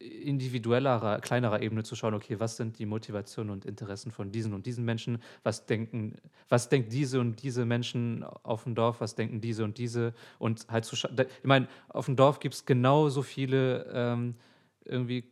individuellerer, 0.00 1.20
kleinerer 1.20 1.60
Ebene 1.60 1.82
zu 1.82 1.94
schauen, 1.94 2.14
okay, 2.14 2.40
was 2.40 2.56
sind 2.56 2.78
die 2.78 2.86
Motivationen 2.86 3.52
und 3.52 3.66
Interessen 3.66 4.10
von 4.10 4.32
diesen 4.32 4.54
und 4.54 4.64
diesen 4.64 4.84
Menschen, 4.84 5.22
was 5.42 5.66
denken, 5.66 6.16
was 6.48 6.70
denkt 6.70 6.92
diese 6.92 7.20
und 7.20 7.42
diese 7.42 7.66
Menschen 7.66 8.24
auf 8.24 8.64
dem 8.64 8.74
Dorf, 8.74 9.00
was 9.00 9.14
denken 9.14 9.42
diese 9.42 9.62
und 9.62 9.76
diese 9.76 10.14
und 10.38 10.66
halt 10.68 10.86
zu 10.86 10.96
schauen. 10.96 11.16
Ich 11.18 11.44
meine, 11.44 11.68
auf 11.88 12.06
dem 12.06 12.16
Dorf 12.16 12.40
gibt 12.40 12.54
es 12.54 12.64
genauso 12.64 13.22
viele 13.22 13.84
ähm, 13.92 14.36
irgendwie 14.84 15.30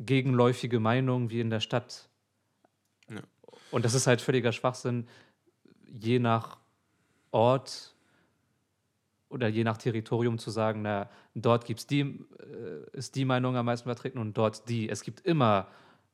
gegenläufige 0.00 0.80
Meinungen 0.80 1.30
wie 1.30 1.40
in 1.40 1.50
der 1.50 1.60
Stadt. 1.60 2.08
Ja. 3.08 3.20
Und 3.70 3.84
das 3.84 3.94
ist 3.94 4.08
halt 4.08 4.20
völliger 4.20 4.52
Schwachsinn, 4.52 5.06
je 5.86 6.18
nach 6.18 6.58
Ort 7.30 7.94
oder 9.28 9.48
je 9.48 9.64
nach 9.64 9.76
Territorium 9.76 10.38
zu 10.38 10.50
sagen, 10.50 10.82
na, 10.82 11.08
dort 11.34 11.64
gibt's 11.64 11.86
die, 11.86 12.00
äh, 12.00 12.96
ist 12.96 13.14
die 13.14 13.24
Meinung 13.24 13.56
am 13.56 13.66
meisten 13.66 13.86
vertreten 13.86 14.18
und 14.18 14.36
dort 14.36 14.68
die. 14.68 14.88
Es 14.88 15.02
gibt 15.02 15.20
immer 15.20 15.68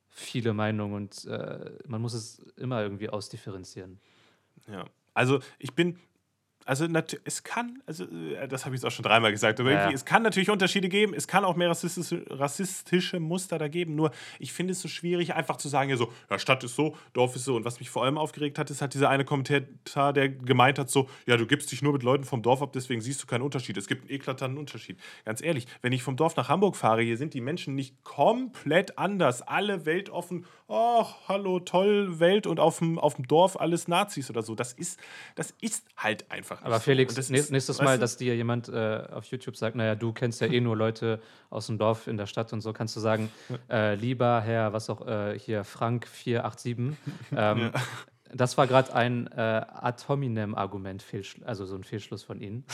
viele 0.09 0.53
Meinungen 0.53 0.93
und 0.93 1.25
äh, 1.25 1.71
man 1.87 2.01
muss 2.01 2.13
es 2.13 2.39
immer 2.57 2.81
irgendwie 2.81 3.09
ausdifferenzieren. 3.09 3.99
Ja. 4.67 4.85
Also 5.13 5.39
ich 5.59 5.73
bin 5.73 5.99
also 6.65 6.87
es 7.23 7.43
kann, 7.43 7.81
also 7.85 8.05
äh, 8.05 8.47
das 8.47 8.65
habe 8.65 8.75
ich 8.75 8.81
jetzt 8.81 8.87
auch 8.87 8.95
schon 8.95 9.03
dreimal 9.03 9.31
gesagt, 9.31 9.59
aber 9.59 9.71
ja. 9.71 9.91
es 9.91 10.03
kann 10.03 10.23
natürlich 10.23 10.49
Unterschiede 10.49 10.89
geben, 10.89 11.13
es 11.13 11.27
kann 11.27 11.45
auch 11.45 11.55
mehr 11.55 11.69
rassistische, 11.69 12.25
rassistische 12.29 13.19
Muster 13.19 13.59
da 13.59 13.67
geben, 13.67 13.95
nur 13.95 14.11
ich 14.39 14.51
finde 14.51 14.71
es 14.71 14.81
so 14.81 14.87
schwierig, 14.87 15.35
einfach 15.35 15.57
zu 15.57 15.69
sagen, 15.69 15.91
ja 15.91 15.97
so, 15.97 16.11
ja, 16.29 16.39
Stadt 16.39 16.63
ist 16.63 16.75
so, 16.75 16.97
Dorf 17.13 17.35
ist 17.35 17.45
so. 17.45 17.55
Und 17.55 17.65
was 17.65 17.79
mich 17.79 17.89
vor 17.89 18.03
allem 18.03 18.17
aufgeregt 18.17 18.57
hat, 18.57 18.71
ist 18.71 18.81
halt 18.81 18.95
dieser 18.95 19.09
eine 19.09 19.25
Kommentar, 19.25 20.13
der 20.13 20.29
gemeint 20.29 20.79
hat, 20.79 20.89
so, 20.89 21.07
ja, 21.27 21.37
du 21.37 21.45
gibst 21.45 21.71
dich 21.71 21.81
nur 21.81 21.93
mit 21.93 22.03
Leuten 22.03 22.23
vom 22.23 22.41
Dorf 22.41 22.61
ab, 22.61 22.71
deswegen 22.73 23.01
siehst 23.01 23.21
du 23.21 23.27
keinen 23.27 23.43
Unterschied. 23.43 23.77
Es 23.77 23.87
gibt 23.87 24.01
einen 24.01 24.11
eklatanten 24.11 24.57
Unterschied. 24.57 24.99
Ganz 25.23 25.43
ehrlich, 25.43 25.67
wenn 25.81 25.91
ich 25.91 26.01
vom 26.01 26.15
Dorf 26.15 26.35
nach 26.35 26.49
Hamburg 26.49 26.75
fahre, 26.75 27.03
hier 27.03 27.17
sind 27.17 27.33
die 27.35 27.41
Menschen 27.41 27.75
nicht 27.75 28.03
komplett 28.03 28.97
anders, 28.97 29.41
alle 29.43 29.85
weltoffen, 29.85 30.45
ach, 30.67 31.15
hallo, 31.27 31.59
toll, 31.59 32.19
Welt 32.19 32.47
und 32.47 32.59
auf 32.59 32.79
dem, 32.79 32.97
auf 32.97 33.15
dem 33.15 33.27
Dorf 33.27 33.59
alles 33.59 33.87
Nazis 33.87 34.29
oder 34.29 34.41
so. 34.41 34.55
Das 34.55 34.73
ist, 34.73 34.99
das 35.35 35.53
ist 35.61 35.85
halt 35.95 36.31
einfach 36.31 36.54
einfach 36.55 36.65
Aber 36.65 36.79
Felix, 36.79 37.15
so. 37.15 37.33
nächstes 37.33 37.81
Mal, 37.81 37.99
dass 37.99 38.17
dir 38.17 38.35
jemand 38.35 38.69
äh, 38.69 39.03
auf 39.11 39.25
YouTube 39.25 39.55
sagt, 39.55 39.75
naja, 39.75 39.95
du 39.95 40.13
kennst 40.13 40.41
ja 40.41 40.47
eh 40.47 40.61
nur 40.61 40.75
Leute 40.75 41.19
aus 41.49 41.67
dem 41.67 41.77
Dorf 41.77 42.07
in 42.07 42.17
der 42.17 42.25
Stadt 42.27 42.51
und 42.53 42.61
so, 42.61 42.73
kannst 42.73 42.95
du 42.95 42.99
sagen, 42.99 43.31
äh, 43.69 43.95
lieber 43.95 44.41
Herr, 44.41 44.73
was 44.73 44.89
auch 44.89 45.07
äh, 45.07 45.37
hier, 45.37 45.63
Frank 45.63 46.07
487, 46.07 46.97
ähm, 47.31 47.59
ja. 47.59 47.71
das 48.33 48.57
war 48.57 48.67
gerade 48.67 48.93
ein 48.93 49.27
äh, 49.27 49.39
Ad 49.39 50.03
hominem-Argument, 50.07 51.03
also 51.45 51.65
so 51.65 51.75
ein 51.75 51.83
Fehlschluss 51.83 52.23
von 52.23 52.41
Ihnen. 52.41 52.65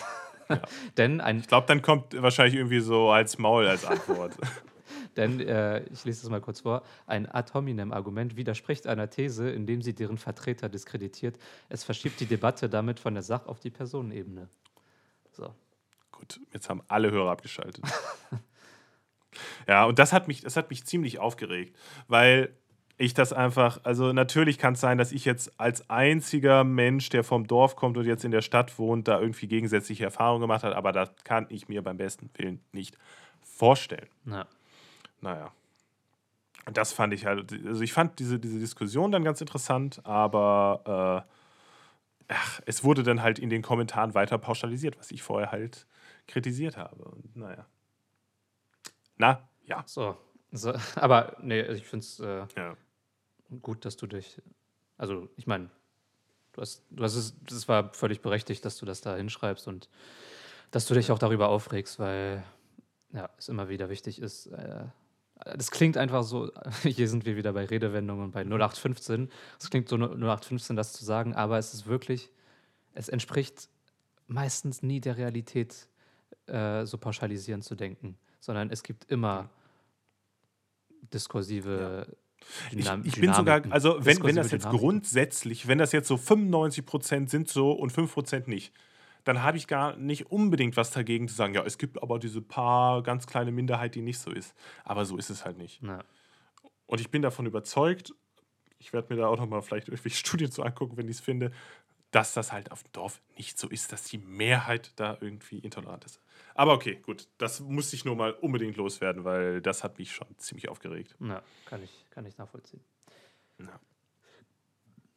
Ja. 0.50 0.62
Denn 0.98 1.22
ein 1.22 1.40
ich 1.40 1.48
glaube, 1.48 1.68
dann 1.68 1.82
kommt 1.82 2.22
wahrscheinlich 2.22 2.56
irgendwie 2.56 2.82
so 2.82 3.10
als 3.10 3.38
Maul 3.38 3.68
als 3.68 3.86
Antwort. 3.86 4.34
Denn, 5.18 5.40
äh, 5.40 5.84
ich 5.86 6.06
lese 6.06 6.22
das 6.22 6.30
mal 6.30 6.42
kurz 6.42 6.62
vor, 6.62 6.84
ein 7.06 7.30
ad 7.30 7.54
hominem-Argument 7.54 8.36
widerspricht 8.38 8.88
einer 8.88 9.10
These, 9.10 9.50
indem 9.50 9.82
sie 9.82 9.94
deren 9.94 10.18
Vertreter 10.18 10.70
diskreditiert. 10.70 11.38
Es 11.70 11.84
verschiebt 11.84 12.20
die 12.20 12.26
Debatte 12.26 12.70
damit 12.70 13.00
von 13.00 13.14
der 13.14 13.24
Sach- 13.24 13.48
auf 13.48 13.60
die 13.60 13.70
Personenebene. 13.70 14.48
So. 15.32 15.54
Gut, 16.12 16.40
jetzt 16.54 16.70
haben 16.70 16.82
alle 16.88 17.12
Hörer 17.12 17.32
abgeschaltet. 17.32 17.84
ja, 19.68 19.86
und 19.86 20.00
das 20.00 20.14
hat, 20.14 20.28
mich, 20.28 20.42
das 20.42 20.56
hat 20.56 20.70
mich 20.70 20.86
ziemlich 20.86 21.20
aufgeregt, 21.20 21.76
weil 22.08 22.56
ich 22.98 23.14
das 23.14 23.34
einfach, 23.34 23.80
also 23.84 24.14
natürlich 24.14 24.60
kann 24.60 24.74
es 24.74 24.82
sein, 24.82 24.98
dass 24.98 25.12
ich 25.12 25.26
jetzt 25.26 25.60
als 25.60 25.90
einziger 25.90 26.64
Mensch, 26.64 27.10
der 27.10 27.24
vom 27.24 27.48
Dorf 27.48 27.76
kommt 27.76 27.98
und 27.98 28.06
jetzt 28.06 28.24
in 28.24 28.32
der 28.32 28.42
Stadt 28.42 28.78
wohnt, 28.78 29.08
da 29.08 29.20
irgendwie 29.20 29.48
gegensätzliche 29.48 30.04
Erfahrungen 30.04 30.42
gemacht 30.42 30.64
hat, 30.64 30.74
aber 30.74 30.92
das 30.92 31.10
kann 31.24 31.48
ich 31.50 31.68
mir 31.68 31.82
beim 31.82 31.98
besten 31.98 32.30
Willen 32.36 32.62
nicht 32.72 32.98
vorstellen. 33.42 34.08
Ja. 34.26 34.46
Naja. 35.22 35.52
Und 36.66 36.78
das 36.78 36.94
fand 36.94 37.14
ich 37.14 37.26
halt, 37.26 37.52
also 37.66 37.82
ich 37.82 37.94
fand 37.94 38.20
diese, 38.20 38.40
diese 38.40 38.60
Diskussion 38.60 39.12
dann 39.12 39.24
ganz 39.24 39.42
interessant, 39.42 40.06
aber 40.06 41.26
äh, 42.28 42.34
ach, 42.34 42.62
es 42.66 42.84
wurde 42.84 43.04
dann 43.04 43.22
halt 43.22 43.40
in 43.40 43.50
den 43.50 43.62
Kommentaren 43.62 44.14
weiter 44.14 44.38
pauschalisiert, 44.38 44.98
was 45.00 45.12
ich 45.12 45.24
vorher 45.24 45.52
halt 45.52 45.88
kritisiert 46.28 46.78
habe. 46.78 47.04
Und 47.04 47.36
naja. 47.36 47.66
Na, 49.18 49.50
ja. 49.64 49.84
So. 49.88 50.18
so 50.52 50.74
aber 50.96 51.38
nee, 51.42 51.62
ich 51.62 51.86
finde 51.86 52.04
es 52.04 52.20
äh, 52.20 52.46
ja. 52.56 52.78
gut, 53.62 53.86
dass 53.86 53.98
du 53.98 54.08
dich, 54.08 54.42
also 54.98 55.30
ich 55.38 55.48
meine, 55.48 55.70
du 56.54 56.62
hast, 56.62 56.84
du 56.92 57.04
hast 57.04 57.16
es, 57.16 57.36
es 57.50 57.68
war 57.68 57.94
völlig 57.94 58.22
berechtigt, 58.22 58.64
dass 58.66 58.78
du 58.78 58.86
das 58.86 59.02
da 59.02 59.16
hinschreibst 59.16 59.68
und 59.68 59.90
dass 60.70 60.86
du 60.86 60.94
dich 60.94 61.12
auch 61.12 61.20
darüber 61.20 61.50
aufregst, 61.50 62.00
weil 62.00 62.44
ja, 63.14 63.30
es 63.38 63.50
immer 63.50 63.68
wieder 63.68 63.90
wichtig 63.90 64.22
ist, 64.22 64.48
äh, 64.48 64.86
das 65.46 65.72
klingt 65.72 65.98
einfach 65.98 66.24
so, 66.24 66.52
hier 66.84 67.08
sind 67.08 67.26
wir 67.26 67.36
wieder 67.36 67.54
bei 67.54 67.66
Redewendungen 67.66 68.32
bei 68.32 68.42
0815. 68.42 69.30
Es 69.60 69.70
klingt 69.70 69.90
so 69.90 69.96
0815, 69.96 70.76
das 70.76 70.94
zu 70.94 71.06
sagen, 71.06 71.36
aber 71.36 71.58
es 71.58 71.74
ist 71.74 71.88
wirklich, 71.88 72.30
es 72.94 73.10
entspricht 73.10 73.70
meistens 74.28 74.82
nie 74.82 75.00
der 75.00 75.18
Realität, 75.18 75.88
äh, 76.48 76.86
so 76.86 76.98
pauschalisierend 76.98 77.64
zu 77.64 77.76
denken, 77.76 78.18
sondern 78.40 78.70
es 78.70 78.84
gibt 78.84 79.12
immer 79.12 79.50
diskursive. 81.14 82.08
Ja. 82.08 82.16
Dynam 82.72 83.02
ich, 83.02 83.14
ich 83.14 83.22
bin 83.22 83.34
sogar, 83.34 83.62
also 83.70 84.04
wenn, 84.04 84.24
wenn 84.24 84.36
das 84.36 84.52
jetzt 84.52 84.64
Dynamik. 84.64 84.82
grundsätzlich, 84.82 85.68
wenn 85.68 85.78
das 85.78 85.92
jetzt 85.92 86.08
so 86.08 86.18
95 86.18 86.86
Prozent 86.86 87.30
sind 87.30 87.50
so 87.50 87.72
und 87.72 87.92
5 87.92 88.12
Prozent 88.12 88.48
nicht, 88.48 88.74
dann 89.24 89.44
habe 89.44 89.58
ich 89.58 89.68
gar 89.68 89.96
nicht 89.98 90.32
unbedingt 90.32 90.78
was 90.78 90.92
dagegen 90.92 91.28
zu 91.28 91.36
sagen, 91.36 91.54
ja, 91.54 91.64
es 91.64 91.78
gibt 91.78 92.02
aber 92.02 92.20
diese 92.20 92.42
paar 92.42 93.04
ganz 93.04 93.28
kleine 93.28 93.52
Minderheit, 93.52 93.96
die 93.96 94.02
nicht 94.02 94.20
so 94.20 94.32
ist. 94.32 94.56
Aber 94.84 95.06
so 95.06 95.18
ist 95.18 95.30
es 95.30 95.46
halt 95.46 95.58
nicht. 95.58 95.82
Ja. 95.84 96.04
Und 96.88 97.00
ich 97.00 97.10
bin 97.10 97.22
davon 97.22 97.46
überzeugt, 97.46 98.14
ich 98.80 98.94
werde 98.94 99.14
mir 99.14 99.22
da 99.22 99.28
auch 99.28 99.38
nochmal 99.38 99.62
vielleicht 99.62 99.88
irgendwelche 99.88 100.18
Studien 100.18 100.52
zu 100.52 100.64
angucken, 100.64 100.98
wenn 100.98 101.08
ich 101.08 101.18
es 101.18 101.22
finde, 101.22 101.52
dass 102.12 102.34
das 102.34 102.52
halt 102.52 102.72
auf 102.72 102.84
dem 102.84 102.92
Dorf 102.92 103.22
nicht 103.38 103.58
so 103.58 103.70
ist, 103.70 103.94
dass 103.94 104.04
die 104.04 104.18
Mehrheit 104.18 104.92
da 104.98 105.18
irgendwie 105.22 105.60
intolerant 105.60 106.04
ist. 106.04 106.20
Aber 106.56 106.74
okay, 106.74 106.96
gut, 106.98 107.30
das 107.38 107.62
muss 107.62 107.94
ich 107.94 108.04
nur 108.04 108.16
mal 108.16 108.34
unbedingt 108.34 108.76
loswerden, 108.76 109.24
weil 109.24 109.62
das 109.62 109.84
hat 109.84 109.98
mich 109.98 110.12
schon 110.12 110.28
ziemlich 110.38 110.68
aufgeregt. 110.68 111.16
Ja, 111.20 111.42
kann 111.66 111.82
ich, 111.82 112.06
kann 112.10 112.26
ich 112.26 112.38
nachvollziehen. 112.38 112.84
Ja. 113.60 113.80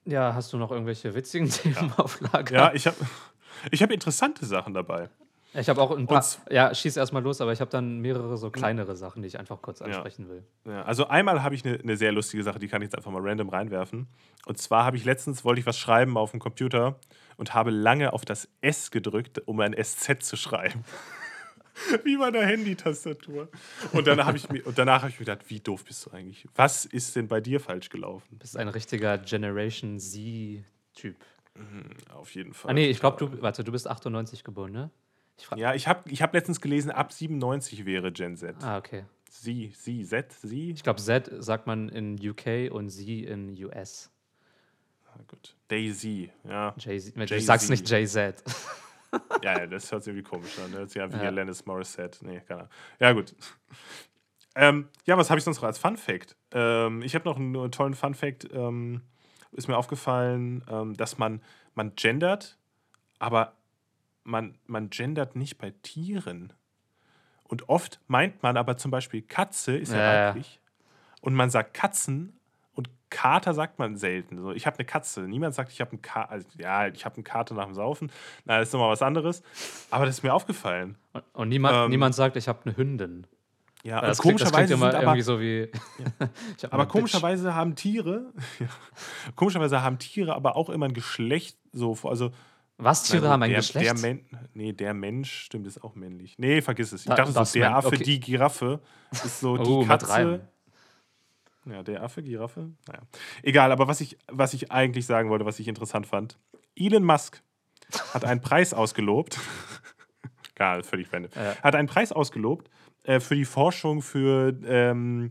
Ja, 0.07 0.35
hast 0.35 0.53
du 0.53 0.59
noch 0.59 0.71
irgendwelche 0.71 1.15
witzigen 1.15 1.49
Themen 1.49 1.75
ja. 1.75 1.95
auf 1.97 2.21
Lager? 2.21 2.55
Ja, 2.55 2.75
ich 2.75 2.87
habe 2.87 2.97
ich 3.71 3.83
habe 3.83 3.95
interessante 3.95 4.47
Sachen 4.47 4.75
dabei. 4.75 5.09
Ich 5.57 5.69
habe 5.69 5.81
auch 5.81 5.97
ein 5.97 6.07
paar. 6.07 6.19
Und, 6.19 6.53
ja, 6.53 6.75
schieß 6.75 6.97
erstmal 6.97 7.23
los, 7.23 7.41
aber 7.41 7.53
ich 7.53 7.61
habe 7.61 7.71
dann 7.71 8.01
mehrere 8.01 8.37
so 8.37 8.51
kleinere 8.51 8.97
Sachen, 8.97 9.23
die 9.23 9.29
ich 9.29 9.39
einfach 9.39 9.63
kurz 9.63 9.83
ansprechen 9.83 10.25
ja. 10.25 10.29
will. 10.29 10.43
Ja, 10.67 10.83
also 10.83 11.07
einmal 11.07 11.43
habe 11.45 11.55
ich 11.55 11.65
eine 11.65 11.79
ne 11.79 11.97
sehr 11.97 12.11
lustige 12.11 12.43
Sache, 12.43 12.59
die 12.59 12.67
kann 12.67 12.83
ich 12.83 12.87
jetzt 12.87 12.97
einfach 12.97 13.13
mal 13.13 13.23
random 13.23 13.49
reinwerfen. 13.49 14.09
Und 14.47 14.59
zwar 14.59 14.85
habe 14.85 14.97
ich 14.97 15.05
letztens, 15.05 15.45
wollte 15.45 15.61
ich 15.61 15.67
was 15.67 15.79
schreiben 15.79 16.17
auf 16.17 16.33
dem 16.33 16.41
Computer 16.41 16.97
und 17.37 17.55
habe 17.55 17.71
lange 17.71 18.13
auf 18.13 18.25
das 18.25 18.49
S 18.63 18.91
gedrückt, 18.91 19.43
um 19.47 19.61
ein 19.61 19.75
SZ 19.81 20.25
zu 20.25 20.37
schreiben. 20.37 20.85
wie 22.05 22.17
bei 22.17 22.31
der 22.31 22.47
Handy-Tastatur. 22.47 23.49
Und, 23.93 24.07
dann 24.07 24.25
hab 24.25 24.35
ich 24.35 24.49
mir, 24.49 24.67
und 24.67 24.79
danach 24.79 25.03
habe 25.03 25.11
ich 25.11 25.19
mir 25.19 25.27
gedacht, 25.27 25.49
wie 25.49 25.61
doof 25.61 25.85
bist 25.85 26.07
du 26.07 26.11
eigentlich? 26.11 26.47
Was 26.55 26.85
ist 26.85 27.17
denn 27.17 27.29
bei 27.29 27.41
dir 27.41 27.61
falsch 27.61 27.89
gelaufen? 27.91 28.27
Du 28.31 28.39
bist 28.39 28.57
ein 28.57 28.69
richtiger 28.69 29.19
Generation 29.19 29.99
Z-Typ. 29.99 31.17
Mhm, 31.57 31.91
auf 32.13 32.35
jeden 32.35 32.53
Fall. 32.53 32.71
Ah, 32.71 32.75
nee, 32.75 32.89
ich 32.89 33.01
glaube, 33.01 33.17
du, 33.19 33.43
warte, 33.43 33.65
du 33.65 33.73
bist 33.73 33.89
98 33.89 34.45
geboren, 34.45 34.73
ne? 34.73 34.91
Ich 35.37 35.49
ja, 35.57 35.75
ich 35.75 35.89
habe 35.89 36.09
ich 36.11 36.23
hab 36.23 36.33
letztens 36.33 36.61
gelesen, 36.61 36.91
ab 36.91 37.13
97 37.13 37.87
wäre 37.87 38.13
Gen 38.13 38.37
Z. 38.37 38.57
Ah, 38.63 38.79
okay. 38.79 39.05
Sie, 39.29 39.73
sie, 39.77 40.05
Z, 40.05 40.33
sie? 40.33 40.71
Ich 40.71 40.83
glaube, 40.83 41.01
Z 41.01 41.31
sagt 41.39 41.67
man 41.67 41.89
in 41.89 42.17
UK 42.17 42.71
und 42.71 42.89
sie 42.89 43.25
in 43.25 43.51
US. 43.65 44.11
Ah, 45.07 45.21
gut. 45.29 45.57
Daisy, 45.69 46.31
ja. 46.45 46.75
Jay-Z. 46.79 47.31
Du 47.31 47.41
sagst 47.41 47.71
nicht 47.71 47.89
Jay-Z. 47.89 48.43
ja, 49.43 49.59
ja, 49.59 49.67
das 49.67 49.91
hört 49.91 50.05
sich 50.05 50.13
irgendwie 50.13 50.29
komisch 50.29 50.59
an. 50.59 50.71
Das 50.71 50.79
hört 50.79 50.91
sich 50.91 51.03
an 51.03 51.13
wie 51.13 51.17
ja. 51.17 51.23
Alanis 51.23 51.67
Morissette. 51.67 52.25
Nee, 52.25 52.41
keine 52.41 52.61
Ahnung. 52.61 52.73
Ja, 53.01 53.13
gut. 53.13 53.35
Ähm, 54.57 54.89
ja, 55.05 55.19
was 55.19 55.31
habe 55.31 55.39
ich 55.39 55.45
sonst 55.45 55.57
noch 55.57 55.65
als 55.65 55.79
Fun 55.79 55.97
Fact? 55.97 56.37
Ähm, 56.53 57.03
ich 57.03 57.17
habe 57.17 57.25
noch 57.25 57.37
einen, 57.37 57.57
einen, 57.57 57.73
tollen 57.73 57.95
Fun 57.95 58.15
Fact. 58.15 58.49
Ähm, 58.53 59.03
ist 59.55 59.69
mir 59.69 59.77
aufgefallen, 59.77 60.65
ähm, 60.69 60.95
dass 60.97 61.19
man, 61.19 61.41
man 61.75 61.95
gendert, 61.97 62.59
aber 63.19 63.55
man, 64.25 64.59
man 64.67 64.91
gendert 64.91 65.37
nicht 65.37 65.59
bei 65.59 65.73
Tieren. 65.83 66.53
Und 67.45 67.69
oft 67.69 68.01
meint 68.07 68.43
man 68.43 68.57
aber 68.57 68.77
zum 68.77 68.91
Beispiel 68.91 69.23
Katze 69.23 69.77
ist 69.77 69.93
ja, 69.93 69.99
ja 69.99 70.29
weiblich. 70.29 70.61
Und 71.21 71.35
man 71.35 71.51
sagt 71.51 71.75
Katzen 71.75 72.39
und 72.75 72.91
Kater 73.11 73.55
sagt 73.55 73.79
man 73.79 73.97
selten. 73.97 74.39
So, 74.41 74.53
ich 74.53 74.67
habe 74.67 74.77
eine 74.79 74.85
Katze. 74.85 75.23
Niemand 75.23 75.55
sagt, 75.55 75.71
ich 75.71 75.81
habe 75.81 75.93
einen 75.93 76.03
Kater. 76.03 76.31
Also, 76.31 76.49
ja, 76.59 76.89
ich 76.89 77.05
habe 77.05 77.17
einen 77.17 77.25
Kater 77.25 77.55
nach 77.55 77.67
dem 77.67 77.75
Saufen. 77.75 78.11
Na, 78.45 78.59
das 78.59 78.69
ist 78.69 78.73
nochmal 78.73 78.91
was 78.91 79.03
anderes. 79.03 79.43
Aber 79.91 80.05
das 80.05 80.17
ist 80.17 80.23
mir 80.23 80.35
aufgefallen. 80.35 80.97
Und, 81.13 81.25
und 81.33 81.49
niemand, 81.49 81.77
ähm, 81.77 81.91
niemand 81.91 82.15
sagt, 82.15 82.37
ich 82.37 82.49
habe 82.49 82.61
eine 82.65 82.77
Hündin. 82.77 83.27
Ja, 83.85 84.01
das 84.01 84.19
komischerweise 84.19 84.75
klingt, 84.77 84.95
das 84.95 85.03
immer 85.03 85.23
so 85.23 85.41
wie. 85.41 85.69
Ja. 86.63 86.73
aber 86.73 86.87
komischerweise 86.87 87.45
Bitch. 87.45 87.55
haben 87.55 87.77
Tiere, 87.77 88.33
ja, 88.59 88.67
komischerweise 89.37 89.83
haben 89.83 89.99
Tiere 89.99 90.35
aber 90.35 90.57
auch 90.57 90.71
immer 90.71 90.87
ein 90.87 90.95
Geschlecht 90.95 91.59
so, 91.73 91.95
also 92.05 92.31
Was? 92.79 93.03
Tiere 93.03 93.21
gut, 93.23 93.29
haben 93.29 93.43
ein 93.43 93.51
der, 93.51 93.59
Geschlecht? 93.59 93.85
Der 93.87 93.95
Men 93.99 94.25
nee, 94.55 94.73
der 94.73 94.95
Mensch 94.95 95.31
stimmt, 95.45 95.67
ist 95.67 95.85
auch 95.85 95.95
männlich. 95.97 96.35
Nee, 96.39 96.63
vergiss 96.63 96.93
es. 96.93 97.03
Ich 97.03 97.09
Da- 97.09 97.15
dachte 97.17 97.33
so, 97.45 97.59
der 97.59 97.77
Affe, 97.77 97.89
okay. 97.89 98.03
die 98.03 98.21
Giraffe 98.21 98.81
ist 99.13 99.41
so 99.41 99.57
die 99.59 99.71
Oh, 99.71 99.81
mit 99.81 99.89
Katze. 99.89 100.49
Ja, 101.67 101.83
der 101.83 102.03
Affe, 102.03 102.23
Giraffe. 102.23 102.71
Naja. 102.89 103.01
Egal, 103.43 103.71
aber 103.71 103.87
was 103.87 104.01
ich, 104.01 104.19
was 104.31 104.55
ich 104.55 104.73
eigentlich 104.73 105.05
sagen 105.07 105.29
wollte, 105.29 105.45
was 105.45 105.59
ich 105.59 105.69
interessant 105.69 106.07
fand. 106.07 106.39
Elon 106.75 107.05
Musk 107.05 107.43
hat 108.15 108.25
einen 108.25 108.41
Preis 108.41 108.73
ausgelobt. 108.73 109.39
Gar 110.55 110.83
völlig 110.85 111.13
random. 111.13 111.31
Ja. 111.35 111.57
Hat 111.63 111.75
einen 111.75 111.89
Preis 111.89 112.13
ausgelobt 112.13 112.71
äh, 113.05 113.21
für 113.21 113.35
die 113.37 113.45
Forschung 113.47 114.03
für 114.03 114.55
ähm, 114.67 115.31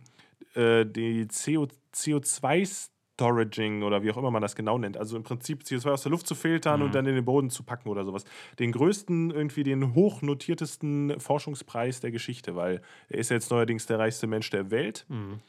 äh, 0.56 0.86
die 0.86 1.28
CO, 1.28 1.68
CO2-Storaging 1.94 3.84
oder 3.84 4.02
wie 4.04 4.12
auch 4.12 4.18
immer 4.18 4.32
man 4.32 4.42
das 4.42 4.56
genau 4.56 4.78
nennt. 4.78 4.98
Also 4.98 5.16
im 5.18 5.24
Prinzip 5.24 5.62
CO2 5.64 5.92
aus 5.92 6.04
der 6.04 6.12
Luft 6.12 6.28
zu 6.28 6.36
filtern 6.36 6.80
Mhm. 6.80 6.86
und 6.88 6.96
dann 6.96 7.06
in 7.06 7.16
den 7.16 7.26
Boden 7.26 7.50
zu 7.50 7.64
packen 7.64 7.90
oder 7.90 8.04
sowas. 8.06 8.24
Den 8.60 8.72
größten, 8.72 9.32
irgendwie 9.32 9.64
den 9.64 9.94
hochnotiertesten 9.96 11.20
Forschungspreis 11.20 12.00
der 12.00 12.12
Geschichte, 12.12 12.56
weil 12.56 12.82
er 13.10 13.20
ist 13.20 13.30
jetzt 13.30 13.52
neuerdings 13.52 13.86
der 13.86 14.00
reichste 14.00 14.28
Mensch 14.28 14.50
der 14.50 14.72
Welt. 14.72 15.06
Mhm. 15.10 15.40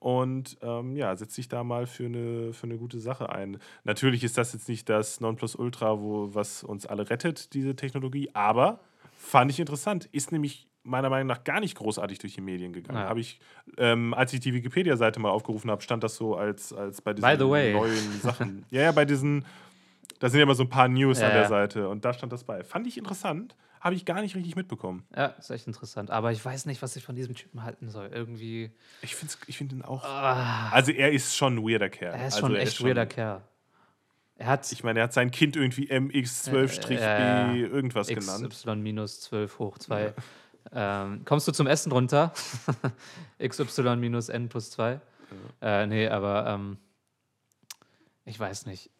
Und 0.00 0.58
ähm, 0.60 0.96
ja, 0.96 1.16
setzt 1.16 1.34
sich 1.34 1.48
da 1.48 1.64
mal 1.64 1.86
für 1.86 2.04
eine, 2.04 2.52
für 2.52 2.64
eine 2.64 2.76
gute 2.76 2.98
Sache 3.00 3.30
ein. 3.30 3.58
Natürlich 3.84 4.22
ist 4.22 4.36
das 4.36 4.52
jetzt 4.52 4.68
nicht 4.68 4.88
das 4.90 5.20
Nonplusultra, 5.20 5.98
wo, 5.98 6.34
was 6.34 6.62
uns 6.62 6.84
alle 6.84 7.08
rettet, 7.08 7.54
diese 7.54 7.74
Technologie, 7.74 8.28
aber 8.34 8.80
fand 9.16 9.50
ich 9.50 9.60
interessant. 9.60 10.06
Ist 10.12 10.30
nämlich 10.30 10.68
meiner 10.84 11.10
Meinung 11.10 11.26
nach 11.26 11.42
gar 11.44 11.60
nicht 11.60 11.76
großartig 11.76 12.18
durch 12.18 12.34
die 12.34 12.40
Medien 12.40 12.72
gegangen. 12.72 12.98
Ja. 13.00 13.08
Habe 13.08 13.20
ich, 13.20 13.40
ähm, 13.78 14.14
als 14.14 14.32
ich 14.32 14.40
die 14.40 14.52
Wikipedia-Seite 14.54 15.18
mal 15.18 15.30
aufgerufen 15.30 15.70
habe, 15.70 15.82
stand 15.82 16.04
das 16.04 16.14
so 16.16 16.36
als, 16.36 16.72
als 16.72 17.00
bei 17.00 17.12
diesen 17.14 17.28
By 17.28 17.36
the 17.42 17.48
way. 17.48 17.72
neuen 17.72 18.20
Sachen. 18.20 18.64
ja, 18.70 18.82
ja, 18.82 18.92
bei 18.92 19.04
diesen, 19.04 19.44
da 20.20 20.28
sind 20.28 20.38
ja 20.38 20.44
immer 20.44 20.54
so 20.54 20.62
ein 20.64 20.68
paar 20.68 20.88
News 20.88 21.18
Ja, 21.20 21.26
an 21.28 21.32
der 21.32 21.42
ja. 21.42 21.48
Seite 21.48 21.88
und 21.88 22.04
da 22.04 22.12
stand 22.12 22.32
das 22.32 22.44
bei. 22.44 22.62
Fand 22.64 22.86
ich 22.86 22.98
interessant, 22.98 23.56
habe 23.80 23.94
ich 23.94 24.04
gar 24.04 24.20
nicht 24.22 24.34
richtig 24.36 24.56
mitbekommen. 24.56 25.04
Ja, 25.14 25.26
ist 25.26 25.50
echt 25.50 25.66
interessant. 25.66 26.10
Aber 26.10 26.32
ich 26.32 26.42
weiß 26.44 26.66
nicht, 26.66 26.80
was 26.82 26.96
ich 26.96 27.04
von 27.04 27.14
diesem 27.16 27.34
Typen 27.34 27.62
halten 27.64 27.88
soll. 27.90 28.08
Irgendwie. 28.12 28.70
Ich 29.02 29.14
finde 29.14 29.34
ich 29.46 29.58
find 29.58 29.72
ihn 29.72 29.82
auch. 29.82 30.04
Ah, 30.04 30.68
Also 30.70 30.92
er 30.92 31.12
ist 31.12 31.36
schon 31.36 31.56
ein 31.56 31.62
weirder 31.68 31.88
Kerl. 31.90 32.14
er 32.14 32.26
ist 32.28 32.34
also 32.36 32.46
schon 32.46 32.56
er 32.56 32.62
echt 32.62 32.76
schon- 32.76 32.86
weirder 32.86 33.06
Kerl. 33.06 33.42
Er 34.36 34.46
hat 34.48 34.70
Ich 34.72 34.82
meine, 34.82 34.98
er 35.00 35.04
hat 35.04 35.12
sein 35.12 35.30
Kind 35.30 35.54
irgendwie 35.54 35.88
MX12-B 35.90 36.94
Ja, 36.94 37.52
ja. 37.52 37.54
irgendwas 37.54 38.08
genannt. 38.08 38.48
XY 38.50 38.76
minus 38.76 39.20
12 39.22 39.58
hoch 39.58 39.78
2. 39.78 40.12
Ähm, 40.72 41.24
kommst 41.24 41.46
du 41.48 41.52
zum 41.52 41.66
Essen 41.66 41.92
runter? 41.92 42.32
XY 43.38 43.96
minus 43.96 44.28
N 44.28 44.48
plus 44.48 44.70
2. 44.70 45.00
Äh, 45.60 45.86
nee, 45.86 46.08
aber 46.08 46.46
ähm, 46.46 46.78
ich 48.24 48.38
weiß 48.38 48.66
nicht. 48.66 48.90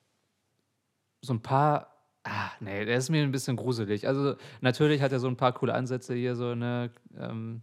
So 1.22 1.32
ein 1.34 1.40
paar. 1.42 1.90
Ah, 2.24 2.50
nee, 2.60 2.84
der 2.86 2.96
ist 2.96 3.10
mir 3.10 3.22
ein 3.22 3.32
bisschen 3.32 3.56
gruselig. 3.56 4.06
Also, 4.08 4.36
natürlich 4.62 5.02
hat 5.02 5.12
er 5.12 5.20
so 5.20 5.28
ein 5.28 5.36
paar 5.36 5.52
coole 5.52 5.74
Ansätze 5.74 6.14
hier, 6.14 6.36
so 6.36 6.50
eine 6.50 6.90
ähm, 7.18 7.60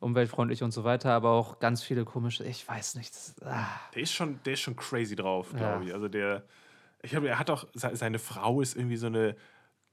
umweltfreundlich 0.00 0.64
und 0.64 0.72
so 0.72 0.82
weiter, 0.82 1.12
aber 1.12 1.30
auch 1.30 1.60
ganz 1.60 1.84
viele 1.84 2.04
komische. 2.04 2.42
Ich 2.44 2.66
weiß 2.66 2.96
nicht. 2.96 3.14
Das, 3.14 3.34
ah, 3.44 3.66
Der 3.94 4.02
ist 4.02 4.12
schon, 4.12 4.40
der 4.44 4.54
ist 4.54 4.60
schon 4.60 4.74
crazy 4.74 5.14
drauf, 5.14 5.52
Ja. 5.52 5.58
glaube 5.58 5.84
ich. 5.84 5.94
Also 5.94 6.08
der, 6.08 6.42
ich 7.02 7.12
glaube, 7.12 7.28
er 7.28 7.38
hat 7.38 7.48
auch, 7.50 7.66
se- 7.74 7.94
seine 7.94 8.18
Frau 8.18 8.60
ist 8.60 8.76
irgendwie 8.76 8.96
so 8.96 9.06
eine 9.06 9.36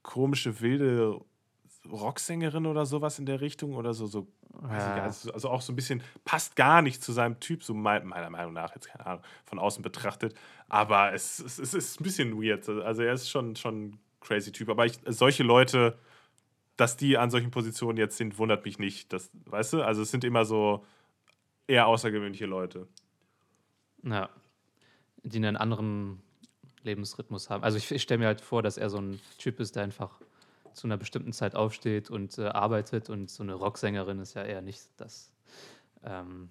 komische, 0.02 0.60
wilde 0.60 1.20
Rocksängerin 1.88 2.66
oder 2.66 2.84
sowas 2.86 3.18
in 3.18 3.26
der 3.26 3.40
Richtung 3.40 3.74
oder 3.74 3.94
so, 3.94 4.06
so 4.06 4.26
Ja. 4.62 5.02
also, 5.02 5.32
also 5.32 5.48
auch 5.48 5.62
so 5.62 5.72
ein 5.72 5.76
bisschen, 5.76 6.02
passt 6.24 6.56
gar 6.56 6.82
nicht 6.82 7.02
zu 7.02 7.12
seinem 7.12 7.40
Typ, 7.40 7.62
so 7.62 7.72
mei- 7.74 8.00
meiner 8.00 8.28
Meinung 8.30 8.52
nach, 8.52 8.74
jetzt 8.74 8.88
keine 8.88 9.06
Ahnung, 9.06 9.22
von 9.46 9.58
außen 9.58 9.82
betrachtet. 9.82 10.34
Aber 10.68 11.12
es, 11.14 11.38
es, 11.38 11.58
es 11.58 11.72
ist 11.74 12.00
ein 12.00 12.04
bisschen 12.04 12.42
weird. 12.42 12.68
Also 12.68 13.02
er 13.02 13.14
ist 13.14 13.30
schon, 13.30 13.56
schon 13.56 13.84
ein 13.86 14.00
crazy 14.20 14.52
Typ. 14.52 14.68
Aber 14.68 14.84
ich, 14.86 14.98
solche 15.06 15.42
Leute, 15.42 15.98
dass 16.76 16.96
die 16.96 17.16
an 17.16 17.30
solchen 17.30 17.50
Positionen 17.50 17.96
jetzt 17.98 18.16
sind, 18.18 18.38
wundert 18.38 18.64
mich 18.64 18.78
nicht. 18.78 19.12
Das, 19.12 19.30
weißt 19.46 19.72
du? 19.74 19.82
Also 19.82 20.02
es 20.02 20.10
sind 20.10 20.22
immer 20.24 20.44
so 20.44 20.84
eher 21.66 21.86
außergewöhnliche 21.86 22.46
Leute. 22.46 22.86
Ja. 24.02 24.28
Die 25.22 25.36
einen 25.38 25.56
anderen 25.56 26.22
Lebensrhythmus 26.82 27.50
haben. 27.50 27.62
Also 27.64 27.76
ich, 27.78 27.90
ich 27.90 28.02
stelle 28.02 28.18
mir 28.18 28.26
halt 28.26 28.40
vor, 28.40 28.62
dass 28.62 28.76
er 28.78 28.88
so 28.90 28.98
ein 28.98 29.20
Typ 29.38 29.60
ist, 29.60 29.76
der 29.76 29.82
einfach 29.84 30.20
zu 30.80 30.86
einer 30.86 30.96
bestimmten 30.96 31.34
Zeit 31.34 31.54
aufsteht 31.54 32.08
und 32.08 32.38
äh, 32.38 32.46
arbeitet 32.46 33.10
und 33.10 33.28
so 33.28 33.42
eine 33.42 33.52
Rocksängerin 33.52 34.18
ist 34.18 34.32
ja 34.32 34.42
eher 34.42 34.62
nicht 34.62 34.88
das. 34.96 35.30
Ähm, 36.02 36.50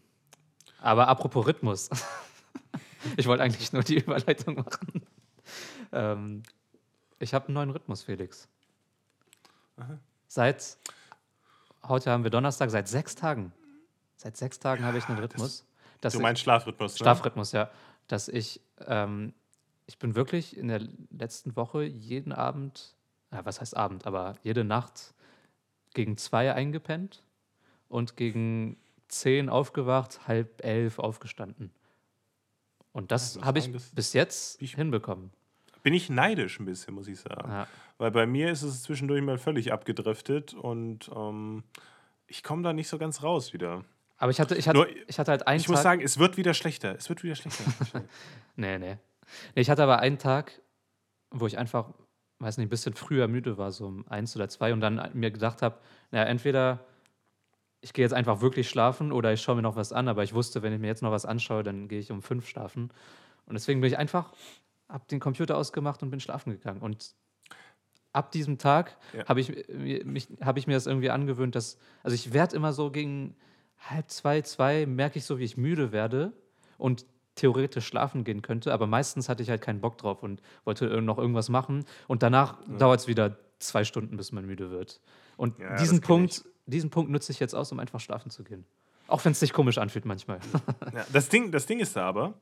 aber 0.81 1.07
apropos 1.07 1.47
Rhythmus. 1.47 1.89
ich 3.17 3.25
wollte 3.25 3.41
eigentlich 3.41 3.73
nur 3.73 3.81
die 3.81 3.97
Überleitung 3.97 4.55
machen. 4.57 5.01
Ähm, 5.91 6.43
ich 7.17 7.33
habe 7.33 7.47
einen 7.47 7.55
neuen 7.55 7.71
Rhythmus, 7.71 8.03
Felix. 8.03 8.47
Seit 10.27 10.77
heute 11.87 12.11
haben 12.11 12.23
wir 12.23 12.29
Donnerstag, 12.29 12.69
seit 12.69 12.87
sechs 12.87 13.15
Tagen. 13.15 13.51
Seit 14.15 14.37
sechs 14.37 14.59
Tagen 14.59 14.83
habe 14.83 14.99
ich 14.99 15.05
einen 15.09 15.17
Rhythmus. 15.17 15.65
dass 16.01 16.13
Du 16.13 16.19
ich- 16.19 16.23
meinst 16.23 16.43
Schlafrhythmus, 16.43 16.93
ne? 16.93 16.97
Schlafrhythmus, 16.99 17.51
ja. 17.51 17.71
Dass 18.07 18.27
ich, 18.27 18.61
ähm, 18.85 19.33
ich 19.87 19.97
bin 19.97 20.13
wirklich 20.13 20.55
in 20.55 20.67
der 20.67 20.87
letzten 21.09 21.55
Woche 21.55 21.81
jeden 21.83 22.31
Abend, 22.31 22.93
ja, 23.31 23.45
was 23.45 23.61
heißt 23.61 23.75
Abend, 23.77 24.05
aber 24.07 24.35
jede 24.43 24.63
Nacht 24.63 25.13
gegen 25.93 26.17
zwei 26.17 26.53
eingepennt 26.53 27.23
und 27.87 28.15
gegen 28.17 28.77
zehn 29.07 29.49
aufgewacht, 29.49 30.27
halb 30.27 30.63
elf 30.63 30.99
aufgestanden. 30.99 31.71
Und 32.91 33.11
das 33.11 33.35
Ja, 33.35 33.39
das 33.41 33.47
habe 33.47 33.59
ich 33.59 33.71
bis 33.93 34.13
jetzt 34.13 34.61
Ich- 34.61 34.75
hinbekommen. 34.75 35.31
Bin 35.81 35.93
ich 35.93 36.09
neidisch 36.09 36.59
ein 36.59 36.65
bisschen, 36.65 36.93
muss 36.93 37.07
ich 37.07 37.19
sagen. 37.19 37.49
Ja. 37.49 37.67
Weil 37.97 38.11
bei 38.11 38.25
mir 38.25 38.51
ist 38.51 38.63
es 38.63 38.83
zwischendurch 38.83 39.21
mal 39.21 39.37
völlig 39.37 39.71
abgedriftet 39.71 40.53
und 40.53 41.09
ähm, 41.15 41.63
ich 42.27 42.43
komme 42.43 42.63
da 42.63 42.73
nicht 42.73 42.89
so 42.89 42.97
ganz 42.97 43.23
raus 43.23 43.53
wieder. 43.53 43.85
Aber 44.17 44.29
ich 44.31 44.41
hatte, 44.41 44.55
ich 44.55 44.67
hatte, 44.67 44.77
Nur, 44.79 44.89
ich 45.07 45.17
hatte 45.17 45.31
halt 45.31 45.47
einen 45.47 45.59
Ich 45.61 45.65
Tag. 45.67 45.71
muss 45.71 45.81
sagen, 45.81 46.01
es 46.01 46.19
wird 46.19 46.35
wieder 46.35 46.53
schlechter. 46.53 46.95
Es 46.97 47.07
wird 47.07 47.23
wieder 47.23 47.35
schlechter. 47.35 47.63
Nee, 48.57 48.77
nee. 48.77 48.95
nee. 48.95 48.97
Ich 49.61 49.69
hatte 49.69 49.81
aber 49.83 49.99
einen 49.99 50.17
Tag, 50.17 50.61
wo 51.31 51.47
ich 51.47 51.57
einfach, 51.57 51.93
weiß 52.39 52.57
nicht, 52.57 52.67
ein 52.67 52.69
bisschen 52.69 52.93
früher 52.93 53.27
müde 53.27 53.57
war, 53.57 53.71
so 53.71 53.87
um 53.87 54.07
eins 54.07 54.35
oder 54.35 54.49
zwei, 54.49 54.73
und 54.73 54.81
dann 54.81 55.09
mir 55.13 55.31
gedacht 55.31 55.61
habe, 55.61 55.77
naja, 56.11 56.25
entweder 56.25 56.79
ich 57.81 57.93
gehe 57.93 58.03
jetzt 58.03 58.13
einfach 58.13 58.41
wirklich 58.41 58.69
schlafen 58.69 59.11
oder 59.11 59.31
ich 59.31 59.41
schaue 59.41 59.55
mir 59.55 59.61
noch 59.61 59.75
was 59.75 59.93
an, 59.93 60.07
aber 60.07 60.23
ich 60.23 60.33
wusste, 60.33 60.61
wenn 60.61 60.73
ich 60.73 60.79
mir 60.79 60.87
jetzt 60.87 61.01
noch 61.01 61.11
was 61.11 61.25
anschaue, 61.25 61.63
dann 61.63 61.87
gehe 61.87 61.99
ich 61.99 62.11
um 62.11 62.21
fünf 62.21 62.47
schlafen. 62.47 62.91
Und 63.45 63.53
deswegen 63.53 63.79
bin 63.81 63.89
ich 63.89 63.97
einfach, 63.97 64.33
habe 64.89 65.05
den 65.09 65.19
Computer 65.19 65.57
ausgemacht 65.57 66.03
und 66.03 66.09
bin 66.09 66.19
schlafen 66.19 66.51
gegangen. 66.51 66.81
Und 66.81 67.15
ab 68.11 68.31
diesem 68.31 68.57
Tag 68.57 68.97
Ja. 69.13 69.25
habe 69.27 69.39
ich, 69.39 69.67
mich, 70.03 70.27
hab 70.41 70.57
ich 70.57 70.67
mir 70.67 70.73
das 70.73 70.87
irgendwie 70.87 71.09
angewöhnt, 71.09 71.55
dass, 71.55 71.77
also 72.03 72.15
ich 72.15 72.33
werde 72.33 72.55
immer 72.55 72.73
so 72.73 72.91
gegen 72.91 73.35
halb 73.77 74.09
zwei, 74.09 74.41
zwei, 74.41 74.85
merke 74.85 75.19
ich 75.19 75.25
so, 75.25 75.39
wie 75.39 75.45
ich 75.45 75.55
müde 75.55 75.91
werde 75.91 76.33
und 76.77 77.05
theoretisch 77.39 77.85
schlafen 77.85 78.23
gehen 78.23 78.41
könnte, 78.41 78.73
aber 78.73 78.87
meistens 78.87 79.29
hatte 79.29 79.43
ich 79.43 79.49
halt 79.49 79.61
keinen 79.61 79.81
Bock 79.81 79.97
drauf 79.97 80.23
und 80.23 80.41
wollte 80.65 81.01
noch 81.01 81.17
irgendwas 81.17 81.49
machen 81.49 81.85
und 82.07 82.23
danach 82.23 82.57
dauert 82.77 82.99
es 83.01 83.07
wieder 83.07 83.37
zwei 83.59 83.83
Stunden, 83.83 84.17
bis 84.17 84.31
man 84.31 84.45
müde 84.45 84.71
wird. 84.71 85.01
Und 85.37 85.57
Ja, 85.59 85.75
diesen 85.77 86.01
Punkt, 86.01 86.45
diesen 86.65 86.89
Punkt 86.89 87.11
nutze 87.11 87.31
ich 87.31 87.39
jetzt 87.39 87.53
aus, 87.53 87.71
um 87.71 87.79
einfach 87.79 87.99
schlafen 87.99 88.29
zu 88.29 88.43
gehen. 88.43 88.65
Auch 89.07 89.23
wenn 89.25 89.31
es 89.31 89.39
sich 89.39 89.53
komisch 89.53 89.77
anfühlt 89.77 90.05
manchmal. 90.05 90.39
ja, 90.93 91.05
das, 91.11 91.29
Ding, 91.29 91.51
das 91.51 91.65
Ding 91.65 91.79
ist 91.79 91.95
da 91.95 92.05
aber, 92.05 92.35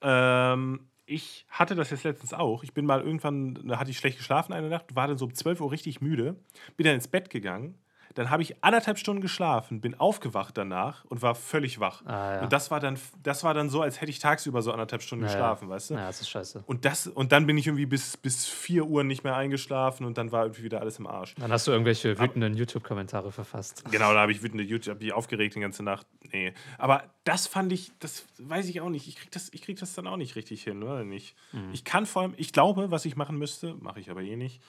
ähm, 0.00 0.80
ich 1.04 1.46
hatte 1.48 1.74
das 1.74 1.90
jetzt 1.90 2.04
letztens 2.04 2.34
auch. 2.34 2.62
Ich 2.62 2.74
bin 2.74 2.84
mal 2.84 3.00
irgendwann, 3.00 3.54
da 3.66 3.78
hatte 3.78 3.90
ich 3.90 3.98
schlecht 3.98 4.18
geschlafen 4.18 4.52
eine 4.52 4.68
Nacht, 4.68 4.94
war 4.94 5.08
dann 5.08 5.18
so 5.18 5.24
um 5.24 5.34
12 5.34 5.60
Uhr 5.60 5.70
richtig 5.70 6.00
müde, 6.00 6.36
bin 6.76 6.84
dann 6.84 6.94
ins 6.94 7.08
Bett 7.08 7.30
gegangen. 7.30 7.74
Dann 8.14 8.30
habe 8.30 8.42
ich 8.42 8.62
anderthalb 8.64 8.98
Stunden 8.98 9.20
geschlafen, 9.22 9.80
bin 9.80 9.94
aufgewacht 9.94 10.56
danach 10.56 11.04
und 11.06 11.22
war 11.22 11.34
völlig 11.34 11.80
wach. 11.80 12.04
Ah, 12.06 12.36
ja. 12.36 12.42
Und 12.42 12.52
das 12.52 12.70
war, 12.70 12.80
dann, 12.80 12.98
das 13.22 13.44
war 13.44 13.54
dann 13.54 13.70
so, 13.70 13.82
als 13.82 14.00
hätte 14.00 14.10
ich 14.10 14.18
tagsüber 14.18 14.62
so 14.62 14.72
anderthalb 14.72 15.02
Stunden 15.02 15.24
Ja, 15.24 15.30
ja. 15.30 15.36
geschlafen, 15.36 15.68
weißt 15.68 15.90
du? 15.90 15.94
Ja, 15.94 16.06
das 16.06 16.20
ist 16.20 16.28
scheiße. 16.28 16.64
Und, 16.66 16.84
das, 16.84 17.06
und 17.06 17.32
dann 17.32 17.46
bin 17.46 17.58
ich 17.58 17.66
irgendwie 17.66 17.86
bis, 17.86 18.16
bis 18.16 18.46
4 18.46 18.84
Uhr 18.86 19.04
nicht 19.04 19.24
mehr 19.24 19.36
eingeschlafen 19.36 20.06
und 20.06 20.18
dann 20.18 20.32
war 20.32 20.44
irgendwie 20.44 20.62
wieder 20.64 20.80
alles 20.80 20.98
im 20.98 21.06
Arsch. 21.06 21.34
Dann 21.36 21.52
hast 21.52 21.66
du 21.66 21.70
irgendwelche 21.70 22.18
wütenden 22.18 22.54
YouTube-Kommentare 22.54 23.32
verfasst. 23.32 23.84
Genau, 23.90 24.12
da 24.12 24.20
habe 24.20 24.32
ich 24.32 24.42
wütende 24.42 24.62
YouTube, 24.64 25.00
die 25.00 25.12
aufgeregt 25.12 25.54
die 25.56 25.60
ganze 25.60 25.82
Nacht. 25.82 26.06
Nee. 26.32 26.52
Aber 26.76 27.04
das 27.24 27.46
fand 27.46 27.72
ich, 27.72 27.92
das 27.98 28.26
weiß 28.38 28.68
ich 28.68 28.80
auch 28.80 28.90
nicht. 28.90 29.08
Ich 29.08 29.16
krieg 29.16 29.30
das, 29.32 29.48
ich 29.52 29.62
krieg 29.62 29.78
das 29.78 29.94
dann 29.94 30.06
auch 30.06 30.16
nicht 30.16 30.36
richtig 30.36 30.62
hin, 30.62 30.82
oder 30.82 31.04
nicht? 31.04 31.34
Mhm. 31.52 31.70
Ich 31.72 31.84
kann 31.84 32.06
vor 32.06 32.22
allem, 32.22 32.34
ich 32.36 32.52
glaube, 32.52 32.90
was 32.90 33.04
ich 33.04 33.16
machen 33.16 33.38
müsste, 33.38 33.74
mache 33.80 34.00
ich 34.00 34.10
aber 34.10 34.22
eh 34.22 34.36
nicht, 34.36 34.62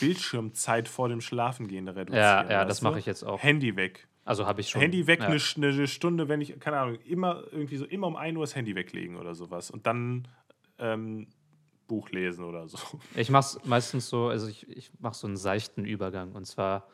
Bildschirmzeit 0.00 0.88
vor 0.88 1.08
dem 1.08 1.20
Schlafengehen 1.20 1.88
reduzieren. 1.88 2.22
Ja, 2.22 2.50
ja, 2.50 2.64
das 2.64 2.82
mache 2.82 2.98
ich 2.98 3.06
jetzt 3.06 3.22
auch. 3.22 3.42
Handy 3.42 3.76
weg. 3.76 4.08
Also 4.24 4.46
habe 4.46 4.60
ich 4.60 4.68
schon. 4.68 4.80
Handy 4.80 5.06
weg, 5.06 5.20
ja. 5.20 5.26
eine, 5.28 5.38
eine 5.56 5.86
Stunde, 5.86 6.28
wenn 6.28 6.40
ich, 6.40 6.58
keine 6.60 6.78
Ahnung, 6.78 6.98
immer 7.06 7.44
irgendwie 7.50 7.76
so, 7.76 7.86
immer 7.86 8.06
um 8.08 8.16
1 8.16 8.36
Uhr 8.36 8.42
das 8.42 8.54
Handy 8.54 8.74
weglegen 8.74 9.16
oder 9.16 9.34
sowas. 9.34 9.70
Und 9.70 9.86
dann 9.86 10.28
ähm, 10.78 11.28
Buch 11.86 12.10
lesen 12.10 12.44
oder 12.44 12.68
so. 12.68 12.78
Ich 13.14 13.30
mache 13.30 13.56
es 13.56 13.64
meistens 13.64 14.08
so, 14.08 14.26
also 14.28 14.46
ich, 14.48 14.68
ich 14.68 14.90
mache 14.98 15.14
so 15.14 15.26
einen 15.26 15.36
seichten 15.36 15.84
Übergang. 15.84 16.32
Und 16.32 16.44
zwar 16.44 16.86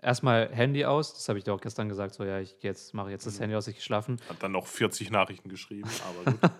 erstmal 0.00 0.48
Handy 0.50 0.84
aus, 0.86 1.12
das 1.12 1.28
habe 1.28 1.38
ich 1.38 1.44
dir 1.44 1.52
auch 1.52 1.60
gestern 1.60 1.88
gesagt, 1.88 2.14
so 2.14 2.24
ja, 2.24 2.40
ich 2.40 2.56
jetzt 2.62 2.94
mache 2.94 3.10
jetzt 3.10 3.26
das 3.26 3.34
Mhm. 3.36 3.40
Handy 3.40 3.56
aus, 3.56 3.68
ich 3.68 3.74
gehe 3.74 3.82
schlafen. 3.82 4.16
Hat 4.28 4.42
dann 4.42 4.52
noch 4.52 4.66
40 4.66 5.10
Nachrichten 5.10 5.48
geschrieben, 5.50 5.90
aber 6.08 6.32
gut. 6.38 6.50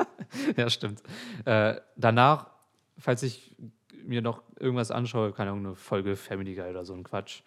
ja, 0.59 0.68
stimmt. 0.68 1.02
Äh, 1.47 1.80
danach, 1.97 2.51
falls 2.98 3.22
ich 3.22 3.56
mir 4.05 4.22
noch 4.22 4.43
irgendwas 4.59 4.90
anschaue, 4.90 5.32
keine 5.32 5.51
Ahnung, 5.51 5.66
eine 5.66 5.74
Folge 5.74 6.16
Family 6.16 6.55
Guy 6.55 6.70
oder 6.70 6.85
so 6.85 6.94
ein 6.94 7.05
Quatsch. 7.05 7.43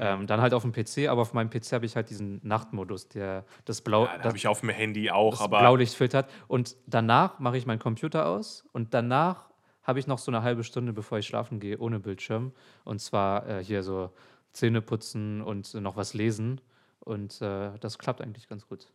Ähm, 0.00 0.28
dann 0.28 0.40
halt 0.40 0.54
auf 0.54 0.62
dem 0.62 0.72
PC, 0.72 1.08
aber 1.08 1.22
auf 1.22 1.34
meinem 1.34 1.50
PC 1.50 1.72
habe 1.72 1.84
ich 1.84 1.96
halt 1.96 2.08
diesen 2.08 2.40
Nachtmodus, 2.44 3.08
der 3.08 3.44
das 3.64 3.80
Blau, 3.80 4.04
Ja, 4.04 4.22
habe 4.22 4.36
ich 4.36 4.46
auf 4.46 4.60
dem 4.60 4.68
Handy 4.68 5.10
auch, 5.10 5.32
das 5.32 5.40
aber 5.40 5.58
Blaulicht 5.58 5.94
filtert. 5.94 6.30
Und 6.46 6.76
danach 6.86 7.40
mache 7.40 7.56
ich 7.56 7.66
meinen 7.66 7.80
Computer 7.80 8.26
aus 8.26 8.64
und 8.72 8.94
danach 8.94 9.48
habe 9.82 9.98
ich 9.98 10.06
noch 10.06 10.18
so 10.18 10.30
eine 10.30 10.42
halbe 10.42 10.62
Stunde, 10.62 10.92
bevor 10.92 11.18
ich 11.18 11.26
schlafen 11.26 11.58
gehe, 11.58 11.78
ohne 11.78 11.98
Bildschirm. 11.98 12.52
Und 12.84 13.00
zwar 13.00 13.48
äh, 13.48 13.64
hier 13.64 13.82
so 13.82 14.10
Zähne 14.52 14.82
putzen 14.82 15.40
und 15.42 15.72
noch 15.74 15.96
was 15.96 16.14
lesen. 16.14 16.60
Und 17.00 17.40
äh, 17.40 17.70
das 17.80 17.98
klappt 17.98 18.20
eigentlich 18.20 18.48
ganz 18.48 18.68
gut. 18.68 18.86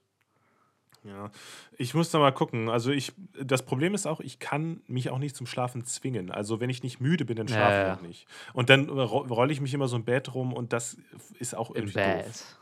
Ja, 1.05 1.31
ich 1.77 1.93
muss 1.93 2.11
da 2.11 2.19
mal 2.19 2.31
gucken. 2.31 2.69
Also 2.69 2.91
ich, 2.91 3.11
das 3.41 3.63
Problem 3.65 3.93
ist 3.93 4.05
auch, 4.05 4.21
ich 4.21 4.39
kann 4.39 4.81
mich 4.88 5.09
auch 5.09 5.17
nicht 5.17 5.35
zum 5.35 5.45
Schlafen 5.47 5.84
zwingen. 5.84 6.31
Also 6.31 6.61
wenn 6.61 6.69
ich 6.69 6.81
nicht 6.81 7.01
müde 7.01 7.25
bin, 7.25 7.35
dann 7.35 7.47
schlafe 7.49 7.73
ja, 7.73 7.81
ich 7.81 7.88
ja. 7.89 7.95
auch 7.95 8.01
nicht. 8.01 8.25
Und 8.53 8.69
dann 8.69 8.89
ro- 8.89 9.25
rolle 9.27 9.51
ich 9.51 9.59
mich 9.59 9.73
immer 9.73 9.88
so 9.89 9.97
im 9.97 10.05
Bett 10.05 10.34
rum 10.34 10.53
und 10.53 10.71
das 10.71 10.95
ist 11.39 11.55
auch 11.55 11.71
Im 11.71 11.75
irgendwie 11.75 11.93
Bad. 11.95 12.25
doof. 12.25 12.57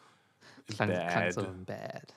Im 0.68 0.76
Klang, 0.76 0.90
klang 0.90 1.08
Bad. 1.14 1.34
so 1.34 1.42
im 1.42 1.66
Bad. 1.66 2.16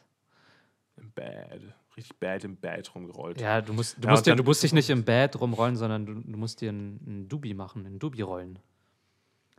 Im 0.97 1.11
Bad. 1.13 1.61
Richtig 1.97 2.17
bad 2.19 2.43
im 2.43 2.57
Bad 2.57 2.93
rumgerollt. 2.95 3.41
Ja, 3.41 3.61
du 3.61 3.73
musst, 3.73 3.99
du 3.99 4.07
Ja, 4.09 4.11
musst, 4.13 4.27
dir, 4.27 4.35
du 4.35 4.43
musst 4.43 4.63
dich 4.63 4.73
nicht 4.73 4.91
im 4.91 5.05
Bad 5.05 5.39
rumrollen, 5.41 5.77
sondern 5.77 6.07
du, 6.07 6.15
du 6.15 6.37
musst 6.39 6.61
dir 6.61 6.71
einen 6.71 7.29
Dubi 7.29 7.55
machen, 7.55 7.87
einen 7.87 7.99
Dubi 8.01 8.23
rollen. 8.23 8.59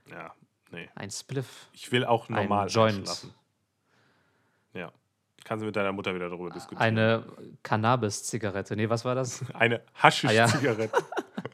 Ja, 0.09 0.33
nee. 0.71 0.89
Ein 0.95 1.11
Spliff. 1.11 1.69
Ich 1.73 1.91
will 1.93 2.03
auch 2.05 2.27
normal 2.27 2.67
Joint. 2.69 2.97
einschlafen. 2.99 3.33
Ja. 4.73 4.91
Kannst 5.45 5.61
du 5.61 5.67
mit 5.67 5.75
deiner 5.77 5.93
Mutter 5.93 6.13
wieder 6.13 6.27
darüber 6.29 6.49
diskutieren. 6.49 6.81
Eine 6.81 7.23
Cannabis-Zigarette. 7.63 8.75
Nee, 8.75 8.89
was 8.89 9.05
war 9.05 9.15
das? 9.15 9.41
Eine 9.53 9.79
Ah, 9.93 10.03
Haschisch-Zigarette. 10.03 10.91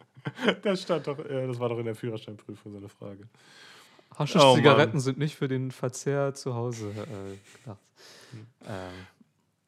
das 0.64 0.82
stand 0.82 1.06
doch, 1.06 1.20
äh, 1.20 1.46
das 1.46 1.60
war 1.60 1.70
doch 1.70 1.78
in 1.78 1.86
der 1.86 1.94
Führerscheinprüfung 1.96 2.72
so 2.72 2.78
eine 2.80 2.90
Frage. 2.90 3.28
Haschisch-Zigaretten 4.18 4.94
Mann. 4.94 5.00
sind 5.02 5.18
nicht 5.18 5.36
für 5.36 5.48
den 5.48 5.72
Verzehr 5.72 6.34
zu 6.34 6.56
Hause 6.56 6.90
äh, 6.90 7.58
gedacht. 7.60 7.80
Ähm, 8.66 9.06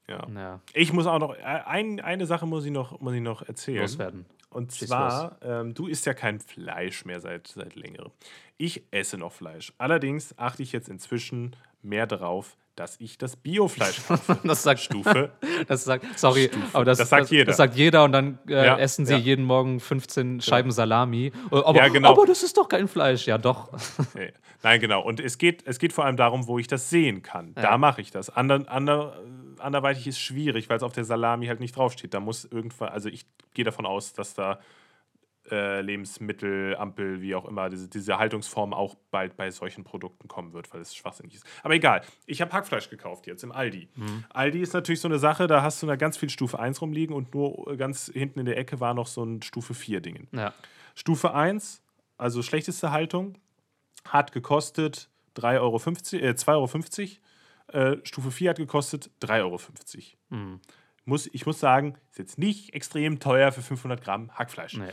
Ja. 0.08 0.28
ja, 0.34 0.60
Ich 0.74 0.92
muss 0.94 1.06
auch 1.06 1.20
noch, 1.20 1.36
äh, 1.36 1.42
ein, 1.44 2.00
eine 2.00 2.26
Sache 2.26 2.46
muss 2.46 2.66
ich 2.66 2.72
noch, 2.72 3.00
muss 3.02 3.14
ich 3.14 3.22
noch 3.22 3.42
erzählen. 3.42 3.82
loswerden. 3.82 4.26
Und 4.50 4.72
zwar, 4.72 5.38
ähm, 5.42 5.74
du 5.74 5.88
isst 5.88 6.06
ja 6.06 6.14
kein 6.14 6.40
Fleisch 6.40 7.06
mehr 7.06 7.20
seit, 7.20 7.48
seit 7.48 7.76
längerem. 7.76 8.12
Ich 8.58 8.84
esse 8.92 9.18
noch 9.18 9.32
Fleisch. 9.34 9.74
Allerdings 9.80 10.38
achte 10.38 10.62
ich 10.62 10.72
jetzt 10.72 10.90
inzwischen 10.90 11.56
mehr 11.82 12.06
darauf, 12.06 12.56
dass 12.76 13.00
ich 13.00 13.18
das 13.18 13.36
Biofleisch 13.36 13.98
kaufe. 14.08 14.40
Das 14.44 14.64
sagt, 14.64 14.80
Stufe. 14.80 15.32
das 15.68 15.84
sagt, 15.84 16.06
sorry, 16.18 16.50
aber 16.74 16.86
das, 16.86 16.98
Das 16.98 17.10
sagt 17.10 17.30
jeder. 17.30 17.46
Das 17.46 17.58
sagt 17.58 17.76
jeder 17.76 18.04
und 18.04 18.12
dann 18.12 18.40
äh, 18.48 18.66
Ja, 18.66 18.78
essen 18.78 19.06
sie 19.06 19.14
ja. 19.14 19.20
jeden 19.20 19.46
Morgen 19.46 19.80
15 19.80 20.42
Scheiben 20.42 20.72
Salami. 20.72 21.28
Äh, 21.52 21.56
Aber, 21.56 21.76
Ja, 21.78 21.88
genau. 21.90 22.10
aber 22.12 22.26
das 22.26 22.44
ist 22.44 22.58
doch 22.58 22.68
kein 22.68 22.88
Fleisch. 22.88 23.28
Ja, 23.28 23.38
doch. 23.38 23.70
Nee. 24.16 24.32
Nein, 24.64 24.80
genau. 24.80 25.02
Und 25.02 25.20
es 25.20 25.38
geht, 25.38 25.64
es 25.68 25.78
geht 25.78 25.92
vor 25.94 26.06
allem 26.06 26.16
darum, 26.18 26.48
wo 26.48 26.58
ich 26.58 26.68
das 26.68 26.90
sehen 26.90 27.22
kann. 27.22 27.54
Ja. 27.56 27.64
Da 27.64 27.78
mache 27.78 28.00
ich 28.02 28.12
das. 28.12 28.30
Ander, 28.30 28.64
ander, 28.68 29.18
anderweitig 29.60 30.08
ist 30.08 30.20
schwierig, 30.20 30.70
weil 30.70 30.78
es 30.78 30.84
auf 30.84 30.94
der 30.94 31.04
Salami 31.04 31.48
halt 31.48 31.60
nicht 31.60 31.76
draufsteht. 31.76 32.14
Da 32.14 32.20
muss 32.20 32.46
irgendwann, 32.46 32.90
also 32.90 33.10
ich 33.10 33.26
gehe 33.54 33.66
davon 33.66 33.86
aus, 33.86 34.14
dass 34.14 34.34
da 34.36 34.60
äh, 35.52 35.82
Lebensmittel, 35.82 36.76
Ampel, 36.78 37.22
wie 37.22 37.36
auch 37.36 37.46
immer, 37.46 37.70
diese, 37.70 37.90
diese 37.90 38.18
Haltungsform 38.18 38.74
auch 38.74 38.96
bald 39.12 39.36
bei 39.36 39.52
solchen 39.52 39.84
Produkten 39.84 40.28
kommen 40.28 40.54
wird, 40.54 40.74
weil 40.74 40.82
es 40.82 40.96
schwachsinnig 40.96 41.36
ist. 41.36 41.46
Aber 41.64 41.74
egal, 41.74 42.02
ich 42.26 42.42
habe 42.42 42.52
Hackfleisch 42.54 42.90
gekauft 42.90 43.28
jetzt 43.28 43.44
im 43.44 43.52
Aldi. 43.52 43.90
Aldi 44.30 44.62
ist 44.62 44.74
natürlich 44.74 45.02
so 45.02 45.08
eine 45.08 45.20
Sache, 45.20 45.48
da 45.48 45.62
hast 45.62 45.84
du 45.84 45.88
da 45.88 45.96
ganz 45.96 46.18
viel 46.18 46.30
Stufe 46.30 46.60
1 46.60 46.82
rumliegen 46.82 47.16
und 47.16 47.34
nur 47.34 47.76
ganz 47.78 48.10
hinten 48.14 48.40
in 48.40 48.46
der 48.46 48.58
Ecke 48.58 48.80
war 48.80 48.94
noch 48.94 49.08
so 49.08 49.24
ein 49.24 49.42
Stufe 49.42 49.74
4 49.74 50.02
Dingen. 50.02 50.28
Ja. 50.32 50.54
Stufe 50.96 51.34
1, 51.34 51.82
also 52.18 52.42
schlechteste 52.42 52.92
Haltung, 52.92 53.38
hat 54.06 54.32
gekostet 54.32 55.10
3,50 55.36 55.60
Euro, 55.60 55.78
äh, 55.78 56.34
2,50 56.34 57.20
Euro. 57.70 57.94
Äh, 57.96 58.06
Stufe 58.06 58.32
4 58.32 58.52
hat 58.52 58.58
gekostet 58.58 59.10
3,50 59.22 59.42
Euro. 59.42 59.60
Hm. 60.30 60.60
Muss, 61.06 61.30
ich 61.34 61.46
muss 61.46 61.60
sagen, 61.60 61.98
ist 62.12 62.20
jetzt 62.20 62.38
nicht 62.38 62.74
extrem 62.74 63.20
teuer 63.20 63.52
für 63.52 63.62
500 63.62 64.02
Gramm 64.02 64.32
Hackfleisch. 64.38 64.78
Nee. 64.78 64.92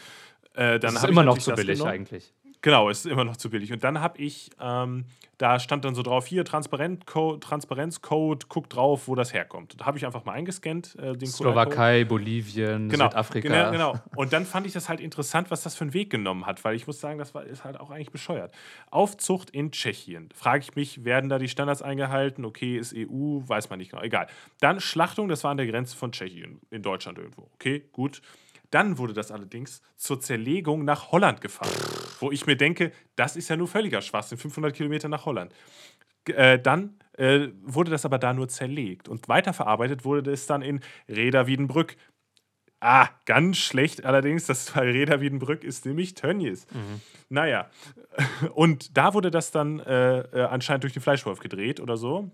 Äh, 0.54 0.78
dann 0.78 0.94
Das 0.94 1.04
ist 1.04 1.08
immer 1.08 1.22
noch 1.22 1.38
zu 1.38 1.52
billig 1.52 1.78
genommen. 1.78 1.90
eigentlich. 1.92 2.32
Genau, 2.62 2.90
es 2.90 3.06
ist 3.06 3.10
immer 3.10 3.24
noch 3.24 3.38
zu 3.38 3.48
billig. 3.48 3.72
Und 3.72 3.82
dann 3.84 4.00
habe 4.02 4.18
ich, 4.18 4.50
ähm, 4.60 5.06
da 5.38 5.58
stand 5.58 5.86
dann 5.86 5.94
so 5.94 6.02
drauf, 6.02 6.26
hier 6.26 6.44
Transparent 6.44 7.06
Transparenzcode, 7.06 8.50
guck 8.50 8.68
drauf, 8.68 9.08
wo 9.08 9.14
das 9.14 9.32
herkommt. 9.32 9.80
Da 9.80 9.86
habe 9.86 9.96
ich 9.96 10.04
einfach 10.04 10.26
mal 10.26 10.32
eingescannt, 10.32 10.94
äh, 10.96 11.16
den. 11.16 11.26
Slowakei, 11.26 12.04
Bolivien, 12.04 12.90
Genau, 12.90 13.08
Südafrika. 13.08 13.48
Genau, 13.48 13.70
genau. 13.70 14.00
Und 14.14 14.34
dann 14.34 14.44
fand 14.44 14.66
ich 14.66 14.74
das 14.74 14.90
halt 14.90 15.00
interessant, 15.00 15.50
was 15.50 15.62
das 15.62 15.74
für 15.74 15.84
einen 15.84 15.94
Weg 15.94 16.10
genommen 16.10 16.44
hat, 16.44 16.62
weil 16.62 16.76
ich 16.76 16.86
muss 16.86 17.00
sagen, 17.00 17.18
das 17.18 17.34
war, 17.34 17.44
ist 17.44 17.64
halt 17.64 17.80
auch 17.80 17.90
eigentlich 17.90 18.10
bescheuert. 18.10 18.52
Aufzucht 18.90 19.48
in 19.48 19.72
Tschechien. 19.72 20.28
Frage 20.34 20.62
ich 20.62 20.74
mich, 20.74 21.04
werden 21.04 21.30
da 21.30 21.38
die 21.38 21.48
Standards 21.48 21.80
eingehalten? 21.80 22.44
Okay, 22.44 22.76
ist 22.76 22.94
EU, 22.94 23.40
weiß 23.46 23.70
man 23.70 23.78
nicht 23.78 23.92
genau. 23.92 24.02
Egal. 24.02 24.26
Dann 24.60 24.80
Schlachtung, 24.80 25.28
das 25.28 25.44
war 25.44 25.50
an 25.52 25.56
der 25.56 25.66
Grenze 25.66 25.96
von 25.96 26.12
Tschechien, 26.12 26.60
in 26.70 26.82
Deutschland 26.82 27.16
irgendwo. 27.16 27.48
Okay, 27.54 27.84
gut. 27.92 28.20
Dann 28.70 28.98
wurde 28.98 29.12
das 29.12 29.30
allerdings 29.30 29.82
zur 29.96 30.20
Zerlegung 30.20 30.84
nach 30.84 31.12
Holland 31.12 31.40
gefahren, 31.40 31.72
wo 32.20 32.30
ich 32.30 32.46
mir 32.46 32.56
denke, 32.56 32.92
das 33.16 33.36
ist 33.36 33.48
ja 33.48 33.56
nur 33.56 33.68
völliger 33.68 34.00
Schwachsinn, 34.00 34.38
500 34.38 34.74
Kilometer 34.74 35.08
nach 35.08 35.26
Holland. 35.26 35.52
Äh, 36.26 36.58
dann 36.58 36.98
äh, 37.16 37.48
wurde 37.62 37.90
das 37.90 38.04
aber 38.04 38.18
da 38.18 38.32
nur 38.32 38.48
zerlegt 38.48 39.08
und 39.08 39.28
weiterverarbeitet 39.28 40.04
wurde 40.04 40.30
es 40.30 40.46
dann 40.46 40.62
in 40.62 40.80
Reda 41.08 41.46
Wiedenbrück. 41.46 41.96
Ah, 42.80 43.08
ganz 43.26 43.58
schlecht 43.58 44.04
allerdings, 44.06 44.46
das 44.46 44.70
bei 44.70 44.82
Reda 44.90 45.20
Wiedenbrück 45.20 45.64
ist 45.64 45.84
nämlich 45.84 46.14
Tönnies. 46.14 46.66
Naja, 47.28 47.68
und 48.54 48.96
da 48.96 49.12
wurde 49.14 49.30
das 49.30 49.50
dann 49.50 49.80
äh, 49.80 50.20
äh, 50.20 50.44
anscheinend 50.44 50.84
durch 50.84 50.92
den 50.94 51.02
Fleischwolf 51.02 51.40
gedreht 51.40 51.80
oder 51.80 51.96
so 51.96 52.30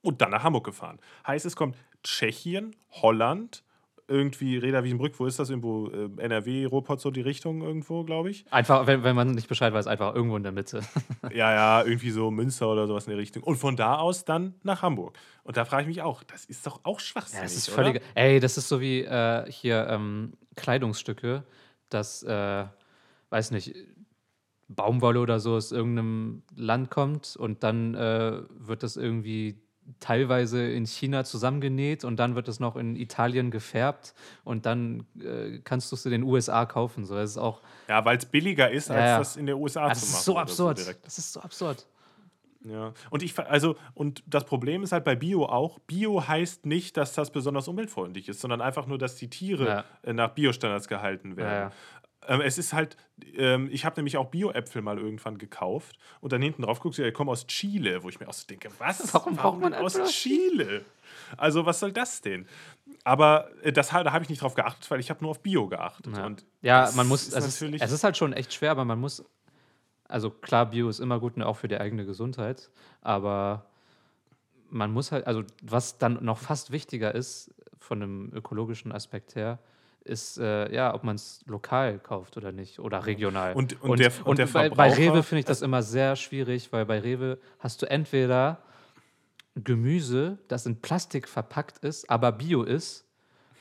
und 0.00 0.20
dann 0.22 0.30
nach 0.30 0.42
Hamburg 0.44 0.64
gefahren. 0.64 0.98
Heißt, 1.26 1.44
es 1.44 1.56
kommt 1.56 1.76
Tschechien, 2.02 2.76
Holland, 2.90 3.64
irgendwie 4.06 4.58
Reda 4.58 4.84
Wiedenbrück, 4.84 5.18
wo 5.18 5.26
ist 5.26 5.38
das? 5.38 5.50
Irgendwo 5.50 5.88
äh, 5.88 6.10
NRW, 6.18 6.66
Ruhrpott, 6.66 7.00
so 7.00 7.10
die 7.10 7.22
Richtung 7.22 7.62
irgendwo, 7.62 8.04
glaube 8.04 8.30
ich. 8.30 8.44
Einfach, 8.50 8.86
wenn, 8.86 9.02
wenn 9.02 9.16
man 9.16 9.30
nicht 9.30 9.48
Bescheid 9.48 9.72
weiß, 9.72 9.86
einfach 9.86 10.14
irgendwo 10.14 10.36
in 10.36 10.42
der 10.42 10.52
Mitte. 10.52 10.80
Ja, 11.32 11.52
ja, 11.52 11.84
irgendwie 11.84 12.10
so 12.10 12.30
Münster 12.30 12.68
oder 12.68 12.86
sowas 12.86 13.06
in 13.06 13.10
der 13.10 13.18
Richtung. 13.18 13.42
Und 13.42 13.56
von 13.56 13.76
da 13.76 13.96
aus 13.96 14.24
dann 14.24 14.54
nach 14.62 14.82
Hamburg. 14.82 15.18
Und 15.42 15.56
da 15.56 15.64
frage 15.64 15.82
ich 15.82 15.88
mich 15.88 16.02
auch, 16.02 16.22
das 16.22 16.44
ist 16.44 16.66
doch 16.66 16.80
auch 16.84 17.00
schwachsinnig. 17.00 17.38
Ja, 17.38 17.42
das 17.44 17.56
ist 17.56 17.68
oder? 17.70 17.76
völlig. 17.76 18.02
Ey, 18.14 18.40
das 18.40 18.58
ist 18.58 18.68
so 18.68 18.80
wie 18.80 19.00
äh, 19.00 19.50
hier 19.50 19.86
ähm, 19.88 20.34
Kleidungsstücke, 20.54 21.44
das, 21.88 22.22
äh, 22.24 22.66
weiß 23.30 23.50
nicht, 23.52 23.74
Baumwolle 24.68 25.20
oder 25.20 25.40
so 25.40 25.54
aus 25.54 25.72
irgendeinem 25.72 26.42
Land 26.54 26.90
kommt 26.90 27.36
und 27.36 27.62
dann 27.62 27.94
äh, 27.94 28.42
wird 28.50 28.82
das 28.82 28.96
irgendwie 28.96 29.63
teilweise 30.00 30.66
in 30.70 30.86
China 30.86 31.24
zusammengenäht 31.24 32.04
und 32.04 32.16
dann 32.16 32.34
wird 32.34 32.48
es 32.48 32.60
noch 32.60 32.76
in 32.76 32.96
Italien 32.96 33.50
gefärbt 33.50 34.14
und 34.44 34.66
dann 34.66 35.06
äh, 35.20 35.58
kannst 35.64 35.90
du 35.92 35.96
es 35.96 36.04
in 36.06 36.12
den 36.12 36.22
USA 36.22 36.64
kaufen. 36.66 37.04
So, 37.04 37.14
das 37.14 37.30
ist 37.30 37.38
auch. 37.38 37.60
Ja, 37.88 38.04
weil 38.04 38.16
es 38.18 38.26
billiger 38.26 38.70
ist, 38.70 38.90
als 38.90 38.98
Ja, 39.00 39.06
ja. 39.06 39.18
das 39.18 39.36
in 39.36 39.46
der 39.46 39.58
USA 39.58 39.88
das 39.88 40.00
zu 40.00 40.06
machen. 40.06 40.14
ist 40.16 40.24
so 40.24 40.38
absurd. 40.38 40.78
direkt. 40.78 41.06
das 41.06 41.18
ist 41.18 41.32
so 41.32 41.40
absurd. 41.40 41.86
Ja. 42.66 42.94
Und 43.10 43.22
ich 43.22 43.38
also 43.38 43.76
und 43.92 44.22
das 44.26 44.44
Problem 44.46 44.82
ist 44.82 44.92
halt 44.92 45.04
bei 45.04 45.14
Bio 45.14 45.44
auch. 45.44 45.78
Bio 45.80 46.26
heißt 46.26 46.64
nicht, 46.64 46.96
dass 46.96 47.12
das 47.12 47.30
besonders 47.30 47.68
umweltfreundlich 47.68 48.26
ist, 48.30 48.40
sondern 48.40 48.62
einfach 48.62 48.86
nur, 48.86 48.96
dass 48.96 49.16
die 49.16 49.28
Tiere 49.28 49.84
Ja. 50.06 50.12
nach 50.14 50.30
Biostandards 50.30 50.88
gehalten 50.88 51.36
werden. 51.36 51.72
Ähm, 52.26 52.40
es 52.40 52.58
ist 52.58 52.72
halt, 52.72 52.96
ähm, 53.36 53.68
ich 53.70 53.84
habe 53.84 53.96
nämlich 53.96 54.16
auch 54.16 54.30
Bio-Äpfel 54.30 54.82
mal 54.82 54.98
irgendwann 54.98 55.38
gekauft 55.38 55.98
und 56.20 56.32
dann 56.32 56.40
hinten 56.42 56.62
drauf 56.62 56.80
guckst 56.80 56.98
du, 56.98 57.02
die 57.04 57.12
kommen 57.12 57.30
aus 57.30 57.46
Chile, 57.46 58.02
wo 58.02 58.08
ich 58.08 58.20
mir 58.20 58.28
auch 58.28 58.32
so 58.32 58.46
denke, 58.46 58.68
was? 58.78 59.12
Warum 59.14 59.36
braucht 59.36 59.60
man 59.60 59.74
aus 59.74 59.94
Chile? 60.10 60.84
Also 61.36 61.66
was 61.66 61.80
soll 61.80 61.92
das 61.92 62.20
denn? 62.20 62.46
Aber 63.04 63.50
äh, 63.62 63.72
das, 63.72 63.88
da 63.88 64.12
habe 64.12 64.22
ich 64.24 64.30
nicht 64.30 64.42
drauf 64.42 64.54
geachtet, 64.54 64.90
weil 64.90 65.00
ich 65.00 65.10
habe 65.10 65.22
nur 65.22 65.30
auf 65.32 65.40
Bio 65.40 65.68
geachtet. 65.68 66.16
Ja, 66.16 66.26
Und 66.26 66.44
ja 66.62 66.90
man 66.94 67.06
muss, 67.06 67.28
ist 67.28 67.34
es 67.36 67.44
ist, 67.46 67.60
natürlich- 67.60 67.82
es 67.82 67.92
ist 67.92 68.04
halt 68.04 68.16
schon 68.16 68.32
echt 68.32 68.52
schwer, 68.54 68.70
aber 68.70 68.84
man 68.84 68.98
muss, 68.98 69.24
also 70.08 70.30
klar, 70.30 70.66
Bio 70.70 70.88
ist 70.88 71.00
immer 71.00 71.20
gut 71.20 71.36
und 71.36 71.42
auch 71.42 71.56
für 71.56 71.68
die 71.68 71.78
eigene 71.78 72.04
Gesundheit, 72.06 72.70
aber 73.02 73.66
man 74.70 74.92
muss 74.92 75.12
halt, 75.12 75.26
also 75.26 75.44
was 75.62 75.98
dann 75.98 76.24
noch 76.24 76.38
fast 76.38 76.72
wichtiger 76.72 77.14
ist, 77.14 77.54
von 77.78 78.02
einem 78.02 78.32
ökologischen 78.34 78.92
Aspekt 78.92 79.34
her, 79.36 79.58
ist, 80.04 80.38
äh, 80.38 80.72
ja, 80.74 80.94
ob 80.94 81.02
man 81.04 81.16
es 81.16 81.42
lokal 81.46 81.98
kauft 81.98 82.36
oder 82.36 82.52
nicht 82.52 82.78
oder 82.78 83.06
regional. 83.06 83.54
Und- 83.54 83.82
und 83.82 83.98
der- 83.98 84.12
und 84.24 84.38
der 84.38 84.46
bei, 84.46 84.68
bei 84.68 84.92
Rewe 84.92 85.22
finde 85.22 85.40
ich 85.40 85.44
das 85.46 85.62
immer 85.62 85.82
sehr 85.82 86.14
schwierig, 86.16 86.72
weil 86.72 86.84
bei 86.86 86.98
Rewe 87.00 87.38
hast 87.58 87.80
du 87.82 87.86
entweder 87.90 88.58
Gemüse, 89.56 90.38
das 90.48 90.66
in 90.66 90.80
Plastik 90.80 91.28
verpackt 91.28 91.78
ist, 91.84 92.10
aber 92.10 92.32
bio 92.32 92.62
ist 92.64 93.04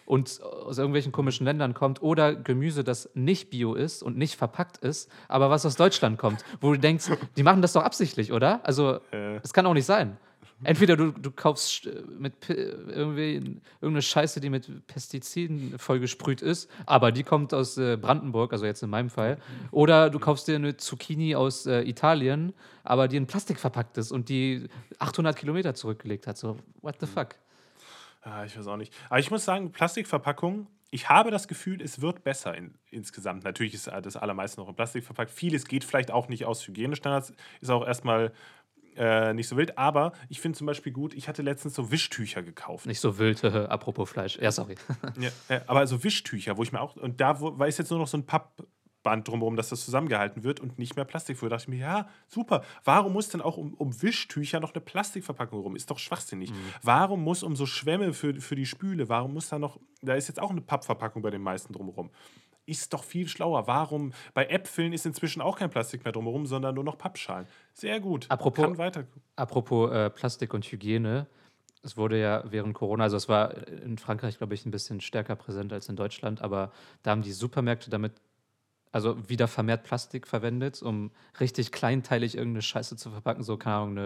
und 0.05 0.41
aus 0.41 0.77
irgendwelchen 0.79 1.11
komischen 1.11 1.45
Ländern 1.45 1.73
kommt, 1.73 2.01
oder 2.01 2.35
Gemüse, 2.35 2.83
das 2.83 3.09
nicht 3.13 3.49
bio 3.51 3.73
ist 3.75 4.01
und 4.01 4.17
nicht 4.17 4.35
verpackt 4.35 4.77
ist, 4.79 5.09
aber 5.27 5.49
was 5.49 5.65
aus 5.65 5.75
Deutschland 5.75 6.17
kommt, 6.17 6.43
wo 6.61 6.73
du 6.73 6.79
denkst, 6.79 7.09
die 7.37 7.43
machen 7.43 7.61
das 7.61 7.73
doch 7.73 7.83
absichtlich, 7.83 8.31
oder? 8.33 8.59
Also, 8.65 8.99
Äh. 9.11 9.37
es 9.43 9.53
kann 9.53 9.65
auch 9.65 9.73
nicht 9.73 9.85
sein. 9.85 10.17
Entweder 10.63 10.95
du, 10.97 11.11
du 11.11 11.31
kaufst 11.31 11.85
äh, 11.87 12.01
mit 12.17 12.39
P- 12.39 12.53
irgendwie 12.53 13.59
irgendeine 13.81 14.01
Scheiße, 14.01 14.39
die 14.41 14.49
mit 14.49 14.87
Pestiziden 14.87 15.77
vollgesprüht 15.77 16.41
ist, 16.41 16.69
aber 16.85 17.11
die 17.11 17.23
kommt 17.23 17.53
aus 17.53 17.77
äh, 17.77 17.97
Brandenburg, 17.97 18.53
also 18.53 18.65
jetzt 18.65 18.83
in 18.83 18.89
meinem 18.89 19.09
Fall. 19.09 19.37
Oder 19.71 20.09
du 20.09 20.19
kaufst 20.19 20.47
dir 20.47 20.55
eine 20.55 20.77
Zucchini 20.77 21.35
aus 21.35 21.65
äh, 21.65 21.81
Italien, 21.81 22.53
aber 22.83 23.07
die 23.07 23.17
in 23.17 23.27
Plastik 23.27 23.59
verpackt 23.59 23.97
ist 23.97 24.11
und 24.11 24.29
die 24.29 24.67
800 24.99 25.35
Kilometer 25.35 25.73
zurückgelegt 25.73 26.27
hat. 26.27 26.37
So, 26.37 26.57
what 26.81 26.95
the 26.99 27.05
fuck? 27.07 27.35
Ah, 28.21 28.45
ich 28.45 28.57
weiß 28.57 28.67
auch 28.67 28.77
nicht. 28.77 28.93
Aber 29.09 29.19
ich 29.19 29.29
muss 29.31 29.43
sagen, 29.43 29.71
Plastikverpackung, 29.71 30.67
ich 30.91 31.09
habe 31.09 31.31
das 31.31 31.47
Gefühl, 31.47 31.81
es 31.81 32.01
wird 32.01 32.23
besser 32.23 32.55
in, 32.55 32.75
insgesamt. 32.91 33.43
Natürlich 33.43 33.73
ist 33.73 33.87
das 33.87 34.15
allermeiste 34.15 34.61
noch 34.61 34.69
in 34.69 34.75
Plastik 34.75 35.03
verpackt. 35.03 35.31
Vieles 35.31 35.65
geht 35.65 35.83
vielleicht 35.83 36.11
auch 36.11 36.29
nicht 36.29 36.45
aus 36.45 36.65
Hygienestandards, 36.67 37.33
ist 37.61 37.69
auch 37.71 37.85
erstmal 37.85 38.31
äh, 38.97 39.33
nicht 39.33 39.47
so 39.47 39.57
wild. 39.57 39.77
Aber 39.77 40.13
ich 40.29 40.39
finde 40.41 40.57
zum 40.57 40.67
Beispiel 40.67 40.91
gut, 40.91 41.13
ich 41.13 41.27
hatte 41.27 41.41
letztens 41.41 41.75
so 41.75 41.91
Wischtücher 41.91 42.43
gekauft. 42.43 42.85
Nicht 42.85 42.99
so 42.99 43.17
wild, 43.17 43.43
apropos 43.43 44.09
Fleisch. 44.09 44.37
Ja, 44.39 44.51
sorry. 44.51 44.75
Ja, 45.19 45.29
äh, 45.47 45.61
aber 45.67 45.85
so 45.85 46.03
Wischtücher, 46.03 46.57
wo 46.57 46.63
ich 46.63 46.71
mir 46.71 46.81
auch, 46.81 46.95
und 46.95 47.21
da 47.21 47.39
wo, 47.39 47.57
war 47.57 47.67
ist 47.67 47.77
jetzt 47.77 47.91
nur 47.91 47.99
noch 47.99 48.07
so 48.07 48.17
ein 48.17 48.25
Pappband 48.25 49.27
drumherum, 49.27 49.55
dass 49.55 49.69
das 49.69 49.85
zusammengehalten 49.85 50.43
wird 50.43 50.59
und 50.59 50.79
nicht 50.79 50.95
mehr 50.95 51.05
Plastik. 51.05 51.39
Da 51.39 51.49
dachte 51.49 51.63
ich 51.63 51.67
mir, 51.67 51.77
ja, 51.77 52.07
super. 52.27 52.63
Warum 52.83 53.13
muss 53.13 53.29
denn 53.29 53.41
auch 53.41 53.57
um, 53.57 53.73
um 53.75 54.01
Wischtücher 54.01 54.59
noch 54.59 54.73
eine 54.73 54.81
Plastikverpackung 54.81 55.59
rum? 55.61 55.75
Ist 55.75 55.91
doch 55.91 55.99
schwachsinnig. 55.99 56.51
Warum 56.81 57.23
muss 57.23 57.43
um 57.43 57.55
so 57.55 57.65
Schwämme 57.65 58.13
für, 58.13 58.33
für 58.41 58.55
die 58.55 58.65
Spüle, 58.65 59.09
warum 59.09 59.33
muss 59.33 59.49
da 59.49 59.59
noch, 59.59 59.79
da 60.01 60.15
ist 60.15 60.27
jetzt 60.27 60.39
auch 60.39 60.51
eine 60.51 60.61
Pappverpackung 60.61 61.21
bei 61.21 61.29
den 61.29 61.41
meisten 61.41 61.73
drumherum. 61.73 62.09
Ist 62.65 62.93
doch 62.93 63.03
viel 63.03 63.27
schlauer. 63.27 63.67
Warum? 63.67 64.13
Bei 64.33 64.45
Äpfeln 64.45 64.93
ist 64.93 65.05
inzwischen 65.05 65.41
auch 65.41 65.57
kein 65.59 65.69
Plastik 65.69 66.03
mehr 66.05 66.13
drumherum, 66.13 66.45
sondern 66.45 66.75
nur 66.75 66.83
noch 66.83 66.97
Pappschalen. 66.97 67.45
Sehr 67.73 67.99
gut. 67.99 68.25
Apropos- 68.29 68.63
Kann 68.63 68.77
weiter. 68.77 69.03
Apropos 69.35 69.91
äh, 69.91 70.09
Plastik 70.09 70.53
und 70.53 70.63
Hygiene. 70.65 71.27
Es 71.85 71.97
wurde 71.97 72.17
ja 72.17 72.43
während 72.49 72.73
Corona, 72.73 73.03
also 73.03 73.17
es 73.17 73.27
war 73.27 73.67
in 73.67 73.97
Frankreich, 73.97 74.37
glaube 74.37 74.53
ich, 74.53 74.65
ein 74.65 74.71
bisschen 74.71 75.01
stärker 75.01 75.35
präsent 75.35 75.73
als 75.73 75.89
in 75.89 75.97
Deutschland, 75.97 76.41
aber 76.41 76.71
da 77.01 77.11
haben 77.11 77.23
die 77.23 77.33
Supermärkte 77.33 77.89
damit, 77.89 78.13
also 78.93 79.17
wieder 79.27 79.47
vermehrt 79.47 79.83
Plastik 79.83 80.27
verwendet, 80.27 80.81
um 80.83 81.11
richtig 81.39 81.71
kleinteilig 81.71 82.37
irgendeine 82.37 82.61
Scheiße 82.61 82.95
zu 82.95 83.09
verpacken. 83.09 83.43
So, 83.43 83.57
keine 83.57 83.75
Ahnung, 83.75 83.97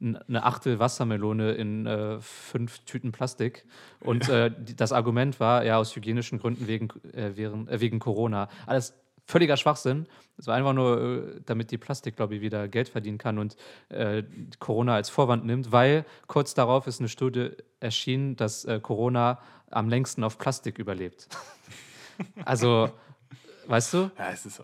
eine, 0.00 0.24
eine 0.26 0.44
Achtel 0.44 0.78
Wassermelone 0.78 1.52
in 1.52 1.86
äh, 1.86 2.18
fünf 2.20 2.78
Tüten 2.80 3.12
Plastik. 3.12 3.66
Und 4.00 4.30
äh, 4.30 4.50
die, 4.50 4.74
das 4.74 4.92
Argument 4.92 5.38
war, 5.40 5.62
ja, 5.64 5.76
aus 5.76 5.94
hygienischen 5.94 6.38
Gründen 6.38 6.66
wegen, 6.66 6.88
äh, 7.12 7.32
während, 7.34 7.68
äh, 7.68 7.80
wegen 7.80 7.98
Corona. 7.98 8.48
Alles 8.64 8.94
völliger 9.26 9.58
Schwachsinn. 9.58 10.06
Es 10.38 10.46
war 10.46 10.56
einfach 10.56 10.72
nur, 10.72 11.00
äh, 11.36 11.40
damit 11.44 11.70
die 11.70 11.76
Plastiklobby 11.76 12.40
wieder 12.40 12.66
Geld 12.66 12.88
verdienen 12.88 13.18
kann 13.18 13.38
und 13.38 13.56
äh, 13.90 14.22
Corona 14.58 14.94
als 14.94 15.10
Vorwand 15.10 15.44
nimmt, 15.44 15.70
weil 15.70 16.06
kurz 16.28 16.54
darauf 16.54 16.86
ist 16.86 16.98
eine 17.00 17.10
Studie 17.10 17.50
erschienen, 17.78 18.36
dass 18.36 18.64
äh, 18.64 18.80
Corona 18.80 19.38
am 19.70 19.90
längsten 19.90 20.24
auf 20.24 20.38
Plastik 20.38 20.78
überlebt. 20.78 21.28
also, 22.46 22.90
weißt 23.66 23.94
du? 23.94 24.10
Ja, 24.18 24.30
es 24.30 24.46
ist, 24.46 24.62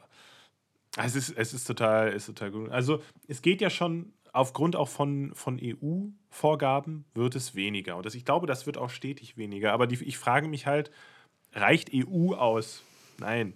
es 0.97 1.15
ist, 1.15 1.37
es 1.37 1.55
ist, 1.55 1.65
total, 1.65 2.13
ist 2.13 2.27
total 2.27 2.51
gut. 2.51 2.71
Also, 2.71 3.03
es 3.29 3.43
geht 3.43 3.61
ja 3.61 3.71
schon 3.71 4.13
aufgrund 4.37 4.77
auch 4.77 4.89
von, 4.89 5.35
von 5.35 5.59
EU-Vorgaben 5.61 7.07
wird 7.15 7.35
es 7.35 7.55
weniger. 7.55 7.97
Und 7.97 8.05
das, 8.07 8.15
ich 8.15 8.25
glaube, 8.25 8.47
das 8.47 8.67
wird 8.67 8.77
auch 8.77 8.91
stetig 8.91 9.37
weniger. 9.37 9.73
Aber 9.73 9.87
die, 9.87 10.03
ich 10.05 10.19
frage 10.19 10.47
mich 10.47 10.67
halt, 10.67 10.91
reicht 11.53 11.91
EU 11.93 12.35
aus? 12.35 12.83
Nein. 13.19 13.55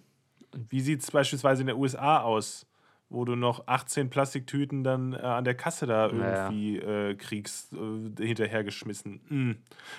Wie 0.52 0.80
sieht 0.80 1.02
es 1.02 1.10
beispielsweise 1.10 1.60
in 1.60 1.68
den 1.68 1.76
USA 1.76 2.22
aus, 2.22 2.66
wo 3.10 3.24
du 3.24 3.36
noch 3.36 3.66
18 3.66 4.08
Plastiktüten 4.08 4.82
dann 4.82 5.12
äh, 5.12 5.18
an 5.18 5.44
der 5.44 5.54
Kasse 5.54 5.86
da 5.86 6.08
Naja. 6.08 6.46
irgendwie 6.46 6.78
äh, 6.78 7.14
kriegst, 7.14 7.72
äh, 7.72 8.24
hinterhergeschmissen? 8.24 9.20
Mm. 9.28 9.50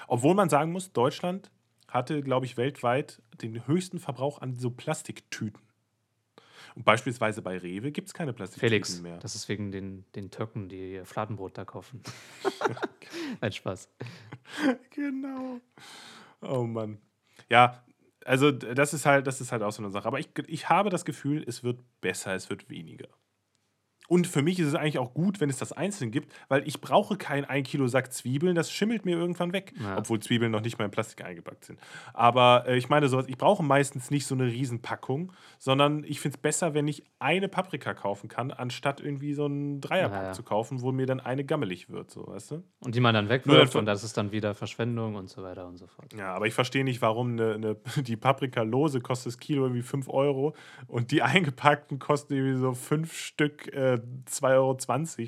Obwohl 0.07 0.33
man 0.33 0.49
sagen 0.49 0.71
muss, 0.71 0.91
Deutschland 0.91 1.51
hatte, 1.91 2.21
glaube 2.23 2.45
ich, 2.45 2.57
weltweit 2.57 3.21
den 3.41 3.67
höchsten 3.67 3.99
Verbrauch 3.99 4.41
an 4.41 4.55
so 4.55 4.71
Plastiktüten. 4.71 5.61
Und 6.75 6.85
beispielsweise 6.85 7.41
bei 7.41 7.57
Rewe 7.57 7.91
gibt 7.91 8.07
es 8.07 8.13
keine 8.13 8.33
Plastiktüten 8.33 8.69
Felix, 8.69 9.01
mehr. 9.01 9.17
das 9.17 9.35
ist 9.35 9.49
wegen 9.49 9.71
den, 9.71 10.05
den 10.15 10.31
Türken, 10.31 10.69
die 10.69 10.93
ihr 10.93 11.05
Fladenbrot 11.05 11.57
da 11.57 11.65
kaufen. 11.65 12.01
Nein, 13.41 13.51
Spaß. 13.51 13.89
Genau. 14.91 15.59
Oh 16.41 16.63
Mann. 16.63 16.97
Ja, 17.49 17.83
also 18.25 18.51
das 18.51 18.93
ist 18.93 19.05
halt, 19.05 19.27
das 19.27 19.41
ist 19.41 19.51
halt 19.51 19.63
auch 19.63 19.71
so 19.71 19.83
eine 19.83 19.91
Sache. 19.91 20.07
Aber 20.07 20.19
ich, 20.19 20.29
ich 20.47 20.69
habe 20.69 20.89
das 20.89 21.05
Gefühl, 21.05 21.43
es 21.45 21.63
wird 21.63 21.79
besser, 21.99 22.33
es 22.35 22.49
wird 22.49 22.69
weniger. 22.69 23.07
Und 24.07 24.27
für 24.27 24.41
mich 24.41 24.59
ist 24.59 24.67
es 24.67 24.75
eigentlich 24.75 24.99
auch 24.99 25.13
gut, 25.13 25.39
wenn 25.39 25.49
es 25.49 25.57
das 25.57 25.71
einzeln 25.71 26.11
gibt, 26.11 26.33
weil 26.49 26.67
ich 26.67 26.81
brauche 26.81 27.15
kein 27.15 27.45
1 27.45 27.67
Kilo 27.67 27.87
Sack 27.87 28.11
Zwiebeln, 28.11 28.55
das 28.55 28.71
schimmelt 28.71 29.05
mir 29.05 29.17
irgendwann 29.17 29.53
weg. 29.53 29.73
Ja. 29.81 29.97
Obwohl 29.97 30.19
Zwiebeln 30.19 30.51
noch 30.51 30.61
nicht 30.61 30.77
mal 30.77 30.85
in 30.85 30.91
Plastik 30.91 31.23
eingepackt 31.23 31.65
sind. 31.65 31.79
Aber 32.13 32.65
äh, 32.67 32.77
ich 32.77 32.89
meine, 32.89 33.07
sowas, 33.07 33.25
ich 33.27 33.37
brauche 33.37 33.63
meistens 33.63 34.11
nicht 34.11 34.25
so 34.25 34.35
eine 34.35 34.45
Riesenpackung, 34.45 35.31
sondern 35.59 36.03
ich 36.03 36.19
finde 36.19 36.35
es 36.35 36.41
besser, 36.41 36.73
wenn 36.73 36.87
ich 36.87 37.03
eine 37.19 37.47
Paprika 37.47 37.93
kaufen 37.93 38.27
kann, 38.27 38.51
anstatt 38.51 38.99
irgendwie 38.99 39.33
so 39.33 39.45
einen 39.45 39.79
Dreierpack 39.79 40.23
Ja, 40.23 40.31
zu 40.33 40.43
kaufen, 40.43 40.81
wo 40.81 40.91
mir 40.91 41.05
dann 41.05 41.19
eine 41.19 41.45
gammelig 41.45 41.89
wird, 41.89 42.11
so, 42.11 42.27
weißt 42.27 42.51
du? 42.51 42.63
Und 42.79 42.95
die 42.95 42.99
man 42.99 43.13
dann 43.13 43.29
wegwirft 43.29 43.75
und 43.75 43.85
das 43.85 44.03
ist 44.03 44.17
dann 44.17 44.31
wieder 44.31 44.53
Verschwendung 44.55 45.15
und 45.15 45.29
so 45.29 45.43
weiter 45.43 45.67
und 45.67 45.77
so 45.77 45.87
fort. 45.87 46.13
Ja, 46.13 46.33
aber 46.33 46.47
ich 46.47 46.53
verstehe 46.53 46.83
nicht, 46.83 47.01
warum 47.01 47.33
eine, 47.33 47.53
eine, 47.53 47.75
die 48.03 48.17
Paprika 48.17 48.63
lose 48.63 49.01
kostet 49.01 49.33
das 49.33 49.39
Kilo 49.39 49.63
irgendwie 49.63 49.83
5 49.83 50.09
Euro 50.09 50.53
und 50.87 51.11
die 51.11 51.21
eingepackten 51.21 51.99
kosten 51.99 52.33
irgendwie 52.33 52.59
so 52.59 52.73
5 52.73 53.13
Stück 53.13 53.73
äh, 53.73 54.00
2,20 54.29 54.49
Euro, 54.53 54.77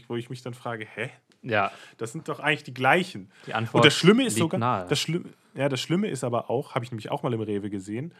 wo 0.07 0.15
ich 0.15 0.29
mich 0.29 0.41
dann 0.41 0.53
frage, 0.53 0.85
hä? 0.85 1.09
Ja, 1.41 1.71
Das 1.97 2.13
sind 2.13 2.29
doch 2.29 2.39
eigentlich 2.39 2.63
die 2.63 2.73
gleichen. 2.73 3.29
die 3.47 3.53
Antwort 3.53 3.75
Und 3.83 3.85
das 3.85 3.95
Schlimme 3.95 4.25
ist 4.25 4.37
sogar, 4.37 4.59
nahe. 4.59 4.87
das, 4.87 4.99
Schlimm, 4.99 5.25
ja, 5.55 5.67
das 5.67 5.81
Schlimme 5.81 6.07
ist 6.07 6.23
aber 6.23 6.49
auch, 6.49 6.73
habe 6.73 6.85
ich 6.85 6.91
nämlich 6.91 7.11
auch 7.11 7.21
mal 7.21 7.33
im 7.33 7.41
Rewe 7.41 7.69
gesehen, 7.69 8.13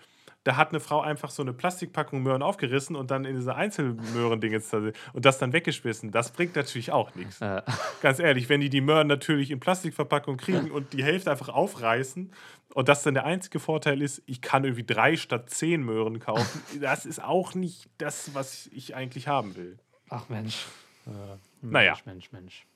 da 0.44 0.58
hat 0.58 0.70
eine 0.70 0.82
Frau 0.82 1.00
einfach 1.02 1.30
so 1.30 1.42
eine 1.42 1.54
Plastikpackung 1.54 2.22
Möhren 2.22 2.42
aufgerissen 2.42 2.96
und 2.96 3.12
dann 3.12 3.24
in 3.24 3.36
diese 3.36 3.56
Einzelmöhrendinge 3.56 4.62
und 5.14 5.26
das 5.26 5.38
dann 5.38 5.54
weggeschmissen. 5.54 6.12
Das 6.12 6.32
bringt 6.32 6.56
natürlich 6.56 6.92
auch 6.92 7.16
nichts. 7.16 7.40
Äh, 7.40 7.62
Ganz 8.02 8.20
ehrlich, 8.20 8.50
wenn 8.50 8.60
die 8.60 8.70
die 8.70 8.82
Möhren 8.82 9.08
natürlich 9.08 9.52
in 9.52 9.60
Plastikverpackung 9.60 10.38
kriegen 10.38 10.70
und 10.70 10.92
die 10.94 11.04
Hälfte 11.04 11.32
einfach 11.32 11.50
aufreißen 11.50 12.32
und 12.74 12.90
das 12.90 13.04
dann 13.04 13.14
der 13.14 13.26
einzige 13.26 13.60
Vorteil 13.60 14.02
ist, 14.02 14.22
ich 14.26 14.42
kann 14.42 14.66
irgendwie 14.66 14.84
drei 14.84 15.16
statt 15.16 15.50
zehn 15.50 15.82
Möhren 15.82 16.20
kaufen, 16.20 16.62
das 16.82 17.06
ist 17.06 17.24
auch 17.24 17.56
nicht 17.56 17.90
das, 17.98 18.36
was 18.36 18.68
ich 18.74 18.96
eigentlich 18.96 19.30
haben 19.30 19.56
will. 19.56 19.78
Ach 20.14 20.30
Mensch. 20.30 20.66
Äh, 21.06 21.38
Naja. 21.62 21.92
Mensch, 21.94 22.06
Mensch, 22.06 22.32
Mensch. 22.32 22.68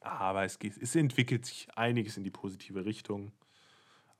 Aber 0.00 0.44
es, 0.44 0.58
geht, 0.58 0.76
es 0.76 0.94
entwickelt 0.96 1.44
sich 1.46 1.68
einiges 1.76 2.16
in 2.16 2.24
die 2.24 2.30
positive 2.30 2.84
Richtung. 2.84 3.32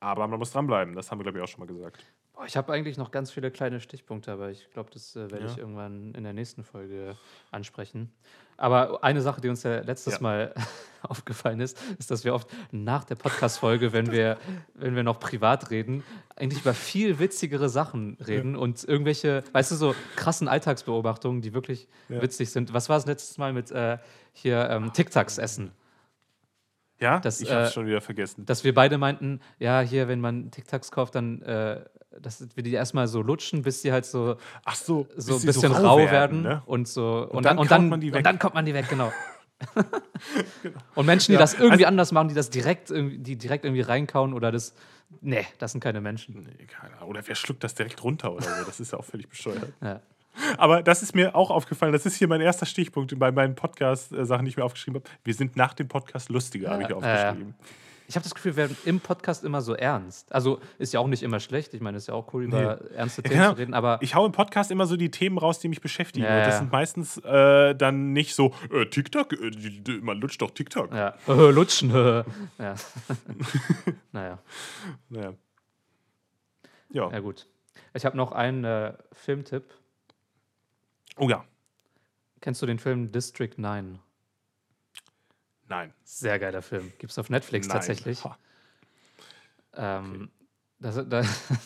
Aber 0.00 0.26
man 0.28 0.38
muss 0.38 0.52
dranbleiben, 0.52 0.94
das 0.94 1.10
haben 1.10 1.18
wir, 1.18 1.24
glaube 1.24 1.38
ich, 1.38 1.44
auch 1.44 1.48
schon 1.48 1.60
mal 1.60 1.66
gesagt. 1.72 2.04
Boah, 2.38 2.46
ich 2.46 2.56
habe 2.56 2.72
eigentlich 2.72 2.96
noch 2.96 3.10
ganz 3.10 3.32
viele 3.32 3.50
kleine 3.50 3.80
Stichpunkte, 3.80 4.30
aber 4.30 4.50
ich 4.50 4.70
glaube, 4.72 4.90
das 4.94 5.16
äh, 5.16 5.28
werde 5.28 5.46
Ja. 5.46 5.50
ich 5.50 5.58
irgendwann 5.58 6.14
in 6.14 6.22
der 6.22 6.32
nächsten 6.32 6.62
Folge 6.62 7.16
ansprechen. 7.50 8.12
Aber 8.56 9.02
eine 9.02 9.20
Sache, 9.22 9.40
die 9.40 9.48
uns 9.48 9.64
ja 9.64 9.80
letztes 9.80 10.14
Ja. 10.14 10.20
Mal 10.20 10.54
aufgefallen 11.02 11.58
ist, 11.58 11.76
ist, 11.98 12.12
dass 12.12 12.22
wir 12.24 12.34
oft 12.34 12.48
nach 12.70 13.02
der 13.02 13.16
Podcast-Folge, 13.16 13.92
wenn 13.92 14.12
wir, 14.12 14.38
wenn 14.74 14.94
wir 14.94 15.02
noch 15.02 15.18
privat 15.18 15.70
reden, 15.70 16.04
eigentlich 16.36 16.60
über 16.60 16.74
viel 16.74 17.18
witzigere 17.18 17.68
Sachen 17.68 18.16
reden 18.24 18.54
und 18.54 18.84
irgendwelche, 18.84 19.42
weißt 19.52 19.72
du, 19.72 19.74
so 19.74 19.94
krassen 20.14 20.46
Alltagsbeobachtungen, 20.46 21.42
die 21.42 21.54
wirklich 21.54 21.88
Ja. 22.08 22.22
witzig 22.22 22.50
sind. 22.52 22.72
Was 22.72 22.88
war 22.88 22.98
es 22.98 23.06
letztes 23.06 23.36
Mal 23.38 23.52
mit 23.52 23.72
äh, 23.72 23.98
hier 24.32 24.70
ähm, 24.70 24.92
Tic-Tacs 24.92 25.38
essen? 25.38 25.72
Ja, 27.00 27.18
Das, 27.18 27.40
ich 27.40 27.50
habe 27.50 27.62
es 27.62 27.70
äh, 27.70 27.72
schon 27.74 27.86
wieder 27.86 28.00
vergessen. 28.00 28.44
dass 28.46 28.62
wir 28.62 28.74
beide 28.74 28.96
meinten, 28.98 29.40
ja, 29.58 29.80
hier, 29.80 30.06
wenn 30.06 30.20
man 30.20 30.52
Tic-Tacs 30.52 30.92
kauft, 30.92 31.16
dann, 31.16 31.42
äh, 31.42 31.84
dass 32.22 32.46
wir 32.54 32.62
die 32.62 32.72
erstmal 32.72 33.06
so 33.08 33.22
lutschen, 33.22 33.62
bis 33.62 33.82
die 33.82 33.92
halt 33.92 34.04
so, 34.06 34.36
Ach 34.64 34.74
so, 34.74 35.06
so 35.16 35.34
ein 35.34 35.34
bis 35.34 35.40
sie 35.40 35.46
bisschen 35.46 35.72
rau 35.72 35.98
werden, 35.98 36.42
ne? 36.42 36.62
und 36.66 36.88
so. 36.88 37.28
Und, 37.30 37.44
dann 37.44 37.56
dann, 37.56 37.58
und, 37.58 37.70
dann, 37.70 37.88
man 37.88 38.00
die 38.00 38.12
weg. 38.12 38.18
und 38.18 38.24
dann 38.26 38.38
kommt 38.38 38.54
man 38.54 38.64
die 38.64 38.74
weg, 38.74 38.86
genau. 38.90 39.12
Und 40.94 41.06
Menschen, 41.06 41.32
die 41.32 41.34
Ja, 41.34 41.40
das 41.40 41.54
irgendwie 41.54 41.72
also- 41.84 41.86
anders 41.86 42.12
machen, 42.12 42.28
die 42.28 42.34
das 42.34 42.50
direkt, 42.50 42.90
irgendwie- 42.90 43.18
die 43.18 43.36
direkt 43.36 43.64
irgendwie 43.64 43.82
reinkauen 43.82 44.32
oder 44.34 44.52
das. 44.52 44.74
Nee, 45.20 45.46
das 45.58 45.72
sind 45.72 45.80
keine 45.80 46.00
Menschen. 46.00 46.42
Nee, 46.58 46.66
keine 46.66 46.96
Ahnung. 46.98 47.08
Oder 47.08 47.22
wer 47.26 47.34
schluckt 47.34 47.64
das 47.64 47.74
direkt 47.74 48.02
runter 48.04 48.32
oder 48.32 48.42
so? 48.44 48.64
Das 48.66 48.78
ist 48.78 48.92
ja 48.92 48.98
auch 48.98 49.04
völlig 49.04 49.28
bescheuert. 49.28 49.72
Ja. 49.80 50.00
Aber 50.58 50.82
das 50.82 51.02
ist 51.02 51.14
mir 51.14 51.34
auch 51.34 51.50
aufgefallen. 51.50 51.92
Das 51.92 52.06
ist 52.06 52.16
hier 52.16 52.28
mein 52.28 52.40
erster 52.40 52.66
Stichpunkt 52.66 53.18
bei 53.18 53.32
meinen 53.32 53.54
Podcast-Sachen, 53.54 54.44
die 54.44 54.50
ich 54.50 54.56
mir 54.56 54.64
aufgeschrieben 54.64 55.00
habe. 55.00 55.10
Wir 55.24 55.34
sind 55.34 55.56
nach 55.56 55.74
dem 55.74 55.88
Podcast 55.88 56.28
lustiger, 56.28 56.70
habe 56.70 56.82
ich 56.82 56.88
Ja, 56.90 56.96
aufgeschrieben. 56.96 57.54
Ich 58.10 58.16
habe 58.16 58.24
das 58.24 58.34
Gefühl, 58.34 58.52
wir 58.52 58.56
werden 58.68 58.76
im 58.86 59.00
Podcast 59.00 59.44
immer 59.44 59.60
so 59.60 59.74
ernst. 59.74 60.32
Also 60.32 60.60
ist 60.78 60.94
ja 60.94 61.00
auch 61.00 61.08
nicht 61.08 61.22
immer 61.22 61.40
schlecht. 61.40 61.74
Ich 61.74 61.82
meine, 61.82 61.98
es 61.98 62.04
ist 62.04 62.06
ja 62.06 62.14
auch 62.14 62.32
cool, 62.32 62.44
über 62.44 62.80
ernste 62.92 63.20
Ja, 63.20 63.28
Themen 63.28 63.40
genau. 63.40 63.52
zu 63.52 63.58
reden, 63.58 63.74
aber 63.74 63.98
Ich 64.00 64.14
hau 64.14 64.24
im 64.24 64.32
Podcast 64.32 64.70
immer 64.70 64.86
so 64.86 64.96
die 64.96 65.10
Themen 65.10 65.36
raus, 65.36 65.58
die 65.58 65.68
mich 65.68 65.82
beschäftigen. 65.82 66.24
Ja, 66.24 66.38
das 66.38 66.54
ja. 66.54 66.58
sind 66.60 66.72
meistens 66.72 67.18
äh, 67.18 67.74
dann 67.74 68.14
nicht 68.14 68.34
so, 68.34 68.54
äh, 68.72 68.86
TikTok, 68.86 69.34
äh, 69.34 70.00
man 70.00 70.18
lutscht 70.22 70.40
doch 70.40 70.50
TikTok. 70.52 70.94
ja, 70.94 71.14
äh, 71.28 71.50
lutschen. 71.50 71.94
äh. 71.94 72.24
ja. 72.58 72.74
naja, 74.12 74.38
Ja. 75.10 75.34
Ja. 76.90 77.10
ja 77.10 77.20
gut. 77.20 77.46
Ich 77.92 78.06
habe 78.06 78.16
noch 78.16 78.32
einen 78.32 78.64
äh, 78.64 78.94
Filmtipp. 79.12 79.64
Oh 81.18 81.28
ja. 81.28 81.44
Kennst 82.40 82.62
du 82.62 82.66
den 82.66 82.78
Film 82.78 83.12
District 83.12 83.52
9? 83.58 83.98
Nein. 85.68 85.92
Sehr 86.04 86.38
geiler 86.38 86.62
Film. 86.62 86.92
Gibt 86.98 87.12
es 87.12 87.18
auf 87.18 87.30
Netflix 87.30 87.68
Nein. 87.68 87.76
tatsächlich. 87.76 88.22
Ähm, 89.74 90.30
das, 90.80 90.96
da 91.08 91.22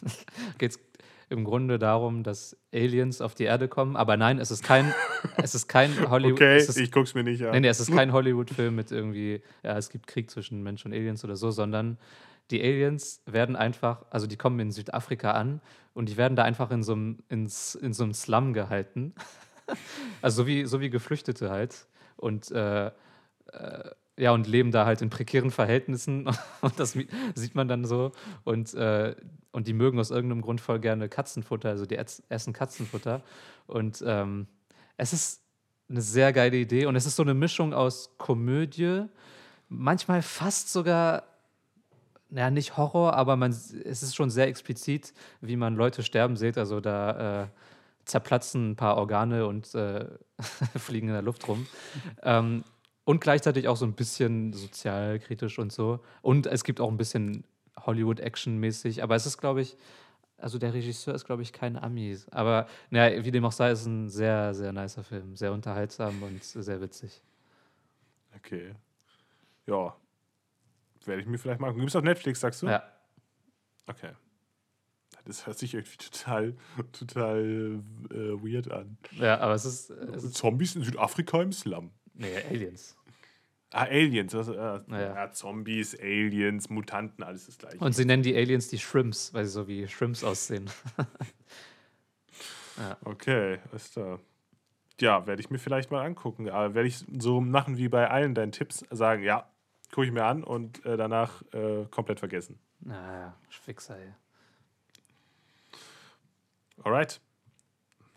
geht 0.58 0.72
es 0.72 0.80
im 1.28 1.44
Grunde 1.44 1.78
darum, 1.78 2.22
dass 2.22 2.56
Aliens 2.72 3.20
auf 3.20 3.34
die 3.34 3.44
Erde 3.44 3.68
kommen. 3.68 3.96
Aber 3.96 4.16
nein, 4.16 4.38
es 4.38 4.50
ist 4.50 4.62
kein, 4.62 4.92
es 5.36 5.54
ist 5.54 5.66
kein 5.66 6.10
Hollywood. 6.10 6.34
Okay, 6.34 6.56
es 6.56 6.68
ist, 6.68 6.78
ich 6.78 6.92
guck's 6.92 7.14
mir 7.14 7.24
nicht 7.24 7.42
an. 7.42 7.52
nee, 7.52 7.60
nee, 7.60 7.68
es 7.68 7.80
ist 7.80 7.90
kein 7.90 8.12
Hollywood-Film 8.12 8.74
mit 8.74 8.92
irgendwie, 8.92 9.42
ja, 9.62 9.78
es 9.78 9.88
gibt 9.88 10.06
Krieg 10.06 10.30
zwischen 10.30 10.62
Mensch 10.62 10.84
und 10.84 10.92
Aliens 10.92 11.24
oder 11.24 11.36
so, 11.36 11.50
sondern 11.50 11.96
die 12.50 12.60
Aliens 12.60 13.22
werden 13.24 13.56
einfach, 13.56 14.04
also 14.10 14.26
die 14.26 14.36
kommen 14.36 14.60
in 14.60 14.72
Südafrika 14.72 15.30
an 15.30 15.62
und 15.94 16.08
die 16.08 16.16
werden 16.18 16.36
da 16.36 16.42
einfach 16.42 16.70
in 16.70 16.82
so 16.82 16.92
einem, 16.92 17.18
ins, 17.28 17.74
in 17.74 17.94
so 17.94 18.04
einem 18.04 18.12
Slum 18.12 18.52
gehalten. 18.52 19.14
also 20.20 20.42
so 20.42 20.46
wie, 20.46 20.66
so 20.66 20.80
wie 20.80 20.90
Geflüchtete 20.90 21.50
halt. 21.50 21.86
Und 22.16 22.50
äh, 22.50 22.90
ja, 24.18 24.30
und 24.32 24.46
leben 24.46 24.70
da 24.72 24.84
halt 24.84 25.02
in 25.02 25.10
prekären 25.10 25.50
Verhältnissen. 25.50 26.28
Und 26.60 26.78
das 26.78 26.92
sieht 27.34 27.54
man 27.54 27.66
dann 27.68 27.84
so. 27.84 28.12
Und, 28.44 28.74
äh, 28.74 29.16
und 29.52 29.66
die 29.66 29.72
mögen 29.72 29.98
aus 29.98 30.10
irgendeinem 30.10 30.42
Grund 30.42 30.60
voll 30.60 30.80
gerne 30.80 31.08
Katzenfutter, 31.08 31.70
also 31.70 31.86
die 31.86 31.96
ess- 31.96 32.22
essen 32.28 32.52
Katzenfutter. 32.52 33.22
Und 33.66 34.02
ähm, 34.06 34.46
es 34.96 35.12
ist 35.12 35.42
eine 35.88 36.02
sehr 36.02 36.32
geile 36.32 36.56
Idee. 36.56 36.86
Und 36.86 36.94
es 36.96 37.06
ist 37.06 37.16
so 37.16 37.22
eine 37.22 37.34
Mischung 37.34 37.74
aus 37.74 38.16
Komödie, 38.18 39.06
manchmal 39.68 40.22
fast 40.22 40.70
sogar, 40.70 41.24
naja, 42.28 42.50
nicht 42.50 42.76
Horror, 42.76 43.14
aber 43.14 43.36
man, 43.36 43.50
es 43.50 43.72
ist 44.02 44.14
schon 44.14 44.30
sehr 44.30 44.46
explizit, 44.46 45.12
wie 45.40 45.56
man 45.56 45.74
Leute 45.74 46.02
sterben 46.02 46.36
sieht. 46.36 46.58
Also 46.58 46.80
da 46.80 47.44
äh, 47.44 47.46
zerplatzen 48.04 48.72
ein 48.72 48.76
paar 48.76 48.96
Organe 48.98 49.46
und 49.46 49.74
äh, 49.74 50.06
fliegen 50.76 51.08
in 51.08 51.14
der 51.14 51.22
Luft 51.22 51.48
rum. 51.48 51.66
ähm, 52.22 52.64
und 53.04 53.20
gleichzeitig 53.20 53.68
auch 53.68 53.76
so 53.76 53.84
ein 53.84 53.94
bisschen 53.94 54.52
sozialkritisch 54.52 55.58
und 55.58 55.72
so. 55.72 56.00
Und 56.20 56.46
es 56.46 56.64
gibt 56.64 56.80
auch 56.80 56.90
ein 56.90 56.96
bisschen 56.96 57.44
Hollywood-Action-mäßig. 57.80 59.02
Aber 59.02 59.16
es 59.16 59.26
ist, 59.26 59.38
glaube 59.38 59.62
ich, 59.62 59.76
also 60.38 60.58
der 60.58 60.74
Regisseur 60.74 61.14
ist, 61.14 61.24
glaube 61.24 61.42
ich, 61.42 61.52
kein 61.52 61.76
Ami. 61.76 62.16
Aber 62.30 62.66
naja, 62.90 63.24
wie 63.24 63.30
dem 63.30 63.44
auch 63.44 63.52
sei, 63.52 63.70
ist 63.70 63.80
es 63.80 63.86
ein 63.86 64.08
sehr, 64.08 64.54
sehr 64.54 64.72
nicer 64.72 65.04
Film. 65.04 65.36
Sehr 65.36 65.52
unterhaltsam 65.52 66.22
und 66.22 66.42
sehr 66.44 66.80
witzig. 66.80 67.22
Okay. 68.36 68.74
Ja. 69.66 69.96
Werde 71.04 71.22
ich 71.22 71.28
mir 71.28 71.38
vielleicht 71.38 71.60
mal. 71.60 71.74
Gibt's 71.74 71.96
auf 71.96 72.04
Netflix, 72.04 72.40
sagst 72.40 72.62
du? 72.62 72.66
Ja. 72.66 72.82
Okay. 73.86 74.10
Das 75.24 75.46
hört 75.46 75.58
sich 75.58 75.74
irgendwie 75.74 75.98
total, 75.98 76.56
total 76.92 77.80
äh, 78.10 78.14
weird 78.14 78.70
an. 78.70 78.96
Ja, 79.12 79.38
aber 79.38 79.54
es 79.54 79.64
ist. 79.64 79.90
Es 79.90 80.24
ist 80.24 80.34
Zombies 80.34 80.74
in 80.74 80.82
Südafrika 80.82 81.40
im 81.42 81.52
Slum. 81.52 81.92
Nee, 82.14 82.36
Aliens. 82.50 82.96
Ah, 83.70 83.84
Aliens. 83.84 84.34
Was, 84.34 84.48
äh, 84.48 84.80
Naja. 84.86 85.14
ja, 85.14 85.30
Zombies, 85.32 85.98
Aliens, 85.98 86.68
Mutanten, 86.68 87.24
alles 87.24 87.46
das 87.46 87.56
gleiche. 87.58 87.78
Und 87.78 87.94
sie 87.94 88.04
nennen 88.04 88.22
die 88.22 88.36
Aliens 88.36 88.68
die 88.68 88.78
Shrimps, 88.78 89.32
weil 89.32 89.46
sie 89.46 89.52
so 89.52 89.66
wie 89.68 89.88
Shrimps 89.88 90.22
aussehen. 90.24 90.70
Okay, 93.04 93.58
ist 93.74 93.96
da. 93.96 94.18
Ja, 95.00 95.26
werde 95.26 95.40
ich 95.40 95.50
mir 95.50 95.58
vielleicht 95.58 95.90
mal 95.90 96.04
angucken. 96.04 96.48
Aber 96.48 96.74
werde 96.74 96.88
ich 96.88 97.04
so 97.18 97.40
machen 97.40 97.76
wie 97.76 97.88
bei 97.88 98.08
allen 98.10 98.34
deinen 98.34 98.50
Tipps, 98.50 98.84
sagen, 98.90 99.22
ja, 99.22 99.48
gucke 99.90 100.06
ich 100.06 100.12
mir 100.12 100.24
an 100.24 100.42
und 100.42 100.84
äh, 100.86 100.96
danach 100.96 101.42
äh, 101.52 101.84
komplett 101.90 102.18
vergessen. 102.18 102.58
Naja, 102.80 103.36
Fixer, 103.50 103.98
ey. 103.98 104.14
Alright. 106.82 107.20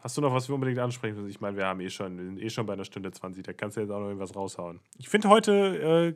Hast 0.06 0.18
du 0.18 0.22
noch 0.22 0.32
was 0.32 0.48
wir 0.48 0.54
unbedingt 0.54 0.78
ansprechen 0.78 1.16
müssen? 1.16 1.32
Ich 1.32 1.42
meine, 1.42 1.58
wir 1.58 1.66
haben 1.66 1.80
eh 1.80 1.90
schon, 1.90 2.16
wir 2.16 2.26
sind 2.26 2.40
eh 2.40 2.52
schon 2.52 2.68
bei 2.68 2.74
einer 2.74 2.86
Stunde 2.86 3.12
20, 3.12 3.44
da 3.44 3.54
kannst 3.54 3.76
du 3.76 3.82
jetzt 3.82 3.90
auch 3.90 3.98
noch 3.98 4.06
irgendwas 4.06 4.36
raushauen. 4.36 4.80
Ich 5.00 5.10
finde, 5.10 5.30
heute 5.30 6.16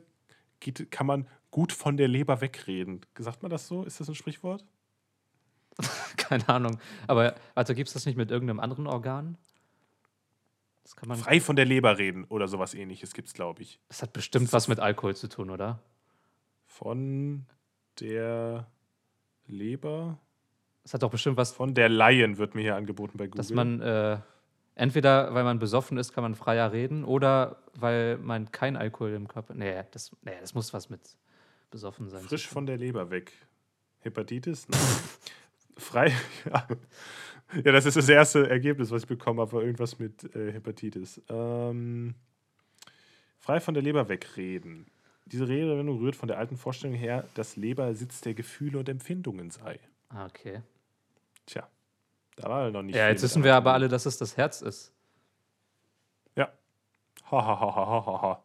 geht, 0.60 0.92
kann 0.92 1.08
man 1.08 1.26
gut 1.50 1.72
von 1.72 1.96
der 1.96 2.06
Leber 2.06 2.40
wegreden. 2.40 3.00
Sagt 3.18 3.42
man 3.42 3.50
das 3.50 3.66
so? 3.66 3.82
Ist 3.82 3.98
das 3.98 4.08
ein 4.08 4.14
Sprichwort? 4.14 4.64
Keine 6.16 6.48
Ahnung. 6.48 6.78
Aber 7.08 7.34
warte, 7.54 7.74
gibt 7.74 7.88
es 7.88 7.94
das 7.94 8.06
nicht 8.06 8.14
mit 8.14 8.30
irgendeinem 8.30 8.60
anderen 8.60 8.86
Organ? 8.86 9.36
Das 10.84 10.94
kann 10.94 11.08
man. 11.08 11.18
Frei 11.18 11.40
von 11.40 11.56
der 11.56 11.64
Leber 11.64 11.98
reden 11.98 12.26
oder 12.26 12.46
sowas 12.46 12.74
ähnliches 12.74 13.12
gibt 13.12 13.26
es, 13.26 13.34
glaube 13.34 13.62
ich. 13.62 13.80
Das 13.88 14.02
hat 14.02 14.12
bestimmt 14.12 14.52
was 14.52 14.68
mit 14.68 14.78
Alkohol 14.78 15.16
zu 15.16 15.28
tun, 15.28 15.50
oder? 15.50 15.82
Von 16.64 17.44
der 17.98 18.68
Leber. 19.48 20.20
Das 20.82 20.94
hat 20.94 21.02
doch 21.02 21.10
bestimmt 21.10 21.36
was, 21.36 21.52
Von 21.52 21.74
der 21.74 21.88
Laien 21.88 22.38
wird 22.38 22.54
mir 22.54 22.62
hier 22.62 22.76
angeboten 22.76 23.18
bei 23.18 23.26
Google. 23.26 23.38
dass 23.38 23.50
man 23.50 23.80
äh, 23.80 24.18
entweder, 24.74 25.34
weil 25.34 25.44
man 25.44 25.58
besoffen 25.58 25.98
ist, 25.98 26.12
kann 26.12 26.22
man 26.22 26.34
freier 26.34 26.72
reden 26.72 27.04
oder 27.04 27.56
weil 27.74 28.16
man 28.18 28.50
kein 28.50 28.76
Alkohol 28.76 29.12
im 29.12 29.28
Körper. 29.28 29.54
Nee, 29.54 29.84
das, 29.90 30.10
nee, 30.22 30.32
das 30.40 30.54
muss 30.54 30.72
was 30.72 30.88
mit 30.88 31.00
besoffen 31.70 32.08
sein. 32.08 32.22
Frisch 32.22 32.48
von 32.48 32.66
der 32.66 32.76
Leber 32.78 33.10
weg. 33.10 33.32
Hepatitis? 34.00 34.68
Nein. 34.68 34.80
Frei. 35.76 36.12
Ja. 36.44 36.66
ja, 37.64 37.72
das 37.72 37.86
ist 37.86 37.96
das 37.96 38.08
erste 38.08 38.48
Ergebnis, 38.48 38.90
was 38.90 39.02
ich 39.02 39.08
bekommen 39.08 39.40
habe, 39.40 39.62
irgendwas 39.62 39.98
mit 39.98 40.34
äh, 40.34 40.52
Hepatitis. 40.52 41.20
Ähm, 41.28 42.14
frei 43.38 43.60
von 43.60 43.74
der 43.74 43.82
Leber 43.82 44.08
wegreden. 44.08 44.86
Diese 45.26 45.48
Redewendung 45.48 45.98
rührt 45.98 46.16
von 46.16 46.28
der 46.28 46.38
alten 46.38 46.56
Vorstellung 46.56 46.96
her, 46.96 47.26
dass 47.34 47.56
Leber 47.56 47.94
Sitz 47.94 48.20
der 48.20 48.34
Gefühle 48.34 48.78
und 48.78 48.88
Empfindungen 48.88 49.50
sei. 49.50 49.78
Ah, 50.08 50.26
okay. 50.26 50.60
Tja, 51.50 51.68
da 52.36 52.48
war 52.48 52.70
noch 52.70 52.82
nicht. 52.82 52.94
Ja, 52.94 53.08
jetzt 53.08 53.22
wissen 53.22 53.42
wir 53.42 53.56
aber 53.56 53.72
alle, 53.72 53.88
dass 53.88 54.06
es 54.06 54.16
das 54.18 54.36
Herz 54.36 54.62
ist. 54.62 54.92
Ja. 56.36 56.48
Ha, 57.30 57.44
ha, 57.44 57.60
ha, 57.60 57.76
ha, 57.76 58.06
ha, 58.06 58.22
ha. 58.22 58.42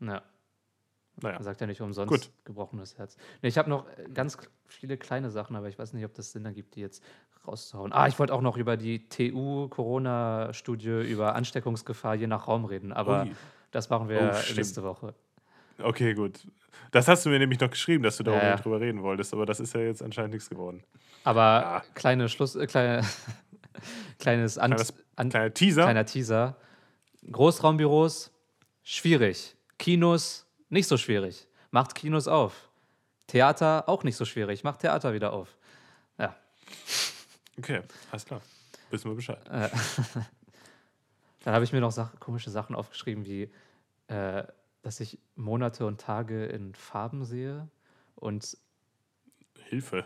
Ja. 0.00 0.22
Naja. 1.18 1.34
Man 1.34 1.42
sagt 1.42 1.60
ja 1.60 1.66
nicht 1.66 1.80
umsonst 1.80 2.08
Gut. 2.10 2.30
gebrochenes 2.44 2.96
Herz. 2.98 3.16
Nee, 3.42 3.48
ich 3.48 3.58
habe 3.58 3.70
noch 3.70 3.86
äh, 3.88 4.08
ganz 4.12 4.36
viele 4.66 4.96
kleine 4.98 5.30
Sachen, 5.30 5.56
aber 5.56 5.68
ich 5.68 5.78
weiß 5.78 5.92
nicht, 5.94 6.04
ob 6.04 6.14
das 6.14 6.32
Sinn 6.32 6.44
ergibt, 6.44 6.74
die 6.74 6.80
jetzt 6.80 7.02
rauszuhauen. 7.46 7.92
Ah, 7.92 8.06
ich 8.06 8.18
wollte 8.18 8.34
auch 8.34 8.42
noch 8.42 8.56
über 8.56 8.76
die 8.76 9.08
TU-Corona-Studie 9.08 11.02
über 11.10 11.34
Ansteckungsgefahr 11.34 12.14
je 12.14 12.26
nach 12.26 12.48
Raum 12.48 12.64
reden, 12.66 12.92
aber 12.92 13.22
Ui. 13.24 13.32
das 13.70 13.88
machen 13.88 14.08
wir 14.08 14.34
Oh, 14.34 14.54
nächste 14.54 14.82
Woche. 14.82 15.14
Okay, 15.78 16.14
gut. 16.14 16.40
Das 16.90 17.08
hast 17.08 17.26
du 17.26 17.30
mir 17.30 17.38
nämlich 17.38 17.60
noch 17.60 17.70
geschrieben, 17.70 18.02
dass 18.04 18.16
du 18.16 18.22
da 18.22 18.32
Ja, 18.32 18.56
ja. 18.56 18.76
reden 18.76 19.02
wolltest, 19.02 19.32
aber 19.34 19.44
das 19.46 19.60
ist 19.60 19.74
ja 19.74 19.80
jetzt 19.80 20.02
anscheinend 20.02 20.32
nichts 20.34 20.48
geworden. 20.48 20.82
Aber 21.24 21.42
Ja. 21.42 21.82
kleine 21.94 22.28
Schluss, 22.28 22.54
äh, 22.56 22.66
kleine, 22.66 23.02
kleines 24.18 24.58
An 24.58 24.70
Kleines- 24.72 24.94
An 25.16 25.28
Kleiner 25.30 25.52
Teaser. 25.54 25.82
kleiner 25.82 26.06
Teaser. 26.06 26.56
Großraumbüros, 27.30 28.30
schwierig. 28.84 29.56
Kinos, 29.78 30.46
nicht 30.68 30.86
so 30.88 30.96
schwierig. 30.96 31.46
Macht 31.70 31.94
Kinos 31.94 32.28
auf. 32.28 32.68
Theater, 33.26 33.88
auch 33.88 34.04
nicht 34.04 34.16
so 34.16 34.24
schwierig. 34.24 34.62
Macht 34.64 34.80
Theater 34.80 35.12
wieder 35.12 35.32
auf. 35.32 35.56
Ja. 36.18 36.36
Okay, 37.58 37.80
alles 38.12 38.24
klar. 38.24 38.40
Wissen 38.90 39.10
wir 39.10 39.16
Bescheid. 39.16 39.40
Dann 41.44 41.54
habe 41.54 41.64
ich 41.64 41.72
mir 41.72 41.80
noch 41.80 41.90
Sach 41.92 42.18
komische 42.20 42.50
Sachen 42.50 42.74
aufgeschrieben, 42.76 43.24
wie, 43.26 43.50
äh, 44.08 44.44
dass 44.86 45.00
ich 45.00 45.18
Monate 45.34 45.84
und 45.84 46.00
Tage 46.00 46.44
in 46.46 46.72
Farben 46.76 47.24
sehe. 47.24 47.66
Und 48.14 48.56
Hilfe. 49.64 50.04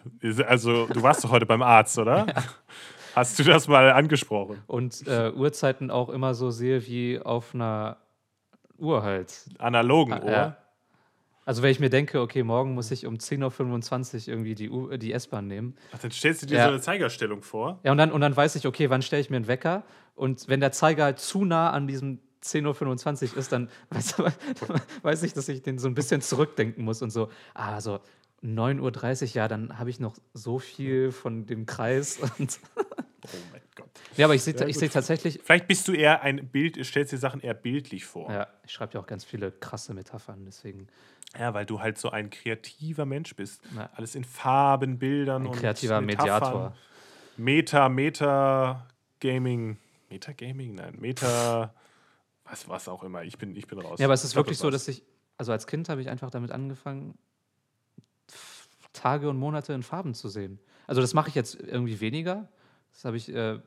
Also, 0.48 0.86
du 0.86 1.02
warst 1.02 1.22
doch 1.22 1.30
heute 1.30 1.44
beim 1.44 1.60
Arzt, 1.60 1.98
oder? 1.98 2.26
Hast 3.14 3.38
du 3.38 3.42
das 3.44 3.68
mal 3.68 3.92
angesprochen? 3.92 4.62
und 4.66 5.06
äh, 5.06 5.32
Uhrzeiten 5.32 5.90
auch 5.90 6.08
immer 6.08 6.32
so 6.32 6.50
sehe 6.50 6.86
wie 6.86 7.20
auf 7.20 7.54
einer 7.54 7.98
Uhr 8.78 9.02
halt. 9.02 9.50
Analogen, 9.58 10.14
Ah, 10.14 10.22
oder? 10.22 10.32
ja. 10.32 10.56
Also 11.44 11.62
wenn 11.62 11.70
ich 11.72 11.80
mir 11.80 11.90
denke, 11.90 12.18
okay, 12.22 12.42
morgen 12.42 12.72
muss 12.72 12.90
ich 12.90 13.04
um 13.06 13.16
10.25 13.16 14.22
Uhr 14.22 14.28
irgendwie 14.28 14.54
die, 14.54 14.70
U 14.70 14.96
die 14.96 15.12
S-Bahn 15.12 15.46
nehmen. 15.46 15.76
Ach, 15.92 15.98
dann 15.98 16.10
stellst 16.10 16.40
du 16.42 16.46
dir 16.46 16.56
Ja. 16.56 16.64
so 16.64 16.70
eine 16.70 16.80
Zeigerstellung 16.80 17.42
vor. 17.42 17.80
Ja, 17.82 17.92
und 17.92 17.98
dann, 17.98 18.12
und 18.12 18.22
dann 18.22 18.34
weiß 18.34 18.54
ich, 18.56 18.66
okay, 18.66 18.88
wann 18.88 19.02
stelle 19.02 19.20
ich 19.20 19.28
mir 19.28 19.36
einen 19.36 19.46
Wecker? 19.48 19.82
Und 20.14 20.48
wenn 20.48 20.60
der 20.60 20.72
Zeiger 20.72 21.04
halt 21.04 21.18
zu 21.18 21.44
nah 21.44 21.70
an 21.70 21.86
diesem 21.86 22.20
10.25 22.42 23.32
Uhr 23.32 23.36
ist, 23.38 23.52
dann 23.52 23.68
weiß, 23.90 24.14
weiß 25.02 25.22
ich, 25.24 25.32
dass 25.32 25.48
ich 25.48 25.62
den 25.62 25.78
so 25.78 25.88
ein 25.88 25.94
bisschen 25.94 26.20
zurückdenken 26.20 26.84
muss 26.84 27.02
und 27.02 27.10
so, 27.10 27.30
ah, 27.54 27.80
so 27.80 28.00
9.30 28.42 29.22
Uhr, 29.22 29.28
ja, 29.34 29.48
dann 29.48 29.78
habe 29.78 29.90
ich 29.90 30.00
noch 30.00 30.16
so 30.32 30.58
viel 30.58 31.12
von 31.12 31.44
dem 31.46 31.66
Kreis. 31.66 32.18
Und 32.38 32.58
Oh 33.22 33.36
mein 33.52 33.60
Gott. 33.76 33.90
ja, 34.16 34.24
aber 34.24 34.34
ich 34.34 34.42
sehe 34.42 34.54
Ja, 34.54 34.72
seh 34.72 34.88
tatsächlich, 34.88 35.40
Vielleicht 35.44 35.68
bist 35.68 35.86
du 35.86 35.92
eher 35.92 36.22
ein 36.22 36.48
Bild, 36.48 36.82
stellst 36.86 37.12
dir 37.12 37.18
Sachen 37.18 37.42
eher 37.42 37.52
bildlich 37.52 38.06
vor. 38.06 38.32
ja, 38.32 38.46
ich 38.64 38.72
schreibe 38.72 38.94
ja 38.94 39.00
auch 39.00 39.06
ganz 39.06 39.26
viele 39.26 39.52
krasse 39.52 39.92
Metaphern, 39.92 40.46
deswegen 40.46 40.88
Ja, 41.38 41.52
weil 41.52 41.66
du 41.66 41.80
halt 41.80 41.98
so 41.98 42.08
ein 42.10 42.30
kreativer 42.30 43.04
Mensch 43.04 43.36
bist. 43.36 43.60
Ja. 43.76 43.90
Alles 43.94 44.14
in 44.14 44.24
Farben, 44.24 44.98
Bildern 44.98 45.42
ein 45.42 45.48
und 45.48 45.56
kreativer 45.56 46.00
Metaphern. 46.00 46.30
Mediator. 46.30 46.76
Meta, 47.36 47.88
Meta, 47.90 48.86
Gaming. 49.20 49.76
Meta 50.08 50.32
Gaming? 50.32 50.76
Nein, 50.76 50.96
Meta. 50.98 51.74
Was, 52.50 52.68
was 52.68 52.88
auch 52.88 53.02
immer. 53.04 53.22
Ich 53.22 53.38
bin, 53.38 53.54
ich 53.54 53.66
bin 53.66 53.78
raus. 53.78 53.98
Ja, 54.00 54.06
aber 54.06 54.14
es 54.14 54.24
ist 54.24 54.32
glaub, 54.32 54.46
wirklich 54.46 54.58
so, 54.58 54.70
dass 54.70 54.88
ich, 54.88 55.04
also 55.36 55.52
als 55.52 55.66
Kind 55.66 55.88
habe 55.88 56.00
ich 56.00 56.08
einfach 56.08 56.30
damit 56.30 56.50
angefangen, 56.50 57.16
Tage 58.92 59.28
und 59.28 59.38
Monate 59.38 59.72
in 59.72 59.82
Farben 59.82 60.14
zu 60.14 60.28
sehen. 60.28 60.58
Also 60.86 61.00
das 61.00 61.14
mache 61.14 61.28
ich 61.28 61.34
jetzt 61.34 61.54
irgendwie 61.54 62.00
weniger. 62.00 62.48
Das 62.92 63.04
habe 63.04 63.16
ich, 63.16 63.32
äh, 63.32 63.60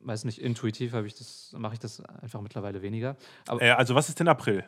weiß 0.00 0.24
nicht, 0.24 0.40
intuitiv 0.40 0.92
habe 0.92 1.06
ich 1.06 1.14
das, 1.14 1.54
mache 1.56 1.74
ich 1.74 1.78
das 1.80 2.00
einfach 2.04 2.42
mittlerweile 2.42 2.82
weniger. 2.82 3.16
Aber 3.46 3.62
Äh, 3.62 3.70
also, 3.70 3.94
was 3.94 4.08
ist 4.10 4.20
denn 4.20 4.28
April? 4.28 4.64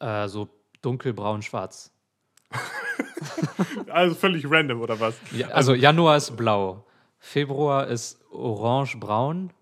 Äh, 0.00 0.28
so 0.28 0.48
dunkelbraun, 0.82 1.42
schwarz. 1.42 1.92
Also 3.88 4.14
völlig 4.14 4.48
random, 4.48 4.80
oder 4.80 5.00
was? 5.00 5.14
Ja, 5.32 5.48
also 5.48 5.74
Januar 5.74 6.16
ist 6.16 6.36
blau, 6.36 6.86
Februar 7.18 7.86
ist 7.86 8.20
orange-braun, 8.30 9.52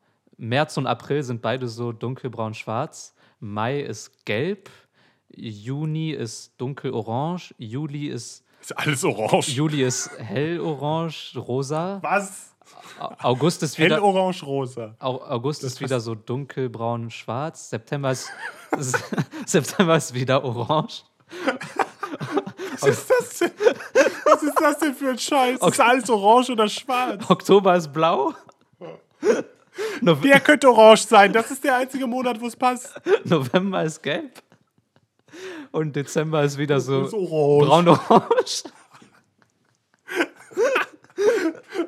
März 0.49 0.77
und 0.77 0.87
April 0.87 1.23
sind 1.23 1.43
beide 1.43 1.69
so 1.69 1.93
dunkelbraun-schwarz, 1.93 3.15
Mai 3.41 3.81
ist 3.81 4.25
gelb, 4.25 4.71
Juni 5.35 6.11
ist 6.11 6.53
dunkelorange, 6.61 7.51
Juli 7.59 8.07
ist, 8.09 8.45
Ist 8.61 8.77
alles 8.79 9.05
orange. 9.05 9.49
Juli 9.49 9.83
ist 9.83 10.11
hellorange, 10.19 11.13
rosa, 11.37 11.99
was? 12.03 12.51
Au- 12.99 13.13
August 13.21 13.63
ist 13.63 13.79
wieder, 13.79 13.97
Hellorange-rosa. 13.97 14.95
Au- 14.99 15.21
August 15.23 15.65
ist 15.65 15.81
wieder 15.81 16.01
so 16.01 16.15
dunkelbraun, 16.15 17.11
schwarz, 17.11 17.69
September 17.71 18.11
ist, 18.13 18.31
September 19.47 19.97
ist 19.97 20.15
wieder 20.15 20.43
orange, 20.45 21.05
Was 22.81 22.89
ist 22.99 23.11
das 23.11 23.39
denn? 23.39 23.51
Was 24.25 24.43
ist 24.43 24.61
das 24.61 24.79
denn 24.79 24.95
für 24.95 25.11
ein 25.11 25.19
Scheiß? 25.19 25.61
Ist 25.61 25.81
alles 25.81 26.11
orange 26.11 26.51
oder 26.51 26.69
schwarz? 26.69 27.29
Oktober 27.31 27.77
ist 27.77 27.93
blau, 27.93 28.33
Nove 30.01 30.23
Der 30.29 30.41
könnte 30.41 30.69
orange 30.69 31.03
sein. 31.07 31.33
Das 31.33 31.51
ist 31.51 31.65
der 31.65 31.77
einzige 31.77 32.07
Monat, 32.07 32.41
wo 32.41 32.47
es 32.47 32.57
passt. 32.57 32.95
November 33.25 33.83
ist 33.85 34.03
gelb 34.03 34.43
und 35.73 35.97
Dezember 35.97 36.43
ist 36.45 36.59
wieder 36.59 36.81
so 36.81 37.01
Das 37.03 37.09
ist 37.09 37.15
orange. 37.15 37.67
braun-orange. 37.67 38.65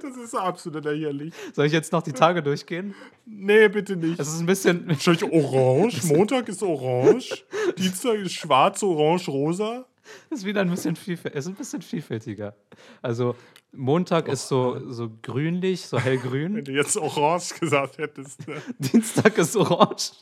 Das 0.02 0.16
ist 0.16 0.34
absolut 0.34 0.84
lächerlich. 0.84 1.32
Soll 1.52 1.66
ich 1.66 1.72
jetzt 1.72 1.92
noch 1.92 2.02
die 2.02 2.12
Tage 2.12 2.42
durchgehen? 2.42 2.94
Nee, 3.24 3.68
bitte 3.68 3.96
nicht. 3.96 4.18
Es 4.18 4.28
ist 4.28 4.40
ein 4.40 4.46
bisschen. 4.46 4.88
Wahrscheinlich 4.88 5.24
orange. 5.24 6.02
Montag 6.04 6.48
ist 6.48 6.62
orange. 6.62 7.44
Dienstag 7.78 8.16
ist 8.16 8.32
schwarz, 8.34 8.82
orange, 8.82 9.28
rosa. 9.28 9.84
Es 10.30 10.38
ist 10.38 10.44
wieder 10.44 10.60
ein 10.60 10.70
bisschen 10.70 10.96
vielfältiger. 10.96 11.38
Es 11.38 11.46
ist 11.46 11.52
ein 11.52 11.54
bisschen 11.56 11.82
vielfältiger. 11.82 12.54
Also 13.02 13.34
Montag 13.72 14.28
ist 14.28 14.48
so, 14.48 14.92
so 14.92 15.10
grünlich, 15.22 15.86
so 15.86 15.96
Wenn 16.04 16.04
hellgrün. 16.04 16.64
du 16.64 16.72
jetzt 16.72 16.96
orange 16.96 17.54
gesagt 17.60 17.98
hättest. 17.98 18.46
Ne? 18.46 18.60
Dienstag 18.78 19.36
ist 19.38 19.56
orange. 19.56 20.12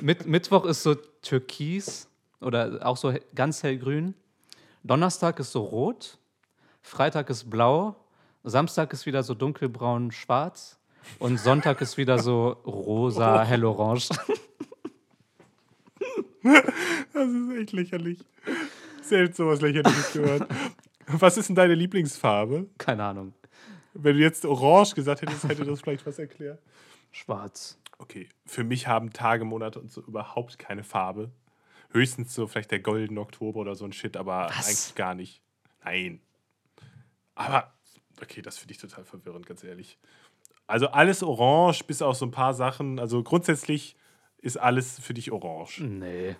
Mit, 0.00 0.26
Mittwoch 0.26 0.64
ist 0.64 0.82
so 0.82 0.94
türkis 0.94 2.08
oder 2.40 2.78
auch 2.86 2.96
so 2.96 3.12
ganz 3.34 3.62
hellgrün. 3.62 4.14
Donnerstag 4.82 5.38
ist 5.40 5.52
so 5.52 5.62
rot. 5.62 6.18
Freitag 6.82 7.28
ist 7.30 7.50
blau. 7.50 7.96
Samstag 8.42 8.92
ist 8.94 9.04
wieder 9.04 9.22
so 9.22 9.34
dunkelbraun, 9.34 10.12
schwarz. 10.12 10.78
Und 11.18 11.38
Sonntag 11.38 11.80
ist 11.80 11.96
wieder 11.98 12.18
so 12.18 12.56
rosa, 12.64 13.42
hellorange. 13.42 14.08
Das 17.12 17.28
ist 17.28 17.50
echt 17.58 17.72
lächerlich. 17.72 18.18
Selbst 19.02 19.36
sowas 19.36 19.60
lächerliches 19.60 20.12
gehört. 20.12 20.48
Was 21.06 21.36
ist 21.36 21.48
denn 21.48 21.56
deine 21.56 21.74
Lieblingsfarbe? 21.74 22.68
Keine 22.78 23.04
Ahnung. 23.04 23.34
Wenn 23.94 24.16
du 24.16 24.22
jetzt 24.22 24.44
orange 24.44 24.94
gesagt 24.94 25.22
hättest, 25.22 25.44
hätte 25.44 25.64
das 25.64 25.80
vielleicht 25.80 26.06
was 26.06 26.18
erklärt. 26.18 26.60
Schwarz. 27.10 27.78
Okay, 27.98 28.28
für 28.46 28.64
mich 28.64 28.86
haben 28.86 29.12
Tage, 29.12 29.44
Monate 29.44 29.80
und 29.80 29.90
so 29.90 30.00
überhaupt 30.02 30.58
keine 30.58 30.84
Farbe. 30.84 31.30
Höchstens 31.90 32.34
so 32.34 32.46
vielleicht 32.46 32.70
der 32.70 32.78
goldene 32.78 33.20
Oktober 33.20 33.60
oder 33.60 33.74
so 33.74 33.84
ein 33.84 33.92
Shit, 33.92 34.16
aber 34.16 34.46
Was? 34.48 34.68
eigentlich 34.68 34.94
gar 34.94 35.14
nicht. 35.14 35.42
Nein. 35.84 36.20
Aber, 37.34 37.72
okay, 38.22 38.42
das 38.42 38.58
finde 38.58 38.72
ich 38.72 38.78
total 38.78 39.04
verwirrend, 39.04 39.46
ganz 39.46 39.64
ehrlich. 39.64 39.98
Also 40.66 40.86
alles 40.88 41.22
orange, 41.22 41.82
bis 41.84 42.00
auf 42.00 42.16
so 42.16 42.26
ein 42.26 42.30
paar 42.30 42.54
Sachen. 42.54 43.00
Also 43.00 43.22
grundsätzlich 43.24 43.96
ist 44.42 44.56
alles 44.56 44.98
für 45.00 45.14
dich 45.14 45.30
orange. 45.32 45.80
Nee. 45.80 46.36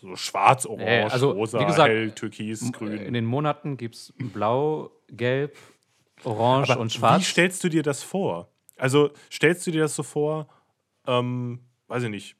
So 0.00 0.14
schwarz, 0.16 0.64
orange, 0.66 0.84
Nee, 0.84 1.02
also, 1.02 1.30
rosa, 1.32 1.58
wie 1.60 1.64
gesagt, 1.66 1.88
hell, 1.88 2.10
türkis, 2.12 2.62
In 2.62 2.72
grün. 2.72 3.12
den 3.12 3.24
Monaten 3.24 3.76
gibt 3.76 3.96
es 3.96 4.12
blau, 4.18 4.90
gelb, 5.10 5.56
orange 6.24 6.70
Aber 6.70 6.80
und 6.80 6.92
schwarz. 6.92 7.20
Wie 7.20 7.24
stellst 7.24 7.64
du 7.64 7.68
dir 7.68 7.82
das 7.82 8.02
vor? 8.02 8.48
Also 8.76 9.10
stellst 9.32 9.66
du 9.66 9.72
dir 9.72 9.80
das 9.82 9.96
so 9.96 10.02
vor, 10.04 10.46
ähm, 11.06 11.60
weiß 11.88 12.04
ich 12.04 12.10
nicht, 12.10 12.36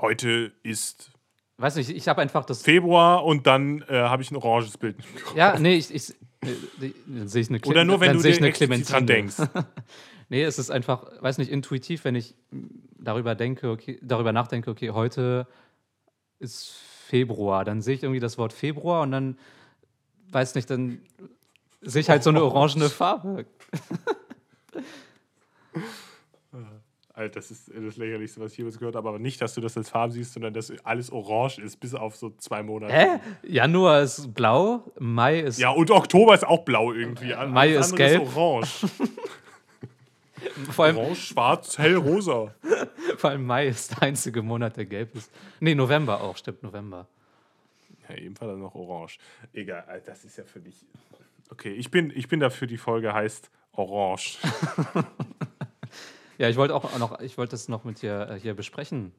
heute 0.00 0.52
ist 0.62 1.10
Weiß 1.58 1.76
nicht, 1.76 1.88
ich 1.88 2.06
habe 2.06 2.20
einfach 2.20 2.44
das. 2.44 2.62
Februar 2.62 3.24
und 3.24 3.46
dann 3.46 3.82
äh, 3.88 3.94
habe 3.94 4.22
ich 4.22 4.30
ein 4.30 4.36
oranges 4.36 4.76
Bild. 4.76 4.96
Ja, 5.34 5.58
nee, 5.58 5.76
ich, 5.76 5.92
ich, 5.92 6.10
äh, 6.42 6.90
dann 7.06 7.28
sehe 7.28 7.40
ich 7.42 7.48
eine 7.48 7.58
Cle- 7.58 7.68
Oder 7.68 7.84
nur, 7.84 7.98
wenn 8.00 8.12
du 8.14 8.22
dir 8.22 8.28
eine 8.28 8.38
dran 8.40 8.52
Clementine. 8.52 9.02
denkst. 9.06 9.36
Nee, 10.28 10.42
es 10.42 10.58
ist 10.58 10.70
einfach, 10.70 11.06
weiß 11.22 11.38
nicht, 11.38 11.52
intuitiv, 11.52 12.04
wenn 12.04 12.16
ich 12.16 12.34
darüber 12.98 13.34
denke, 13.34 13.70
okay, 13.70 13.98
darüber 14.02 14.32
nachdenke, 14.32 14.70
okay, 14.70 14.90
heute 14.90 15.46
ist 16.38 16.72
Februar, 17.06 17.64
dann 17.64 17.80
sehe 17.82 17.94
ich 17.94 18.02
irgendwie 18.02 18.20
das 18.20 18.36
Wort 18.38 18.52
Februar 18.52 19.02
und 19.02 19.12
dann, 19.12 19.38
weiß 20.30 20.54
nicht, 20.54 20.68
dann 20.70 21.00
sehe 21.80 22.00
ich 22.00 22.10
halt 22.10 22.22
so 22.22 22.30
eine 22.30 22.42
orangene 22.42 22.88
Farbe. 22.88 23.46
Alter, 27.16 27.36
das 27.36 27.50
ist 27.50 27.70
das 27.74 27.96
Lächerlichste, 27.96 28.42
was 28.42 28.52
ich 28.52 28.58
jemals 28.58 28.78
gehört 28.78 28.94
habe. 28.94 29.08
Aber 29.08 29.18
nicht, 29.18 29.40
dass 29.40 29.54
du 29.54 29.62
das 29.62 29.74
als 29.78 29.88
Farbe 29.88 30.12
siehst, 30.12 30.34
sondern 30.34 30.52
dass 30.52 30.70
alles 30.84 31.10
orange 31.10 31.58
ist, 31.62 31.80
bis 31.80 31.94
auf 31.94 32.14
so 32.14 32.28
zwei 32.36 32.62
Monate. 32.62 32.92
Hä? 32.92 33.20
Januar 33.42 34.02
ist 34.02 34.34
blau, 34.34 34.84
Mai 34.98 35.40
ist 35.40 35.58
Ja, 35.58 35.70
und 35.70 35.90
Oktober 35.90 36.34
ist 36.34 36.46
auch 36.46 36.64
blau 36.66 36.92
irgendwie. 36.92 37.32
Alles 37.32 37.54
Mai 37.54 37.70
ist 37.70 37.92
andere 37.92 38.08
gelb. 38.08 38.36
orange. 38.36 38.86
vor 40.70 40.84
allem, 40.84 40.96
Orange, 40.98 41.20
schwarz, 41.20 41.78
hell, 41.78 41.96
rosa. 41.96 42.54
vor 43.16 43.30
allem 43.30 43.44
Mai 43.46 43.66
ist 43.68 43.92
der 43.92 44.02
einzige 44.02 44.42
Monat, 44.42 44.76
der 44.76 44.86
gelb 44.86 45.14
ist. 45.14 45.30
Nee, 45.60 45.74
November 45.74 46.20
auch, 46.20 46.36
stimmt, 46.36 46.62
November. 46.62 47.06
Ja, 48.08 48.14
eben 48.16 48.38
war 48.40 48.48
dann 48.48 48.60
noch 48.60 48.74
orange. 48.74 49.18
Egal, 49.52 50.02
das 50.06 50.24
ist 50.24 50.36
ja 50.38 50.44
für 50.44 50.60
dich. 50.60 50.76
Okay, 51.50 51.72
ich 51.72 51.90
bin, 51.90 52.12
ich 52.14 52.28
bin 52.28 52.40
dafür, 52.40 52.68
die 52.68 52.76
Folge 52.78 53.12
heißt 53.12 53.50
Orange. 53.72 54.38
Ja, 56.38 56.50
ich 56.50 56.56
wollte 56.56 56.74
auch 56.74 56.98
noch, 56.98 57.18
ich 57.20 57.38
wollte 57.38 57.52
das 57.52 57.68
noch 57.68 57.84
mit 57.84 58.02
dir 58.02 58.28
äh, 58.28 58.38
hier 58.38 58.52
besprechen, 58.52 59.12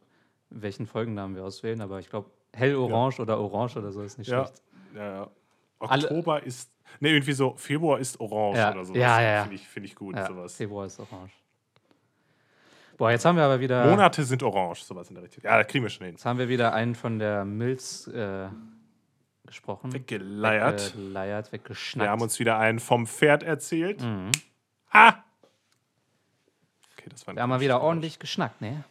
welchen 0.51 0.85
Folgennamen 0.85 1.35
wir 1.35 1.43
auswählen, 1.43 1.81
aber 1.81 1.99
ich 1.99 2.09
glaube, 2.11 2.29
hellorange 2.53 3.15
oder 3.19 3.39
orange 3.39 3.75
oder 3.77 3.91
so 3.91 4.03
ist 4.03 4.19
nicht 4.19 4.27
Ja. 4.27 4.45
schlecht. 4.45 4.61
ja, 4.95 5.03
ja. 5.21 5.29
Alle- 5.79 6.03
Oktober 6.03 6.43
ist. 6.43 6.69
Ne, 6.99 7.09
irgendwie 7.09 7.33
so, 7.33 7.55
Februar 7.57 7.99
ist 7.99 8.19
orange 8.19 8.57
Ja, 8.57 8.71
oder 8.71 8.85
sowas. 8.85 8.99
ja, 8.99 9.21
ja, 9.21 9.31
ja. 9.35 9.41
Finde 9.43 9.55
ich, 9.55 9.67
find 9.67 9.85
ich 9.85 9.95
gut, 9.95 10.15
Ja, 10.15 10.27
sowas. 10.27 10.55
Februar 10.55 10.85
ist 10.85 10.99
orange. 10.99 11.31
Boah, 12.97 13.11
jetzt 13.11 13.25
haben 13.25 13.35
wir 13.35 13.43
aber 13.43 13.59
wieder, 13.59 13.85
Monate 13.85 14.23
sind 14.23 14.41
orange, 14.41 14.81
sowas 14.83 15.07
in 15.09 15.15
der 15.15 15.23
Richtung. 15.23 15.43
Ja, 15.43 15.57
da 15.57 15.63
kriegen 15.63 15.83
wir 15.85 15.89
schon 15.89 16.05
hin. 16.05 16.15
jetzt 16.15 16.25
haben 16.25 16.39
wir 16.39 16.49
wieder 16.49 16.73
einen 16.73 16.95
von 16.95 17.19
der 17.19 17.45
Milz 17.45 18.07
äh, 18.07 18.47
gesprochen. 19.45 19.93
Weggeleiert. 19.93 20.95
Weggeleiert, 20.95 21.51
weggeschnackt. 21.51 22.07
Wir 22.07 22.09
haben 22.11 22.21
uns 22.21 22.39
wieder 22.39 22.57
einen 22.57 22.79
vom 22.79 23.05
Pferd 23.05 23.43
erzählt. 23.43 24.01
Mhm. 24.01 24.31
Ha! 24.93 25.23
Okay, 26.97 27.09
das 27.09 27.27
war 27.27 27.35
wir 27.35 27.41
haben 27.43 27.49
mal 27.49 27.59
wieder 27.59 27.81
ordentlich 27.81 28.17
geschnackt, 28.17 28.61
ne? 28.61 28.83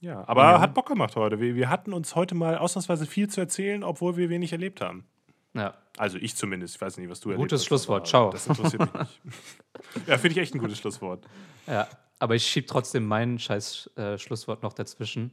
Ja, 0.00 0.22
aber 0.28 0.60
hat 0.60 0.74
Bock 0.74 0.86
gemacht 0.86 1.16
heute. 1.16 1.40
Wir, 1.40 1.54
wir 1.56 1.70
hatten 1.70 1.92
uns 1.92 2.14
heute 2.14 2.34
mal 2.34 2.58
ausnahmsweise 2.58 3.06
viel 3.06 3.28
zu 3.28 3.40
erzählen, 3.40 3.82
obwohl 3.82 4.16
wir 4.16 4.28
wenig 4.28 4.52
erlebt 4.52 4.80
haben. 4.80 5.06
Ja. 5.54 5.74
Also 5.96 6.18
ich 6.18 6.34
zumindest. 6.36 6.74
Ich 6.74 6.80
weiß 6.80 6.96
nicht, 6.98 7.08
was 7.08 7.20
du 7.20 7.30
erlebt 7.30 7.44
Gutes 7.44 7.60
hast, 7.60 7.66
Schlusswort. 7.66 8.06
Ciao. 8.06 8.30
Das 8.30 8.46
interessiert 8.46 8.80
mich 8.80 8.92
nicht. 8.92 9.20
ja, 10.06 10.18
finde 10.18 10.32
ich 10.32 10.38
echt 10.38 10.54
ein 10.54 10.58
gutes 10.58 10.78
Schlusswort. 10.78 11.24
ja. 11.66 11.88
Aber 12.20 12.36
ich 12.36 12.46
schiebe 12.46 12.66
trotzdem 12.66 13.06
mein 13.06 13.38
scheiß 13.38 13.90
äh, 13.96 14.18
Schlusswort 14.18 14.62
noch 14.62 14.72
dazwischen. 14.72 15.32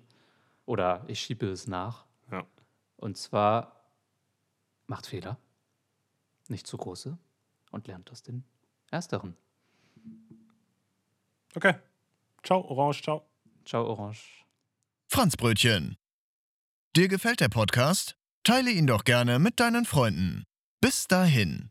Oder 0.65 1.03
ich 1.07 1.19
schiebe 1.19 1.47
es 1.47 1.67
nach. 1.67 2.05
Ja. 2.31 2.45
Und 2.97 3.17
zwar 3.17 3.85
macht 4.87 5.05
Fehler, 5.05 5.37
nicht 6.49 6.67
zu 6.67 6.77
große 6.77 7.17
und 7.71 7.87
lernt 7.87 8.11
aus 8.11 8.23
den 8.23 8.43
Ersteren. 8.89 9.37
Okay. 11.55 11.75
Ciao, 12.43 12.61
Orange, 12.61 13.01
ciao. 13.03 13.25
Ciao, 13.65 13.85
Orange. 13.85 14.45
Franzbrötchen. 15.07 15.97
Dir 16.95 17.07
gefällt 17.07 17.39
der 17.39 17.49
Podcast? 17.49 18.20
Teile 18.43 18.71
ihn 18.71 18.87
doch 18.87 19.03
gerne 19.03 19.39
mit 19.39 19.59
deinen 19.59 19.85
Freunden. 19.85 20.43
Bis 20.81 21.07
dahin. 21.07 21.70